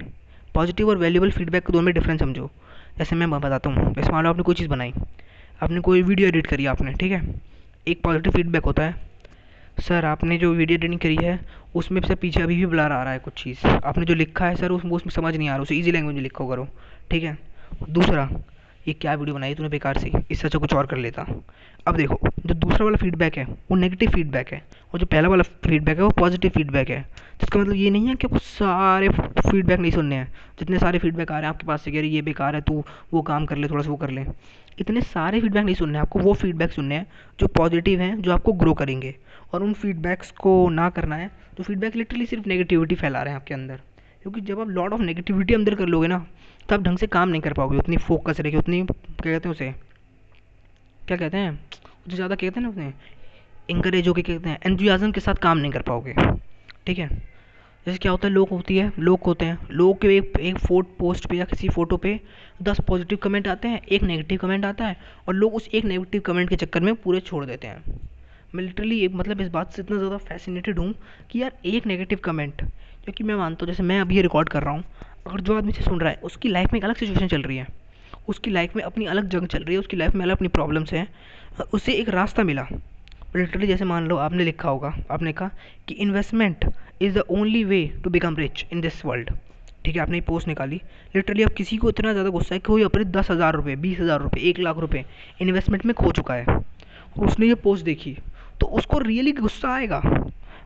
पॉजिटिव 0.56 0.90
और 0.90 0.98
वैल्यूबल 0.98 1.32
फीडबैक 1.32 1.66
के 1.66 1.74
दोनों 1.74 1.86
में 1.86 1.94
डिफरेंस 1.94 2.20
समझो। 2.20 2.50
जैसे 2.98 3.16
मैं 3.16 3.30
बताता 3.32 3.70
हूँ, 3.70 3.94
जैसे 3.94 4.12
मान 4.12 4.24
लो 4.24 4.30
आपने 4.30 4.44
कोई 4.44 4.56
चीज़ 4.56 4.70
बनाई, 4.70 4.94
आपने 5.62 5.80
कोई 5.80 6.02
वीडियो 6.04 6.28
एडिट 6.28 6.48
करी 6.48 6.66
आपने, 6.66 6.94
ठीक 6.94 7.12
है? 7.12 7.22
एक 7.88 8.02
पॉजिटिव 8.04 8.34
फीडबैक 8.34 8.66
होता 8.66 8.84
है। 8.84 9.11
सर, 9.82 10.06
आपने 10.06 10.38
जो 10.38 10.54
वीडियो 10.54 10.78
एडिटिंग 10.78 11.00
करी 11.00 11.16
है, 11.16 11.40
उसमें 11.76 12.02
से 12.02 12.16
पीछे 12.16 12.42
अभी 12.42 12.56
भी 12.56 12.66
ब्लर 12.66 12.92
आ 12.92 13.04
रहा 13.04 13.14
है 13.14 13.20
कुछ 13.20 13.44
चीज़। 13.44 13.68
आपने 13.68 14.06
जो 14.06 14.14
लिखा 14.14 14.46
है 14.46 14.56
सर 14.56 14.72
उसमें 14.72 14.92
उसमें 14.92 15.12
समझ 15.12 15.36
नहीं 15.36 15.50
आ 15.50 15.54
रहा, 15.54 15.62
उसे 15.62 15.76
ईजी 15.76 15.92
लैंग्वेज 15.92 16.16
में 16.16 16.24
लिखो 16.24 16.48
करो, 16.48 16.68
ठीक 17.12 17.24
है? 17.24 17.38
दूसरा, 17.90 18.30
ये 18.88 18.94
क्या 18.94 19.14
वीडियो 19.14 19.36
बनाई 19.36 19.56
तूने 19.56 19.70
बेकार 19.70 19.98
सी? 19.98 20.12
इससे 20.32 20.48
अच्छा 20.48 20.60
कुछ 20.60 20.74
और 20.74 20.86
कर 20.86 20.98
लेता। 20.98 21.26
अब 21.88 21.96
देखो, 21.96 22.20
जो 22.46 22.54
दूसरा 22.54 22.86
वाला 22.86 22.98
फीडबैक 22.98 23.38
है, 23.38 23.44
वो 23.44 23.76
नेगेटिव 23.76 24.10
फीडबैक 24.10 24.54
है, 24.54 24.62
और 24.94 25.00
जो 25.00 25.06
पहला 25.06 25.30
वाला 25.30 25.44
फीडबैक 25.44 25.98
है, 25.98 26.04
वो 26.04 26.10
पॉजिटिव 26.10 26.52
फीडबैक 26.52 26.90
है। 26.90 27.02
जिसका 27.42 27.60
मतलब 27.60 27.74
ये 27.74 27.90
नहीं 27.90 28.08
है 28.08 28.16
कि 28.16 28.28
आपको 28.28 28.40
सारे 28.40 29.10
फीडबैक 29.10 29.80
नहीं 29.80 29.92
सुनने 29.92 30.16
हैं। 30.16 30.34
जितने 30.60 30.80
सारे 30.80 31.00
फीडबैक 31.00 31.32
आ 31.32 31.36
रहे 31.36 31.44
हैं 31.44 31.50
आपके 31.50 31.68
पास 31.68 31.82
से 31.82 31.92
कह 31.92 32.02
रही 32.02 32.10
ये 32.10 32.22
बेकार 32.22 32.56
है, 32.56 32.62
तू 32.62 32.84
वो 33.14 33.22
काम 33.22 33.46
कर 33.46 33.58
ले, 33.58 33.68
थोड़ा 33.68 33.84
सा 33.84 33.90
वो 33.90 33.96
कर 33.96 34.10
ले। 34.10 34.26
इतने 34.80 35.02
सारे 35.04 35.42
फीडबैक 35.42 35.64
नहीं 35.66 35.76
सुनने 35.76 35.98
हैं 35.98 36.02
आपको, 36.02 36.20
वो 36.20 36.34
फीडबैक 36.34 36.72
सुनने 36.72 36.96
हैं 36.96 37.08
जो 37.40 37.48
पॉजिटिव 37.50 38.00
हैं, 38.02 38.22
जो 38.22 38.32
आपको 38.34 38.54
ग्रो 38.54 38.74
करेंगे। 38.74 39.16
और 39.54 39.64
उन 39.64 39.74
फीडबैक्स 39.74 40.32
को 40.34 40.70
ना 40.70 40.90
करना 40.90 41.16
है 41.16 41.30
तो 41.58 41.64
फीडबैक 41.64 41.96
लिटरली 41.96 42.26
सिर्फ़ 42.26 42.48
नेगेटिविटी 42.48 42.96
फैला 42.96 43.22
रहे 43.24 43.34
हैं 43.34 43.40
आपके 43.40 43.54
अंदर। 43.54 43.80
क्योंकि 44.24 44.42
जब 44.42 44.60
आप 44.60 44.70
लॉट 44.70 44.94
ऑफ़ 44.94 45.02
नेगेटिविटी 45.02 45.54
अंदर 45.54 45.76
कर 45.76 45.86
लोगे 45.86 46.08
ना 46.08 46.26
तो 46.70 46.76
आप 46.76 46.82
ढंग 46.82 46.98
से 46.98 47.08
काम 47.08 47.30
नहीं 47.30 47.42
कर 47.42 47.54
पाओगे, 47.54 47.78
उतनी 47.78 47.98
फोकस 48.00 48.40
रहेगी 48.40 48.58
उतनी, 48.58 48.82
क्या 48.84 49.32
कहते 49.32 49.50
हैं 49.50 49.56
उसे? 49.56 49.74
क्या 51.02 51.18
कहते 51.18 51.38
हैं? 51.38 51.60
उसे 52.08 52.16
ज़्यादा 52.16 52.36
कहते 52.36 52.60
हैं 52.60 52.62
ना 52.62 52.70
उसने 52.70 52.94
इंकरेज 53.70 54.08
होकर 54.08 54.22
कहते 54.22 54.50
हैं 54.50 54.60
एंथुजियाज़म 54.66 55.12
के 55.12 55.22
साथ 55.22 55.36
काम 55.42 55.58
नहीं 55.58 55.72
कर 55.72 55.82
पाओगे। 55.82 56.16
ठीक 56.86 57.00
है? 57.00 57.10
जैसे 57.86 57.98
क्या 57.98 58.12
होता 58.12 58.28
है, 58.28 58.34
लोग 58.34 58.50
होती 58.50 58.78
है, 58.78 58.92
लोग 59.00 59.20
होते 59.26 59.46
हैं। 59.46 59.68
लोग 59.72 60.02
के 60.02 60.16
एक 60.18 60.38
एक 60.40 60.58
फोट, 60.58 60.88
पोस्ट 60.98 61.26
पे 61.26 61.38
या 61.38 61.46
किसी 61.46 61.70
फ़ोटो 61.70 61.98
पे 61.98 62.20
दस 62.62 62.80
पॉजिटिव 62.88 63.18
कमेंट 63.18 63.48
आते 63.48 63.68
हैं, 63.68 63.82
एक 63.82 64.04
नेगेटिव 64.04 64.38
कमेंट 64.38 64.66
आता 64.66 64.86
है 64.86 64.98
और 65.28 65.34
लोग 65.34 65.56
उस 65.56 65.68
एक 65.68 65.86
नेगेटिव 65.86 66.22
कमेंट 66.22 66.50
के 66.50 66.56
चक्कर 66.56 66.82
में 66.82 66.94
पूरे 66.96 67.20
छोड़ 67.20 67.46
देते 67.46 67.68
हैं। 67.68 68.00
मैं 68.54 68.64
लिटरली 68.64 69.08
मतलब 69.08 69.42
इस 69.42 69.48
बात 69.48 69.74
से 69.74 69.82
इतना 69.82 69.98
ज़्यादा 69.98 70.18
फैसिनेटेड 70.20 70.80
हूँ 70.80 70.94
कि 71.32 71.42
यार 71.42 71.52
एक 71.66 71.86
नेगेटिव 71.88 72.20
कमेंट 72.24 72.62
क्योंकि 72.62 73.24
मैं 73.24 73.36
मानता 73.36 73.66
हूँ, 73.66 73.68
जैसे 73.68 73.84
मैं 73.84 74.00
अभी 74.02 74.22
रिकॉर्ड 74.22 74.50
कर 74.50 74.64
रहा 74.64 74.74
हूँ, 74.74 74.84
अगर 75.28 75.42
जो 75.42 75.58
आदमी 75.58 75.72
से 75.72 75.84
सुन 75.84 76.00
रहा 76.00 76.10
है, 76.10 76.20
उसकी 76.24 76.50
लाइफ 76.50 76.74
में 76.74 76.80
एक 76.80 76.86
अलग 76.86 76.96
सिचुएशन 76.96 77.28
चल 77.28 77.42
रही 77.42 77.58
है। 77.58 77.68
उसकी 78.28 78.52
लाइफ 78.52 78.76
में 78.76 78.84
अपनी 78.84 79.06
अलग 79.06 79.30
जंग 79.30 79.48
चल 79.48 79.64
रही 79.64 79.74
है, 79.74 79.80
उसकी 79.80 79.98
लाइफ 79.98 80.16
में 80.16 80.26
अलग 80.26 80.36
अपनी 80.36 80.48
प्रॉब्लम्स 80.48 80.94
हैं, 80.94 81.08
उसे 81.74 81.94
एक 81.94 82.10
रास्ता 82.10 82.44
मिला। 82.44 82.68
लिटरली 83.36 83.68
जैसे 83.68 83.86
मान 83.86 84.08
लो 84.08 84.16
आपने 84.18 84.44
लिखा 84.44 84.70
होगा, 84.70 84.94
आपने 85.12 85.34
कहा 85.34 85.50
कि 85.88 85.94
investment 85.96 86.66
is 87.02 87.14
the 87.14 87.24
only 87.30 87.64
way 87.64 87.86
to 88.04 88.10
become 88.10 88.36
rich 88.36 88.66
in 88.74 88.82
this 88.82 89.06
world 89.06 89.30
ठीक 89.86 89.96
है, 89.96 90.02
आपने 90.02 90.18
ये 90.18 90.22
पोस्ट 90.22 90.48
निकाली। 90.48 90.82
लिटरली 91.16 91.44
अब 91.44 91.52
किसी 91.52 91.78
को 91.78 91.90
इतना 91.90 92.12
ज़्यादा 92.12 92.30
गुस्सा 92.30 92.56
है 92.56 92.60
कि 92.60 92.66
कोई 92.66 92.84
अपने 92.84 93.04
दस 93.06 93.32
हज़ार 93.32 93.56
रुपये 93.56 93.76
बीस 93.78 94.00
हज़ार 94.00 94.22
रुपये 94.22 94.44
एक 94.50 94.60
लाख 94.60 94.78
रुपये 94.78 95.04
इन्वेस्टमेंट 95.42 95.86
में 95.86 95.94
खो 95.96 96.12
चुका 96.12 96.34
है। 96.34 96.46
और 96.46 97.26
उसने 97.28 97.48
ये 97.48 97.56
पोस्ट 97.58 97.86
देखी। 97.86 98.16
तो 98.60 98.68
उसको 98.68 99.00
रियली 99.00 99.32
गुस्सा 99.32 99.70
आएगा। 99.70 100.02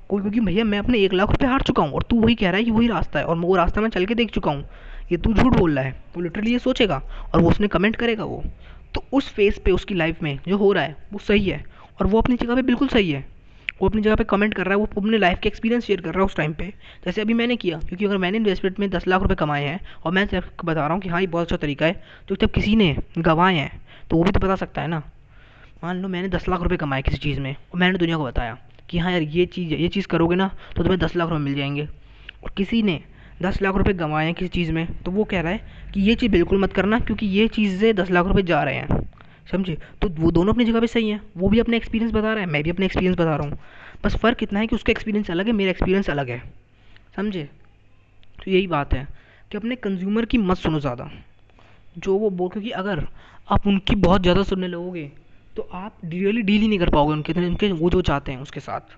कोई 0.10 0.22
क्योंकि 0.22 0.40
भैया 0.40 0.64
मैं 0.64 0.80
अपने 0.80 1.00
एक 1.00 1.14
लाख 1.14 1.30
रुपये 1.32 1.50
हार 1.50 1.62
चुका 1.62 1.84
हूँ 1.84 1.92
और 1.92 2.04
तू 2.10 2.20
वही 2.22 2.36
कह 2.36 2.50
रहा 2.50 2.58
है 2.58 2.64
कि 2.64 2.72
वही 2.72 2.88
रास्ता 2.88 3.20
है 3.20 3.26
और 3.26 3.38
वो 3.38 3.56
रास्ता 3.56 3.82
मैं 3.82 3.90
चल 3.90 4.06
के 4.06 4.16
देख 4.16 4.32
चुका 4.32 4.52
हूँ। 4.52 4.66
ये 5.12 5.18
तू 5.18 5.34
झूठ 5.34 5.58
बोल 5.58 5.76
रहा 5.76 5.84
है। 5.84 5.92
वो 6.16 6.22
लिटरली 6.22 6.52
ये 6.52 6.60
सोचेगा 6.60 7.02
और 7.34 7.42
वो 7.42 7.50
उसने 7.50 7.68
कमेंट 7.68 7.96
करेगा 7.96 8.24
वो। 8.26 8.44
तो 8.96 9.04
उस 9.14 9.30
फेस 9.30 9.58
पे, 9.60 9.72
उसकी 9.72 9.96
लाइफ 9.96 10.22
में 10.24 10.38
जो 10.48 10.58
हो 10.58 10.72
रहा 10.72 10.84
है, 10.84 10.96
वो 11.14 11.20
सही 11.20 11.50
है 11.50 11.64
और 12.02 12.08
वो 12.08 12.22
अपनी 12.22 12.36
जगह 12.36 12.56
पे 12.56 12.62
बिल्कुल 12.64 12.88
सही 12.88 13.12
है। 13.12 13.26
वो 13.80 13.88
अपनी 13.90 14.02
जगह 14.02 14.16
पे 14.16 14.24
कमेंट 14.24 14.54
कर 14.54 14.66
रहा 14.66 14.74
है, 14.74 14.78
वो 14.78 14.86
अपने 14.98 15.18
लाइफ 15.18 15.40
के 15.40 15.50
एक्सपीरियंस 15.50 15.86
शेयर 15.86 16.02
कर 16.02 16.10
रहा 16.10 16.20
है 16.20 16.26
उस 16.26 16.36
टाइम 16.36 16.54
पे। 16.54 16.66
जैसे 17.06 17.22
अभी 17.22 17.34
मैंने 17.34 17.56
किया, 17.56 17.80
क्योंकि 17.80 18.06
अगर 18.06 18.18
मैंने 18.18 18.38
इन्वेस्टमेंट 18.38 18.80
में 18.80 18.90
दस 18.90 19.08
लाख 19.08 19.22
रुपए 19.22 19.36
कमाए 19.36 19.64
हैं, 19.64 19.80
और 20.06 20.12
मैं 20.12 20.26
सिर्फ़ 20.28 20.66
बता 20.66 20.82
रहा 20.82 20.94
हूँ 20.94 21.02
कि 21.02 21.10
हाँ 21.10 21.22
ये 21.22 21.28
बहुत 21.28 21.46
अच्छा 21.46 21.58
तरीका 21.58 21.86
है 21.86 22.02
तो 22.30 22.36
जब 22.36 22.52
किसी 22.52 22.76
ने 22.76 22.96
गंवाए 23.18 23.56
हैं 23.56 23.82
तो 24.10 24.18
वो 24.18 24.24
भी 24.24 24.32
तो 24.32 24.40
बता 24.40 24.56
सकता 24.56 24.82
है 24.82 24.88
ना। 24.88 25.02
मान 25.84 25.98
लो 25.98 26.08
मैंने 26.08 26.28
दस 26.30 26.48
लाख 26.50 26.62
रुपये 26.62 26.78
कमाए 26.78 27.02
किसी 27.02 27.18
चीज़ 27.20 27.40
में, 27.40 27.56
और 27.74 27.80
मैंने 27.80 27.98
दुनिया 27.98 28.18
को 28.18 28.26
बताया 28.26 28.58
कि 28.90 28.98
हाँ 28.98 29.12
यार, 29.12 29.22
ये 29.22 29.46
चीज़ 29.48 29.74
ये 29.74 29.88
चीज़ 29.90 30.08
करोगे 30.08 30.36
ना 30.36 30.48
तो 30.76 30.84
तुम्हें 30.84 31.00
दस 31.00 31.16
लाख 31.16 31.30
रुपये 31.30 31.44
मिल 31.44 31.56
जाएँगे। 31.56 31.88
और 32.44 32.52
किसी 32.58 32.82
ने 32.84 33.00
दस 33.40 33.62
लाख 33.62 33.76
रुपये 33.76 33.94
गंवाए 33.96 34.26
हैं 34.26 34.34
किसी 34.34 34.50
चीज़ 34.50 34.72
में 34.72 34.86
तो 35.04 35.12
वो 35.12 35.24
कह 35.24 35.42
रहा 35.42 35.52
है 35.52 35.90
कि 35.94 36.02
ये 36.02 36.16
चीज़ 36.16 36.32
बिल्कुल 36.32 36.62
मत 36.62 36.74
करना, 36.74 37.00
क्योंकि 37.00 37.26
ये 37.28 37.48
चीज़ें 37.50 37.94
दस 37.96 38.12
लाख 38.12 38.26
रुपये 38.26 38.44
जा 38.44 38.64
रहे 38.64 38.76
हैं। 38.76 39.04
समझे? 39.46 39.78
तो 40.02 40.10
वो 40.12 40.32
दोनों 40.32 40.54
अपनी 40.54 40.66
जगह 40.66 40.80
पे 40.80 40.88
सही 40.88 41.10
हैं। 41.10 41.22
वो 41.38 41.50
भी 41.50 41.60
अपने 41.60 41.78
एक्सपीरियंस 41.78 42.14
बता 42.14 42.34
रहा 42.34 42.40
है, 42.40 42.46
मैं 42.46 42.64
भी 42.64 42.70
अपने 42.70 42.86
एक्सपीरियंस 42.86 43.18
बता 43.18 43.36
रहा 43.36 43.48
हूँ। 43.48 43.58
बस 44.04 44.16
फ़र्क 44.16 44.44
इतना 44.44 44.60
है 44.60 44.68
कि 44.68 44.76
उसका 44.76 44.92
एक्सपीरियंस 44.92 45.32
अलग 45.32 45.48
है, 45.48 45.54
मेरा 45.54 45.72
एक्सपीरियंस 45.72 46.10
अलग 46.10 46.30
है। 46.30 46.42
समझे? 47.16 47.44
तो 48.38 48.52
यही 48.52 48.68
बात 48.68 48.94
है 48.94 49.08
कि 49.52 49.58
अपने 49.58 49.76
कंज्यूमर 49.78 50.26
की 50.26 50.38
मत 50.40 50.58
सुनो 50.58 50.80
ज़्यादा। 50.80 51.10
जो 51.98 52.18
वो 52.18 52.30
बोल, 52.30 52.50
क्योंकि 52.50 52.70
अगर 52.72 53.06
आप 53.48 53.68
उनकी 53.68 53.96
बहुत 53.98 54.22
ज़्यादा 54.22 54.44
सुनने 54.44 54.68
लगोगे 54.68 55.12
तो 55.56 55.68
आप 55.74 55.98
रियली 56.06 56.42
डील 56.42 56.62
ही 56.62 56.68
नहीं 56.68 56.80
कर 56.80 56.90
पाओगे 56.90 57.14
उनके 57.14 57.34
उनके 57.40 57.72
वो 57.74 57.90
जो 57.90 58.02
चाहते 58.02 58.32
हैं 58.32 58.40
उसके 58.40 58.60
साथ। 58.60 58.96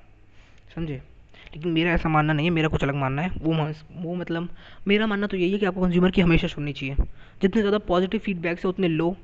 समझे? 0.76 1.02
लेकिन 1.48 1.72
मेरा 1.72 1.92
ऐसा 1.92 2.10
मानना 2.10 2.34
नहीं 2.34 2.46
है, 2.46 2.52
मेरा 2.52 2.68
कुछ 2.68 2.84
अलग 2.84 2.96
मानना 2.96 3.22
है। 3.22 3.32
वो 3.38 3.54
वो 4.02 4.16
मतलब 4.16 4.48
मेरा 4.88 5.08
मानना 5.08 5.28
तो 5.28 5.38
यही 5.38 5.52
है 5.52 5.58
कि 5.60 5.66
आपको 5.66 5.82
कंज्यूमर 5.82 6.12
की 6.12 6.22
हमेशा 6.22 6.48
सुननी 6.48 6.74
चाहिए। 6.74 6.96
जितने 7.42 7.62
ज़्यादा 7.62 7.78
पॉजिटिव 7.86 8.20
फीडबैक 8.20 8.60
से 8.60 8.68
उतने 8.68 8.88
लो, 8.88 9.16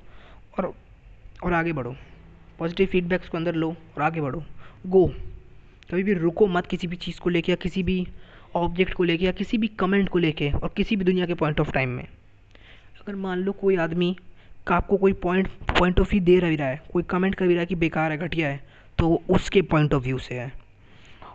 और 0.60 0.74
और 1.44 1.54
आगे 1.54 1.74
बढ़ो। 1.74 1.96
पॉजिटिव 2.60 2.88
फीडबैक्स 2.88 3.30
को 3.30 3.38
अंदर 3.38 3.56
लो 3.56 3.70
और 3.70 4.02
आगे 4.02 4.22
बढ़ो। 4.22 4.44
गो 4.88 5.06
कभी 5.92 6.04
भी 6.04 6.14
रुको 6.14 6.48
मत 6.48 6.68
किसी 6.68 6.88
भी 6.88 6.96
चीज़ 6.96 7.20
को 7.20 7.30
लेके 7.30 7.52
या 7.52 7.56
किसी 7.56 7.84
भी 7.84 8.08
ऑब्जेक्ट 8.56 8.94
को 8.94 9.04
लेके 9.04 9.26
या 9.26 9.32
किसी 9.32 9.58
भी 9.58 9.68
कमेंट 9.68 10.10
को 10.10 10.20
लेके 10.20 10.52
और 10.52 10.74
किसी 10.78 10.96
भी 10.96 11.06
दुनिया 11.06 11.26
के 11.26 11.34
पॉइंट 11.34 11.60
ऑफ़ 11.60 11.72
टाइम 11.72 11.90
में। 11.90 12.04
अगर 12.04 13.16
मान 13.16 13.40
लो 13.40 13.52
कोई 13.52 13.76
आदमी 13.76 14.16
का 14.68 14.76
आपको 14.76 14.98
कोई 14.98 15.14
पॉइंट 15.14 15.48
पॉइंट 15.80 16.00
ऑफ़ 16.00 16.12
व्यू 16.12 16.22
दे 16.22 16.40
रही 16.40 16.56
रहा 16.56 16.68
है, 16.68 16.82
कोई 16.94 17.04
कमेंट 17.04 17.36
कर 17.36 17.48
भी 17.48 17.54
रहा 17.54 17.60
है 17.60 17.66
कि 17.66 17.76
बेकार 17.76 18.12
है, 18.12 18.18
घटिया 18.18 18.48
है 18.48 18.64
तो 18.98 19.08
वो 19.08 19.24
उसके 19.30 19.62
पॉइंट 19.62 19.94
ऑफ़ 19.94 20.04
व्यू 20.04 20.18
से 20.18 20.36
है। 20.36 20.52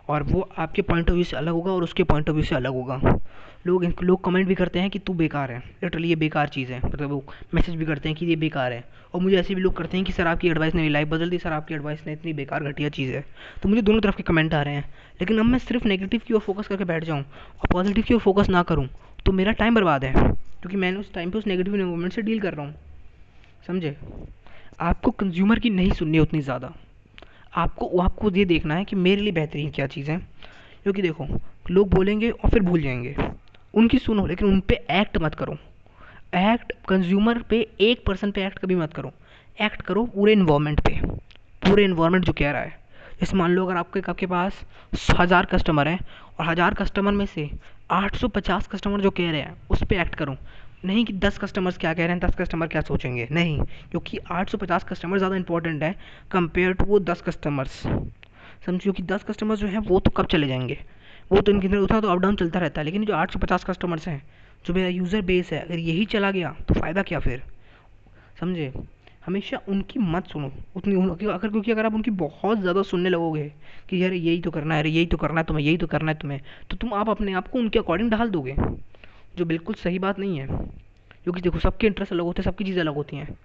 और 0.07 0.23
वो 0.23 0.49
आपके 0.57 0.81
पॉइंट 0.81 1.09
ऑफ़ 1.09 1.13
व्यू 1.13 1.23
से 1.23 1.37
अलग 1.37 1.53
होगा 1.53 1.71
और 1.71 1.83
उसके 1.83 2.03
पॉइंट 2.03 2.29
ऑफ़ 2.29 2.35
व्यू 2.35 2.45
से 2.45 2.55
अलग 2.55 2.71
होगा। 2.71 3.19
लोग 3.69 3.85
लोग 4.03 4.23
कमेंट 4.23 4.47
भी 4.47 4.55
करते 4.55 4.79
हैं 4.79 4.89
कि 4.89 4.99
तू 4.99 5.13
बेकार 5.13 5.51
है। 5.51 5.59
लिटरली 5.83 6.09
ये 6.09 6.15
बेकार 6.15 6.47
चीज़ 6.47 6.71
है। 6.71 6.81
मतलब 6.85 7.09
वो 7.09 7.23
मैसेज 7.53 7.75
भी 7.75 7.85
करते 7.85 8.09
हैं 8.09 8.17
कि 8.17 8.25
ये 8.25 8.35
बेकार 8.35 8.73
है। 8.73 8.83
और 9.13 9.21
मुझे 9.21 9.37
ऐसे 9.37 9.55
भी 9.55 9.61
लोग 9.61 9.75
करते 9.77 9.97
हैं 9.97 10.05
कि 10.05 10.11
सर 10.13 10.27
आपकी 10.27 10.49
एडवाइस 10.49 10.75
ने 10.75 10.81
मेरी 10.81 10.93
लाइफ 10.93 11.07
बदल 11.07 11.29
दी, 11.29 11.37
सर 11.39 11.51
आपकी 11.51 11.73
एडवाइस 11.73 11.99
ने 12.07 12.13
इतनी 12.13 12.33
बेकार 12.33 12.63
घटिया 12.63 12.89
चीज़ 12.89 13.11
है। 13.11 13.25
तो 13.63 13.69
मुझे 13.69 13.81
दोनों 13.81 14.01
तरफ़ 14.01 14.17
के 14.17 14.23
कमेंट 14.23 14.53
आ 14.53 14.61
रहे 14.61 14.73
हैं। 14.73 14.89
लेकिन 15.21 15.39
अब 15.39 15.45
मैं 15.45 15.59
सिर्फ़ 15.59 15.87
नेगेटिव 15.87 16.21
की 16.27 16.33
ओर 16.33 16.39
फोकस 16.39 16.67
करके 16.67 16.83
बैठ 16.83 17.03
जाऊँ 17.03 17.19
और 17.19 17.67
पॉजिटिव 17.71 18.03
की 18.03 18.13
ओर 18.13 18.19
फोकस 18.19 18.49
ना 18.49 18.63
करूँ 18.63 18.87
तो 19.25 19.31
मेरा 19.31 19.51
टाइम 19.51 19.75
बर्बाद 19.75 20.05
है। 20.05 20.13
क्योंकि 20.13 20.77
मैंने 20.77 20.99
उस 20.99 21.13
टाइम 21.13 21.31
पर 21.31 21.39
उस 21.39 21.47
नेगेटिव 21.47 21.75
मूवमेंट 21.75 22.13
से 22.13 22.21
डील 22.21 22.39
कर 22.39 22.53
रहा 22.53 22.65
हूँ। 22.65 22.75
समझे? 23.67 23.95
आपको 24.79 25.11
कंज्यूमर 25.11 25.59
की 25.59 25.69
नहीं 25.69 25.91
सुननी 25.91 26.19
उतनी 26.19 26.41
ज़्यादा। 26.41 26.73
आपको 27.55 27.99
आपको 27.99 28.31
ये 28.31 28.45
देखना 28.45 28.75
है 28.75 28.85
कि 28.85 28.95
मेरे 28.95 29.21
लिए 29.21 29.31
बेहतरीन 29.31 29.71
क्या 29.71 29.87
चीज़ 29.87 30.11
है। 30.11 30.17
क्योंकि 30.83 31.01
देखो, 31.01 31.27
लोग 31.71 31.89
बोलेंगे 31.89 32.29
और 32.29 32.49
फिर 32.49 32.61
भूल 32.61 32.81
जाएँगे। 32.81 33.15
उनकी 33.73 33.97
सुनो, 33.99 34.25
लेकिन 34.25 34.47
उन 34.47 34.59
पर 34.59 34.85
एक्ट 34.91 35.17
मत 35.17 35.35
करो। 35.35 35.57
एक्ट 36.35 36.73
कंज्यूमर 36.87 37.41
पे 37.41 37.67
एक 37.81 38.03
पर्सन 38.05 38.31
पे 38.31 38.45
एक्ट 38.45 38.59
कभी 38.59 38.75
मत 38.75 38.93
करो। 38.93 39.11
एक्ट 39.61 39.81
करो 39.81 40.05
पूरे 40.05 40.33
इन्वायरमेंट 40.33 40.79
पे। 40.79 40.99
पूरे 41.61 41.83
इन्वायरमेंट 41.83 42.25
जो 42.25 42.33
कह 42.33 42.51
रहा 42.51 42.61
है। 42.61 42.77
जैसे 43.19 43.37
मान 43.37 43.51
लो 43.51 43.65
अगर 43.65 43.77
आपके 43.77 43.99
आपके 44.09 44.25
पास 44.25 44.61
हज़ार 45.19 45.45
कस्टमर 45.45 45.87
हैं 45.87 45.99
और 46.39 46.45
हज़ार 46.45 46.73
कस्टमर 46.73 47.11
में 47.11 47.25
से 47.25 47.49
850 47.91 48.67
कस्टमर 48.67 49.01
जो 49.01 49.09
कह 49.11 49.31
रहे 49.31 49.41
हैं, 49.41 49.55
उस 49.69 49.83
पर 49.83 49.95
एक्ट 49.95 50.15
करो। 50.15 50.35
नहीं 50.85 51.03
कि 51.05 51.13
10 51.13 51.37
कस्टमर्स 51.37 51.77
क्या 51.77 51.93
कह 51.93 52.05
रहे 52.05 52.15
हैं 52.15 52.19
10 52.19 52.35
कस्टमर 52.35 52.67
क्या 52.67 52.81
सोचेंगे। 52.81 53.27
नहीं, 53.31 53.59
क्योंकि 53.91 54.17
850 54.31 54.83
कस्टमर 54.83 55.17
ज़्यादा 55.17 55.35
इंपॉर्टेंट 55.35 55.83
है 55.83 55.95
कंपेयर 56.31 56.73
टू 56.73 56.85
वो 56.85 56.99
10 57.01 57.21
कस्टमर्स 57.21 57.81
समझो 58.65 58.91
कि 58.91 59.03
10 59.03 59.23
कस्टमर्स 59.23 59.59
जो 59.59 59.67
हैं, 59.67 59.79
वो 59.79 59.99
तो 59.99 60.11
कब 60.11 60.25
चले 60.25 60.47
जाएँगे? 60.47 60.77
वो 61.31 61.41
तो 61.41 61.51
इनके 61.51 61.67
अंदर 61.67 61.77
उतना 61.77 61.99
तो 62.01 62.07
अप 62.07 62.19
डाउन 62.19 62.35
चलता 62.35 62.59
रहता 62.59 62.81
है, 62.81 62.85
लेकिन 62.85 63.05
जो 63.05 63.13
850 63.13 63.63
कस्टमर्स 63.63 64.07
हैं, 64.07 64.21
जो 64.65 64.73
मेरा 64.73 64.87
यूज़र 64.87 65.21
बेस 65.21 65.51
है, 65.53 65.59
अगर 65.59 65.79
यही 65.79 66.05
चला 66.05 66.31
गया 66.31 66.55
तो 66.67 66.73
फ़ायदा 66.73 67.01
क्या 67.01 67.19
फिर? 67.19 67.43
समझे? 68.39 68.71
हमेशा 69.25 69.59
उनकी 69.69 69.99
मत 69.99 70.27
सुनो, 70.27 70.51
उतनी 70.75 70.95
अगर, 71.27 71.49
क्योंकि 71.49 71.71
अगर 71.71 71.85
आप 71.85 71.93
उनकी 71.93 72.11
बहुत 72.11 72.59
ज़्यादा 72.59 72.81
सुनने 72.83 73.09
लगोगे 73.09 73.43
कि 73.89 74.03
यार 74.03 74.13
यही 74.13 74.39
तो 74.41 74.51
करना 74.51 74.75
है, 74.75 74.81
अरे 74.81 74.89
यही 74.89 75.05
तो 75.05 75.17
करना 75.17 75.39
है 75.41 75.45
तुम्हें, 75.45 75.65
यही 75.65 75.77
तो 75.77 75.87
करना 75.87 76.11
है 76.11 76.17
तुम्हें 76.17 76.41
तो 76.71 76.77
तुम 76.77 76.93
आप 76.93 77.09
अपने 77.09 77.33
आप 77.33 77.47
को 77.47 77.59
उनके 77.59 77.79
अकॉर्डिंग 77.79 78.11
डाल 78.11 78.29
दोगे, 78.29 78.55
जो 79.37 79.45
बिल्कुल 79.45 79.75
सही 79.75 79.99
बात 79.99 80.19
नहीं 80.19 80.39
है। 80.39 80.47
क्योंकि 81.23 81.41
देखो, 81.41 81.59
सबके 81.59 81.87
इंटरेस्ट 81.87 82.13
अलग 82.13 82.23
होते 82.23 82.41
हैं, 82.41 82.51
सबकी 82.51 82.63
चीज़ें 82.63 82.81
अलग 82.81 82.93
होती 82.93 83.17
हैं। 83.17 83.37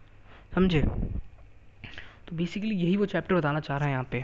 समझे? 0.55 0.81
तो 2.29 2.37
बेसिकली 2.37 2.75
यही 2.75 2.97
वो 2.97 3.07
चैप्टर 3.07 3.35
बताना 3.35 3.61
चाह 3.61 3.77
रहा 3.77 3.87
है 3.87 3.93
यहाँ 3.93 4.09
पे। 4.11 4.23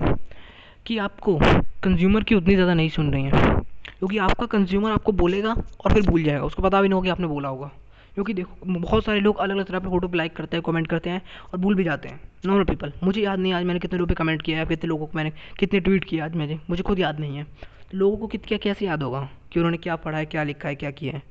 कि 0.86 0.98
आपको 0.98 1.38
कंज्यूमर 1.84 2.22
की 2.22 2.34
उतनी 2.34 2.54
ज़्यादा 2.54 2.74
नहीं 2.74 2.88
सुन 2.88 3.12
रही 3.12 3.22
हैं। 3.22 3.60
क्योंकि 3.98 4.18
आपका 4.18 4.46
कंज्यूमर 4.46 4.90
आपको 4.90 5.12
बोलेगा 5.12 5.52
और 5.52 5.92
फिर 5.92 6.02
भूल 6.02 6.22
जाएगा। 6.22 6.44
उसको 6.44 6.62
पता 6.62 6.80
भी 6.82 6.88
नहीं 6.88 6.94
होगा 6.94 7.04
कि 7.04 7.10
आपने 7.10 7.26
बोला 7.26 7.48
होगा। 7.48 7.70
क्योंकि 8.14 8.34
देखो, 8.34 8.66
बहुत 8.66 9.04
सारे 9.04 9.20
लोग 9.20 9.38
अलग 9.38 9.56
अलग 9.56 9.66
तरह 9.66 9.78
पे 9.78 9.88
फ़ोटो 9.88 10.08
पे 10.08 10.18
लाइक 10.18 10.36
करते 10.36 10.56
हैं 10.56 10.62
कमेंट 10.66 10.86
करते 10.86 11.10
हैं 11.10 11.22
और 11.52 11.58
भूल 11.60 11.74
भी 11.74 11.84
जाते 11.84 12.08
हैं। 12.08 12.20
नॉर्मल 12.46 12.64
पीपल 12.64 12.92
मुझे 13.02 13.22
याद 13.22 13.38
नहीं 13.38 13.52
आज 13.52 13.64
मैंने 13.64 13.80
कितने 13.80 14.04
पे 14.04 14.14
कमेंट 14.14 14.42
किया 14.42 14.58
है, 14.58 14.66
कितने 14.66 14.88
लोगों 14.88 15.06
को 15.06 15.12
मैंने, 15.16 15.32
कितने 15.58 15.80
ट्वीट 15.80 16.04
किया 16.04 16.24
आज 16.24 16.34
मैंने, 16.34 16.58
मुझे 16.70 16.82
खुद 16.82 16.98
याद 16.98 17.20
नहीं 17.20 17.36
है। 17.36 17.44
तो 17.90 17.98
लोगों 17.98 18.16
को 18.16 18.26
कित, 18.26 18.46
क्या, 18.46 18.58
कैसे 18.58 18.86
याद 18.86 19.02
होगा 19.02 19.28
कि 19.52 19.60
उन्होंने 19.60 19.76
क्या 19.76 19.96
पढ़ा 19.96 20.18
है, 20.18 20.26
क्या 20.26 20.42
लिखा 20.42 20.68
है, 20.68 20.74
क्या 20.74 20.90
किया 20.90 21.12
है? 21.12 21.22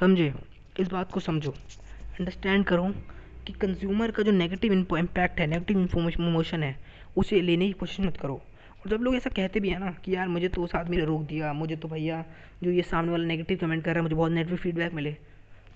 समझे? 0.00 0.32
इस 0.80 0.88
बात 0.88 1.12
को 1.12 1.20
समझो। 1.20 1.50
अंडरस्टैंड 2.20 2.64
करो 2.64 2.84
कि 3.46 3.52
कंज्यूमर 3.52 4.10
का 4.10 4.22
जो 4.22 4.32
नेगेटिव 4.32 4.72
इम्पैक्ट 4.72 5.40
है 5.40 5.46
नेगेटिव 5.46 5.88
इमोशन 6.18 6.62
है, 6.62 6.76
उसे 7.16 7.40
लेने 7.40 7.66
की 7.66 7.72
कोशिश 7.72 8.00
मत 8.00 8.16
करो। 8.16 8.42
जब 8.86 9.02
लोग 9.02 9.14
ऐसा 9.16 9.30
कहते 9.30 9.60
भी 9.60 9.68
हैं 9.68 9.78
ना 9.78 9.90
कि 10.04 10.14
यार 10.14 10.28
मुझे 10.28 10.48
तो 10.48 10.62
उस 10.62 10.74
आदमी 10.74 10.96
ने 10.96 11.04
रोक 11.04 11.22
दिया, 11.22 11.52
मुझे 11.52 11.76
तो 11.76 11.88
भैया 11.88 12.24
जो 12.62 12.70
ये 12.70 12.82
सामने 12.82 13.12
वाला 13.12 13.24
नेगेटिव 13.24 13.58
कमेंट 13.58 13.84
कर 13.84 13.90
रहा 13.90 13.98
है, 13.98 14.02
मुझे 14.02 14.14
बहुत 14.14 14.32
नेगेटिव 14.32 14.56
फीडबैक 14.56 14.94
मिले। 14.94 15.16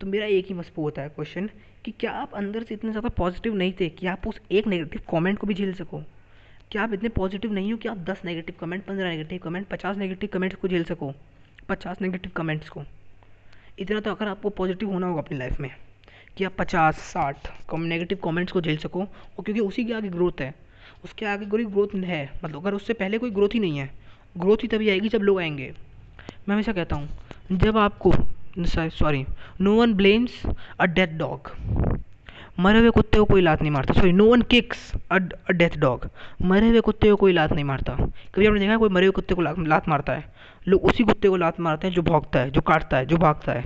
तो 0.00 0.06
मेरा 0.06 0.26
एक 0.26 0.46
ही 0.46 0.54
मसपू 0.54 0.82
होता 0.82 1.02
है 1.02 1.08
क्वेश्चन 1.08 1.48
कि 1.84 1.90
क्या 1.90 2.12
आप 2.12 2.34
अंदर 2.34 2.62
से 2.62 2.74
इतने 2.74 2.90
ज़्यादा 2.90 3.08
पॉजिटिव 3.08 3.54
नहीं 3.54 3.72
थे 3.80 3.88
कि 3.88 4.06
आप 4.06 4.26
उस 4.28 4.40
एक 4.50 4.66
नेगेटिव 4.66 5.02
कमेंट 5.10 5.38
को 5.38 5.46
भी 5.46 5.54
झेल 5.54 5.72
सको? 5.74 6.02
क्या 6.70 6.82
आप 6.82 6.92
इतने 6.92 7.08
पॉजिटिव 7.08 7.52
नहीं 7.52 7.72
हो 7.72 7.78
कि 7.78 7.88
आप 7.88 7.98
दस 8.00 8.22
नेगेटिव 8.24 8.56
कमेंट 8.60 8.84
पंद्रह 8.84 9.08
नेगेटिव 9.08 9.38
कमेंट 9.38 9.66
पचास 9.68 9.96
नेगेटिव 9.96 10.30
कमेंट्स 10.32 10.56
को 10.56 10.68
झेल 10.68 10.84
सको? 10.84 11.12
पचास 11.68 12.00
नेगेटिव 12.02 12.32
कमेंट्स 12.36 12.68
को। 12.68 12.82
इतना 13.78 14.00
तो 14.00 14.10
अगर 14.10 14.28
आपको 14.28 14.50
पॉजिटिव 14.50 14.90
होना 14.90 15.06
होगा 15.06 15.20
अपनी 15.20 15.38
लाइफ 15.38 15.60
में 15.60 15.70
कि 16.36 16.44
आप 16.44 16.54
पचास, 16.58 16.98
साठ 17.02 17.48
कम 17.70 17.80
नेगेटिव 17.82 18.18
कमेंट्स 18.24 18.52
को 18.52 18.60
झेल 18.60 18.76
सको, 18.76 19.00
और 19.00 19.44
क्योंकि 19.44 19.60
उसी 19.60 19.84
की 19.84 19.92
आगे 19.92 20.08
ग्रोथ 20.08 20.40
है। 20.40 20.54
उसके 21.04 21.26
आगे 21.26 21.46
कोई 21.46 21.64
ग्रोथ 21.64 21.94
है 21.96 22.22
मतलब 22.44 22.56
अगर 22.56 22.74
उससे 22.74 22.92
पहले 22.92 23.18
कोई 23.18 23.30
ग्रोथ 23.30 23.54
ही 23.54 23.60
नहीं 23.60 23.78
है 23.78 23.90
ग्रोथ 24.38 24.56
ही 24.62 24.68
तभी 24.68 24.90
आएगी 24.90 25.08
जब 25.08 25.18
लोग 25.18 25.38
आएँगे। 25.38 25.72
मैं 26.48 26.54
हमेशा 26.54 26.72
कहता 26.72 26.96
हूँ, 26.96 27.08
जब 27.52 27.78
आपको 27.78 28.12
sorry 28.58 29.24
no 29.60 29.74
one 29.74 29.94
blames 29.94 30.42
a 30.80 30.84
death 30.84 31.08
dog 31.08 31.50
मरे 32.58 32.78
हुए 32.78 32.90
कुत्ते 32.90 33.18
को 33.18 33.24
कोई 33.24 33.40
लात 33.40 33.60
नहीं 33.62 33.70
मारता। 33.70 33.94
Sorry 33.94 34.12
no 34.12 34.24
one 34.26 34.42
kicks 34.42 34.92
a 35.12 35.18
death 35.50 35.76
dog 35.78 36.08
मरे 36.42 36.68
हुए 36.68 36.80
कुत्ते 36.80 37.10
को 37.10 37.16
कोई 37.16 37.32
लात 37.32 37.52
नहीं 37.52 37.64
मारता। 37.64 37.94
कभी 38.34 38.46
आपने 38.46 38.60
देखा 38.60 38.76
कोई 38.76 38.88
मरे 38.88 39.06
हुए 39.06 39.12
कुत्ते 39.12 39.34
को 39.34 39.42
लात 39.42 39.88
मारता 39.88 40.12
है? 40.12 40.24
लोग 40.68 40.84
उसी 40.84 41.04
कुत्ते 41.04 41.28
को 41.28 41.36
लात 41.36 41.60
मारते 41.60 41.86
हैं 41.86 41.94
जो 41.94 42.02
भौंकता 42.02 42.38
है, 42.38 42.50
जो 42.50 42.60
काटता 42.60 42.96
है, 42.96 43.06
जो 43.06 43.16
भागता 43.16 43.52
है। 43.52 43.64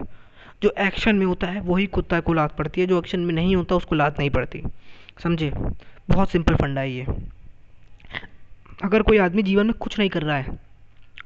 जो 0.62 0.74
एक्शन 0.78 1.16
में 1.16 1.26
होता 1.26 1.46
है, 1.46 1.60
वही 1.60 1.86
कुत्ता 1.86 2.20
को 2.20 2.32
लात 2.32 2.56
पड़ती 2.56 2.80
है। 2.80 2.86
जो 2.86 2.98
एक्शन 2.98 3.20
में 3.20 3.34
नहीं 3.34 3.56
होता, 3.56 3.74
उसको 3.76 3.94
लात 3.94 4.18
नहीं 4.18 4.30
पड़ती। 4.30 4.62
समझे? 5.22 5.52
बहुत 6.08 6.30
सिंपल 6.30 6.54
फंडा 6.54 6.80
है 6.80 6.90
ये। 6.92 7.06
अगर 8.84 9.02
कोई 9.02 9.18
आदमी 9.18 9.42
जीवन 9.42 9.66
में 9.66 9.74
कुछ 9.74 9.98
नहीं 9.98 10.08
कर 10.10 10.22
रहा 10.22 10.36
है 10.36 10.58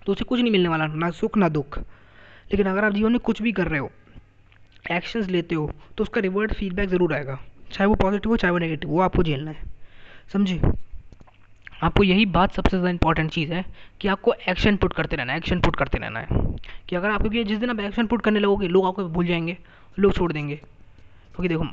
तो 0.07 0.13
उसे 0.13 0.25
कुछ 0.25 0.41
नहीं 0.41 0.53
मिलने 0.53 0.69
वाला, 0.69 0.87
ना 0.87 1.11
सुख, 1.11 1.37
ना 1.37 1.49
दुख। 1.51 1.79
लेकिन 1.79 2.67
अगर 2.67 2.85
आप 2.85 2.93
जीवन 2.93 3.13
में 3.13 3.21
कुछ 3.21 3.43
भी 3.43 3.53
कर 3.53 3.69
रहे 3.69 3.81
हो 3.81 3.91
एक्शंस 4.91 5.29
लेते 5.29 5.55
हो 5.55 5.71
तो 5.97 6.03
उसका 6.03 6.21
रिवर्ड 6.21 6.53
फीडबैक 6.53 6.89
ज़रूर 6.89 7.15
आएगा। 7.15 7.39
चाहे 7.73 7.87
वो 7.87 7.95
पॉजिटिव 7.95 8.31
हो, 8.31 8.37
चाहे 8.37 8.53
वो 8.53 8.59
नेगेटिव 8.59 8.91
वो 8.91 9.01
आपको 9.01 9.23
झेलना 9.23 9.51
है। 9.51 9.63
समझे? 10.33 10.61
आपको 11.83 12.05
यही 12.05 12.25
बात 12.27 12.53
सबसे 12.53 12.71
ज़्यादा 12.71 12.91
इंपॉर्टेंट 12.91 13.31
चीज़ 13.31 13.53
है 13.53 13.65
कि 14.01 14.09
आपको 14.09 14.33
एक्शन 14.49 14.77
पुट 14.77 14.93
करते 14.93 15.17
रहना 15.17 15.33
है 15.33 15.39
एक्शन 15.39 15.61
पुट 15.61 15.77
करते 15.77 15.99
रहना 15.99 16.21
है। 16.21 16.57
कि 16.89 16.97
अगर 16.97 17.11
आप 17.11 17.21
क्योंकि 17.21 17.45
जिस 17.45 17.59
दिन 17.59 17.71
आप 17.71 17.81
एक्शन 17.81 18.07
पुट 18.07 18.23
करने 18.23 18.41
लगोगे, 18.41 18.69
लोग 18.69 18.87
आपको 18.87 19.05
भूल 19.09 19.27
जाएँगे, 19.27 19.57
लोग 19.97 20.13
छोड़ 20.13 20.33
देंगे। 20.33 20.57
क्योंकि 20.57 21.49
देखो, 21.49 21.67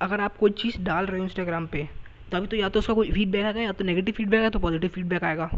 अगर 0.00 0.20
आप 0.20 0.36
कोई 0.36 0.50
चीज़ 0.52 0.78
डाल 0.80 1.06
रहे 1.06 1.18
हो 1.18 1.24
इंस्टाग्राम 1.24 1.66
पे 1.66 1.88
तो 2.32 2.36
अभी 2.36 2.46
तो 2.46 2.56
या 2.56 2.68
तो 2.68 2.78
उसका 2.78 2.94
कोई 2.94 3.10
फीडबैक 3.12 3.44
आएगा 3.44 3.60
या 3.60 3.72
तो 3.72 3.84
नेगेटिव 3.84 4.14
फीडबैक 4.14 4.38
आएगा 4.40 4.50
तो 4.50 4.58
पॉजिटिव 4.58 4.90
फीडबैक 4.90 5.24
आएगा। 5.24 5.50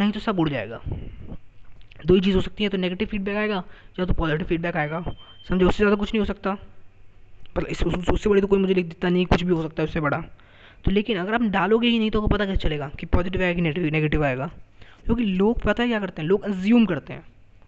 नहीं 0.00 0.12
तो 0.12 0.20
सब 0.20 0.38
उड़ 0.40 0.48
जाएगा। 0.48 0.80
दो 2.06 2.14
ही 2.14 2.20
चीज़ 2.20 2.36
हो 2.36 2.40
सकती 2.40 2.64
है 2.64 2.70
तो 2.70 2.78
नेगेटिव 2.78 3.08
फीडबैक 3.08 3.36
आएगा, 3.36 3.62
या 3.98 4.04
तो 4.06 4.14
पॉजिटिव 4.14 4.46
फीडबैक 4.46 4.76
आएगा। 4.76 5.04
समझो, 5.48 5.68
उससे 5.68 5.76
ज़्यादा 5.76 5.96
कुछ 5.96 6.12
नहीं 6.12 6.20
हो 6.20 6.26
सकता। 6.26 6.56
पर 7.56 7.64
इस 7.64 7.82
उससे 7.84 8.30
बड़ी 8.30 8.40
तो 8.40 8.46
कोई 8.46 8.58
मुझे 8.58 8.74
लिख 8.74 8.86
देता 8.86 9.08
नहीं 9.08 9.26
कुछ 9.26 9.42
भी 9.42 9.52
हो 9.52 9.62
सकता 9.62 9.82
है 9.82 9.88
उससे 9.88 10.00
बड़ा। 10.00 10.20
तो 10.84 10.90
लेकिन 10.90 11.18
अगर 11.18 11.34
आप 11.34 11.42
डालोगे 11.52 11.88
ही 11.88 11.98
नहीं 11.98 12.10
तो 12.10 12.26
पता 12.26 12.46
कैसे 12.46 12.56
चलेगा 12.58 12.88
कि 13.00 13.06
पॉजिटिव 13.06 13.42
आएगा 13.42 13.70
कि 13.70 13.90
नेगेटिव 13.90 14.24
आएगा। 14.24 14.50
क्योंकि 15.06 15.24
लोग 15.24 15.62
पता 15.62 15.82
है 15.82 15.88
क्या 15.88 16.00
करते 16.00 16.22
हैं? 16.22 16.28
लोग 16.28 16.44
अज्यूम 16.44 16.86
करते 16.86 17.12
हैं। 17.12 17.24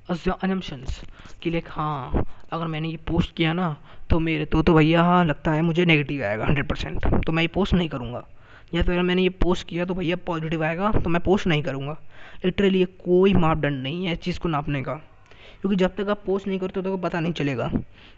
अजम्पन्स 0.08 1.00
कि 1.42 1.50
लाइक 1.50 1.68
हाँ 1.68 2.24
अगर 2.52 2.66
मैंने 2.66 2.88
ये 2.88 2.96
पोस्ट 3.08 3.34
किया 3.36 3.52
ना 3.52 3.76
तो 4.10 4.18
मेरे 4.20 4.44
तो 4.44 4.62
तो 4.62 4.74
भैया 4.74 5.02
हाँ 5.02 5.24
लगता 5.24 5.52
है 5.52 5.62
मुझे 5.62 5.84
नेगेटिव 5.84 6.24
आएगा 6.24 6.44
हंड्रेड 6.46 6.68
परसेंट 6.68 7.06
तो 7.26 7.32
मैं 7.32 7.42
ये 7.42 7.48
पोस्ट 7.48 7.74
नहीं 7.74 7.88
करूँगा। 7.88 8.24
या 8.72 8.82
फिर 8.82 8.92
अगर 8.92 9.02
मैंने 9.02 9.22
ये 9.22 9.28
पोस्ट 9.42 9.66
किया 9.68 9.84
तो 9.84 9.94
भैया 9.94 10.16
पॉजिटिव 10.26 10.64
आएगा 10.64 10.90
तो 10.94 11.10
मैं 11.10 11.22
पोस्ट 11.22 11.46
नहीं 11.46 11.62
करूँगा। 11.62 11.96
लिटरली 12.44 12.78
ये 12.78 12.84
कोई 13.04 13.34
मापदंड 13.34 13.82
नहीं 13.82 14.06
है 14.06 14.12
इस 14.12 14.18
चीज़ 14.18 14.38
को 14.40 14.48
नापने 14.48 14.82
का। 14.82 14.94
क्योंकि 15.60 15.76
जब 15.76 15.94
तक 15.96 16.08
आप 16.10 16.22
पोस्ट 16.26 16.46
नहीं 16.48 16.58
करते 16.58 16.82
तो 16.82 16.96
पता 16.98 17.20
नहीं 17.20 17.32
चलेगा 17.32 17.70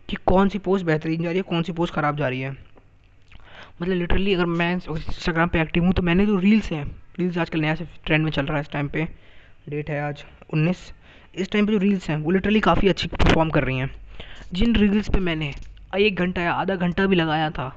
कि 0.08 0.16
कौन 0.26 0.48
सी 0.48 0.58
पोस्ट 0.58 0.86
बेहतरीन 0.86 1.22
जा 1.22 1.28
रही 1.28 1.38
है, 1.38 1.42
कौन 1.42 1.62
सी 1.62 1.72
पोस्ट 1.72 1.94
ख़राब 1.94 2.16
जा 2.16 2.28
रही 2.28 2.40
है। 2.40 2.50
मतलब 3.82 3.94
लिटरली 3.94 4.34
अगर 4.34 4.46
मैं 4.46 4.72
इंस्टाग्राम 4.74 5.48
पे 5.48 5.60
एक्टिव 5.60 5.84
हूँ 5.84 5.92
तो 5.92 6.02
मैंने 6.02 6.26
जो 6.26 6.38
रील्स 6.38 6.70
हैं 6.72 6.84
रील्स 7.18 7.38
आजकल 7.38 7.60
नया 7.60 7.74
ट्रेंड 8.06 8.24
में 8.24 8.30
चल 8.30 8.46
रहा 8.46 8.56
है 8.56 8.60
इस 8.60 8.70
टाइम 8.70 8.88
पे। 8.88 9.04
डेट 9.68 9.90
है 9.90 10.00
आज 10.02 10.24
उन्नीस। 10.54 10.92
इस 11.34 11.50
टाइम 11.50 11.66
पे 11.66 11.72
जो 11.72 11.78
रील्स 11.78 12.08
हैं, 12.10 12.16
वो 12.16 12.30
लिटरली 12.30 12.60
काफ़ी 12.60 12.88
अच्छी 12.88 13.08
परफॉर्म 13.08 13.50
कर 13.50 13.64
रही 13.64 13.78
हैं। 13.78 13.90
जिन 14.52 14.74
रील्स 14.76 15.08
पे 15.10 15.18
मैंने 15.20 15.52
एक 15.96 16.16
घंटा 16.16 16.42
या 16.42 16.52
आधा 16.52 16.74
घंटा 16.76 17.06
भी 17.06 17.16
लगाया 17.16 17.50
था 17.50 17.68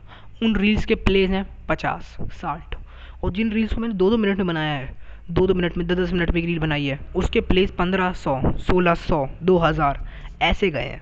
उन 0.41 0.55
रील्स 0.55 0.85
के 0.85 0.95
प्लेज 0.97 1.31
हैं 1.31 1.45
पचास, 1.69 2.15
साठ। 2.33 2.75
और 3.23 3.31
जिन 3.31 3.51
रील्स 3.51 3.73
को 3.73 3.81
मैंने 3.81 3.93
दो 3.93 4.09
दो 4.09 4.17
मिनट 4.17 4.37
में 4.37 4.47
बनाया 4.47 4.73
है 4.73 4.99
दो 5.29 5.45
दो 5.47 5.53
मिनट 5.53 5.77
में 5.77 5.85
दस 5.87 5.97
दस 5.97 6.11
मिनट 6.13 6.31
में 6.31 6.39
एक 6.41 6.45
रील 6.45 6.59
बनाई 6.59 6.85
है, 6.85 6.99
उसके 7.15 7.41
प्लेस 7.41 7.71
पंद्रह 7.71 8.11
सौ, 8.13 8.39
सोलह 8.59 8.93
सौ, 8.95 9.27
दो 9.43 9.57
हज़ार, 9.57 9.99
ऐसे 10.41 10.69
गए 10.69 10.85
हैं। 10.85 11.01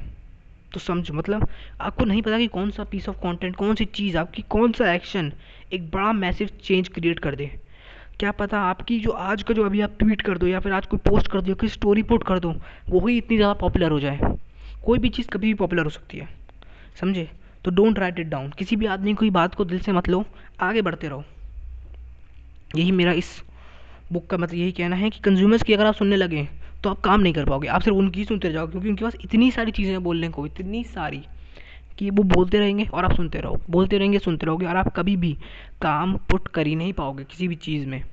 तो 0.74 0.80
समझो 0.80 1.14
मतलब 1.14 1.48
आपको 1.82 2.06
नहीं 2.06 2.22
पता 2.22 2.38
कि 2.38 2.48
कौन 2.48 2.72
सा 2.72 2.84
पीस 2.84 3.08
ऑफ़ 3.10 3.16
कंटेंट 3.18 3.56
कौन 3.56 3.76
सी 3.76 3.86
चीज़ 3.86 4.18
आपकी, 4.18 4.42
कौन 4.42 4.72
सा 4.72 4.94
एक्शन 4.94 5.32
एक 5.74 5.90
बड़ा 5.92 6.12
मैसिव 6.14 6.50
चेंज 6.64 6.88
क्रिएट 6.90 7.20
कर 7.20 7.36
दे। 7.36 7.52
क्या 8.20 8.32
पता 8.34 8.60
आपकी 8.62 9.00
जो 9.00 9.12
आज 9.12 9.44
का 9.44 9.54
जो 9.54 9.64
अभी 9.66 9.82
आप 9.82 9.96
ट्वीट 10.00 10.22
कर 10.22 10.38
दो 10.38 10.48
या 10.48 10.60
फिर 10.60 10.74
आज 10.74 10.86
कोई 10.86 11.00
पोस्ट 11.00 11.28
कर 11.28 11.42
दो 11.42 11.50
या 11.50 11.56
कोई 11.56 11.70
स्टोरी 11.70 12.04
पोस्ट 12.04 12.28
कर 12.28 12.40
दो 12.40 12.54
वही 12.90 13.18
इतनी 13.18 13.38
ज़्यादा 13.38 13.54
पॉपुलर 13.54 13.92
हो 13.92 14.00
जाए। 14.00 14.20
कोई 14.86 15.00
भी 15.00 15.10
चीज़ 15.10 15.28
कभी 15.28 15.48
भी 15.48 15.54
पॉपुलर 15.54 15.84
हो 15.84 15.90
सकती 15.90 16.18
है। 16.18 16.28
समझे? 17.02 17.30
तो 17.66 17.72
डोंट 17.72 18.00
राइट 18.00 18.20
इट 18.20 18.28
डाउन 18.28 18.50
किसी 18.50 18.76
भी 18.76 18.86
आदमी 18.86 19.14
की 19.14 19.30
बात 19.30 19.56
को 19.56 19.66
दिल 19.66 19.80
से 19.80 19.92
मत 19.92 20.10
लो. 20.10 20.24
आगे 20.62 20.82
बढ़ते 20.82 21.08
रहो. 21.08 21.24
यही 22.76 22.92
मेरा 22.92 23.12
इस 23.12 23.42
बुक 24.12 24.28
का 24.28 24.38
मतलब 24.38 24.56
यही 24.56 24.72
कहना 24.72 24.96
है 24.96 25.10
कि 25.10 25.20
कंज्यूमर्स 25.20 25.64
की 25.64 25.74
अगर 25.74 25.86
आप 25.86 25.96
सुनने 25.96 26.16
लगे 26.16 26.48
तो 26.84 26.90
आप 26.90 27.00
काम 27.00 27.20
नहीं 27.20 27.34
कर 27.34 27.46
पाओगे. 27.46 27.68
आप 27.68 27.82
सिर्फ़ 27.82 27.98
उनकी 27.98 28.24
सुनते 28.26 28.48
रह 28.48 28.54
जाओगे, 28.54 28.72
क्योंकि 28.72 28.90
उनके 28.90 29.04
पास 29.04 29.16
इतनी 29.24 29.50
सारी 29.52 29.72
चीज़ें 29.72 29.92
हैं 29.92 30.04
बोलने 30.04 30.30
को, 30.30 30.46
इतनी 30.46 30.84
सारी, 30.84 31.22
कि 31.98 32.10
वो 32.10 32.24
बोलते 32.24 32.60
रहेंगे 32.60 32.86
और 32.86 33.06
आप 33.06 33.16
सुनते 33.16 33.40
रहो. 33.40 33.60
बोलते 33.70 33.98
रहेंगे, 33.98 34.20
सुनते 34.20 34.46
रहोगे 34.46 34.66
और 34.66 34.78
आप 34.78 34.94
कभी 34.96 35.16
भी 35.16 35.34
काम 35.82 36.16
पुट 36.30 36.48
कर 36.48 36.68
ही 36.68 36.76
नहीं 36.76 36.94
पाओगे 36.94 37.24
किसी 37.24 37.48
भी 37.48 37.56
चीज़ 37.56 37.86
में. 37.88 38.04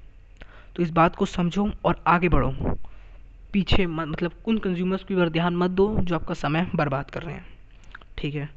तो 0.77 0.83
इस 0.83 0.91
बात 0.91 1.17
को 1.17 1.27
समझो 1.27 1.71
और 1.85 2.03
आगे 2.07 2.29
बढ़ो. 2.29 2.51
पीछे 3.53 3.87
मत 3.87 4.09
मतलब 4.09 4.33
उन 4.47 4.59
कंज्यूमर्स 4.59 5.05
की 5.05 5.15
ओर 5.15 5.29
ध्यान 5.29 5.57
मत 5.57 5.71
दो 5.71 5.97
जो 5.99 6.15
आपका 6.15 6.35
समय 6.35 6.71
बर्बाद 6.75 7.11
कर 7.11 7.23
रहे 7.23 7.35
हैं. 7.35 7.47
ठीक 8.19 8.35
है? 8.35 8.49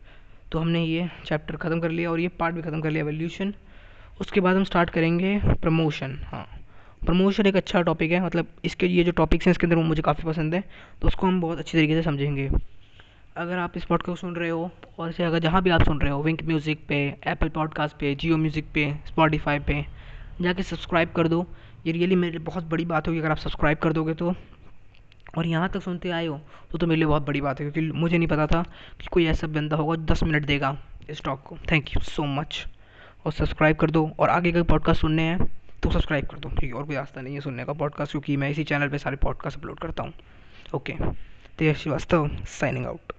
तो 0.51 0.59
हमने 0.59 0.83
ये 0.83 1.09
चैप्टर 1.25 1.55
ख़त्म 1.55 1.79
कर 1.79 1.89
लिया 1.89 2.11
और 2.11 2.19
ये 2.19 2.27
पार्ट 2.39 2.55
भी 2.55 2.61
ख़त्म 2.61 2.81
कर 2.81 2.91
लिया 2.91 3.01
एवोल्यूशन 3.01 3.53
उसके 4.21 4.41
बाद 4.41 4.55
हम 4.55 4.63
स्टार्ट 4.63 4.89
करेंगे 4.89 5.39
प्रमोशन 5.61 6.17
हाँ. 6.25 6.45
प्रमोशन 7.05 7.45
एक 7.45 7.55
अच्छा 7.55 7.81
टॉपिक 7.81 8.11
है 8.11 8.25
मतलब 8.25 8.47
इसके 8.65 8.87
ये 8.87 9.03
जो 9.03 9.11
टॉपिक्स 9.11 9.45
हैं 9.47 9.51
इसके 9.51 9.65
अंदर 9.65 9.75
वो 9.75 9.83
मुझे 9.83 10.01
काफ़ी 10.01 10.23
पसंद 10.23 10.55
है 10.55 10.63
तो 11.01 11.07
उसको 11.07 11.27
हम 11.27 11.39
बहुत 11.41 11.59
अच्छी 11.59 11.77
तरीके 11.77 11.93
से 11.93 12.01
समझेंगे. 12.03 12.49
अगर 13.37 13.57
आप 13.57 13.77
इस 13.77 13.85
पॉडकास्ट 13.85 14.05
को 14.05 14.15
सुन 14.15 14.35
रहे 14.35 14.49
हो 14.49 14.69
और 14.99 15.09
इसे 15.09 15.23
अगर 15.23 15.39
जहाँ 15.39 15.61
भी 15.63 15.69
आप 15.69 15.83
सुन 15.83 15.99
रहे 16.01 16.11
हो 16.11 16.21
विंक 16.23 16.43
म्यूज़िक 16.43 16.85
पे 16.87 16.95
एप्पल 17.27 17.49
पॉडकास्ट 17.49 17.95
पे 17.95 18.13
जियो 18.15 18.37
म्यूज़िक 18.37 18.65
पे 18.73 18.91
स्पॉटिफाई 19.07 19.59
पे, 19.59 19.85
जाके 20.41 20.63
सब्सक्राइब 20.63 21.11
कर 21.15 21.27
दो. 21.27 21.45
ये 21.85 21.91
रियली 21.91 22.15
मेरे 22.15 22.31
लिए 22.31 22.45
बहुत 22.45 22.63
बड़ी 22.63 22.85
बात 22.85 23.07
होगी 23.07 23.19
अगर 23.19 23.31
आप 23.31 23.37
सब्सक्राइब 23.37 23.77
कर 23.77 23.93
दोगे 23.93 24.13
तो. 24.13 24.33
और 25.37 25.47
यहाँ 25.47 25.69
तक 25.69 25.81
सुनते 25.81 26.09
आए 26.11 26.25
हो 26.25 26.39
तो 26.71 26.77
तो 26.77 26.87
मेरे 26.87 26.99
लिए 26.99 27.07
बहुत 27.07 27.25
बड़ी 27.25 27.41
बात 27.41 27.59
है, 27.59 27.69
क्योंकि 27.69 27.91
मुझे 27.93 28.17
नहीं 28.17 28.27
पता 28.27 28.47
था 28.47 28.61
कि 29.01 29.07
कोई 29.11 29.25
ऐसा 29.27 29.47
बंदा 29.49 29.77
होगा 29.77 29.95
दस 30.05 30.23
मिनट 30.23 30.45
देगा 30.45 30.77
इस 31.09 31.21
टॉक 31.23 31.43
को। 31.43 31.57
थैंक 31.71 31.95
यू 31.95 32.01
सो 32.01 32.23
मच 32.25 32.65
और 33.25 33.31
सब्सक्राइब 33.31 33.77
कर 33.77 33.91
दो, 33.91 34.09
और 34.19 34.29
आगे 34.29 34.51
का 34.51 34.63
पॉडकास्ट 34.63 35.01
सुनने 35.01 35.23
हैं 35.23 35.47
तो 35.83 35.91
सब्सक्राइब 35.91 36.25
कर 36.25 36.37
दो। 36.37 36.49
ठीक 36.49 36.63
है, 36.63 36.73
और 36.73 36.85
कोई 36.85 36.95
रास्ता 36.95 37.21
नहीं 37.21 37.33
है 37.33 37.41
सुनने 37.41 37.65
का 37.65 37.73
पॉडकास्ट 37.73 38.11
क्योंकि 38.11 38.37
मैं 38.37 38.49
इसी 38.49 38.63
चैनल 38.63 38.89
पर 38.89 38.97
सारे 38.97 39.15
पॉडकास्ट 39.17 39.59
अपलोड 39.59 39.79
करता 39.79 40.03
हूँ। 40.03 40.13
Okay 40.75 40.93
Tej 41.57 41.75
Srivastava 41.75 42.29
signing 42.49 42.85
out 42.85 43.13